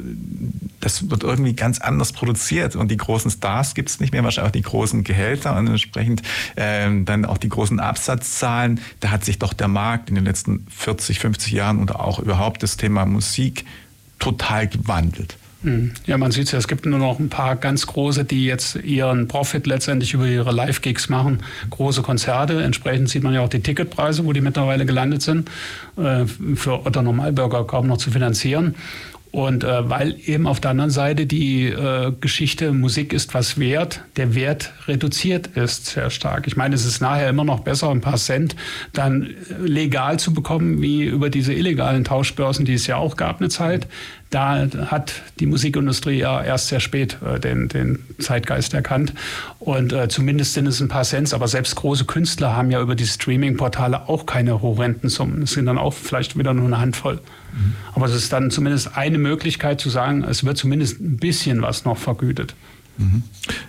das 0.80 1.10
wird 1.10 1.24
irgendwie 1.24 1.54
ganz 1.54 1.80
anders 1.80 2.14
produziert 2.14 2.76
und 2.76 2.90
die 2.90 2.98
großen 2.98 3.30
Stars 3.30 3.76
gibt 3.76 3.90
es 3.90 4.00
nicht 4.00 4.14
mehr, 4.14 4.24
wahrscheinlich 4.24 4.50
auch 4.50 4.54
die 4.54 4.62
großen 4.62 5.04
Gehälter 5.04 5.58
und 5.58 5.68
entsprechend 5.68 6.22
ähm, 6.56 7.04
dann 7.04 7.26
auch 7.26 7.38
die 7.38 7.50
großen 7.50 7.80
Absatzzahlen. 7.80 8.80
Da 9.02 9.12
hat 9.12 9.26
sich 9.26 9.40
doch 9.40 9.54
der 9.54 9.68
Markt 9.68 10.10
in 10.10 10.16
den 10.16 10.24
letzten 10.26 10.66
40, 10.70 11.20
50 11.20 11.52
Jahren 11.52 11.80
und 11.80 11.94
auch 11.94 12.20
überhaupt 12.20 12.64
das 12.64 12.78
Thema 12.78 13.06
Musik 13.06 13.66
total 14.20 14.68
gewandelt. 14.68 15.38
Hm. 15.62 15.91
Ja, 16.05 16.18
man 16.18 16.32
sieht 16.32 16.45
es 16.45 16.51
ja, 16.53 16.57
es 16.57 16.70
gibt 16.70 16.86
nur 16.86 16.99
noch 16.99 17.20
ein 17.20 17.30
paar 17.30 17.57
ganz 17.57 17.86
große, 17.86 18.24
die 18.24 18.45
jetzt 18.45 18.76
ihren 18.76 19.28
Profit 19.28 19.68
letztendlich 19.68 20.14
über 20.14 20.26
ihre 20.26 20.51
Live-Gigs 20.51 21.10
machen. 21.10 21.39
Große 21.70 22.01
Konzerte. 22.01 22.64
Entsprechend 22.64 23.10
sieht 23.10 23.24
man 23.24 23.34
ja 23.34 23.41
auch 23.41 23.49
die 23.49 23.60
Ticketpreise, 23.60 24.26
wo 24.26 24.32
die 24.32 24.39
mittlerweile 24.39 24.86
gelandet 24.86 25.22
sind, 25.22 25.49
äh, 25.97 26.26
für 26.55 26.86
Otto 26.86 27.01
Normalbürger 27.01 27.66
kaum 27.66 27.88
noch 27.88 27.97
zu 27.97 28.10
finanzieren. 28.10 28.76
Und 29.32 29.64
äh, 29.64 29.88
weil 29.88 30.16
eben 30.26 30.47
auf 30.47 30.60
der 30.60 30.72
anderen 30.72 30.89
Seite 30.89 31.28
die 31.28 31.68
äh, 31.68 32.12
Geschichte 32.20 32.72
Musik 32.72 33.14
ist 33.14 33.36
was 33.36 33.60
wert, 33.60 34.01
der 34.16 34.34
Wert 34.34 34.74
reduziert 34.88 35.47
ist 35.55 35.86
sehr 35.86 36.10
stark. 36.10 36.47
Ich 36.47 36.57
meine, 36.57 36.74
es 36.74 36.84
ist 36.84 36.99
nachher 36.99 37.30
immer 37.30 37.43
noch 37.43 37.60
besser, 37.60 37.91
ein 37.91 38.01
paar 38.01 38.18
Cent 38.18 38.55
dann 38.91 39.28
äh, 39.28 39.68
legal 39.68 40.18
zu 40.18 40.34
bekommen, 40.34 40.82
wie 40.82 41.03
über 41.03 41.30
diese 41.30 41.53
illegalen 41.53 42.05
Tauschbörsen, 42.05 42.66
die 42.66 42.74
es 42.74 42.88
ja 42.88 42.95
auch 42.95 43.18
gab 43.18 43.39
eine 43.39 43.49
Zeit. 43.49 43.88
Da 44.30 44.68
hat 44.88 45.24
die 45.40 45.48
Musikindustrie 45.48 46.20
ja 46.20 46.44
erst 46.44 46.68
sehr 46.68 46.80
spät 46.80 47.18
äh, 47.26 47.40
den, 47.40 47.68
den 47.68 48.00
Zeitgeist 48.20 48.76
erkannt. 48.76 49.14
Und 49.58 49.92
äh, 49.92 50.08
zumindest 50.08 50.54
sind 50.54 50.68
es 50.68 50.80
ein 50.82 50.88
paar 50.88 51.04
Cent, 51.04 51.34
aber 51.34 51.48
selbst 51.48 51.76
große 51.76 52.06
Künstler 52.06 52.56
haben 52.56 52.70
ja 52.70 52.80
über 52.80 52.94
die 52.94 53.08
Streaming-Portale 53.08 54.08
auch 54.08 54.28
keine 54.28 54.62
horrenden 54.62 55.10
Summen. 55.10 55.42
Es 55.44 55.52
sind 55.52 55.66
dann 55.66 55.80
auch 55.80 55.94
vielleicht 55.94 56.38
wieder 56.38 56.54
nur 56.54 56.68
eine 56.68 56.80
Handvoll. 56.80 57.16
Mhm. 57.16 57.74
Aber 57.96 58.06
es 58.06 58.14
ist 58.14 58.32
dann 58.32 58.52
zumindest 58.52 58.96
eine 58.96 59.18
Möglichkeit 59.18 59.82
zu 59.82 59.90
sagen, 59.90 60.24
es 60.24 60.44
wird 60.44 60.58
zumindest 60.58 61.00
ein 61.00 61.18
bisschen 61.18 61.64
was 61.64 61.86
noch 61.86 61.98
vergütet. 61.98 62.56
Mhm. 63.00 63.24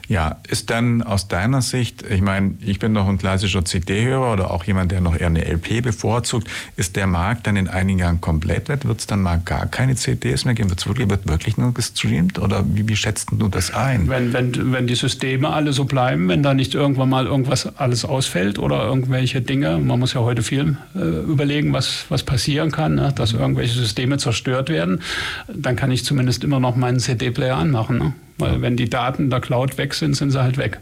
Ja, 0.09 0.39
ist 0.49 0.70
dann 0.70 1.03
aus 1.03 1.28
deiner 1.28 1.62
Sicht, 1.62 2.03
ich 2.03 2.20
meine, 2.20 2.55
ich 2.61 2.81
bin 2.81 2.93
doch 2.95 3.07
ein 3.07 3.16
klassischer 3.16 3.64
CD-Hörer 3.64 4.33
oder 4.33 4.51
auch 4.51 4.64
jemand, 4.64 4.91
der 4.91 5.01
noch 5.01 5.16
eher 5.16 5.28
eine 5.28 5.45
LP 5.45 5.83
bevorzugt, 5.83 6.49
ist 6.76 6.97
der 6.97 7.07
Markt 7.07 7.47
dann 7.47 7.55
in 7.55 7.68
einigen 7.68 8.01
Jahren 8.01 8.20
komplett 8.20 8.68
weg? 8.68 8.85
Wird 8.85 8.99
es 8.99 9.07
dann 9.07 9.22
mal 9.22 9.41
gar 9.45 9.66
keine 9.66 9.95
CDs 9.95 10.45
mehr 10.45 10.55
geben? 10.55 10.70
Wirklich, 10.70 11.09
wird 11.09 11.28
wirklich 11.28 11.57
nur 11.57 11.72
gestreamt 11.72 12.41
oder 12.41 12.64
wie, 12.66 12.89
wie 12.89 12.97
schätzt 12.97 13.28
du 13.31 13.49
das 13.49 13.72
ein? 13.72 14.09
Wenn, 14.09 14.33
wenn, 14.33 14.72
wenn 14.72 14.89
die 14.89 14.97
Systeme 14.97 15.51
alle 15.51 15.72
so 15.72 15.85
bleiben, 15.85 16.28
wenn 16.28 16.43
da 16.43 16.55
nicht 16.55 16.74
irgendwann 16.74 17.09
mal 17.09 17.26
irgendwas 17.26 17.76
alles 17.76 18.05
ausfällt 18.05 18.59
oder 18.59 18.85
irgendwelche 18.85 19.41
Dinge, 19.41 19.78
man 19.78 20.01
muss 20.01 20.14
ja 20.14 20.22
heute 20.22 20.43
viel 20.43 20.76
äh, 20.97 20.99
überlegen, 20.99 21.72
was, 21.72 22.07
was 22.09 22.24
passieren 22.24 22.72
kann, 22.72 22.97
ne? 22.97 23.12
dass 23.14 23.33
irgendwelche 23.33 23.78
Systeme 23.78 24.18
zerstört 24.18 24.70
werden, 24.70 25.03
dann 25.47 25.76
kann 25.76 25.93
ich 25.93 26.05
zumindest 26.05 26.43
immer 26.43 26.59
noch 26.59 26.74
meinen 26.74 26.99
CD-Player 26.99 27.57
anmachen. 27.57 27.99
Ne? 27.99 28.12
Weil 28.41 28.62
wenn 28.62 28.76
die 28.76 28.88
Daten 28.88 29.30
der 29.30 29.41
Cloud 29.41 29.78
weg 29.78 29.95
sind, 29.95 30.14
sind 30.14 30.30
sie 30.30 30.43
halt 30.43 30.57
weg. 30.57 30.80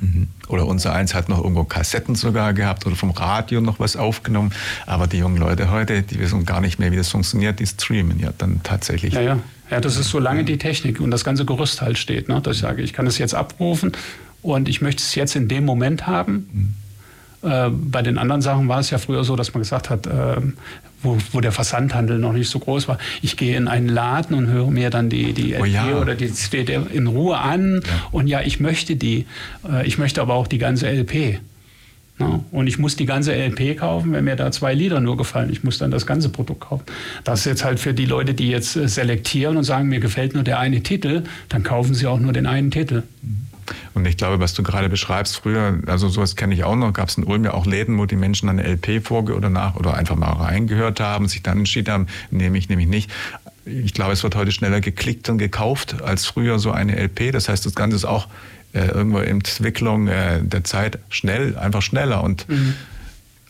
Mhm. 0.00 0.28
Oder 0.48 0.66
unser 0.66 0.92
eins 0.92 1.14
hat 1.14 1.28
noch 1.28 1.38
irgendwo 1.38 1.64
Kassetten 1.64 2.14
sogar 2.14 2.52
gehabt 2.52 2.86
oder 2.86 2.96
vom 2.96 3.10
Radio 3.10 3.60
noch 3.60 3.80
was 3.80 3.96
aufgenommen. 3.96 4.52
Aber 4.86 5.06
die 5.06 5.18
jungen 5.18 5.38
Leute 5.38 5.70
heute, 5.70 6.02
die 6.02 6.18
wissen 6.18 6.44
gar 6.44 6.60
nicht 6.60 6.78
mehr, 6.78 6.92
wie 6.92 6.96
das 6.96 7.08
funktioniert, 7.08 7.60
die 7.60 7.66
streamen 7.66 8.18
ja 8.18 8.32
dann 8.36 8.60
tatsächlich. 8.62 9.14
Ja, 9.14 9.22
ja. 9.22 9.38
ja 9.70 9.80
das 9.80 9.96
ist 9.96 10.10
solange 10.10 10.44
die 10.44 10.58
Technik 10.58 11.00
und 11.00 11.10
das 11.10 11.24
ganze 11.24 11.44
Gerüst 11.44 11.80
halt 11.80 11.98
steht, 11.98 12.28
ne, 12.28 12.40
dass 12.40 12.56
ich 12.56 12.62
sage, 12.62 12.82
ich 12.82 12.92
kann 12.92 13.06
es 13.06 13.18
jetzt 13.18 13.34
abrufen 13.34 13.92
und 14.42 14.68
ich 14.68 14.80
möchte 14.80 15.02
es 15.02 15.14
jetzt 15.14 15.34
in 15.34 15.48
dem 15.48 15.64
Moment 15.64 16.06
haben. 16.06 16.74
Mhm. 17.42 17.48
Äh, 17.50 17.70
bei 17.70 18.02
den 18.02 18.18
anderen 18.18 18.42
Sachen 18.42 18.68
war 18.68 18.80
es 18.80 18.90
ja 18.90 18.98
früher 18.98 19.24
so, 19.24 19.36
dass 19.36 19.52
man 19.54 19.62
gesagt 19.62 19.90
hat, 19.90 20.06
äh, 20.06 20.36
wo, 21.06 21.16
wo 21.32 21.40
der 21.40 21.52
Versandhandel 21.52 22.18
noch 22.18 22.32
nicht 22.34 22.50
so 22.50 22.58
groß 22.58 22.88
war. 22.88 22.98
Ich 23.22 23.36
gehe 23.36 23.56
in 23.56 23.68
einen 23.68 23.88
Laden 23.88 24.34
und 24.36 24.48
höre 24.48 24.70
mir 24.70 24.90
dann 24.90 25.08
die, 25.08 25.32
die 25.32 25.52
LP 25.54 25.62
Oh 25.62 25.64
ja. 25.64 25.98
oder 26.00 26.14
die 26.14 26.30
CD 26.32 26.78
in 26.92 27.06
Ruhe 27.06 27.38
an 27.38 27.80
und 28.12 28.26
ja, 28.26 28.40
ich 28.42 28.60
möchte 28.60 28.96
die. 28.96 29.26
Äh, 29.66 29.86
Ich 29.86 29.96
möchte 29.98 30.20
aber 30.20 30.34
auch 30.34 30.46
die 30.48 30.58
ganze 30.58 30.86
LP. 30.88 31.38
Na, 32.18 32.40
und 32.50 32.66
ich 32.66 32.78
muss 32.78 32.96
die 32.96 33.04
ganze 33.04 33.34
LP 33.34 33.76
kaufen, 33.78 34.10
wenn 34.12 34.24
mir 34.24 34.36
da 34.36 34.50
zwei 34.50 34.72
Lieder 34.72 35.00
nur 35.00 35.18
gefallen. 35.18 35.50
Ich 35.52 35.64
muss 35.64 35.76
dann 35.76 35.90
das 35.90 36.06
ganze 36.06 36.30
Produkt 36.30 36.60
kaufen. 36.62 36.84
Das 37.24 37.40
ist 37.40 37.44
jetzt 37.44 37.62
halt 37.64 37.78
für 37.78 37.92
die 37.92 38.06
Leute, 38.06 38.32
die 38.32 38.48
jetzt 38.48 38.74
äh, 38.74 38.88
selektieren 38.88 39.58
und 39.58 39.64
sagen, 39.64 39.88
mir 39.88 40.00
gefällt 40.00 40.32
nur 40.34 40.42
der 40.42 40.58
eine 40.58 40.82
Titel, 40.82 41.24
dann 41.50 41.62
kaufen 41.62 41.92
sie 41.94 42.06
auch 42.06 42.18
nur 42.18 42.32
den 42.32 42.46
einen 42.46 42.70
Titel. 42.70 43.02
Und 43.94 44.06
ich 44.06 44.16
glaube, 44.16 44.40
was 44.40 44.54
du 44.54 44.62
gerade 44.62 44.88
beschreibst, 44.88 45.36
früher, 45.36 45.78
also 45.86 46.08
sowas 46.08 46.36
kenne 46.36 46.54
ich 46.54 46.64
auch 46.64 46.76
noch, 46.76 46.92
gab 46.92 47.08
es 47.08 47.16
in 47.16 47.24
Ulm 47.24 47.44
ja 47.44 47.54
auch 47.54 47.66
Läden, 47.66 47.98
wo 47.98 48.06
die 48.06 48.16
Menschen 48.16 48.48
eine 48.48 48.62
LP 48.62 49.04
vorge 49.06 49.34
oder 49.34 49.50
nach 49.50 49.76
oder 49.76 49.94
einfach 49.94 50.16
mal 50.16 50.32
reingehört 50.32 51.00
haben, 51.00 51.28
sich 51.28 51.42
dann 51.42 51.58
entschieden 51.58 51.92
haben, 51.92 52.06
nehme 52.30 52.58
ich, 52.58 52.68
nehme 52.68 52.82
ich 52.82 52.88
nicht. 52.88 53.10
Ich 53.64 53.94
glaube, 53.94 54.12
es 54.12 54.22
wird 54.22 54.36
heute 54.36 54.52
schneller 54.52 54.80
geklickt 54.80 55.28
und 55.28 55.38
gekauft 55.38 56.02
als 56.02 56.26
früher 56.26 56.58
so 56.58 56.70
eine 56.70 56.96
LP. 56.96 57.32
Das 57.32 57.48
heißt, 57.48 57.66
das 57.66 57.74
Ganze 57.74 57.96
ist 57.96 58.04
auch 58.04 58.28
äh, 58.72 58.86
irgendwo 58.86 59.18
in 59.18 59.28
Entwicklung 59.28 60.06
äh, 60.06 60.42
der 60.42 60.64
Zeit 60.64 60.98
schnell, 61.08 61.56
einfach 61.58 61.82
schneller. 61.82 62.22
Und 62.22 62.46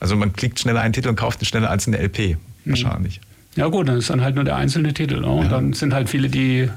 also 0.01 0.17
man 0.17 0.33
klickt 0.33 0.59
schneller 0.61 0.81
einen 0.81 0.93
Titel 0.93 1.09
und 1.09 1.17
kauft 1.17 1.43
ihn 1.43 1.47
schneller 1.47 1.71
als 1.71 1.87
eine 1.87 1.99
LP, 1.99 2.37
wahrscheinlich. 2.65 3.21
Ja 3.57 3.69
gut, 3.69 3.89
dann 3.89 3.97
ist 3.97 4.11
dann 4.11 4.21
halt 4.21 4.35
nur 4.35 4.45
der 4.45 4.57
einzelne 4.57 4.93
Titel. 4.93 5.21
Ne? 5.21 5.27
Und 5.27 5.51
dann 5.51 5.73
sind 5.73 5.95
halt 5.95 6.11
viele, 6.11 6.29
die 6.29 6.61
äh, 6.61 6.71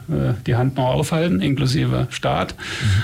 die 0.48 0.56
Hand 0.56 0.78
noch 0.78 0.86
aufhalten, 0.86 1.42
inklusive 1.42 2.08
Staat. 2.10 2.56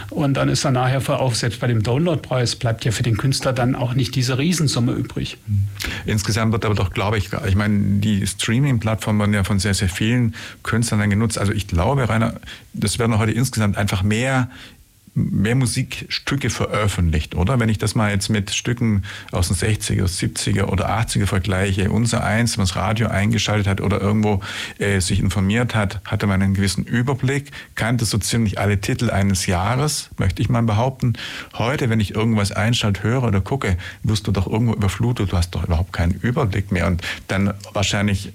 Und 0.09 0.35
dann 0.35 0.47
ist 0.47 0.63
dann 0.63 0.73
nachher 0.73 1.01
für 1.01 1.19
auch 1.19 1.35
selbst 1.35 1.59
bei 1.59 1.67
dem 1.67 1.83
Downloadpreis 1.83 2.55
bleibt 2.55 2.85
ja 2.85 2.91
für 2.91 3.03
den 3.03 3.17
Künstler 3.17 3.51
dann 3.51 3.75
auch 3.75 3.93
nicht 3.93 4.15
diese 4.15 4.37
Riesensumme 4.37 4.93
übrig. 4.93 5.37
Insgesamt 6.05 6.53
wird 6.53 6.65
aber 6.65 6.75
doch, 6.75 6.91
glaube 6.91 7.17
ich, 7.17 7.29
ich 7.45 7.55
meine, 7.55 7.99
die 7.99 8.25
Streaming-Plattformen 8.25 9.19
werden 9.19 9.33
ja 9.33 9.43
von 9.43 9.59
sehr, 9.59 9.73
sehr 9.73 9.89
vielen 9.89 10.35
Künstlern 10.63 11.01
dann 11.01 11.09
genutzt. 11.09 11.37
Also 11.37 11.51
ich 11.51 11.67
glaube, 11.67 12.07
Rainer, 12.07 12.35
das 12.73 12.97
werden 12.97 13.17
heute 13.17 13.33
insgesamt 13.33 13.77
einfach 13.77 14.03
mehr 14.03 14.49
mehr 15.15 15.55
Musikstücke 15.55 16.49
veröffentlicht, 16.49 17.35
oder? 17.35 17.59
Wenn 17.59 17.69
ich 17.69 17.77
das 17.77 17.95
mal 17.95 18.11
jetzt 18.11 18.29
mit 18.29 18.51
Stücken 18.51 19.03
aus 19.31 19.47
den 19.47 19.55
60er, 19.55 20.03
70er 20.03 20.65
oder 20.65 20.89
80er 20.89 21.25
vergleiche, 21.25 21.89
unser 21.89 22.23
eins, 22.23 22.57
das 22.57 22.75
Radio 22.75 23.07
eingeschaltet 23.07 23.67
hat 23.67 23.81
oder 23.81 24.01
irgendwo 24.01 24.41
äh, 24.77 24.99
sich 24.99 25.21
informiert 25.21 25.73
hat, 25.73 26.01
hatte 26.03 26.27
man 26.27 26.41
einen 26.41 26.53
gewissen 26.53 26.83
Überblick, 26.83 27.51
kannte 27.75 28.03
so 28.03 28.17
ziemlich 28.17 28.59
alle 28.59 28.81
Titel 28.81 29.09
eines 29.09 29.45
Jahres, 29.45 30.09
möchte 30.17 30.41
ich 30.41 30.49
mal 30.49 30.63
behaupten. 30.63 31.13
Heute, 31.53 31.89
wenn 31.89 32.01
ich 32.01 32.13
irgendwas 32.13 32.51
einschalte, 32.51 33.03
höre 33.03 33.23
oder 33.23 33.39
gucke, 33.39 33.77
wirst 34.03 34.27
du 34.27 34.31
doch 34.31 34.47
irgendwo 34.47 34.73
überflutet, 34.73 35.31
du 35.31 35.37
hast 35.37 35.55
doch 35.55 35.63
überhaupt 35.63 35.93
keinen 35.93 36.13
Überblick 36.13 36.71
mehr 36.73 36.87
und 36.87 37.01
dann 37.27 37.53
wahrscheinlich 37.73 38.33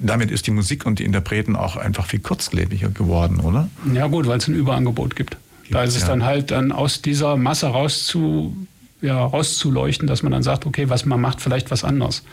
damit 0.00 0.30
ist 0.30 0.46
die 0.46 0.52
Musik 0.52 0.86
und 0.86 1.00
die 1.00 1.04
Interpreten 1.04 1.56
auch 1.56 1.76
einfach 1.76 2.06
viel 2.06 2.20
kurzlebiger 2.20 2.88
geworden, 2.88 3.40
oder? 3.40 3.68
Ja 3.92 4.06
gut, 4.06 4.28
weil 4.28 4.38
es 4.38 4.46
ein 4.46 4.54
Überangebot 4.54 5.16
gibt. 5.16 5.36
Da 5.70 5.82
ist 5.82 5.96
es 5.96 6.02
ja. 6.02 6.08
dann 6.08 6.24
halt 6.24 6.50
dann 6.50 6.72
aus 6.72 7.02
dieser 7.02 7.36
Masse 7.36 7.66
rauszu, 7.66 8.56
ja, 9.00 9.24
rauszuleuchten, 9.24 10.08
dass 10.08 10.22
man 10.22 10.32
dann 10.32 10.42
sagt, 10.42 10.66
okay, 10.66 10.88
was 10.88 11.04
man 11.04 11.20
macht, 11.20 11.40
vielleicht 11.40 11.70
was 11.70 11.84
anderes. 11.84 12.24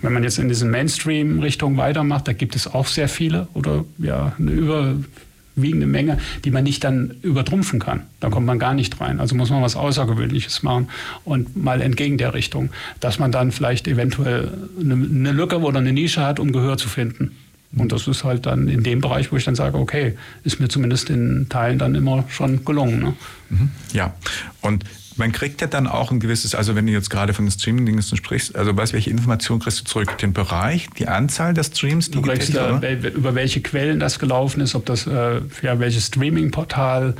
Wenn 0.00 0.12
man 0.12 0.22
jetzt 0.22 0.38
in 0.38 0.48
diesen 0.48 0.70
Mainstream-Richtung 0.70 1.76
weitermacht, 1.76 2.28
da 2.28 2.32
gibt 2.32 2.54
es 2.54 2.72
auch 2.72 2.86
sehr 2.86 3.08
viele 3.08 3.48
oder 3.54 3.84
ja, 3.98 4.32
eine 4.38 4.52
überwiegende 4.52 5.86
Menge, 5.86 6.18
die 6.44 6.50
man 6.50 6.64
nicht 6.64 6.84
dann 6.84 7.16
übertrumpfen 7.22 7.80
kann. 7.80 8.02
Da 8.20 8.30
kommt 8.30 8.46
man 8.46 8.58
gar 8.58 8.74
nicht 8.74 9.00
rein. 9.00 9.18
Also 9.18 9.34
muss 9.34 9.50
man 9.50 9.62
was 9.62 9.76
Außergewöhnliches 9.76 10.62
machen 10.62 10.88
und 11.24 11.56
mal 11.56 11.80
entgegen 11.80 12.18
der 12.18 12.34
Richtung, 12.34 12.70
dass 13.00 13.18
man 13.18 13.32
dann 13.32 13.50
vielleicht 13.50 13.88
eventuell 13.88 14.52
eine, 14.78 14.94
eine 14.94 15.32
Lücke 15.32 15.58
oder 15.58 15.78
eine 15.78 15.92
Nische 15.92 16.24
hat, 16.24 16.38
um 16.38 16.52
Gehör 16.52 16.76
zu 16.76 16.88
finden. 16.88 17.32
Und 17.76 17.92
das 17.92 18.06
ist 18.06 18.24
halt 18.24 18.46
dann 18.46 18.68
in 18.68 18.82
dem 18.82 19.00
Bereich, 19.00 19.32
wo 19.32 19.36
ich 19.36 19.44
dann 19.44 19.54
sage, 19.54 19.78
okay, 19.78 20.16
ist 20.44 20.60
mir 20.60 20.68
zumindest 20.68 21.10
in 21.10 21.48
Teilen 21.48 21.78
dann 21.78 21.94
immer 21.94 22.24
schon 22.28 22.64
gelungen. 22.64 23.00
Ne? 23.00 23.14
Mhm. 23.50 23.70
Ja, 23.92 24.14
und 24.60 24.84
man 25.16 25.32
kriegt 25.32 25.60
ja 25.60 25.66
dann 25.66 25.86
auch 25.86 26.10
ein 26.10 26.20
gewisses, 26.20 26.54
also 26.54 26.74
wenn 26.74 26.86
du 26.86 26.92
jetzt 26.92 27.10
gerade 27.10 27.34
von 27.34 27.44
den 27.44 27.52
Streaming-Diensten 27.52 28.16
sprichst, 28.16 28.56
also 28.56 28.76
weißt 28.76 28.92
welche 28.92 29.10
Informationen 29.10 29.60
kriegst 29.60 29.80
du 29.80 29.84
zurück? 29.84 30.18
Den 30.18 30.32
Bereich, 30.32 30.88
die 30.98 31.08
Anzahl 31.08 31.54
der 31.54 31.64
Streams, 31.64 32.10
die 32.10 32.20
du 32.20 32.22
kriegst, 32.22 32.54
äh, 32.54 32.94
über 33.10 33.34
welche 33.34 33.60
Quellen 33.60 34.00
das 34.00 34.18
gelaufen 34.18 34.60
ist, 34.60 34.74
ob 34.74 34.86
das, 34.86 35.06
äh, 35.06 35.40
ja, 35.62 35.78
welches 35.78 36.06
Streaming-Portal 36.06 37.14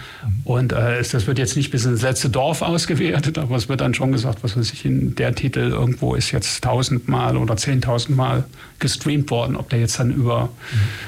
und 0.44 0.72
äh, 0.72 1.02
das 1.02 1.26
wird 1.26 1.38
jetzt 1.38 1.56
nicht 1.56 1.70
bis 1.70 1.84
ins 1.84 2.02
letzte 2.02 2.30
Dorf 2.30 2.62
ausgewertet, 2.62 3.38
aber 3.38 3.56
es 3.56 3.68
wird 3.68 3.80
dann 3.80 3.94
schon 3.94 4.12
gesagt, 4.12 4.42
was 4.42 4.56
weiß 4.56 4.72
ich, 4.72 4.84
in 4.84 5.14
der 5.14 5.34
Titel 5.34 5.60
irgendwo 5.60 6.14
ist 6.14 6.32
jetzt 6.32 6.64
tausendmal 6.64 7.36
oder 7.36 7.56
zehntausendmal 7.56 8.44
gestreamt 8.78 9.30
worden, 9.30 9.56
ob 9.56 9.70
der 9.70 9.80
jetzt 9.80 9.98
dann 9.98 10.10
über. 10.10 10.50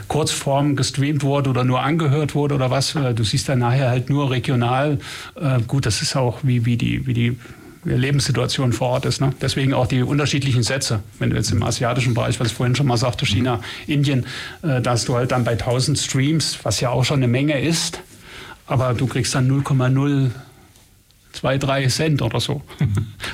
Kurzform 0.09 0.77
gestreamt 0.77 1.23
wurde 1.23 1.51
oder 1.51 1.65
nur 1.65 1.83
angehört 1.83 2.35
wurde 2.35 2.55
oder 2.55 2.71
was. 2.71 2.95
äh, 2.95 3.15
Du 3.15 3.25
siehst 3.25 3.49
dann 3.49 3.59
nachher 3.59 3.91
halt 3.91 4.09
nur 4.11 4.31
regional. 4.31 4.99
Äh, 5.35 5.61
gut, 5.67 5.87
das 5.87 6.03
ist 6.03 6.17
auch 6.17 6.39
wie, 6.43 6.65
wie 6.65 6.77
die, 6.77 7.07
wie 7.07 7.15
die 7.15 7.39
Lebenssituation 7.85 8.73
vor 8.73 8.89
Ort 8.89 9.07
ist. 9.07 9.21
Ne? 9.21 9.33
Deswegen 9.41 9.73
auch 9.73 9.87
die 9.87 10.03
unterschiedlichen 10.03 10.63
Sätze. 10.63 11.01
Wenn 11.19 11.31
du 11.31 11.37
jetzt 11.37 11.53
im 11.53 11.63
asiatischen 11.63 12.15
Bereich, 12.15 12.41
was 12.41 12.49
ich 12.49 12.55
vorhin 12.55 12.75
schon 12.75 12.87
mal 12.87 12.97
sagte, 12.97 13.27
China, 13.27 13.61
Indien, 13.87 14.27
äh, 14.63 14.81
da 14.81 14.93
hast 14.93 15.09
du 15.09 15.15
halt 15.15 15.33
dann 15.33 15.45
bei 15.45 15.53
1000 15.53 15.99
Streams, 15.99 16.59
was 16.65 16.81
ja 16.81 16.91
auch 16.91 17.05
schon 17.05 17.19
eine 17.19 17.29
Menge 17.29 17.61
ist, 17.61 18.01
aber 18.67 18.95
du 18.95 19.07
kriegst 19.07 19.35
dann 19.35 19.49
0,0 19.49 20.31
zwei, 21.37 21.59
drei 21.59 21.87
Cent 21.89 22.23
oder 22.23 22.41
so. 22.41 22.63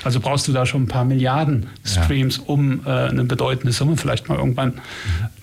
Also 0.03 0.19
brauchst 0.19 0.47
du 0.47 0.51
da 0.51 0.65
schon 0.65 0.83
ein 0.83 0.87
paar 0.87 1.05
Milliarden 1.05 1.67
Streams, 1.85 2.37
um 2.37 2.85
äh, 2.85 2.89
eine 2.89 3.23
bedeutende 3.23 3.71
Summe 3.71 3.95
vielleicht 3.97 4.27
mal 4.27 4.37
irgendwann 4.37 4.81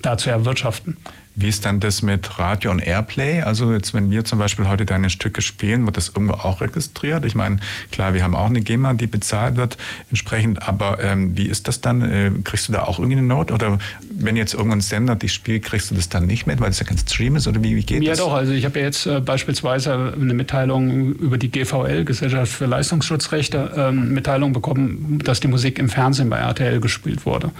da 0.02 0.18
zu 0.18 0.30
erwirtschaften. 0.30 0.96
Wie 1.40 1.48
ist 1.48 1.64
dann 1.64 1.80
das 1.80 2.02
mit 2.02 2.38
Radio 2.38 2.70
und 2.70 2.80
Airplay? 2.80 3.40
Also 3.40 3.72
jetzt, 3.72 3.94
wenn 3.94 4.10
wir 4.10 4.26
zum 4.26 4.38
Beispiel 4.38 4.68
heute 4.68 4.84
deine 4.84 5.08
Stücke 5.08 5.40
spielen, 5.40 5.86
wird 5.86 5.96
das 5.96 6.08
irgendwo 6.08 6.34
auch 6.34 6.60
registriert? 6.60 7.24
Ich 7.24 7.34
meine, 7.34 7.56
klar, 7.90 8.12
wir 8.12 8.22
haben 8.22 8.34
auch 8.34 8.46
eine 8.46 8.60
GEMA, 8.60 8.92
die 8.92 9.06
bezahlt 9.06 9.56
wird 9.56 9.78
entsprechend, 10.10 10.68
aber 10.68 11.02
ähm, 11.02 11.36
wie 11.38 11.46
ist 11.46 11.66
das 11.66 11.80
dann? 11.80 12.02
Äh, 12.02 12.30
kriegst 12.44 12.68
du 12.68 12.72
da 12.72 12.82
auch 12.82 12.98
irgendwie 12.98 13.16
eine 13.16 13.26
Note? 13.26 13.54
Oder 13.54 13.78
wenn 14.10 14.36
jetzt 14.36 14.52
irgendein 14.52 14.82
Sender 14.82 15.16
dich 15.16 15.32
spielt, 15.32 15.64
kriegst 15.64 15.90
du 15.90 15.94
das 15.94 16.10
dann 16.10 16.26
nicht 16.26 16.46
mit, 16.46 16.60
weil 16.60 16.70
es 16.70 16.78
ja 16.78 16.84
kein 16.84 16.98
Stream 16.98 17.36
ist? 17.36 17.48
Oder 17.48 17.62
wie, 17.64 17.74
wie 17.74 17.84
geht 17.84 18.02
ja, 18.02 18.10
das? 18.10 18.18
Ja 18.18 18.24
doch, 18.26 18.34
also 18.34 18.52
ich 18.52 18.66
habe 18.66 18.78
ja 18.78 18.84
jetzt 18.84 19.06
äh, 19.06 19.20
beispielsweise 19.20 20.12
eine 20.14 20.34
Mitteilung 20.34 21.14
über 21.14 21.38
die 21.38 21.50
GVL, 21.50 22.04
Gesellschaft 22.04 22.52
für 22.52 22.66
Leistungsschutzrechte, 22.66 23.72
ähm, 23.76 24.12
Mitteilung 24.12 24.52
bekommen, 24.52 25.20
dass 25.24 25.40
die 25.40 25.48
Musik 25.48 25.78
im 25.78 25.88
Fernsehen 25.88 26.28
bei 26.28 26.36
RTL 26.36 26.80
gespielt 26.80 27.24
wurde. 27.24 27.50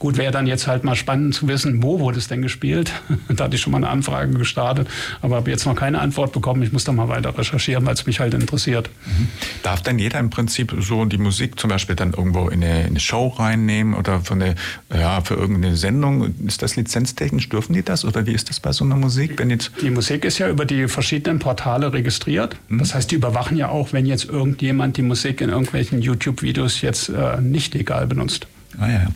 Gut, 0.00 0.16
wäre 0.16 0.32
dann 0.32 0.46
jetzt 0.46 0.66
halt 0.66 0.82
mal 0.82 0.96
spannend 0.96 1.34
zu 1.34 1.46
wissen, 1.46 1.82
wo 1.82 2.00
wurde 2.00 2.16
es 2.16 2.26
denn 2.26 2.40
gespielt? 2.40 2.90
da 3.28 3.44
hatte 3.44 3.56
ich 3.56 3.60
schon 3.60 3.70
mal 3.70 3.76
eine 3.76 3.90
Anfrage 3.90 4.32
gestartet, 4.32 4.88
aber 5.20 5.36
habe 5.36 5.50
jetzt 5.50 5.66
noch 5.66 5.76
keine 5.76 6.00
Antwort 6.00 6.32
bekommen. 6.32 6.62
Ich 6.62 6.72
muss 6.72 6.84
da 6.84 6.92
mal 6.92 7.08
weiter 7.08 7.36
recherchieren, 7.36 7.84
weil 7.84 7.92
es 7.92 8.06
mich 8.06 8.18
halt 8.18 8.32
interessiert. 8.32 8.88
Mhm. 9.04 9.28
Darf 9.62 9.82
dann 9.82 9.98
jeder 9.98 10.18
im 10.18 10.30
Prinzip 10.30 10.74
so 10.80 11.04
die 11.04 11.18
Musik 11.18 11.60
zum 11.60 11.68
Beispiel 11.68 11.96
dann 11.96 12.14
irgendwo 12.14 12.48
in 12.48 12.64
eine, 12.64 12.80
in 12.80 12.86
eine 12.86 13.00
Show 13.00 13.28
reinnehmen 13.28 13.92
oder 13.92 14.20
für, 14.20 14.32
eine, 14.32 14.54
ja, 14.90 15.20
für 15.20 15.34
irgendeine 15.34 15.76
Sendung? 15.76 16.34
Ist 16.46 16.62
das 16.62 16.76
lizenztechnisch? 16.76 17.50
Dürfen 17.50 17.74
die 17.74 17.82
das? 17.82 18.06
Oder 18.06 18.26
wie 18.26 18.32
ist 18.32 18.48
das 18.48 18.58
bei 18.58 18.72
so 18.72 18.86
einer 18.86 18.96
Musik? 18.96 19.38
Wenn 19.38 19.50
jetzt 19.50 19.70
die 19.82 19.90
Musik 19.90 20.24
ist 20.24 20.38
ja 20.38 20.48
über 20.48 20.64
die 20.64 20.88
verschiedenen 20.88 21.40
Portale 21.40 21.92
registriert. 21.92 22.56
Mhm. 22.68 22.78
Das 22.78 22.94
heißt, 22.94 23.10
die 23.10 23.16
überwachen 23.16 23.58
ja 23.58 23.68
auch, 23.68 23.92
wenn 23.92 24.06
jetzt 24.06 24.24
irgendjemand 24.24 24.96
die 24.96 25.02
Musik 25.02 25.42
in 25.42 25.50
irgendwelchen 25.50 26.00
YouTube-Videos 26.00 26.80
jetzt 26.80 27.10
äh, 27.10 27.38
nicht 27.42 27.74
legal 27.74 28.06
benutzt. 28.06 28.46
Ah, 28.78 28.88
ja. 28.88 29.08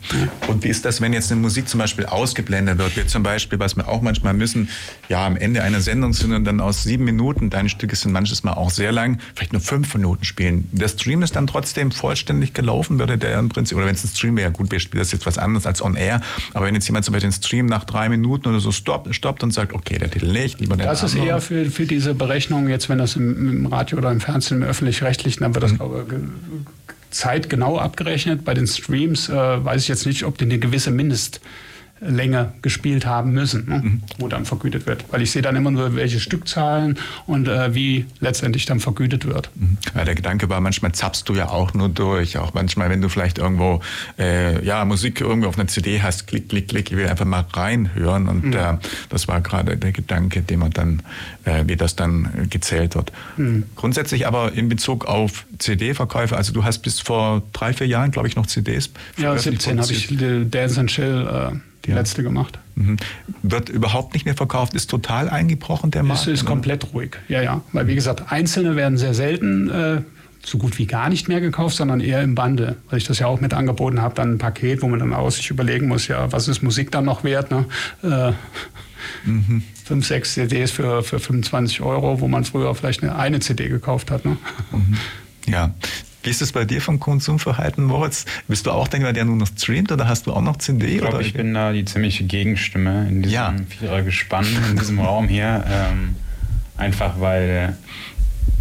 Und 0.47 0.63
wie 0.63 0.67
ist 0.67 0.83
das, 0.85 0.99
wenn 1.01 1.13
jetzt 1.13 1.31
eine 1.31 1.39
Musik 1.39 1.67
zum 1.69 1.79
Beispiel 1.79 2.05
ausgeblendet 2.05 2.77
wird? 2.77 2.95
Wir 2.95 3.07
zum 3.07 3.23
Beispiel, 3.23 3.57
was 3.57 3.75
wir 3.75 3.87
auch 3.87 4.01
manchmal 4.01 4.33
müssen, 4.33 4.69
ja, 5.07 5.25
am 5.25 5.37
Ende 5.37 5.63
einer 5.63 5.81
Sendung 5.81 6.13
sind 6.13 6.33
und 6.33 6.43
dann 6.43 6.59
aus 6.59 6.83
sieben 6.83 7.05
Minuten, 7.05 7.49
deine 7.49 7.69
Stücke 7.69 7.95
sind 7.95 8.11
manches 8.11 8.43
Mal 8.43 8.53
auch 8.53 8.69
sehr 8.69 8.91
lang, 8.91 9.19
vielleicht 9.33 9.53
nur 9.53 9.61
fünf 9.61 9.93
Minuten 9.95 10.25
spielen. 10.25 10.67
Der 10.71 10.87
Stream 10.89 11.23
ist 11.23 11.35
dann 11.35 11.47
trotzdem 11.47 11.91
vollständig 11.91 12.53
gelaufen, 12.53 12.99
würde 12.99 13.17
der 13.17 13.39
im 13.39 13.49
Prinzip, 13.49 13.77
oder 13.77 13.87
wenn 13.87 13.95
es 13.95 14.03
ein 14.03 14.09
Stream 14.09 14.35
wäre, 14.35 14.51
gut, 14.51 14.71
wir 14.71 14.79
spielen 14.79 14.99
das 14.99 15.11
jetzt 15.11 15.25
was 15.25 15.37
anderes 15.37 15.65
als 15.65 15.81
on 15.81 15.95
air, 15.95 16.21
aber 16.53 16.65
wenn 16.65 16.75
jetzt 16.75 16.87
jemand 16.87 17.05
zum 17.05 17.13
Beispiel 17.13 17.29
den 17.29 17.35
Stream 17.35 17.65
nach 17.65 17.85
drei 17.85 18.09
Minuten 18.09 18.49
oder 18.49 18.59
so 18.59 18.71
stoppt, 18.71 19.13
stoppt 19.15 19.43
und 19.43 19.51
sagt, 19.51 19.73
okay, 19.73 19.97
der 19.97 20.11
Titel 20.11 20.31
nicht, 20.31 20.59
lieber 20.59 20.75
der 20.75 20.87
Das 20.87 21.03
ist 21.03 21.15
eher 21.15 21.39
für, 21.39 21.65
für 21.65 21.85
diese 21.85 22.13
Berechnung, 22.13 22.67
jetzt 22.67 22.89
wenn 22.89 22.97
das 22.97 23.15
im, 23.15 23.49
im 23.49 23.65
Radio 23.67 23.97
oder 23.97 24.11
im 24.11 24.19
Fernsehen, 24.19 24.61
im 24.61 24.67
öffentlich-rechtlichen, 24.67 25.43
dann 25.43 25.53
wird 25.55 25.63
das, 25.63 25.71
mhm. 25.71 25.77
glaube 25.77 26.05
ich, 26.09 26.84
Zeit 27.15 27.49
genau 27.49 27.77
abgerechnet. 27.77 28.43
Bei 28.43 28.53
den 28.53 28.67
Streams 28.67 29.29
äh, 29.29 29.33
weiß 29.33 29.81
ich 29.81 29.87
jetzt 29.87 30.05
nicht, 30.05 30.25
ob 30.25 30.37
die 30.37 30.45
eine 30.45 30.59
gewisse 30.59 30.91
Mindest 30.91 31.39
Länge 32.07 32.53
gespielt 32.61 33.05
haben 33.05 33.31
müssen, 33.31 33.67
ne? 33.67 33.81
mhm. 33.83 34.01
wo 34.19 34.27
dann 34.27 34.45
vergütet 34.45 34.85
wird. 34.85 35.05
Weil 35.11 35.21
ich 35.21 35.31
sehe 35.31 35.41
dann 35.41 35.55
immer 35.55 35.71
nur, 35.71 35.95
welche 35.95 36.19
Stückzahlen 36.19 36.97
und 37.25 37.47
äh, 37.47 37.73
wie 37.73 38.05
letztendlich 38.19 38.65
dann 38.65 38.79
vergütet 38.79 39.25
wird. 39.25 39.49
Mhm. 39.55 39.77
Ja, 39.95 40.05
der 40.05 40.15
Gedanke 40.15 40.49
war, 40.49 40.61
manchmal 40.61 40.91
zappst 40.91 41.27
du 41.29 41.35
ja 41.35 41.49
auch 41.49 41.73
nur 41.73 41.89
durch. 41.89 42.37
Auch 42.37 42.53
manchmal, 42.53 42.89
wenn 42.89 43.01
du 43.01 43.09
vielleicht 43.09 43.37
irgendwo 43.37 43.81
äh, 44.17 44.63
ja, 44.65 44.85
Musik 44.85 45.21
irgendwo 45.21 45.49
auf 45.49 45.57
einer 45.57 45.67
CD 45.67 46.01
hast, 46.01 46.27
klick, 46.27 46.49
klick, 46.49 46.67
klick, 46.67 46.91
ich 46.91 46.97
will 46.97 47.07
einfach 47.07 47.25
mal 47.25 47.45
reinhören. 47.53 48.27
Und 48.27 48.45
mhm. 48.45 48.53
äh, 48.53 48.77
das 49.09 49.27
war 49.27 49.41
gerade 49.41 49.77
der 49.77 49.91
Gedanke, 49.91 50.41
den 50.41 50.59
man 50.59 50.71
dann, 50.71 51.01
äh, 51.45 51.63
wie 51.67 51.75
das 51.75 51.95
dann 51.95 52.47
gezählt 52.49 52.95
wird. 52.95 53.11
Mhm. 53.37 53.63
Grundsätzlich 53.75 54.27
aber 54.27 54.53
in 54.53 54.69
Bezug 54.69 55.05
auf 55.05 55.45
CD-Verkäufe, 55.59 56.35
also 56.35 56.53
du 56.53 56.63
hast 56.63 56.79
bis 56.79 56.99
vor 56.99 57.43
drei, 57.53 57.73
vier 57.73 57.87
Jahren, 57.87 58.11
glaube 58.11 58.27
ich, 58.27 58.35
noch 58.35 58.45
CDs. 58.47 58.89
Ja, 59.17 59.37
17 59.37 59.79
habe 59.79 59.91
ich 59.91 60.15
Dance 60.49 60.79
and 60.79 60.89
Chill. 60.89 61.61
Die 61.85 61.91
ja. 61.91 61.97
letzte 61.97 62.23
gemacht. 62.23 62.59
Mhm. 62.75 62.97
Wird 63.43 63.69
überhaupt 63.69 64.13
nicht 64.13 64.25
mehr 64.25 64.35
verkauft, 64.35 64.73
ist 64.73 64.89
total 64.89 65.29
eingebrochen 65.29 65.91
der 65.91 66.03
Markt? 66.03 66.21
Es 66.21 66.27
ist 66.27 66.45
komplett 66.45 66.93
ruhig, 66.93 67.17
ja, 67.27 67.41
ja. 67.41 67.61
Weil 67.71 67.87
wie 67.87 67.95
gesagt, 67.95 68.31
Einzelne 68.31 68.75
werden 68.75 68.97
sehr 68.97 69.13
selten 69.13 69.69
äh, 69.69 70.01
so 70.43 70.57
gut 70.57 70.77
wie 70.77 70.85
gar 70.85 71.09
nicht 71.09 71.27
mehr 71.27 71.41
gekauft, 71.41 71.75
sondern 71.75 71.99
eher 71.99 72.21
im 72.21 72.35
Bande, 72.35 72.77
weil 72.89 72.97
ich 72.97 73.05
das 73.05 73.19
ja 73.19 73.27
auch 73.27 73.41
mit 73.41 73.53
angeboten 73.53 74.01
habe, 74.01 74.15
dann 74.15 74.33
ein 74.33 74.37
Paket, 74.37 74.81
wo 74.81 74.87
man 74.87 74.99
dann 74.99 75.13
auch 75.13 75.29
sich 75.29 75.49
überlegen 75.49 75.87
muss, 75.87 76.07
ja, 76.07 76.31
was 76.31 76.47
ist 76.47 76.61
Musik 76.61 76.91
dann 76.91 77.05
noch 77.05 77.23
wert? 77.23 77.51
Ne? 77.51 77.65
Äh, 78.03 78.31
mhm. 79.27 79.63
Fünf, 79.83 80.05
sechs 80.05 80.33
CDs 80.33 80.71
für, 80.71 81.03
für 81.03 81.19
25 81.19 81.81
Euro, 81.81 82.19
wo 82.19 82.27
man 82.27 82.43
früher 82.43 82.73
vielleicht 82.75 83.03
eine, 83.03 83.15
eine 83.15 83.39
CD 83.39 83.69
gekauft 83.69 84.11
hat. 84.11 84.25
Ne? 84.25 84.37
Mhm. 84.71 84.97
Ja, 85.47 85.73
wie 86.25 86.29
ist 86.31 86.41
es 86.41 86.51
bei 86.51 86.65
dir 86.65 86.81
vom 86.81 86.99
Konsumverhalten, 86.99 87.83
Moritz? 87.83 88.25
Bist 88.47 88.65
du 88.65 88.71
auch 88.71 88.87
der, 88.87 89.13
der 89.13 89.25
nur 89.25 89.35
noch 89.35 89.47
streamt 89.47 89.91
oder 89.91 90.07
hast 90.07 90.25
du 90.25 90.33
auch 90.33 90.41
noch 90.41 90.57
CD? 90.57 90.87
Ich 90.87 90.97
glaube, 90.97 91.21
ich 91.21 91.33
bin 91.33 91.53
da 91.53 91.71
die 91.71 91.85
ziemliche 91.85 92.23
Gegenstimme 92.23 93.07
in 93.07 93.21
diesem 93.21 93.33
ja. 93.33 93.55
Vierergespann, 93.69 94.45
in 94.71 94.77
diesem 94.77 94.99
Raum 94.99 95.27
hier. 95.27 95.63
Ähm, 95.69 96.15
einfach 96.77 97.19
weil 97.19 97.77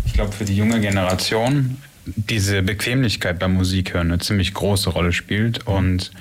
ich 0.05 0.13
glaube, 0.13 0.33
für 0.33 0.45
die 0.45 0.57
junge 0.57 0.81
Generation 0.81 1.79
diese 2.07 2.63
Bequemlichkeit 2.63 3.39
beim 3.39 3.55
Musikhören 3.55 4.09
eine 4.09 4.19
ziemlich 4.21 4.53
große 4.53 4.91
Rolle 4.91 5.13
spielt 5.13 5.67
und 5.67 6.13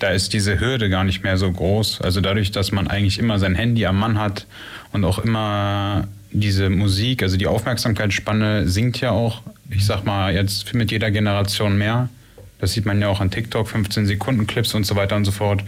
da 0.00 0.08
ist 0.08 0.32
diese 0.32 0.58
Hürde 0.58 0.90
gar 0.90 1.04
nicht 1.04 1.22
mehr 1.22 1.36
so 1.36 1.50
groß. 1.52 2.00
Also 2.00 2.20
dadurch, 2.20 2.50
dass 2.50 2.72
man 2.72 2.88
eigentlich 2.88 3.18
immer 3.18 3.38
sein 3.38 3.54
Handy 3.54 3.86
am 3.86 3.98
Mann 3.98 4.18
hat 4.18 4.46
und 4.92 5.04
auch 5.04 5.18
immer 5.18 6.08
diese 6.32 6.70
Musik, 6.70 7.22
also 7.22 7.36
die 7.36 7.46
Aufmerksamkeitsspanne 7.46 8.68
sinkt 8.68 9.00
ja 9.00 9.10
auch, 9.10 9.42
ich 9.70 9.86
sag 9.86 10.04
mal, 10.04 10.34
jetzt 10.34 10.74
mit 10.74 10.90
jeder 10.90 11.10
Generation 11.10 11.78
mehr. 11.78 12.08
Das 12.58 12.72
sieht 12.72 12.86
man 12.86 13.00
ja 13.00 13.08
auch 13.08 13.20
an 13.20 13.30
TikTok, 13.30 13.68
15 13.68 14.06
Sekunden 14.06 14.46
Clips 14.46 14.74
und 14.74 14.84
so 14.84 14.96
weiter 14.96 15.16
und 15.16 15.24
so 15.24 15.32
fort. 15.32 15.64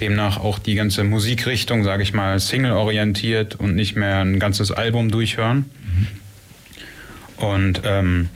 Demnach 0.00 0.38
auch 0.38 0.58
die 0.58 0.74
ganze 0.74 1.04
Musikrichtung, 1.04 1.84
sage 1.84 2.02
ich 2.02 2.12
mal, 2.12 2.38
Single-orientiert 2.38 3.54
und 3.54 3.74
nicht 3.74 3.96
mehr 3.96 4.20
ein 4.20 4.38
ganzes 4.38 4.70
Album 4.70 5.10
durchhören. 5.10 5.64
Mhm. 5.84 7.44
Und 7.44 7.82
ähm, 7.84 8.28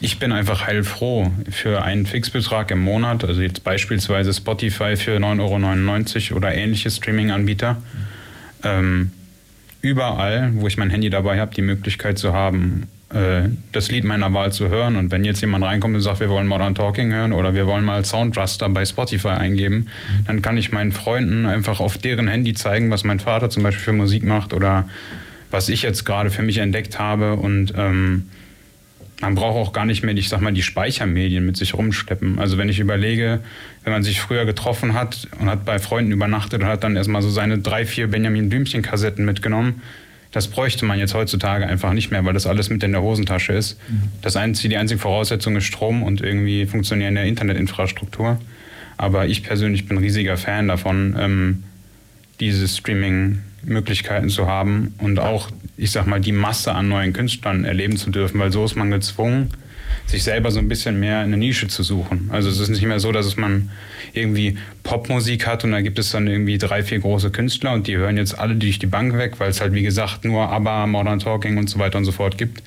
ich 0.00 0.18
bin 0.18 0.32
einfach 0.32 0.66
heilfroh 0.66 1.30
für 1.50 1.82
einen 1.82 2.06
Fixbetrag 2.06 2.70
im 2.70 2.80
Monat, 2.80 3.24
also 3.24 3.40
jetzt 3.40 3.64
beispielsweise 3.64 4.32
Spotify 4.32 4.96
für 4.96 5.16
9,99 5.16 6.30
Euro 6.30 6.36
oder 6.38 6.54
ähnliche 6.54 6.90
Streaming-Anbieter. 6.90 7.74
Mhm. 7.74 7.80
Ähm, 8.62 9.10
überall, 9.82 10.50
wo 10.54 10.66
ich 10.66 10.76
mein 10.76 10.90
Handy 10.90 11.08
dabei 11.10 11.40
habe, 11.40 11.54
die 11.54 11.62
Möglichkeit 11.62 12.18
zu 12.18 12.32
haben, 12.32 12.88
das 13.72 13.90
Lied 13.90 14.04
meiner 14.04 14.32
Wahl 14.32 14.52
zu 14.52 14.68
hören. 14.68 14.94
Und 14.96 15.10
wenn 15.10 15.24
jetzt 15.24 15.40
jemand 15.40 15.64
reinkommt 15.64 15.96
und 15.96 16.00
sagt, 16.00 16.20
wir 16.20 16.28
wollen 16.28 16.46
Modern 16.46 16.76
Talking 16.76 17.12
hören 17.12 17.32
oder 17.32 17.54
wir 17.54 17.66
wollen 17.66 17.84
mal 17.84 18.04
Soundraster 18.04 18.68
bei 18.68 18.84
Spotify 18.84 19.30
eingeben, 19.30 19.88
dann 20.26 20.42
kann 20.42 20.56
ich 20.56 20.70
meinen 20.70 20.92
Freunden 20.92 21.46
einfach 21.46 21.80
auf 21.80 21.98
deren 21.98 22.28
Handy 22.28 22.54
zeigen, 22.54 22.90
was 22.90 23.02
mein 23.02 23.18
Vater 23.18 23.50
zum 23.50 23.64
Beispiel 23.64 23.82
für 23.82 23.92
Musik 23.92 24.22
macht 24.22 24.52
oder 24.52 24.88
was 25.50 25.68
ich 25.68 25.82
jetzt 25.82 26.04
gerade 26.04 26.30
für 26.30 26.42
mich 26.42 26.58
entdeckt 26.58 27.00
habe. 27.00 27.34
Und 27.34 27.74
ähm, 27.76 28.28
man 29.20 29.34
braucht 29.34 29.56
auch 29.56 29.72
gar 29.72 29.86
nicht 29.86 30.04
mehr, 30.04 30.16
ich 30.16 30.28
sag 30.28 30.40
mal, 30.40 30.52
die 30.52 30.62
Speichermedien 30.62 31.44
mit 31.44 31.56
sich 31.56 31.74
rumschleppen. 31.74 32.38
Also 32.38 32.58
wenn 32.58 32.68
ich 32.68 32.78
überlege, 32.78 33.40
wenn 33.82 33.92
man 33.92 34.04
sich 34.04 34.20
früher 34.20 34.44
getroffen 34.44 34.94
hat 34.94 35.26
und 35.40 35.50
hat 35.50 35.64
bei 35.64 35.80
Freunden 35.80 36.12
übernachtet 36.12 36.62
und 36.62 36.68
hat 36.68 36.84
dann 36.84 36.94
erstmal 36.94 37.22
so 37.22 37.30
seine 37.30 37.58
drei, 37.58 37.84
vier 37.84 38.06
Benjamin 38.06 38.48
Blümchen-Kassetten 38.48 39.24
mitgenommen, 39.24 39.82
das 40.32 40.48
bräuchte 40.48 40.84
man 40.84 40.98
jetzt 40.98 41.14
heutzutage 41.14 41.66
einfach 41.66 41.92
nicht 41.92 42.10
mehr, 42.10 42.24
weil 42.24 42.34
das 42.34 42.46
alles 42.46 42.70
mit 42.70 42.82
in 42.82 42.92
der 42.92 43.02
Hosentasche 43.02 43.52
ist. 43.52 43.78
Mhm. 43.88 44.02
Das 44.22 44.36
einzige, 44.36 44.68
die 44.68 44.76
einzige 44.76 45.00
Voraussetzung 45.00 45.56
ist 45.56 45.64
Strom 45.64 46.02
und 46.02 46.20
irgendwie 46.20 46.66
funktionierende 46.66 47.26
Internetinfrastruktur. 47.26 48.40
Aber 48.96 49.26
ich 49.26 49.42
persönlich 49.42 49.86
bin 49.86 49.98
riesiger 49.98 50.36
Fan 50.36 50.68
davon, 50.68 51.16
ähm, 51.18 51.64
diese 52.38 52.68
Streaming-Möglichkeiten 52.68 54.28
zu 54.28 54.46
haben 54.46 54.94
und 54.98 55.18
auch, 55.18 55.50
ich 55.76 55.90
sag 55.90 56.06
mal, 56.06 56.20
die 56.20 56.32
Masse 56.32 56.74
an 56.74 56.88
neuen 56.88 57.12
Künstlern 57.12 57.64
erleben 57.64 57.96
zu 57.96 58.10
dürfen, 58.10 58.38
weil 58.38 58.52
so 58.52 58.64
ist 58.64 58.76
man 58.76 58.90
gezwungen, 58.90 59.50
sich 60.10 60.24
selber 60.24 60.50
so 60.50 60.58
ein 60.58 60.68
bisschen 60.68 60.98
mehr 60.98 61.18
eine 61.20 61.36
Nische 61.36 61.68
zu 61.68 61.82
suchen. 61.82 62.30
Also 62.32 62.50
es 62.50 62.58
ist 62.58 62.68
nicht 62.68 62.82
mehr 62.82 62.98
so, 62.98 63.12
dass 63.12 63.36
man 63.36 63.70
irgendwie 64.12 64.58
Popmusik 64.82 65.46
hat 65.46 65.62
und 65.62 65.70
da 65.70 65.80
gibt 65.80 65.98
es 65.98 66.10
dann 66.10 66.26
irgendwie 66.26 66.58
drei, 66.58 66.82
vier 66.82 66.98
große 66.98 67.30
Künstler 67.30 67.72
und 67.72 67.86
die 67.86 67.96
hören 67.96 68.16
jetzt 68.16 68.36
alle 68.38 68.56
durch 68.56 68.78
die 68.78 68.86
Bank 68.86 69.16
weg, 69.16 69.34
weil 69.38 69.50
es 69.50 69.60
halt 69.60 69.72
wie 69.72 69.82
gesagt 69.82 70.24
nur 70.24 70.48
ABBA, 70.48 70.86
Modern 70.88 71.20
Talking 71.20 71.58
und 71.58 71.70
so 71.70 71.78
weiter 71.78 71.98
und 71.98 72.04
so 72.04 72.12
fort 72.12 72.38
gibt, 72.38 72.62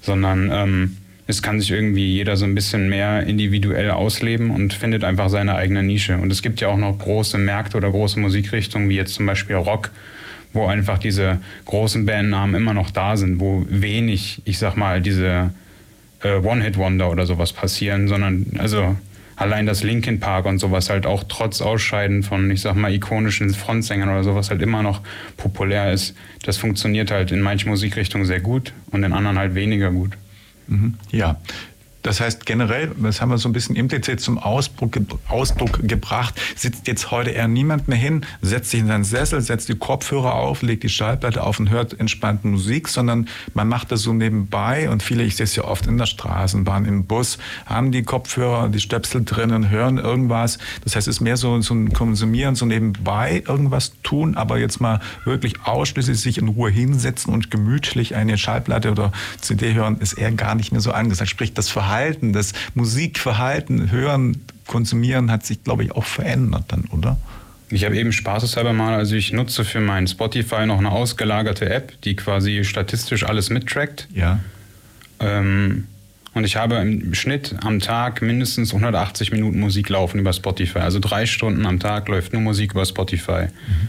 sondern 0.00 0.50
ähm, 0.52 0.96
es 1.28 1.40
kann 1.40 1.60
sich 1.60 1.70
irgendwie 1.70 2.14
jeder 2.14 2.36
so 2.36 2.44
ein 2.44 2.54
bisschen 2.54 2.88
mehr 2.88 3.24
individuell 3.26 3.92
ausleben 3.92 4.50
und 4.50 4.74
findet 4.74 5.04
einfach 5.04 5.28
seine 5.28 5.54
eigene 5.54 5.84
Nische. 5.84 6.18
Und 6.18 6.32
es 6.32 6.42
gibt 6.42 6.60
ja 6.60 6.68
auch 6.68 6.76
noch 6.76 6.98
große 6.98 7.38
Märkte 7.38 7.76
oder 7.76 7.90
große 7.90 8.18
Musikrichtungen, 8.18 8.88
wie 8.88 8.96
jetzt 8.96 9.14
zum 9.14 9.26
Beispiel 9.26 9.54
Rock, 9.54 9.92
wo 10.52 10.66
einfach 10.66 10.98
diese 10.98 11.38
großen 11.66 12.06
Bandnamen 12.06 12.56
immer 12.56 12.74
noch 12.74 12.90
da 12.90 13.16
sind, 13.16 13.38
wo 13.38 13.64
wenig, 13.68 14.42
ich 14.44 14.58
sag 14.58 14.76
mal, 14.76 15.00
diese 15.00 15.50
äh, 16.22 16.36
One-Hit-Wonder 16.36 17.10
oder 17.10 17.26
sowas 17.26 17.52
passieren, 17.52 18.08
sondern 18.08 18.46
also 18.58 18.96
allein 19.36 19.66
das 19.66 19.82
Linkin 19.82 20.20
Park 20.20 20.46
und 20.46 20.58
sowas 20.58 20.90
halt 20.90 21.06
auch 21.06 21.24
trotz 21.28 21.60
Ausscheiden 21.60 22.22
von, 22.22 22.50
ich 22.50 22.60
sag 22.60 22.76
mal, 22.76 22.92
ikonischen 22.92 23.52
Frontsängern 23.52 24.08
oder 24.08 24.24
sowas 24.24 24.50
halt 24.50 24.62
immer 24.62 24.82
noch 24.82 25.00
populär 25.36 25.92
ist. 25.92 26.14
Das 26.44 26.56
funktioniert 26.56 27.10
halt 27.10 27.32
in 27.32 27.40
manchen 27.40 27.68
Musikrichtungen 27.70 28.26
sehr 28.26 28.40
gut 28.40 28.72
und 28.90 29.02
in 29.02 29.12
anderen 29.12 29.38
halt 29.38 29.54
weniger 29.54 29.90
gut. 29.90 30.12
Mhm. 30.68 30.94
Ja, 31.10 31.40
das 32.02 32.20
heißt 32.20 32.46
generell, 32.46 32.90
das 32.96 33.20
haben 33.20 33.30
wir 33.30 33.38
so 33.38 33.48
ein 33.48 33.52
bisschen 33.52 33.76
implizit 33.76 34.20
zum 34.20 34.38
Ausdruck, 34.38 34.98
Ausdruck 35.28 35.86
gebracht, 35.86 36.40
sitzt 36.56 36.88
jetzt 36.88 37.10
heute 37.10 37.30
eher 37.30 37.46
niemand 37.46 37.86
mehr 37.86 37.98
hin, 37.98 38.26
setzt 38.40 38.70
sich 38.70 38.80
in 38.80 38.88
seinen 38.88 39.04
Sessel, 39.04 39.40
setzt 39.40 39.68
die 39.68 39.76
Kopfhörer 39.76 40.34
auf, 40.34 40.62
legt 40.62 40.82
die 40.82 40.88
Schallplatte 40.88 41.42
auf 41.42 41.60
und 41.60 41.70
hört 41.70 41.98
entspannte 41.98 42.48
Musik, 42.48 42.88
sondern 42.88 43.28
man 43.54 43.68
macht 43.68 43.92
das 43.92 44.02
so 44.02 44.12
nebenbei 44.12 44.90
und 44.90 45.02
viele, 45.02 45.22
ich 45.22 45.36
sehe 45.36 45.44
es 45.44 45.54
ja 45.54 45.64
oft 45.64 45.86
in 45.86 45.96
der 45.96 46.06
Straßenbahn, 46.06 46.86
im 46.86 47.06
Bus, 47.06 47.38
haben 47.66 47.92
die 47.92 48.02
Kopfhörer, 48.02 48.68
die 48.68 48.80
Stöpsel 48.80 49.24
drinnen, 49.24 49.70
hören 49.70 49.98
irgendwas. 49.98 50.58
Das 50.82 50.96
heißt, 50.96 51.06
es 51.06 51.16
ist 51.16 51.20
mehr 51.20 51.36
so, 51.36 51.60
so 51.60 51.74
ein 51.74 51.92
Konsumieren, 51.92 52.56
so 52.56 52.66
nebenbei 52.66 53.44
irgendwas 53.46 53.92
tun, 54.02 54.36
aber 54.36 54.58
jetzt 54.58 54.80
mal 54.80 55.00
wirklich 55.24 55.54
ausschließlich 55.64 56.18
sich 56.18 56.38
in 56.38 56.48
Ruhe 56.48 56.70
hinsetzen 56.70 57.32
und 57.32 57.50
gemütlich 57.50 58.16
eine 58.16 58.36
Schallplatte 58.38 58.90
oder 58.90 59.12
CD 59.40 59.74
hören, 59.74 59.98
ist 60.00 60.14
eher 60.14 60.32
gar 60.32 60.56
nicht 60.56 60.72
mehr 60.72 60.80
so 60.80 60.90
angesagt. 60.90 61.30
Sprich, 61.30 61.54
das 61.54 61.68
Verhalten 61.68 61.91
Verhalten, 61.92 62.32
das 62.32 62.52
Musikverhalten, 62.74 63.90
Hören, 63.90 64.42
Konsumieren 64.66 65.30
hat 65.30 65.44
sich, 65.44 65.62
glaube 65.62 65.84
ich, 65.84 65.92
auch 65.92 66.04
verändert 66.04 66.64
dann, 66.68 66.84
oder? 66.90 67.18
Ich 67.68 67.84
habe 67.84 67.96
eben 67.96 68.12
spaßeshalber 68.12 68.72
mal, 68.72 68.94
also 68.94 69.14
ich 69.14 69.32
nutze 69.32 69.64
für 69.64 69.80
mein 69.80 70.06
Spotify 70.06 70.66
noch 70.66 70.78
eine 70.78 70.90
ausgelagerte 70.90 71.68
App, 71.68 72.00
die 72.02 72.16
quasi 72.16 72.64
statistisch 72.64 73.24
alles 73.24 73.50
mittrackt. 73.50 74.08
Ja. 74.14 74.40
Ähm, 75.20 75.86
und 76.34 76.44
ich 76.44 76.56
habe 76.56 76.76
im 76.76 77.14
Schnitt 77.14 77.54
am 77.62 77.80
Tag 77.80 78.22
mindestens 78.22 78.70
180 78.72 79.32
Minuten 79.32 79.60
Musik 79.60 79.88
laufen 79.88 80.18
über 80.18 80.32
Spotify. 80.32 80.80
Also 80.80 80.98
drei 80.98 81.26
Stunden 81.26 81.66
am 81.66 81.78
Tag 81.78 82.08
läuft 82.08 82.32
nur 82.32 82.42
Musik 82.42 82.72
über 82.72 82.86
Spotify. 82.86 83.46
Mhm. 83.46 83.88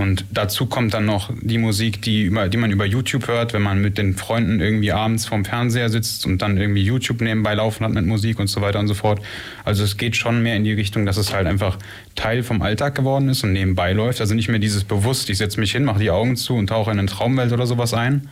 Und 0.00 0.24
dazu 0.30 0.64
kommt 0.64 0.94
dann 0.94 1.04
noch 1.04 1.30
die 1.42 1.58
Musik, 1.58 2.00
die, 2.00 2.22
über, 2.22 2.48
die 2.48 2.56
man 2.56 2.70
über 2.70 2.86
YouTube 2.86 3.28
hört, 3.28 3.52
wenn 3.52 3.60
man 3.60 3.82
mit 3.82 3.98
den 3.98 4.14
Freunden 4.14 4.58
irgendwie 4.58 4.92
abends 4.92 5.26
vorm 5.26 5.44
Fernseher 5.44 5.90
sitzt 5.90 6.24
und 6.24 6.40
dann 6.40 6.56
irgendwie 6.56 6.82
YouTube 6.82 7.20
nebenbei 7.20 7.52
laufen 7.52 7.84
hat 7.84 7.92
mit 7.92 8.06
Musik 8.06 8.38
und 8.40 8.46
so 8.46 8.62
weiter 8.62 8.78
und 8.78 8.88
so 8.88 8.94
fort. 8.94 9.20
Also 9.62 9.84
es 9.84 9.98
geht 9.98 10.16
schon 10.16 10.42
mehr 10.42 10.56
in 10.56 10.64
die 10.64 10.72
Richtung, 10.72 11.04
dass 11.04 11.18
es 11.18 11.34
halt 11.34 11.46
einfach 11.46 11.76
Teil 12.14 12.42
vom 12.42 12.62
Alltag 12.62 12.94
geworden 12.94 13.28
ist 13.28 13.44
und 13.44 13.52
nebenbei 13.52 13.92
läuft. 13.92 14.22
Also 14.22 14.34
nicht 14.34 14.48
mehr 14.48 14.58
dieses 14.58 14.84
bewusst, 14.84 15.28
ich 15.28 15.36
setze 15.36 15.60
mich 15.60 15.72
hin, 15.72 15.84
mache 15.84 16.00
die 16.00 16.10
Augen 16.10 16.34
zu 16.36 16.54
und 16.54 16.68
tauche 16.68 16.90
in 16.90 16.98
eine 16.98 17.06
Traumwelt 17.06 17.52
oder 17.52 17.66
sowas 17.66 17.92
ein, 17.92 18.30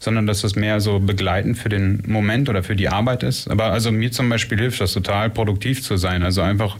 sondern 0.00 0.26
dass 0.26 0.40
das 0.40 0.56
mehr 0.56 0.80
so 0.80 0.98
begleitend 0.98 1.56
für 1.56 1.68
den 1.68 2.02
Moment 2.08 2.48
oder 2.48 2.64
für 2.64 2.74
die 2.74 2.88
Arbeit 2.88 3.22
ist. 3.22 3.48
Aber 3.48 3.66
also 3.66 3.92
mir 3.92 4.10
zum 4.10 4.28
Beispiel 4.28 4.58
hilft 4.58 4.80
das 4.80 4.92
total, 4.92 5.30
produktiv 5.30 5.84
zu 5.84 5.98
sein. 5.98 6.24
Also 6.24 6.40
einfach 6.40 6.76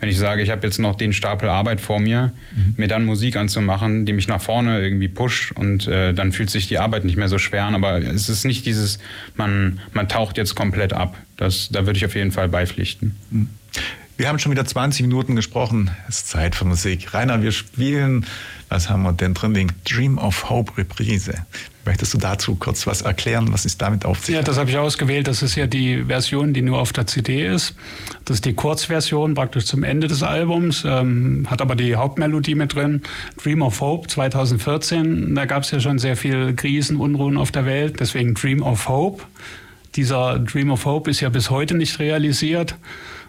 wenn 0.00 0.08
ich 0.08 0.18
sage, 0.18 0.42
ich 0.42 0.50
habe 0.50 0.66
jetzt 0.66 0.78
noch 0.78 0.94
den 0.94 1.12
Stapel 1.12 1.48
Arbeit 1.48 1.80
vor 1.80 1.98
mir, 1.98 2.32
mhm. 2.54 2.74
mir 2.76 2.88
dann 2.88 3.04
Musik 3.04 3.36
anzumachen, 3.36 4.06
die 4.06 4.12
mich 4.12 4.28
nach 4.28 4.40
vorne 4.40 4.80
irgendwie 4.80 5.08
pusht 5.08 5.52
und 5.52 5.88
äh, 5.88 6.12
dann 6.14 6.32
fühlt 6.32 6.50
sich 6.50 6.68
die 6.68 6.78
Arbeit 6.78 7.04
nicht 7.04 7.16
mehr 7.16 7.28
so 7.28 7.38
schwer 7.38 7.64
an. 7.64 7.74
Aber 7.74 7.98
es 7.98 8.28
ist 8.28 8.44
nicht 8.44 8.64
dieses, 8.66 8.98
man, 9.36 9.80
man 9.92 10.08
taucht 10.08 10.36
jetzt 10.36 10.54
komplett 10.54 10.92
ab. 10.92 11.16
Das, 11.36 11.68
da 11.70 11.86
würde 11.86 11.96
ich 11.96 12.04
auf 12.04 12.14
jeden 12.14 12.30
Fall 12.30 12.48
beipflichten. 12.48 13.16
Mhm. 13.30 13.48
Wir 14.16 14.28
haben 14.28 14.40
schon 14.40 14.50
wieder 14.50 14.64
20 14.64 15.02
Minuten 15.02 15.36
gesprochen. 15.36 15.92
Es 16.08 16.16
ist 16.16 16.28
Zeit 16.28 16.56
für 16.56 16.64
Musik. 16.64 17.14
Rainer, 17.14 17.40
wir 17.40 17.52
spielen, 17.52 18.26
was 18.68 18.90
haben 18.90 19.02
wir 19.02 19.12
denn 19.12 19.34
drin? 19.34 19.54
Den 19.54 19.72
Dream 19.84 20.18
of 20.18 20.50
Hope 20.50 20.76
Reprise. 20.76 21.34
Möchtest 21.84 22.12
du 22.12 22.18
dazu 22.18 22.54
kurz 22.54 22.86
was 22.86 23.00
erklären? 23.00 23.50
Was 23.50 23.64
ist 23.64 23.80
damit 23.80 24.04
auf 24.04 24.22
sich? 24.22 24.34
Ja, 24.34 24.42
das 24.42 24.58
habe 24.58 24.68
ich 24.68 24.76
ausgewählt. 24.76 25.26
Das 25.26 25.42
ist 25.42 25.54
ja 25.54 25.66
die 25.66 26.04
Version, 26.04 26.52
die 26.52 26.60
nur 26.60 26.78
auf 26.78 26.92
der 26.92 27.06
CD 27.06 27.46
ist. 27.46 27.74
Das 28.26 28.36
ist 28.36 28.44
die 28.44 28.52
Kurzversion 28.52 29.32
praktisch 29.32 29.64
zum 29.64 29.84
Ende 29.84 30.06
des 30.06 30.22
Albums, 30.22 30.84
ähm, 30.86 31.46
hat 31.48 31.62
aber 31.62 31.76
die 31.76 31.96
Hauptmelodie 31.96 32.54
mit 32.54 32.74
drin. 32.74 33.00
Dream 33.42 33.62
of 33.62 33.80
Hope 33.80 34.06
2014. 34.06 35.34
Da 35.34 35.46
gab 35.46 35.62
es 35.62 35.70
ja 35.70 35.80
schon 35.80 35.98
sehr 35.98 36.16
viel 36.16 36.54
Krisen, 36.54 36.98
Unruhen 36.98 37.38
auf 37.38 37.52
der 37.52 37.64
Welt. 37.64 38.00
Deswegen 38.00 38.34
Dream 38.34 38.62
of 38.62 38.86
Hope. 38.86 39.22
Dieser 39.96 40.38
Dream 40.38 40.70
of 40.70 40.84
Hope 40.84 41.10
ist 41.10 41.20
ja 41.20 41.30
bis 41.30 41.48
heute 41.48 41.74
nicht 41.74 41.98
realisiert. 41.98 42.76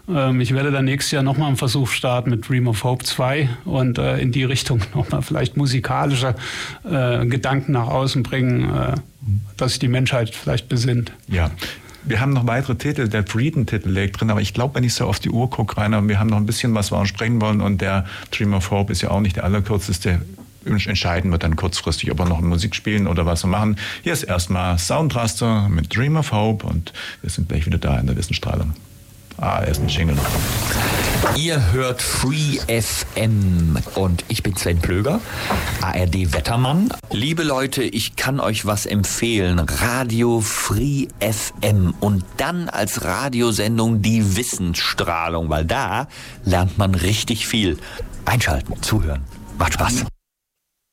Ähm, 0.09 0.41
ich 0.41 0.53
werde 0.53 0.71
dann 0.71 0.85
nächstes 0.85 1.11
Jahr 1.11 1.23
nochmal 1.23 1.47
einen 1.47 1.57
Versuch 1.57 1.89
starten 1.89 2.29
mit 2.29 2.47
Dream 2.47 2.67
of 2.67 2.83
Hope 2.83 3.03
2 3.03 3.49
und 3.65 3.97
äh, 3.97 4.17
in 4.17 4.31
die 4.31 4.43
Richtung 4.43 4.81
nochmal 4.95 5.21
vielleicht 5.21 5.57
musikalische 5.57 6.35
äh, 6.89 7.25
Gedanken 7.25 7.73
nach 7.73 7.87
außen 7.87 8.23
bringen, 8.23 8.69
äh, 8.69 8.95
dass 9.57 9.71
sich 9.71 9.79
die 9.79 9.87
Menschheit 9.87 10.33
vielleicht 10.33 10.69
besinnt. 10.69 11.11
Ja. 11.27 11.51
Wir 12.05 12.21
haben 12.21 12.31
noch 12.31 12.47
weitere 12.47 12.75
Titel, 12.75 13.09
der 13.09 13.27
Freedom-Titel 13.27 13.89
liegt 13.89 14.19
drin, 14.19 14.29
aber 14.29 14.39
ich 14.39 14.53
glaube, 14.53 14.75
wenn 14.75 14.85
ich 14.85 14.93
so 14.93 15.05
auf 15.05 15.19
die 15.19 15.29
Uhr 15.29 15.49
gucke, 15.49 15.77
Rainer, 15.77 16.07
wir 16.07 16.17
haben 16.17 16.29
noch 16.29 16.37
ein 16.37 16.45
bisschen, 16.45 16.73
was 16.73 16.91
wir 16.91 17.05
sprechen 17.05 17.41
wollen 17.41 17.59
und 17.59 17.81
der 17.81 18.05
Dream 18.31 18.53
of 18.53 18.71
Hope 18.71 18.91
ist 18.91 19.01
ja 19.01 19.11
auch 19.11 19.19
nicht 19.19 19.35
der 19.35 19.43
allerkürzeste. 19.43 20.21
Entscheiden 20.65 21.31
wir 21.31 21.37
dann 21.37 21.55
kurzfristig, 21.55 22.11
ob 22.11 22.19
wir 22.19 22.25
noch 22.25 22.41
Musik 22.41 22.73
spielen 22.73 23.05
oder 23.05 23.25
was 23.25 23.43
wir 23.43 23.49
machen. 23.49 23.77
Hier 24.03 24.13
ist 24.13 24.23
erstmal 24.23 24.77
Soundraster 24.77 25.67
mit 25.69 25.95
Dream 25.95 26.15
of 26.15 26.31
Hope 26.31 26.65
und 26.65 26.93
wir 27.21 27.29
sind 27.29 27.49
gleich 27.49 27.65
wieder 27.65 27.77
da 27.77 27.99
in 27.99 28.07
der 28.07 28.15
Wissensstrahlung. 28.15 28.73
Ah, 29.41 29.61
er 29.61 29.69
ist 29.69 29.81
ein 29.81 29.87
Jingle 29.87 30.15
noch. 30.15 31.37
Ihr 31.37 31.71
hört 31.71 32.01
Free 32.01 32.59
FM 32.67 33.77
und 33.95 34.25
ich 34.27 34.43
bin 34.43 34.57
Sven 34.57 34.79
Plöger, 34.79 35.21
ARD 35.81 36.33
Wettermann. 36.33 36.89
Liebe 37.11 37.43
Leute, 37.43 37.83
ich 37.83 38.17
kann 38.17 38.41
euch 38.41 38.65
was 38.65 38.85
empfehlen. 38.85 39.59
Radio 39.59 40.41
Free 40.41 41.07
FM 41.21 41.93
und 42.01 42.25
dann 42.35 42.67
als 42.67 43.05
Radiosendung 43.05 44.01
die 44.01 44.35
Wissensstrahlung, 44.35 45.49
weil 45.49 45.63
da 45.63 46.07
lernt 46.43 46.77
man 46.77 46.93
richtig 46.93 47.47
viel. 47.47 47.77
Einschalten, 48.25 48.81
zuhören. 48.81 49.21
Macht 49.57 49.73
Spaß. 49.73 50.05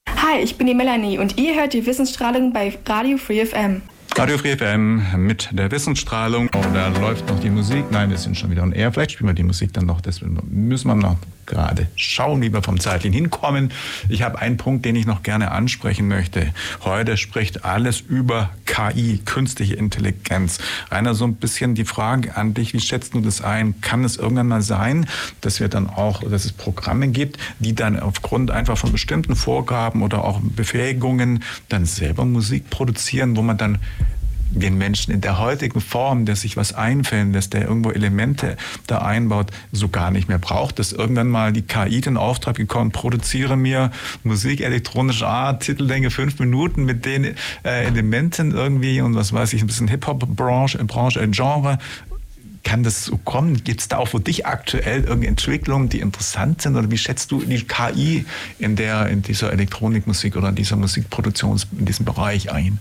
Hi, 0.09 0.39
ich 0.41 0.57
bin 0.57 0.69
die 0.69 0.75
Melanie 0.75 1.19
und 1.19 1.37
ihr 1.39 1.57
hört 1.57 1.73
die 1.73 1.85
Wissensstrahlung 1.85 2.53
bei 2.53 2.79
Radio 2.87 3.19
Free 3.19 3.45
FM. 3.45 3.83
Radio 4.19 4.39
Free 4.39 4.57
FM 4.57 5.27
mit 5.27 5.51
der 5.53 5.71
Wissensstrahlung. 5.71 6.49
Oh, 6.57 6.65
da 6.73 6.89
läuft 6.89 7.29
noch 7.29 7.39
die 7.39 7.51
Musik. 7.51 7.85
Nein, 7.91 8.09
wir 8.09 8.17
sind 8.17 8.35
schon 8.35 8.51
wieder 8.51 8.63
on 8.63 8.73
air. 8.73 8.91
Vielleicht 8.91 9.13
spielen 9.13 9.29
wir 9.29 9.35
die 9.35 9.43
Musik 9.43 9.75
dann 9.75 9.85
noch. 9.85 10.01
Deswegen 10.01 10.39
müssen 10.49 10.89
wir 10.89 10.95
noch 10.95 11.19
gerade 11.45 11.87
schauen, 11.97 12.41
wie 12.41 12.53
wir 12.53 12.63
vom 12.63 12.81
zeitlichen 12.81 13.13
hinkommen. 13.13 13.73
Ich 14.09 14.23
habe 14.23 14.39
einen 14.39 14.57
Punkt, 14.57 14.85
den 14.87 14.97
ich 14.97 15.07
noch 15.07 15.23
gerne 15.23 15.53
ansprechen 15.53 16.09
möchte. 16.09 16.53
Heute 16.83 17.19
spricht 17.19 17.65
alles 17.65 18.01
über 18.01 18.51
KI, 18.65 19.21
künstliche 19.25 19.75
Intelligenz. 19.75 20.59
Rainer, 20.91 21.15
so 21.15 21.25
ein 21.25 21.35
bisschen 21.35 21.75
die 21.75 21.85
Frage 21.85 22.37
an 22.37 22.55
dich, 22.55 22.73
wie 22.73 22.81
schätzt 22.81 23.15
du 23.15 23.21
das 23.21 23.43
ein? 23.43 23.81
Kann 23.81 24.03
es 24.03 24.17
irgendwann 24.17 24.49
mal 24.49 24.63
sein, 24.63 25.07
dass 25.43 25.61
wir 25.61 25.69
dann 25.69 25.89
auch, 25.89 26.23
dass 26.23 26.47
es 26.47 26.53
Programme 26.53 27.09
gibt, 27.09 27.39
die 27.59 27.75
dann 27.75 28.01
aufgrund 28.01 28.51
einfach 28.51 28.79
von 28.79 28.93
bestimmten 28.93 29.37
Vorgaben 29.37 30.03
oder 30.03 30.25
auch 30.25 30.41
Befähigungen 30.43 31.45
dann 31.69 31.85
selber 31.85 32.25
Musik 32.25 32.71
produzieren, 32.71 33.37
wo 33.37 33.43
man 33.43 33.59
dann 33.59 33.79
den 34.51 34.79
Menschen 34.79 35.13
in 35.13 35.21
der 35.21 35.39
heutigen 35.39 35.81
Form, 35.81 36.25
der 36.25 36.37
sich 36.37 36.57
was 36.57 36.73
einfällen 36.73 37.33
lässt, 37.33 37.53
der 37.53 37.63
irgendwo 37.63 37.91
Elemente 37.91 38.57
da 38.87 38.99
einbaut, 38.99 39.51
so 39.73 39.89
gar 39.89 40.11
nicht 40.11 40.29
mehr 40.29 40.39
braucht. 40.39 40.79
Dass 40.79 40.93
irgendwann 40.93 41.29
mal 41.29 41.53
die 41.53 41.63
KI 41.63 42.01
den 42.01 42.17
Auftrag 42.17 42.57
gekommen, 42.57 42.93
produziere 42.93 43.57
mir 43.57 43.91
Musik 44.25 44.61
elektronischer 44.61 45.29
Art, 45.29 45.63
Titellänge 45.63 46.11
fünf 46.11 46.39
Minuten 46.39 46.85
mit 46.85 47.05
den 47.05 47.25
äh, 47.25 47.35
Elementen 47.65 48.53
irgendwie 48.53 49.01
und 49.01 49.15
was 49.15 49.33
weiß 49.33 49.53
ich, 49.53 49.63
ein 49.63 49.67
bisschen 49.67 49.89
Hip-Hop-Branche, 49.89 50.83
Branche, 50.85 51.21
äh, 51.21 51.29
Genre. 51.29 51.79
Kann 52.63 52.83
das 52.83 53.05
so 53.05 53.17
kommen? 53.17 53.63
Gibt 53.63 53.81
es 53.81 53.89
da 53.89 53.99
auch 53.99 54.09
für 54.09 54.19
dich 54.19 54.45
aktuell 54.45 55.03
irgendeine 55.03 55.29
Entwicklungen, 55.29 55.89
die 55.89 56.01
interessant 56.01 56.63
sind? 56.63 56.75
Oder 56.75 56.91
wie 56.91 56.99
schätzt 56.99 57.31
du 57.31 57.41
die 57.41 57.63
KI 57.63 58.27
in, 58.59 58.75
der, 58.75 59.07
in 59.07 59.23
dieser 59.23 59.53
Elektronikmusik 59.53 60.37
oder 60.37 60.49
in 60.49 60.57
dieser 60.57 60.75
Musikproduktion, 60.75 61.61
in 61.79 61.85
diesem 61.85 62.05
Bereich 62.05 62.51
ein? 62.51 62.81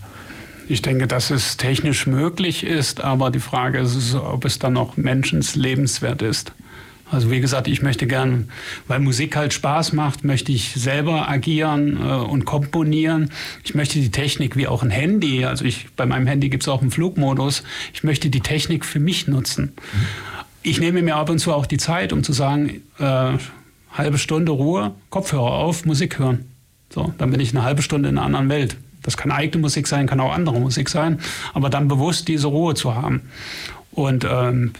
Ich 0.67 0.81
denke, 0.81 1.05
dass 1.07 1.29
es 1.29 1.57
technisch 1.57 2.07
möglich 2.07 2.63
ist, 2.63 3.01
aber 3.01 3.29
die 3.29 3.39
Frage 3.39 3.79
ist, 3.79 4.15
ob 4.15 4.45
es 4.45 4.57
dann 4.57 4.73
noch 4.73 4.97
menschens 4.97 5.55
lebenswert 5.55 6.21
ist. 6.21 6.53
Also 7.11 7.29
wie 7.29 7.39
gesagt, 7.39 7.67
ich 7.67 7.83
möchte 7.83 8.07
gern, 8.07 8.49
weil 8.87 8.99
Musik 8.99 9.35
halt 9.35 9.53
Spaß 9.53 9.93
macht, 9.93 10.23
möchte 10.23 10.51
ich 10.51 10.73
selber 10.73 11.29
agieren 11.29 11.97
äh, 12.01 12.13
und 12.13 12.45
komponieren. 12.45 13.29
Ich 13.63 13.75
möchte 13.75 13.99
die 13.99 14.09
Technik 14.09 14.55
wie 14.55 14.67
auch 14.67 14.81
ein 14.81 14.89
Handy, 14.89 15.45
also 15.45 15.65
ich, 15.65 15.87
bei 15.95 16.07
meinem 16.07 16.25
Handy 16.25 16.49
gibt 16.49 16.63
es 16.63 16.67
auch 16.67 16.81
einen 16.81 16.89
Flugmodus, 16.89 17.63
ich 17.93 18.03
möchte 18.03 18.31
die 18.31 18.39
Technik 18.39 18.85
für 18.85 18.99
mich 18.99 19.27
nutzen. 19.27 19.73
Ich 20.63 20.79
nehme 20.79 21.03
mir 21.03 21.15
ab 21.15 21.29
und 21.29 21.37
zu 21.37 21.53
auch 21.53 21.67
die 21.67 21.77
Zeit, 21.77 22.11
um 22.11 22.23
zu 22.23 22.33
sagen, 22.33 22.81
äh, 22.97 23.33
halbe 23.93 24.17
Stunde 24.17 24.51
Ruhe, 24.51 24.95
Kopfhörer 25.11 25.51
auf, 25.51 25.85
Musik 25.85 26.17
hören. 26.17 26.45
So, 26.89 27.13
dann 27.19 27.29
bin 27.29 27.39
ich 27.39 27.51
eine 27.51 27.63
halbe 27.63 27.83
Stunde 27.83 28.09
in 28.09 28.17
einer 28.17 28.25
anderen 28.25 28.49
Welt. 28.49 28.77
Das 29.05 29.17
kann 29.17 29.31
eigene 29.31 29.61
Musik 29.61 29.87
sein, 29.87 30.07
kann 30.07 30.19
auch 30.19 30.33
andere 30.33 30.59
Musik 30.59 30.89
sein, 30.89 31.19
aber 31.53 31.69
dann 31.69 31.87
bewusst 31.87 32.27
diese 32.27 32.47
Ruhe 32.47 32.73
zu 32.73 32.95
haben. 32.95 33.21
Und 33.91 34.25
ähm, 34.29 34.73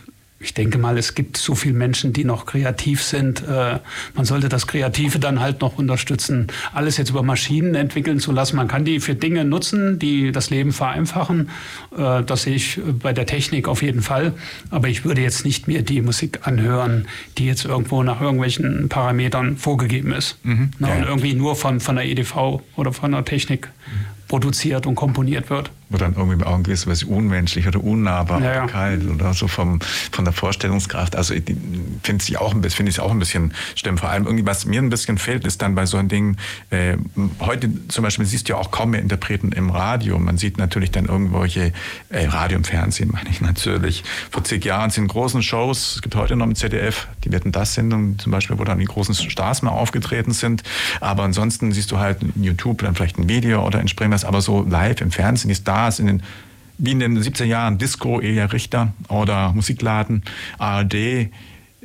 ich 0.46 0.54
denke 0.54 0.78
mal, 0.78 0.98
es 0.98 1.16
gibt 1.16 1.38
so 1.38 1.56
viele 1.56 1.74
Menschen, 1.74 2.14
die 2.14 2.24
noch 2.24 2.46
kreativ 2.46 3.02
sind. 3.02 3.42
Äh, 3.42 3.80
man 4.16 4.26
sollte 4.26 4.50
das 4.50 4.68
Kreative 4.68 5.18
dann 5.18 5.40
halt 5.40 5.62
noch 5.62 5.78
unterstützen. 5.78 6.48
Alles 6.74 6.98
jetzt 6.98 7.10
über 7.10 7.24
Maschinen 7.24 7.74
entwickeln 7.74 8.20
zu 8.20 8.32
lassen. 8.32 8.58
Man 8.58 8.68
kann 8.68 8.86
die 8.86 9.00
für 9.00 9.16
Dinge 9.16 9.46
nutzen, 9.46 9.98
die 9.98 10.32
das 10.32 10.50
Leben 10.50 10.72
vereinfachen. 10.72 11.50
Äh, 11.98 12.24
das 12.24 12.44
sehe 12.44 12.56
ich 12.56 12.80
bei 13.02 13.14
der 13.14 13.26
Technik 13.26 13.68
auf 13.68 13.82
jeden 13.82 14.02
Fall. 14.02 14.34
Aber 14.70 14.88
ich 14.88 15.06
würde 15.06 15.22
jetzt 15.22 15.46
nicht 15.46 15.68
mehr 15.68 15.82
die 15.82 16.02
Musik 16.02 16.40
anhören, 16.44 17.08
die 17.38 17.48
jetzt 17.48 17.66
irgendwo 17.66 18.04
nach 18.04 18.22
irgendwelchen 18.22 18.88
Parametern 18.90 19.58
vorgegeben 19.58 20.12
ist. 20.12 20.38
Mhm. 20.44 20.72
Na, 20.80 20.90
ja. 20.90 20.96
Und 20.96 21.04
irgendwie 21.06 21.34
nur 21.34 21.56
von, 21.56 21.80
von 21.80 21.96
der 21.96 22.06
EDV 22.06 22.62
oder 22.76 22.94
von 22.94 23.14
der 23.14 23.26
Technik 23.26 23.70
mhm. 23.88 24.15
Produziert 24.28 24.86
und 24.86 24.96
komponiert 24.96 25.50
wird 25.50 25.72
wo 25.90 25.98
dann 25.98 26.16
irgendwie 26.16 26.44
auch 26.46 26.56
in 26.58 26.64
gewisser 26.64 26.90
Weise 26.90 27.06
unmenschlich 27.06 27.68
oder 27.68 27.84
unnahbar 27.84 28.42
ja, 28.42 28.54
ja. 28.54 28.68
kalt 28.68 29.08
oder 29.08 29.34
so 29.34 29.48
vom, 29.48 29.80
von 30.12 30.26
der 30.26 30.34
Vorstellungskraft. 30.34 31.16
Also 31.16 31.34
finde 32.04 32.24
ich 32.28 32.38
auch 32.38 32.54
ein 32.54 32.62
bisschen, 32.62 32.78
finde 32.78 32.90
ich 32.92 33.00
auch 33.00 33.12
ein 33.12 33.20
bisschen 33.20 33.54
schlimm. 33.76 33.98
Vor 33.98 34.10
allem 34.10 34.26
irgendwie, 34.26 34.46
was 34.46 34.66
mir 34.66 34.82
ein 34.82 34.90
bisschen 34.90 35.18
fehlt, 35.18 35.46
ist 35.46 35.62
dann 35.62 35.76
bei 35.76 35.86
so 35.86 35.98
einem 35.98 36.10
Ding, 36.10 36.38
äh, 36.72 36.98
heute 37.40 37.70
zum 37.88 38.04
Beispiel 38.04 38.26
siehst 38.26 38.50
du 38.50 38.54
ja 38.54 38.60
auch 38.60 38.72
kaum 38.72 38.92
mehr 38.92 39.02
Interpreten 39.02 39.52
im 39.52 39.70
Radio. 39.70 40.18
Man 40.18 40.38
sieht 40.38 40.58
natürlich 40.58 40.92
dann 40.92 41.06
irgendwelche, 41.06 41.72
äh, 42.10 42.26
Radio 42.26 42.58
und 42.58 42.68
Fernsehen 42.68 43.12
meine 43.14 43.30
ich 43.30 43.42
natürlich. 43.42 44.04
Vor 44.32 44.44
zig 44.44 44.66
Jahren 44.66 44.90
sind 44.90 45.08
großen 45.08 45.44
Shows, 45.44 45.96
es 45.96 46.02
gibt 46.02 46.16
heute 46.16 46.36
noch 46.36 46.48
im 46.48 46.56
ZDF, 46.56 47.08
die 47.24 47.32
werden 47.32 47.52
das 47.52 47.76
Sendung 47.76 48.18
zum 48.18 48.32
Beispiel, 48.32 48.58
wo 48.58 48.64
dann 48.64 48.80
die 48.80 48.86
großen 48.86 49.14
Stars 49.14 49.62
mal 49.62 49.72
aufgetreten 49.72 50.32
sind. 50.32 50.64
Aber 51.00 51.24
ansonsten 51.24 51.72
siehst 51.72 51.92
du 51.92 52.00
halt 52.00 52.18
YouTube, 52.36 52.80
dann 52.80 52.96
vielleicht 52.96 53.20
ein 53.20 53.30
Video 53.30 53.66
oder 53.66 53.80
entsprechendes, 53.80 54.26
aber 54.26 54.42
so 54.42 54.64
live 54.64 55.02
im 55.02 55.12
Fernsehen 55.12 55.52
ist 55.52 55.68
da 55.68 55.75
Stars 55.76 56.00
in 56.00 56.08
den 56.08 56.24
wie 56.78 56.92
in 56.92 57.00
den 57.00 57.18
70er 57.18 57.46
Jahren 57.46 57.78
Disco, 57.78 58.20
Elia 58.20 58.46
Richter 58.46 58.94
oder 59.08 59.54
Musikladen, 59.54 60.24
ARD, 60.58 61.30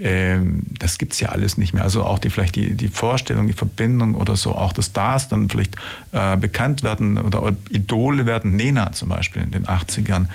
das 0.00 0.96
gibt 0.96 1.12
es 1.12 1.20
ja 1.20 1.28
alles 1.28 1.58
nicht 1.58 1.74
mehr. 1.74 1.82
Also 1.82 2.04
auch 2.04 2.18
die 2.18 2.30
vielleicht 2.30 2.56
die, 2.56 2.74
die 2.74 2.88
Vorstellung, 2.88 3.46
die 3.46 3.52
Verbindung 3.52 4.14
oder 4.14 4.34
so, 4.34 4.52
auch 4.52 4.72
dass 4.72 4.86
Stars 4.86 5.28
dann 5.28 5.50
vielleicht 5.50 5.76
äh, 6.12 6.38
bekannt 6.38 6.82
werden 6.82 7.18
oder 7.18 7.52
Idole 7.68 8.24
werden, 8.24 8.56
Nena 8.56 8.92
zum 8.92 9.10
Beispiel 9.10 9.42
in 9.42 9.50
den 9.50 9.66
80ern, 9.66 10.26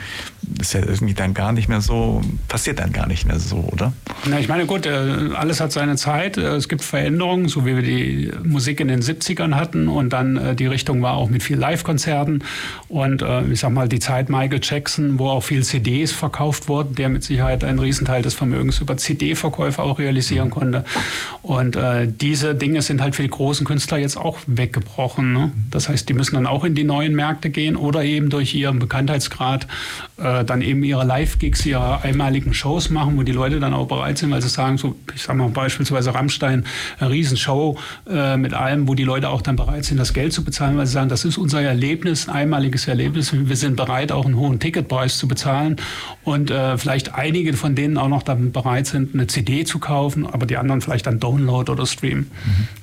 das 0.43 0.67
ist 0.67 0.73
ja 0.73 0.81
irgendwie 0.81 1.15
dann 1.15 1.33
gar 1.33 1.51
nicht 1.51 1.67
mehr 1.67 1.81
so, 1.81 2.21
passiert 2.47 2.77
dann 2.77 2.91
gar 2.91 3.07
nicht 3.07 3.25
mehr 3.25 3.39
so, 3.39 3.67
oder? 3.71 3.91
Na, 4.29 4.39
ich 4.39 4.47
meine, 4.47 4.67
gut, 4.67 4.85
äh, 4.85 5.29
alles 5.33 5.59
hat 5.59 5.71
seine 5.71 5.95
Zeit. 5.95 6.37
Äh, 6.37 6.55
es 6.55 6.69
gibt 6.69 6.83
Veränderungen, 6.83 7.47
so 7.47 7.65
wie 7.65 7.75
wir 7.75 7.81
die 7.81 8.31
Musik 8.43 8.79
in 8.79 8.87
den 8.87 9.01
70ern 9.01 9.55
hatten 9.55 9.87
und 9.87 10.13
dann 10.13 10.37
äh, 10.37 10.55
die 10.55 10.67
Richtung 10.67 11.01
war 11.01 11.15
auch 11.15 11.29
mit 11.29 11.41
viel 11.41 11.57
Live-Konzerten 11.57 12.43
und 12.87 13.25
ich 13.51 13.59
sag 13.59 13.71
mal 13.71 13.89
die 13.89 13.99
Zeit 13.99 14.29
Michael 14.29 14.59
Jackson, 14.61 15.17
wo 15.19 15.29
auch 15.29 15.41
viel 15.41 15.63
CDs 15.63 16.11
verkauft 16.11 16.67
wurden, 16.67 16.95
der 16.95 17.09
mit 17.09 17.23
Sicherheit 17.23 17.63
einen 17.63 17.79
Riesenteil 17.79 18.21
des 18.21 18.33
Vermögens 18.33 18.79
über 18.79 18.97
CD 18.97 19.35
verkauft 19.35 19.54
Verkäufe 19.55 19.81
auch 19.83 19.99
realisieren 19.99 20.49
konnte. 20.49 20.83
Und 21.41 21.75
äh, 21.75 22.07
diese 22.07 22.55
Dinge 22.55 22.81
sind 22.81 23.01
halt 23.01 23.15
für 23.15 23.21
die 23.21 23.29
großen 23.29 23.65
Künstler 23.65 23.97
jetzt 23.97 24.17
auch 24.17 24.39
weggebrochen. 24.47 25.31
Ne? 25.31 25.51
Das 25.71 25.87
heißt, 25.87 26.09
die 26.09 26.13
müssen 26.13 26.35
dann 26.35 26.45
auch 26.45 26.65
in 26.65 26.75
die 26.75 26.83
neuen 26.83 27.15
Märkte 27.15 27.49
gehen 27.49 27.75
oder 27.75 28.03
eben 28.03 28.29
durch 28.29 28.53
ihren 28.53 28.79
Bekanntheitsgrad 28.79 29.67
äh, 30.17 30.43
dann 30.43 30.61
eben 30.61 30.83
ihre 30.83 31.05
Live-Gigs, 31.05 31.65
ihre 31.65 32.01
einmaligen 32.01 32.53
Shows 32.53 32.89
machen, 32.89 33.17
wo 33.17 33.23
die 33.23 33.31
Leute 33.31 33.59
dann 33.59 33.73
auch 33.73 33.87
bereit 33.87 34.17
sind, 34.17 34.31
weil 34.31 34.41
sie 34.41 34.49
sagen, 34.49 34.77
so, 34.77 34.95
ich 35.13 35.21
sage 35.23 35.37
mal 35.37 35.49
beispielsweise 35.49 36.13
Rammstein, 36.13 36.65
eine 36.99 37.09
Riesenshow 37.09 37.77
äh, 38.09 38.35
mit 38.35 38.53
allem, 38.53 38.87
wo 38.87 38.95
die 38.95 39.03
Leute 39.03 39.29
auch 39.29 39.41
dann 39.41 39.55
bereit 39.55 39.85
sind, 39.85 39.97
das 39.97 40.13
Geld 40.13 40.33
zu 40.33 40.43
bezahlen, 40.43 40.77
weil 40.77 40.85
sie 40.85 40.93
sagen, 40.93 41.09
das 41.09 41.23
ist 41.23 41.37
unser 41.37 41.61
Erlebnis, 41.61 42.27
ein 42.27 42.35
einmaliges 42.35 42.87
Erlebnis. 42.87 43.31
Wir 43.33 43.55
sind 43.55 43.75
bereit, 43.75 44.11
auch 44.11 44.25
einen 44.25 44.35
hohen 44.35 44.59
Ticketpreis 44.59 45.17
zu 45.17 45.27
bezahlen. 45.27 45.77
Und 46.25 46.49
äh, 46.49 46.77
vielleicht 46.77 47.13
einige 47.13 47.53
von 47.53 47.75
denen 47.75 47.97
auch 47.97 48.07
noch 48.07 48.23
dann 48.23 48.51
bereit 48.51 48.87
sind, 48.87 49.13
eine 49.13 49.27
CD 49.27 49.63
zu 49.63 49.79
kaufen, 49.79 50.25
aber 50.25 50.45
die 50.45 50.57
anderen 50.57 50.81
vielleicht 50.81 51.05
dann 51.05 51.19
Download 51.19 51.71
oder 51.71 51.85
Stream. 51.85 52.27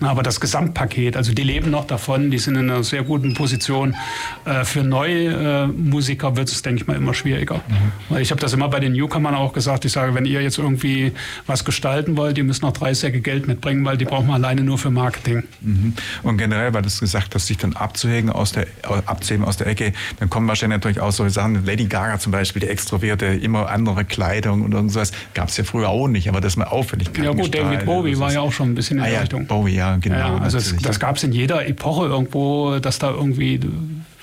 Mhm. 0.00 0.06
Aber 0.06 0.22
das 0.22 0.40
Gesamtpaket, 0.40 1.16
also 1.16 1.32
die 1.32 1.42
leben 1.42 1.70
noch 1.70 1.86
davon, 1.86 2.30
die 2.30 2.38
sind 2.38 2.54
in 2.56 2.70
einer 2.70 2.84
sehr 2.84 3.02
guten 3.02 3.34
Position. 3.34 3.96
Äh, 4.44 4.64
für 4.64 4.84
neue 4.84 5.64
äh, 5.64 5.66
Musiker 5.66 6.36
wird 6.36 6.48
es, 6.48 6.62
denke 6.62 6.82
ich 6.82 6.86
mal, 6.86 6.96
immer 6.96 7.14
schwieriger. 7.14 7.56
Mhm. 7.56 7.92
Weil 8.08 8.22
ich 8.22 8.30
habe 8.30 8.40
das 8.40 8.52
immer 8.52 8.68
bei 8.68 8.78
den 8.78 8.92
Newcomern 8.92 9.34
auch 9.34 9.52
gesagt, 9.52 9.84
ich 9.84 9.92
sage, 9.92 10.14
wenn 10.14 10.24
ihr 10.24 10.40
jetzt 10.40 10.58
irgendwie 10.58 11.12
was 11.46 11.64
gestalten 11.64 12.16
wollt, 12.16 12.38
ihr 12.38 12.44
müsst 12.44 12.62
noch 12.62 12.72
drei 12.72 12.94
Säcke 12.94 13.20
Geld 13.20 13.48
mitbringen, 13.48 13.84
weil 13.84 13.96
die 13.96 14.04
brauchen 14.04 14.28
wir 14.28 14.34
alleine 14.34 14.62
nur 14.62 14.78
für 14.78 14.90
Marketing. 14.90 15.42
Mhm. 15.60 15.94
Und 16.22 16.38
generell, 16.38 16.72
weil 16.74 16.82
du 16.82 16.88
es 16.88 17.00
gesagt 17.00 17.34
hast, 17.34 17.48
sich 17.48 17.58
dann 17.58 17.72
abzuhängen 17.72 18.30
aus 18.30 18.52
der, 18.52 18.68
abzuheben 19.06 19.44
aus 19.44 19.56
der 19.56 19.66
Ecke, 19.66 19.92
dann 20.20 20.30
kommen 20.30 20.46
wahrscheinlich 20.46 20.76
natürlich 20.76 21.00
auch 21.00 21.10
solche 21.10 21.34
Sachen, 21.34 21.66
Lady 21.66 21.86
Gaga 21.86 22.20
zum 22.20 22.30
Beispiel, 22.30 22.60
die 22.60 22.68
Extrovierte, 22.68 23.31
immer 23.36 23.68
andere 23.68 24.04
Kleidung 24.04 24.62
und 24.62 24.72
irgendwas. 24.72 25.12
Gab 25.34 25.48
es 25.48 25.56
ja 25.56 25.64
früher 25.64 25.88
auch 25.88 26.08
nicht, 26.08 26.28
aber 26.28 26.40
das 26.40 26.56
mal 26.56 26.66
auffällig. 26.66 27.10
Ja 27.22 27.32
gut, 27.32 27.54
David 27.54 27.84
Bowie 27.84 28.18
war 28.18 28.32
ja 28.32 28.40
auch 28.40 28.52
schon 28.52 28.70
ein 28.70 28.74
bisschen 28.74 28.98
in 28.98 29.02
ah, 29.02 29.06
der 29.06 29.14
ja, 29.14 29.20
Richtung. 29.20 29.46
Bowie, 29.46 29.74
ja, 29.74 29.96
genau. 29.96 30.16
Ja, 30.16 30.38
also 30.38 30.58
es, 30.58 30.76
das 30.76 31.00
gab 31.00 31.16
es 31.16 31.24
in 31.24 31.32
jeder 31.32 31.66
Epoche 31.66 32.06
irgendwo, 32.06 32.78
dass 32.78 32.98
da 32.98 33.10
irgendwie 33.10 33.60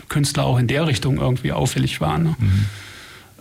Künstler 0.10 0.46
auch 0.46 0.58
in 0.58 0.68
der 0.68 0.88
Richtung 0.88 1.18
irgendwie 1.18 1.52
auffällig 1.52 2.02
waren. 2.02 2.24
Ne? 2.24 2.36
Mhm. 2.40 2.66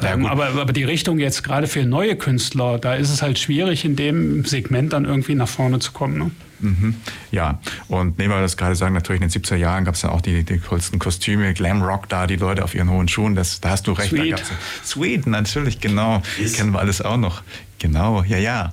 Ja, 0.02 0.14
ähm, 0.14 0.26
aber, 0.26 0.48
aber 0.48 0.72
die 0.72 0.84
Richtung 0.84 1.18
jetzt 1.18 1.42
gerade 1.42 1.66
für 1.66 1.84
neue 1.84 2.16
Künstler, 2.16 2.78
da 2.78 2.94
ist 2.94 3.10
es 3.10 3.22
halt 3.22 3.38
schwierig, 3.38 3.84
in 3.84 3.96
dem 3.96 4.44
Segment 4.44 4.92
dann 4.92 5.04
irgendwie 5.04 5.34
nach 5.34 5.48
vorne 5.48 5.78
zu 5.80 5.92
kommen. 5.92 6.18
Ne? 6.18 6.30
Mhm. 6.60 6.94
Ja, 7.30 7.60
und 7.88 8.18
nehmen 8.18 8.34
wir 8.34 8.40
das 8.40 8.56
gerade 8.56 8.74
sagen, 8.74 8.94
natürlich 8.94 9.22
in 9.22 9.28
den 9.28 9.42
70er 9.42 9.56
Jahren 9.56 9.84
gab 9.84 9.94
es 9.94 10.02
ja 10.02 10.10
auch 10.10 10.20
die, 10.20 10.44
die 10.44 10.58
coolsten 10.58 10.98
Kostüme, 10.98 11.54
Glam 11.54 11.82
Rock 11.82 12.08
da, 12.08 12.26
die 12.26 12.36
Leute 12.36 12.64
auf 12.64 12.74
ihren 12.74 12.90
hohen 12.90 13.08
Schuhen, 13.08 13.34
das, 13.34 13.60
da 13.60 13.70
hast 13.70 13.86
du 13.86 13.92
recht. 13.92 14.10
Sweet. 14.10 14.42
Sweet, 14.84 15.26
natürlich, 15.26 15.80
genau. 15.80 16.22
Yes. 16.38 16.54
Kennen 16.54 16.72
wir 16.72 16.80
alles 16.80 17.00
auch 17.02 17.16
noch. 17.16 17.42
Genau, 17.78 18.24
ja, 18.24 18.38
ja. 18.38 18.72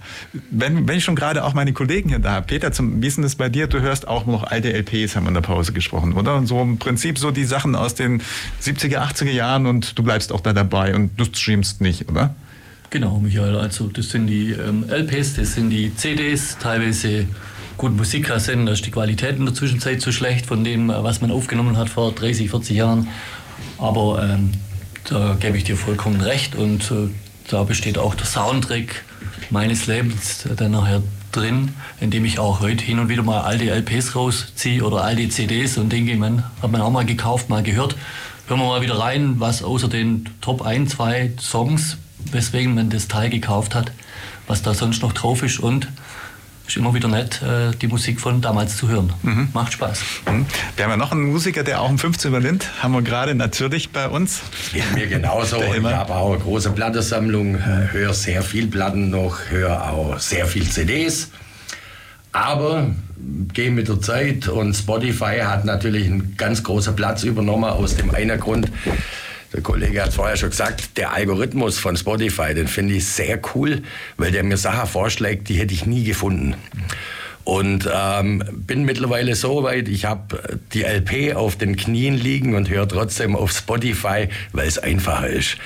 Wenn, 0.50 0.88
wenn 0.88 0.98
ich 0.98 1.04
schon 1.04 1.16
gerade 1.16 1.44
auch 1.44 1.54
meine 1.54 1.74
Kollegen 1.74 2.10
hier 2.10 2.20
da 2.20 2.32
habe, 2.32 2.48
Peter, 2.48 2.72
zum, 2.72 3.02
wie 3.02 3.08
ist 3.08 3.18
denn 3.18 3.24
das 3.24 3.36
bei 3.36 3.50
dir? 3.50 3.68
Du 3.68 3.80
hörst 3.80 4.08
auch 4.08 4.26
noch 4.26 4.44
alte 4.44 4.74
LPs, 4.74 5.16
haben 5.16 5.26
wir 5.26 5.28
in 5.28 5.36
der 5.36 5.42
Pause 5.42 5.74
gesprochen, 5.74 6.14
oder? 6.14 6.36
Und 6.36 6.48
so 6.48 6.60
im 6.62 6.80
Prinzip 6.80 7.20
so 7.20 7.30
die 7.30 7.46
Sachen 7.46 7.76
aus 7.76 7.94
den 7.94 8.22
70er, 8.62 8.98
80er 8.98 9.32
Jahren 9.32 9.68
und 9.68 9.98
du 9.98 10.04
bleibst 10.04 10.32
auch 10.32 10.42
da 10.42 10.54
dabei 10.54 10.96
und 10.96 11.12
du 11.20 11.26
streamst 11.26 11.82
nicht, 11.82 12.10
oder? 12.10 12.36
Genau, 12.90 13.20
Michael. 13.20 13.58
Also 13.58 13.88
das 13.88 14.10
sind 14.10 14.28
die 14.28 14.52
ähm, 14.52 14.86
LPs, 14.90 15.36
das 15.36 15.54
sind 15.54 15.70
die 15.70 15.96
CDs, 15.96 16.58
teilweise 16.58 17.28
Gut, 17.78 17.96
Musikkassetten, 17.98 18.66
da 18.66 18.72
ist 18.72 18.86
die 18.86 18.92
Qualität 18.92 19.38
in 19.38 19.46
der 19.46 19.54
Zwischenzeit 19.54 20.00
zu 20.00 20.14
schlecht 20.14 20.46
von 20.46 20.64
dem, 20.64 20.88
was 20.88 21.20
man 21.20 21.30
aufgenommen 21.30 21.78
hat 21.78 21.90
vor 21.90 22.14
30, 22.14 22.50
40 22.50 22.78
Jahren. 22.78 23.10
Aber 23.78 24.24
ähm, 24.24 24.52
da 25.04 25.36
gebe 25.38 25.58
ich 25.58 25.66
dir 25.66 25.76
vollkommen 25.76 26.22
recht 26.22 26.56
und 26.56 26.90
äh, 26.92 27.10
da 27.48 27.64
besteht 27.64 27.98
auch 27.98 28.16
der 28.16 28.26
Soundtrack 28.26 29.04
meines 29.50 29.88
Lebens 29.88 30.48
dann 30.56 30.72
nachher 30.72 31.04
drin, 31.32 31.74
indem 32.00 32.26
ich 32.26 32.40
auch 32.40 32.62
heute 32.62 32.84
hin 32.84 33.00
und 33.00 33.10
wieder 33.10 33.24
mal 33.24 33.42
alte 33.42 33.70
LPs 33.70 34.16
rausziehe 34.16 34.84
oder 34.84 35.04
alte 35.04 35.28
CDs 35.30 35.78
und 35.78 35.92
denke, 35.92 36.16
man 36.16 36.44
hat 36.62 36.72
man 36.72 36.82
auch 36.82 36.92
mal 36.92 37.06
gekauft, 37.06 37.50
mal 37.50 37.64
gehört. 37.64 37.96
Hören 38.48 38.60
wir 38.60 38.68
mal 38.68 38.82
wieder 38.82 39.00
rein, 39.00 39.40
was 39.40 39.64
außer 39.64 39.88
den 39.88 40.30
Top 40.42 40.62
1, 40.62 40.92
2 40.92 41.34
Songs, 41.40 41.98
weswegen 42.32 42.76
man 42.76 42.90
das 42.90 43.08
Teil 43.08 43.30
gekauft 43.30 43.76
hat, 43.76 43.92
was 44.48 44.62
da 44.62 44.74
sonst 44.74 45.02
noch 45.02 45.14
drauf 45.14 45.44
ist 45.44 45.60
und 45.60 45.88
ist 46.68 46.78
immer 46.78 46.94
wieder 46.94 47.08
nett, 47.08 47.42
äh, 47.42 47.76
die 47.76 47.88
Musik 47.88 48.20
von 48.20 48.42
damals 48.42 48.78
zu 48.78 48.88
hören. 48.88 49.14
Mhm. 49.24 49.50
Macht 49.54 49.74
Spaß. 49.74 50.02
Mhm. 50.30 50.46
Wir 50.76 50.86
haben 50.86 50.92
ja 50.92 50.98
noch 50.98 51.12
einen 51.12 51.32
Musiker, 51.32 51.64
der 51.64 51.82
auch 51.82 51.90
um 51.90 51.98
15 51.98 52.30
übernimmt. 52.30 52.70
Haben 52.82 52.94
wir 52.94 53.02
gerade 53.02 53.36
natürlich 53.36 53.92
bei 53.92 54.08
uns. 54.08 54.42
Geht 54.74 54.94
mir 54.94 55.08
genauso. 55.08 55.58
ich 55.62 55.84
habe 55.84 56.14
auch 56.16 56.34
eine 56.34 56.40
große 56.40 56.72
Plattensammlung, 56.72 57.56
äh, 57.56 57.92
höre 57.92 58.14
sehr 58.14 58.42
viel 58.42 58.68
Platten 58.68 59.10
noch, 59.10 59.38
höre 59.50 59.92
auch 59.92 60.20
sehr 60.20 60.48
viel 60.48 60.68
CDs. 60.70 61.30
Aber 62.32 62.88
gehe 63.54 63.72
mit 63.72 63.88
der 63.88 64.02
Zeit 64.02 64.50
und 64.50 64.74
Spotify 64.74 65.40
hat 65.44 65.64
natürlich 65.64 66.06
einen 66.06 66.36
ganz 66.36 66.64
großen 66.64 66.96
Platz 66.96 67.24
übernommen 67.24 67.70
aus 67.70 67.96
dem 67.96 68.14
einen 68.14 68.38
Grund, 68.40 68.70
der 69.56 69.64
Kollege 69.64 70.02
hat 70.02 70.10
es 70.10 70.16
vorher 70.16 70.36
schon 70.36 70.50
gesagt, 70.50 70.98
der 70.98 71.14
Algorithmus 71.14 71.80
von 71.80 71.96
Spotify, 71.96 72.54
den 72.54 72.68
finde 72.68 72.96
ich 72.96 73.06
sehr 73.08 73.40
cool, 73.56 73.84
weil 74.18 74.32
der 74.32 74.44
mir 74.44 74.58
Sachen 74.58 74.88
vorschlägt, 74.88 75.48
die 75.48 75.56
hätte 75.56 75.74
ich 75.74 75.86
nie 75.86 76.04
gefunden. 76.04 76.56
Und 77.46 77.90
ähm, 77.94 78.44
bin 78.52 78.84
mittlerweile 78.84 79.36
so 79.36 79.64
weit, 79.64 79.88
ich 79.88 80.04
habe 80.04 80.60
die 80.74 80.82
LP 80.82 81.36
auf 81.36 81.56
den 81.56 81.78
Knien 81.78 82.18
liegen 82.18 82.54
und 82.56 82.70
höre 82.70 82.88
trotzdem 82.88 83.36
auf 83.36 83.52
Spotify, 83.52 84.28
weil 84.52 84.68
es 84.68 84.78
einfacher 84.78 85.28
ist. 85.28 85.58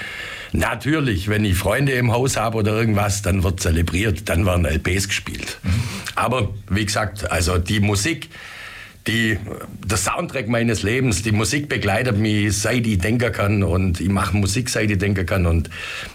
Natürlich, 0.51 1.27
wenn 1.27 1.43
ich 1.43 1.57
Freunde 1.57 1.93
im 1.93 2.11
Haus 2.11 2.37
habe 2.37 2.57
oder 2.57 2.73
irgendwas, 2.73 3.23
dann 3.23 3.43
wird 3.43 3.59
zelebriert, 3.59 4.29
dann 4.29 4.45
werden 4.45 4.65
LPs 4.65 5.07
gespielt. 5.07 5.57
Mhm. 5.63 5.83
Aber 6.15 6.53
wie 6.69 6.85
gesagt, 6.85 7.31
also 7.31 7.57
die 7.57 7.79
Musik, 7.79 8.29
die, 9.09 9.37
der 9.85 9.97
Soundtrack 9.97 10.47
meines 10.47 10.83
Lebens, 10.83 11.23
die 11.23 11.31
Musik 11.31 11.67
begleitet 11.67 12.17
mich, 12.17 12.57
seit 12.57 12.85
ich 12.85 12.99
denken 12.99 13.31
kann 13.31 13.63
und 13.63 13.99
ich 13.99 14.09
mache 14.09 14.37
Musik, 14.37 14.69
seit 14.69 14.91
ich 14.91 14.97
denken 14.97 15.25
kann 15.25 15.45
und 15.45 15.69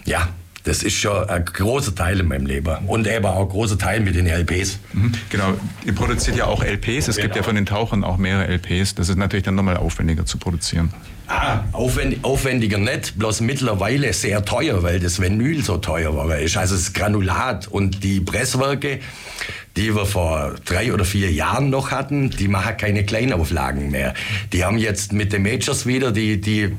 ja, 0.05 0.29
das 0.65 0.81
ist 0.81 0.95
schon 0.95 1.29
ein 1.29 1.45
großer 1.45 1.93
Teil 1.93 2.19
in 2.19 2.27
meinem 2.27 2.47
Leben. 2.47 2.75
Und 2.87 3.07
eben 3.07 3.25
auch 3.25 3.41
ein 3.41 3.49
großer 3.49 3.77
Teil 3.77 3.99
mit 3.99 4.15
den 4.15 4.25
LPs. 4.25 4.79
Mhm, 4.93 5.11
genau. 5.29 5.53
Ihr 5.85 5.93
produziert 5.93 6.37
ja 6.37 6.45
auch 6.47 6.63
LPs. 6.63 7.07
Es 7.07 7.15
genau. 7.15 7.25
gibt 7.27 7.35
ja 7.35 7.43
von 7.43 7.55
den 7.55 7.67
Tauchern 7.67 8.03
auch 8.03 8.17
mehrere 8.17 8.47
LPs. 8.47 8.95
Das 8.95 9.07
ist 9.07 9.17
natürlich 9.17 9.45
dann 9.45 9.55
nochmal 9.55 9.77
aufwendiger 9.77 10.25
zu 10.25 10.39
produzieren. 10.39 10.91
Ah, 11.27 11.63
aufwendig, 11.71 12.19
aufwendiger 12.23 12.77
nicht, 12.77 13.17
bloß 13.17 13.41
mittlerweile 13.41 14.13
sehr 14.13 14.45
teuer, 14.45 14.83
weil 14.83 14.99
das 14.99 15.19
Vinyl 15.19 15.63
so 15.63 15.77
teuer 15.77 16.15
war. 16.15 16.29
Also 16.29 16.57
das 16.57 16.93
Granulat 16.93 17.67
und 17.67 18.03
die 18.03 18.19
Presswerke, 18.19 18.99
die 19.75 19.95
wir 19.95 20.05
vor 20.05 20.55
drei 20.65 20.93
oder 20.93 21.03
vier 21.03 21.31
Jahren 21.31 21.69
noch 21.69 21.91
hatten, 21.91 22.29
die 22.29 22.47
machen 22.47 22.77
keine 22.77 23.05
Kleinauflagen 23.05 23.89
mehr. 23.91 24.13
Die 24.53 24.63
haben 24.63 24.77
jetzt 24.77 25.13
mit 25.13 25.33
den 25.33 25.41
Majors 25.43 25.85
wieder, 25.85 26.11
die, 26.11 26.39
die, 26.39 26.71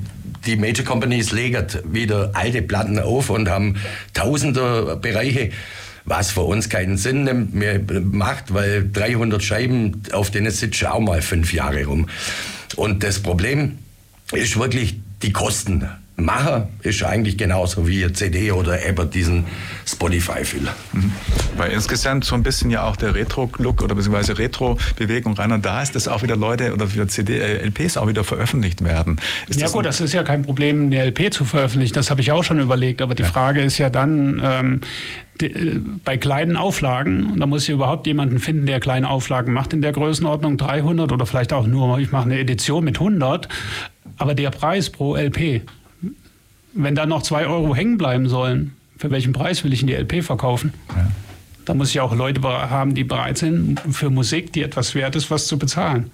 die 0.46 0.56
Major 0.56 0.84
Companies 0.84 1.32
legen 1.32 1.66
wieder 1.84 2.30
alte 2.34 2.62
Platten 2.62 2.98
auf 2.98 3.30
und 3.30 3.48
haben 3.48 3.76
tausende 4.14 4.96
Bereiche 5.00 5.50
was 6.06 6.30
für 6.30 6.42
uns 6.42 6.68
keinen 6.68 6.96
Sinn 6.96 7.50
mehr 7.52 7.80
macht, 8.00 8.54
weil 8.54 8.88
300 8.88 9.42
Scheiben, 9.42 10.02
auf 10.12 10.30
denen 10.30 10.52
sitzt 10.52 10.86
auch 10.86 11.00
mal 11.00 11.20
fünf 11.20 11.52
Jahre 11.52 11.84
rum. 11.84 12.08
Und 12.76 13.02
das 13.02 13.18
Problem 13.18 13.78
ist 14.32 14.56
wirklich 14.56 15.00
die 15.22 15.32
Kosten. 15.32 15.88
Macher 16.16 16.68
ist 16.82 17.04
eigentlich 17.04 17.36
genauso 17.36 17.86
wie 17.86 18.10
CD 18.10 18.50
oder 18.50 18.84
eben 18.86 19.10
diesen 19.10 19.44
Spotify-Filler. 19.86 20.74
Mhm. 20.92 21.12
Weil 21.58 21.72
insgesamt 21.72 22.24
so 22.24 22.34
ein 22.34 22.42
bisschen 22.42 22.70
ja 22.70 22.84
auch 22.84 22.96
der 22.96 23.14
Retro-Look 23.14 23.82
oder 23.82 23.94
beziehungsweise 23.94 24.38
Retro-Bewegung 24.38 25.34
rein 25.34 25.52
und 25.52 25.66
da 25.66 25.82
ist, 25.82 25.94
dass 25.94 26.08
auch 26.08 26.22
wieder 26.22 26.36
Leute 26.36 26.72
oder 26.72 26.92
wieder 26.92 27.06
CD, 27.06 27.38
äh, 27.38 27.66
LPs 27.66 27.98
auch 27.98 28.08
wieder 28.08 28.24
veröffentlicht 28.24 28.82
werden. 28.82 29.20
Ist 29.48 29.60
ja 29.60 29.66
das 29.66 29.72
gut, 29.72 29.84
das 29.84 30.00
ist 30.00 30.14
ja 30.14 30.22
kein 30.22 30.42
Problem, 30.42 30.86
eine 30.86 31.04
LP 31.04 31.34
zu 31.34 31.44
veröffentlichen, 31.44 31.92
das 31.92 32.10
habe 32.10 32.22
ich 32.22 32.32
auch 32.32 32.44
schon 32.44 32.60
überlegt, 32.60 33.02
aber 33.02 33.14
die 33.14 33.22
ja. 33.22 33.28
Frage 33.28 33.60
ist 33.60 33.76
ja 33.76 33.90
dann, 33.90 34.40
ähm, 34.42 34.80
die, 35.42 35.46
äh, 35.46 35.80
bei 36.02 36.16
kleinen 36.16 36.56
Auflagen, 36.56 37.38
da 37.38 37.44
muss 37.44 37.64
ich 37.64 37.70
überhaupt 37.70 38.06
jemanden 38.06 38.38
finden, 38.38 38.64
der 38.64 38.80
kleine 38.80 39.10
Auflagen 39.10 39.52
macht 39.52 39.74
in 39.74 39.82
der 39.82 39.92
Größenordnung 39.92 40.56
300 40.56 41.12
oder 41.12 41.26
vielleicht 41.26 41.52
auch 41.52 41.66
nur, 41.66 41.98
ich 41.98 42.10
mache 42.10 42.24
eine 42.24 42.38
Edition 42.38 42.84
mit 42.84 42.98
100, 42.98 43.48
aber 44.16 44.34
der 44.34 44.50
Preis 44.50 44.88
pro 44.88 45.14
LP 45.14 45.62
wenn 46.76 46.94
da 46.94 47.06
noch 47.06 47.22
zwei 47.22 47.46
Euro 47.46 47.74
hängen 47.74 47.98
bleiben 47.98 48.28
sollen, 48.28 48.76
für 48.96 49.10
welchen 49.10 49.32
Preis 49.32 49.64
will 49.64 49.72
ich 49.72 49.82
in 49.82 49.86
die 49.86 49.94
LP 49.94 50.24
verkaufen? 50.24 50.72
Ja. 50.88 51.10
Da 51.64 51.74
muss 51.74 51.90
ich 51.90 52.00
auch 52.00 52.14
Leute 52.14 52.40
haben, 52.42 52.94
die 52.94 53.02
bereit 53.02 53.38
sind, 53.38 53.80
für 53.90 54.08
Musik, 54.08 54.52
die 54.52 54.62
etwas 54.62 54.94
wert 54.94 55.16
ist, 55.16 55.30
was 55.30 55.48
zu 55.48 55.58
bezahlen. 55.58 56.10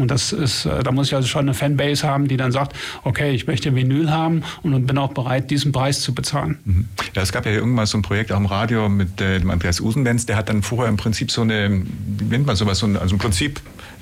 Und 0.00 0.10
das 0.10 0.32
ist, 0.32 0.64
äh, 0.64 0.82
da 0.82 0.92
muss 0.92 1.08
ich 1.08 1.14
also 1.14 1.28
schon 1.28 1.42
eine 1.42 1.54
Fanbase 1.54 2.08
haben, 2.08 2.26
die 2.26 2.36
dann 2.36 2.52
sagt, 2.52 2.74
okay, 3.04 3.32
ich 3.32 3.46
möchte 3.46 3.74
Vinyl 3.74 4.10
haben 4.10 4.42
und 4.62 4.86
bin 4.86 4.98
auch 4.98 5.12
bereit, 5.12 5.50
diesen 5.50 5.72
Preis 5.72 6.00
zu 6.00 6.14
bezahlen. 6.14 6.58
Mhm. 6.64 6.88
Ja, 7.14 7.22
es 7.22 7.32
gab 7.32 7.44
ja 7.44 7.52
irgendwann 7.52 7.86
so 7.86 7.98
ein 7.98 8.02
Projekt 8.02 8.32
auch 8.32 8.38
im 8.38 8.46
Radio 8.46 8.88
mit 8.88 9.20
äh, 9.20 9.38
dem 9.38 9.50
Andreas 9.50 9.80
Usenbenz, 9.80 10.26
der 10.26 10.36
hat 10.36 10.48
dann 10.48 10.62
vorher 10.62 10.88
im 10.88 10.96
Prinzip 10.96 11.30
so 11.30 11.42
eine, 11.42 11.82
wie 12.18 12.24
nennt 12.24 12.46
man 12.46 12.56
sowas, 12.56 12.78
so 12.78 12.86
ein, 12.86 12.96
also 12.96 13.14
im 13.14 13.18
Prinzip 13.18 13.60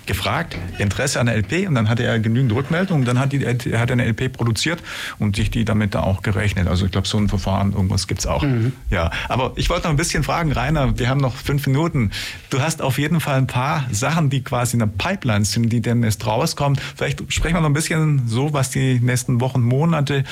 gefragt, 0.08 0.56
Interesse 0.78 1.20
an 1.20 1.26
der 1.26 1.36
LP 1.36 1.68
und 1.68 1.76
dann 1.76 1.88
hatte 1.88 2.02
er 2.02 2.18
genügend 2.18 2.52
Rückmeldungen, 2.52 3.04
dann 3.04 3.20
hat, 3.20 3.32
die, 3.32 3.44
er 3.44 3.78
hat 3.78 3.92
eine 3.92 4.04
LP 4.04 4.32
produziert 4.32 4.82
und 5.20 5.36
sich 5.36 5.52
die 5.52 5.64
damit 5.64 5.94
da 5.94 6.00
auch 6.00 6.22
gerechnet. 6.22 6.66
Also 6.66 6.86
ich 6.86 6.90
glaube, 6.90 7.06
so 7.06 7.18
ein 7.18 7.28
Verfahren, 7.28 7.72
irgendwas 7.72 8.08
gibt 8.08 8.20
es 8.20 8.26
auch. 8.26 8.42
Mhm. 8.42 8.72
Ja, 8.90 9.12
aber 9.28 9.52
ich 9.54 9.70
wollte 9.70 9.84
noch 9.84 9.90
ein 9.90 9.96
bisschen 9.96 10.24
fragen, 10.24 10.50
Rainer, 10.50 10.98
wir 10.98 11.08
haben 11.08 11.20
noch 11.20 11.36
fünf 11.36 11.66
Minuten. 11.68 12.10
Du 12.50 12.60
hast 12.60 12.82
auf 12.82 12.98
jeden 12.98 13.20
Fall 13.20 13.36
ein 13.36 13.46
paar 13.46 13.86
Sachen, 13.92 14.30
die 14.30 14.42
quasi 14.42 14.74
in 14.74 14.80
der 14.80 14.86
Pipeline 14.86 15.44
sind, 15.44 15.70
die 15.70 15.80
demnächst 15.80 16.26
rauskommen. 16.26 16.80
Vielleicht 16.96 17.32
sprechen 17.32 17.56
wir 17.56 17.60
noch 17.60 17.68
ein 17.68 17.74
bisschen 17.74 18.26
so, 18.26 18.52
was 18.52 18.70
die 18.70 18.98
nächsten 18.98 19.40
Wochen, 19.40 19.60
Monate 19.60 20.24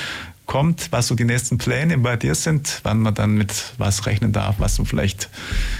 kommt, 0.46 0.88
was 0.92 1.08
so 1.08 1.14
die 1.14 1.24
nächsten 1.24 1.58
Pläne 1.58 1.98
bei 1.98 2.16
dir 2.16 2.34
sind, 2.34 2.80
wann 2.84 3.00
man 3.00 3.14
dann 3.14 3.34
mit 3.34 3.72
was 3.78 4.06
rechnen 4.06 4.32
darf, 4.32 4.56
was 4.58 4.76
du 4.76 4.84
vielleicht. 4.84 5.28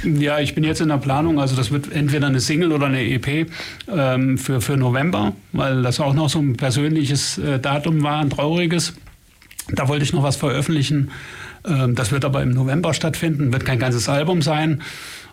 Ja, 0.04 0.38
ich 0.40 0.54
bin 0.54 0.64
jetzt 0.64 0.80
in 0.80 0.88
der 0.88 0.98
Planung, 0.98 1.40
also 1.40 1.56
das 1.56 1.70
wird 1.70 1.90
entweder 1.92 2.26
eine 2.26 2.40
Single 2.40 2.72
oder 2.72 2.86
eine 2.86 3.02
EP 3.02 3.48
ähm, 3.88 4.38
für, 4.38 4.60
für 4.60 4.76
November, 4.76 5.32
weil 5.52 5.82
das 5.82 6.00
auch 6.00 6.14
noch 6.14 6.28
so 6.28 6.40
ein 6.40 6.56
persönliches 6.56 7.38
äh, 7.38 7.58
Datum 7.58 8.02
war, 8.02 8.20
ein 8.20 8.30
trauriges. 8.30 8.94
Da 9.72 9.88
wollte 9.88 10.04
ich 10.04 10.12
noch 10.12 10.22
was 10.22 10.36
veröffentlichen. 10.36 11.10
Ähm, 11.66 11.94
das 11.94 12.12
wird 12.12 12.24
aber 12.24 12.42
im 12.42 12.50
November 12.50 12.94
stattfinden, 12.94 13.52
wird 13.52 13.64
kein 13.64 13.78
ganzes 13.78 14.08
Album 14.08 14.42
sein. 14.42 14.82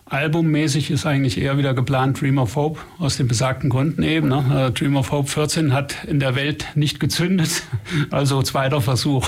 Albummäßig 0.06 0.90
ist 0.90 1.06
eigentlich 1.06 1.40
eher 1.40 1.56
wieder 1.56 1.72
geplant 1.72 2.20
Dream 2.20 2.36
of 2.38 2.56
Hope 2.56 2.80
aus 2.98 3.16
den 3.16 3.26
besagten 3.26 3.70
Gründen 3.70 4.02
eben. 4.02 4.28
Ne? 4.28 4.68
Äh, 4.68 4.70
Dream 4.70 4.96
of 4.96 5.10
Hope 5.10 5.28
14 5.28 5.72
hat 5.72 6.04
in 6.04 6.20
der 6.20 6.34
Welt 6.34 6.66
nicht 6.74 7.00
gezündet, 7.00 7.62
also 8.10 8.42
zweiter 8.42 8.82
Versuch, 8.82 9.26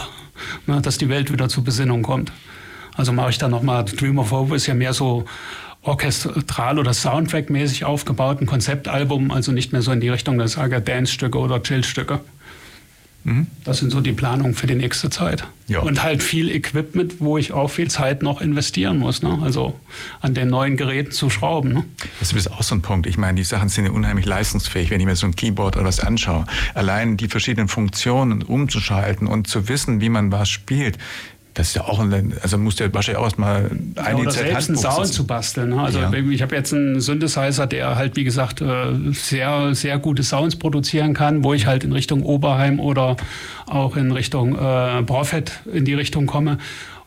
ne? 0.67 0.83
dass 0.83 0.99
die 0.99 1.09
Welt 1.09 1.33
wieder 1.33 1.49
zur 1.49 1.65
Besinnung 1.65 2.03
kommt. 2.03 2.31
Also 2.95 3.13
mache 3.13 3.31
ich 3.31 3.39
da 3.39 3.49
nochmal, 3.49 3.85
Dream 3.85 4.19
of 4.19 4.31
Hope 4.31 4.55
ist 4.55 4.67
ja 4.67 4.75
mehr 4.75 4.93
so 4.93 5.25
orchestral 5.83 6.79
oder 6.79 6.93
Soundtrack-mäßig 6.93 7.85
aufgebaut, 7.85 8.41
ein 8.41 8.47
Konzeptalbum, 8.47 9.31
also 9.31 9.53
nicht 9.53 9.73
mehr 9.73 9.83
so 9.83 9.93
in 9.93 10.01
die 10.01 10.09
Richtung 10.09 10.37
der 10.37 10.49
Saga 10.49 10.81
Dance-Stücke 10.81 11.39
oder 11.39 11.63
Chill-Stücke. 11.63 12.21
Mhm. 13.27 13.49
Das 13.65 13.79
sind 13.79 13.91
so 13.91 14.01
die 14.01 14.13
Planungen 14.13 14.55
für 14.55 14.69
die 14.69 14.77
nächste 14.77 15.11
Zeit. 15.11 15.45
Ja. 15.67 15.81
Und 15.81 16.05
halt 16.05 16.23
viel 16.23 16.49
Equipment, 16.49 17.17
wo 17.19 17.37
ich 17.39 17.53
auch 17.53 17.67
viel 17.69 17.91
Zeit 17.91 18.23
noch 18.23 18.41
investieren 18.41 18.99
muss. 18.99 19.21
Ne? 19.23 19.41
Also 19.43 19.75
an 20.21 20.33
den 20.33 20.49
neuen 20.49 20.77
Geräten 20.77 21.11
zu 21.11 21.29
schrauben. 21.29 21.73
Ne? 21.73 21.85
Das 22.21 22.33
ist 22.33 22.53
auch 22.53 22.63
so 22.63 22.77
ein 22.77 22.83
Punkt. 22.83 23.09
Ich 23.09 23.19
meine, 23.19 23.35
die 23.35 23.43
Sachen 23.43 23.69
sind 23.69 23.85
ja 23.85 23.91
unheimlich 23.91 24.27
leistungsfähig, 24.27 24.91
wenn 24.91 25.01
ich 25.01 25.07
mir 25.07 25.17
so 25.17 25.27
ein 25.27 25.35
Keyboard 25.35 25.77
oder 25.77 25.87
was 25.87 25.99
anschaue. 25.99 26.47
Allein 26.75 27.17
die 27.17 27.27
verschiedenen 27.27 27.67
Funktionen 27.67 28.45
umzuschalten 28.45 29.27
und 29.27 29.49
zu 29.49 29.69
wissen, 29.69 30.01
wie 30.01 30.09
man 30.09 30.31
was 30.31 30.49
spielt, 30.49 30.97
das 31.57 31.69
ist 31.69 31.77
ja 31.77 31.85
auch, 31.85 31.99
ein, 31.99 32.35
also 32.43 32.59
musst 32.59 32.81
du 32.81 32.85
ja 32.85 32.93
wahrscheinlich 32.93 33.19
auch 33.19 33.25
erstmal 33.25 33.71
einige 33.97 34.27
ja, 34.27 34.31
Zeit 34.31 34.47
selbst 34.47 34.69
einen 34.69 34.79
Sound 34.79 35.07
zu 35.07 35.27
basteln. 35.27 35.71
Ne? 35.71 35.81
Also 35.81 36.01
ja. 36.01 36.13
ich 36.13 36.43
habe 36.43 36.55
jetzt 36.55 36.75
einen 36.75 37.01
Synthesizer, 37.01 37.67
der 37.67 37.97
halt, 37.97 38.15
wie 38.17 38.25
gesagt, 38.25 38.61
äh, 38.61 38.93
sehr, 39.13 39.75
sehr 39.75 39.99
gute 39.99 40.23
Sounds 40.23 40.57
produzieren 40.57 41.15
kann, 41.15 41.45
wo 41.45 41.55
ich 41.55 41.67
halt 41.67 41.83
in 41.83 41.93
Richtung 41.93 42.25
Oberheim 42.25 42.79
oder 42.79 43.17
auch 43.67 43.97
in 43.97 44.13
Richtung 44.13 44.55
äh, 44.55 45.03
Prophet 45.03 45.53
in 45.73 45.87
die 45.87 45.95
Richtung 45.95 46.27
komme. 46.27 46.59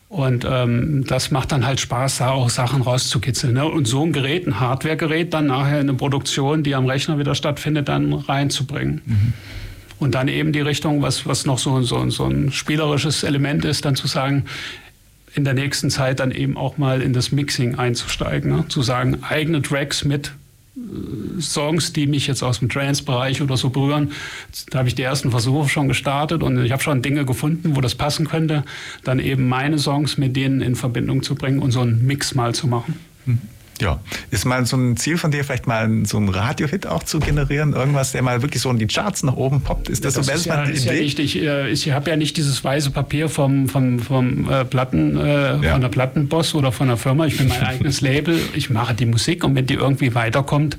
Und 0.08 0.44
ähm, 0.44 1.04
das 1.06 1.30
macht 1.30 1.52
dann 1.52 1.64
halt 1.64 1.78
Spaß, 1.78 2.18
da 2.18 2.30
auch 2.30 2.50
Sachen 2.50 2.82
rauszukitzeln. 2.82 3.54
Ne? 3.54 3.64
Und 3.66 3.86
so 3.86 4.02
ein 4.04 4.12
Gerät, 4.12 4.48
ein 4.48 4.58
Hardware-Gerät, 4.58 5.32
dann 5.32 5.46
nachher 5.46 5.80
in 5.80 5.88
eine 5.88 5.96
Produktion, 5.96 6.64
die 6.64 6.74
am 6.74 6.86
Rechner 6.86 7.20
wieder 7.20 7.36
stattfindet, 7.36 7.88
dann 7.88 8.12
reinzubringen. 8.12 9.02
Mhm. 9.06 9.32
Und 10.00 10.14
dann 10.14 10.28
eben 10.28 10.52
die 10.52 10.60
Richtung, 10.60 11.02
was, 11.02 11.26
was 11.26 11.46
noch 11.46 11.58
so, 11.58 11.82
so, 11.82 12.08
so 12.10 12.24
ein 12.24 12.50
spielerisches 12.50 13.22
Element 13.22 13.64
ist, 13.64 13.84
dann 13.84 13.94
zu 13.94 14.06
sagen, 14.06 14.46
in 15.34 15.44
der 15.44 15.54
nächsten 15.54 15.90
Zeit 15.90 16.20
dann 16.20 16.32
eben 16.32 16.56
auch 16.56 16.78
mal 16.78 17.02
in 17.02 17.12
das 17.12 17.30
Mixing 17.30 17.76
einzusteigen. 17.76 18.50
Ne? 18.50 18.64
Zu 18.68 18.82
sagen, 18.82 19.22
eigene 19.22 19.62
Tracks 19.62 20.04
mit 20.04 20.32
äh, 20.76 21.40
Songs, 21.40 21.92
die 21.92 22.06
mich 22.06 22.26
jetzt 22.26 22.42
aus 22.42 22.58
dem 22.60 22.68
Trance-Bereich 22.68 23.42
oder 23.42 23.56
so 23.56 23.70
berühren. 23.70 24.12
Da 24.70 24.78
habe 24.78 24.88
ich 24.88 24.94
die 24.94 25.02
ersten 25.02 25.30
Versuche 25.30 25.68
schon 25.68 25.86
gestartet 25.86 26.42
und 26.42 26.64
ich 26.64 26.72
habe 26.72 26.82
schon 26.82 27.02
Dinge 27.02 27.24
gefunden, 27.24 27.76
wo 27.76 27.80
das 27.80 27.94
passen 27.94 28.26
könnte. 28.26 28.64
Dann 29.04 29.20
eben 29.20 29.48
meine 29.48 29.78
Songs 29.78 30.16
mit 30.16 30.34
denen 30.34 30.62
in 30.62 30.74
Verbindung 30.76 31.22
zu 31.22 31.34
bringen 31.34 31.60
und 31.60 31.70
so 31.70 31.80
einen 31.80 32.06
Mix 32.06 32.34
mal 32.34 32.54
zu 32.54 32.66
machen. 32.66 32.98
Mhm. 33.26 33.38
Ja, 33.80 34.00
ist 34.30 34.44
mal 34.44 34.66
so 34.66 34.76
ein 34.76 34.96
Ziel 34.96 35.16
von 35.16 35.30
dir, 35.30 35.42
vielleicht 35.42 35.66
mal 35.66 36.04
so 36.04 36.18
einen 36.18 36.28
Radio-Hit 36.28 36.86
auch 36.86 37.02
zu 37.02 37.18
generieren? 37.18 37.72
Irgendwas, 37.72 38.12
der 38.12 38.22
mal 38.22 38.42
wirklich 38.42 38.62
so 38.62 38.70
in 38.70 38.78
die 38.78 38.86
Charts 38.86 39.22
nach 39.22 39.36
oben 39.36 39.62
poppt? 39.62 39.88
Ist 39.88 40.04
das, 40.04 40.14
das 40.14 40.26
so 40.26 40.32
ist 40.32 40.46
ja, 40.46 40.62
ist 40.64 40.84
ja 40.84 40.92
nicht, 40.92 41.18
ich, 41.18 41.40
äh, 41.40 41.70
ich 41.70 41.90
habe 41.90 42.10
ja 42.10 42.16
nicht 42.16 42.36
dieses 42.36 42.62
weiße 42.62 42.90
Papier 42.90 43.28
vom, 43.28 43.68
vom, 43.68 43.98
vom 43.98 44.50
äh, 44.50 44.64
Platten, 44.64 45.16
äh, 45.16 45.56
ja. 45.56 45.72
von 45.72 45.80
der 45.80 45.88
Plattenboss 45.88 46.54
oder 46.54 46.72
von 46.72 46.88
der 46.88 46.96
Firma. 46.96 47.26
Ich 47.26 47.38
bin 47.38 47.48
mein 47.48 47.62
eigenes 47.66 48.00
Label. 48.00 48.38
Ich 48.54 48.70
mache 48.70 48.94
die 48.94 49.06
Musik 49.06 49.44
und 49.44 49.54
wenn 49.54 49.66
die 49.66 49.74
irgendwie 49.74 50.14
weiterkommt, 50.14 50.76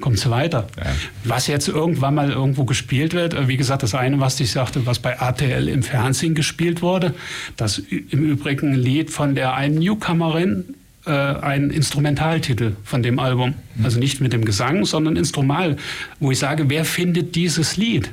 kommt 0.00 0.18
sie 0.18 0.30
weiter. 0.30 0.66
Ja. 0.76 0.90
Was 1.24 1.46
jetzt 1.46 1.68
irgendwann 1.68 2.14
mal 2.14 2.30
irgendwo 2.30 2.64
gespielt 2.64 3.14
wird, 3.14 3.34
äh, 3.34 3.48
wie 3.48 3.56
gesagt, 3.56 3.82
das 3.82 3.94
eine, 3.94 4.20
was 4.20 4.40
ich 4.40 4.50
sagte, 4.50 4.86
was 4.86 4.98
bei 4.98 5.12
RTL 5.12 5.68
im 5.68 5.82
Fernsehen 5.82 6.34
gespielt 6.34 6.82
wurde, 6.82 7.14
das 7.56 7.78
im 7.78 8.24
Übrigen 8.24 8.72
ein 8.72 8.78
Lied 8.78 9.10
von 9.10 9.34
der 9.34 9.54
einen 9.54 9.78
Newcomerin 9.78 10.74
äh, 11.06 11.10
ein 11.10 11.70
Instrumentaltitel 11.70 12.76
von 12.84 13.02
dem 13.02 13.18
Album. 13.18 13.54
Also 13.82 13.98
nicht 13.98 14.20
mit 14.20 14.32
dem 14.32 14.44
Gesang, 14.44 14.84
sondern 14.84 15.16
Instrumental, 15.16 15.76
wo 16.20 16.30
ich 16.30 16.38
sage, 16.38 16.70
wer 16.70 16.84
findet 16.84 17.34
dieses 17.34 17.76
Lied? 17.76 18.10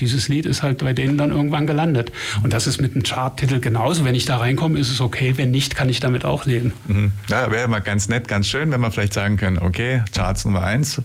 Dieses 0.00 0.28
Lied 0.28 0.46
ist 0.46 0.62
halt 0.62 0.78
bei 0.78 0.92
denen 0.92 1.18
dann 1.18 1.30
irgendwann 1.30 1.66
gelandet. 1.66 2.12
Und 2.42 2.52
das 2.52 2.66
ist 2.66 2.80
mit 2.80 2.94
einem 2.94 3.02
Charttitel 3.02 3.60
genauso. 3.60 4.04
Wenn 4.04 4.14
ich 4.14 4.24
da 4.24 4.38
reinkomme, 4.38 4.78
ist 4.78 4.90
es 4.90 5.00
okay. 5.00 5.34
Wenn 5.36 5.50
nicht, 5.50 5.74
kann 5.74 5.88
ich 5.88 6.00
damit 6.00 6.24
auch 6.24 6.46
leben. 6.46 6.72
Mhm. 6.86 7.12
Ja, 7.28 7.50
wäre 7.50 7.68
mal 7.68 7.80
ganz 7.80 8.08
nett, 8.08 8.28
ganz 8.28 8.48
schön, 8.48 8.70
wenn 8.70 8.80
man 8.80 8.92
vielleicht 8.92 9.12
sagen 9.12 9.36
können, 9.36 9.58
okay, 9.58 10.02
Charts 10.14 10.44
Nummer 10.44 10.62
eins. 10.62 11.02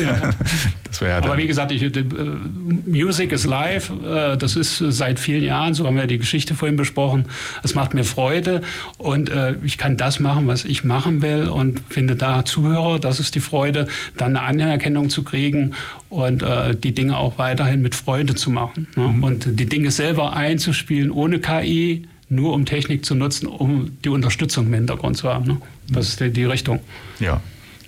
Ja. 0.00 0.30
das 0.84 1.00
ja 1.00 1.18
Aber 1.18 1.38
wie 1.38 1.46
gesagt, 1.46 1.72
ich, 1.72 1.82
äh, 1.82 2.04
Music 2.86 3.32
is 3.32 3.46
live. 3.46 3.90
Äh, 3.90 4.36
das 4.36 4.56
ist 4.56 4.78
seit 4.78 5.18
vielen 5.18 5.42
Jahren, 5.42 5.74
so 5.74 5.86
haben 5.86 5.96
wir 5.96 6.06
die 6.06 6.18
Geschichte 6.18 6.54
vorhin 6.54 6.76
besprochen. 6.76 7.26
Es 7.62 7.74
macht 7.74 7.94
mir 7.94 8.04
Freude 8.04 8.62
und 8.98 9.30
äh, 9.30 9.54
ich 9.64 9.78
kann 9.78 9.96
das 9.96 10.20
machen, 10.20 10.46
was 10.46 10.64
ich 10.64 10.84
machen 10.84 11.22
will 11.22 11.48
und 11.48 11.80
finde 11.88 12.16
da 12.16 12.44
Zuhörer. 12.44 12.98
Das 12.98 13.20
ist 13.20 13.34
die 13.34 13.40
Freude, 13.40 13.88
dann 14.16 14.36
eine 14.36 14.64
Anerkennung 14.64 15.10
zu 15.10 15.22
kriegen 15.22 15.74
und 16.08 16.42
äh, 16.42 16.74
die 16.74 16.92
Dinge 16.92 17.16
auch 17.16 17.38
weiterhin 17.38 17.82
mit 17.82 17.94
Freude 17.94 18.34
zu 18.34 18.50
machen. 18.50 18.88
Ne? 18.96 19.08
Mhm. 19.08 19.24
Und 19.24 19.60
die 19.60 19.66
Dinge 19.66 19.90
selber 19.90 20.34
einzuspielen 20.34 21.10
ohne 21.10 21.40
KI, 21.40 22.06
nur 22.28 22.52
um 22.54 22.64
Technik 22.64 23.04
zu 23.04 23.14
nutzen, 23.14 23.46
um 23.46 23.96
die 24.04 24.08
Unterstützung 24.08 24.66
im 24.66 24.74
Hintergrund 24.74 25.16
zu 25.16 25.28
haben. 25.28 25.46
Ne? 25.46 25.56
Das 25.88 26.08
ist 26.08 26.20
die, 26.20 26.30
die 26.30 26.44
Richtung. 26.44 26.80
Ja. 27.20 27.40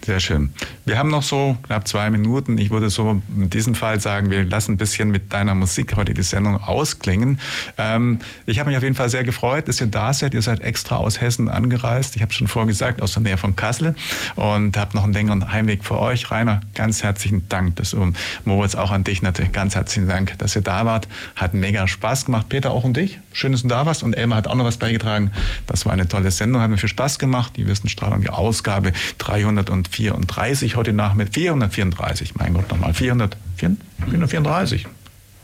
Sehr 0.04 0.20
schön. 0.20 0.50
Wir 0.86 0.96
haben 0.96 1.10
noch 1.10 1.22
so 1.22 1.58
knapp 1.64 1.86
zwei 1.86 2.08
Minuten. 2.08 2.56
Ich 2.56 2.70
würde 2.70 2.88
so 2.88 3.20
in 3.36 3.50
diesem 3.50 3.74
Fall 3.74 4.00
sagen, 4.00 4.30
wir 4.30 4.42
lassen 4.44 4.72
ein 4.72 4.76
bisschen 4.78 5.10
mit 5.10 5.34
deiner 5.34 5.54
Musik 5.54 5.96
heute 5.96 6.14
die 6.14 6.22
Sendung 6.22 6.56
ausklingen. 6.56 7.38
Ähm, 7.76 8.20
ich 8.46 8.58
habe 8.58 8.70
mich 8.70 8.76
auf 8.78 8.82
jeden 8.82 8.94
Fall 8.94 9.10
sehr 9.10 9.22
gefreut, 9.22 9.68
dass 9.68 9.82
ihr 9.82 9.88
da 9.88 10.14
seid. 10.14 10.32
Ihr 10.32 10.40
seid 10.40 10.60
extra 10.60 10.96
aus 10.96 11.20
Hessen 11.20 11.50
angereist. 11.50 12.16
Ich 12.16 12.22
habe 12.22 12.32
schon 12.32 12.48
vorher 12.48 12.66
gesagt, 12.66 13.02
aus 13.02 13.12
der 13.12 13.22
Nähe 13.22 13.36
von 13.36 13.54
Kassel 13.54 13.94
und 14.34 14.78
habe 14.78 14.96
noch 14.96 15.04
einen 15.04 15.12
längeren 15.12 15.52
Heimweg 15.52 15.84
für 15.84 15.98
euch. 15.98 16.30
Rainer, 16.30 16.60
ganz 16.74 17.02
herzlichen 17.02 17.46
Dank. 17.50 17.76
Das, 17.76 17.92
und 17.92 18.16
Moritz, 18.46 18.74
auch 18.74 18.90
an 18.90 19.04
dich 19.04 19.20
natürlich 19.20 19.52
ganz 19.52 19.74
herzlichen 19.74 20.08
Dank, 20.08 20.38
dass 20.38 20.56
ihr 20.56 20.62
da 20.62 20.86
wart. 20.86 21.06
Hat 21.36 21.52
mega 21.52 21.86
Spaß 21.86 22.24
gemacht. 22.24 22.48
Peter, 22.48 22.70
auch 22.70 22.84
und 22.84 22.96
dich. 22.96 23.20
Schön, 23.34 23.52
dass 23.52 23.60
du 23.62 23.68
da 23.68 23.84
warst. 23.84 24.02
Und 24.02 24.14
Elmar 24.14 24.38
hat 24.38 24.46
auch 24.46 24.54
noch 24.54 24.64
was 24.64 24.78
beigetragen. 24.78 25.32
Das 25.66 25.84
war 25.84 25.92
eine 25.92 26.08
tolle 26.08 26.30
Sendung. 26.30 26.62
Hat 26.62 26.70
mir 26.70 26.78
viel 26.78 26.88
Spaß 26.88 27.18
gemacht. 27.18 27.52
Die 27.56 27.66
Wissensstrahlung, 27.66 28.22
die 28.22 28.30
Ausgabe 28.30 28.92
304 29.18 29.97
434 29.98 30.76
heute 30.76 30.92
Nachmittag, 30.92 31.34
434, 31.34 32.36
mein 32.36 32.54
Gott, 32.54 32.70
nochmal, 32.70 32.94
400, 32.94 33.36
434. 33.56 34.86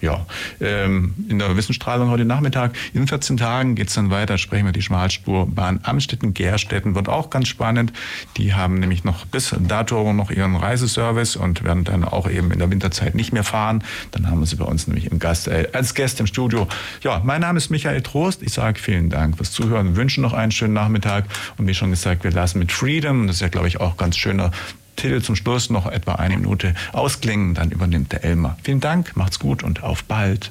Ja, 0.04 0.26
ähm, 0.60 1.14
in 1.30 1.38
der 1.38 1.56
Wissensstrahlung 1.56 2.10
heute 2.10 2.26
Nachmittag. 2.26 2.76
In 2.92 3.08
14 3.08 3.38
Tagen 3.38 3.74
geht 3.74 3.88
es 3.88 3.94
dann 3.94 4.10
weiter, 4.10 4.36
sprechen 4.36 4.66
wir 4.66 4.72
die 4.72 4.82
Schmalspurbahn 4.82 5.80
Amstetten-Gerstetten, 5.82 6.94
wird 6.94 7.08
auch 7.08 7.30
ganz 7.30 7.48
spannend. 7.48 7.90
Die 8.36 8.52
haben 8.52 8.74
nämlich 8.74 9.04
noch 9.04 9.24
bis 9.24 9.56
dato 9.58 10.12
noch 10.12 10.30
ihren 10.30 10.56
Reiseservice 10.56 11.36
und 11.36 11.64
werden 11.64 11.84
dann 11.84 12.04
auch 12.04 12.28
eben 12.28 12.50
in 12.50 12.58
der 12.58 12.70
Winterzeit 12.70 13.14
nicht 13.14 13.32
mehr 13.32 13.44
fahren. 13.44 13.82
Dann 14.10 14.28
haben 14.28 14.40
wir 14.40 14.46
sie 14.46 14.56
bei 14.56 14.66
uns 14.66 14.86
nämlich 14.86 15.10
im 15.10 15.18
Gast, 15.18 15.48
äh, 15.48 15.68
als 15.72 15.94
Gäste 15.94 16.24
im 16.24 16.26
Studio. 16.26 16.68
Ja, 17.02 17.22
mein 17.24 17.40
Name 17.40 17.56
ist 17.56 17.70
Michael 17.70 18.02
Trost. 18.02 18.42
Ich 18.42 18.52
sage 18.52 18.78
vielen 18.78 19.08
Dank 19.08 19.38
fürs 19.38 19.52
Zuhören, 19.52 19.96
wünschen 19.96 20.20
noch 20.20 20.34
einen 20.34 20.52
schönen 20.52 20.74
Nachmittag 20.74 21.24
und 21.56 21.66
wie 21.66 21.72
schon 21.72 21.88
gesagt, 21.88 22.24
wir 22.24 22.30
lassen 22.30 22.58
mit 22.58 22.72
Freedom, 22.72 23.26
das 23.26 23.36
ist 23.36 23.40
ja 23.40 23.48
glaube 23.48 23.68
ich 23.68 23.80
auch 23.80 23.96
ganz 23.96 24.18
schöner 24.18 24.50
Titel 24.96 25.22
zum 25.22 25.36
Schluss 25.36 25.70
noch 25.70 25.86
etwa 25.86 26.14
eine 26.14 26.36
Minute 26.36 26.74
ausklingen, 26.92 27.54
dann 27.54 27.70
übernimmt 27.70 28.12
der 28.12 28.24
Elmar. 28.24 28.56
Vielen 28.62 28.80
Dank, 28.80 29.16
macht's 29.16 29.38
gut 29.38 29.62
und 29.62 29.82
auf 29.82 30.04
bald. 30.04 30.40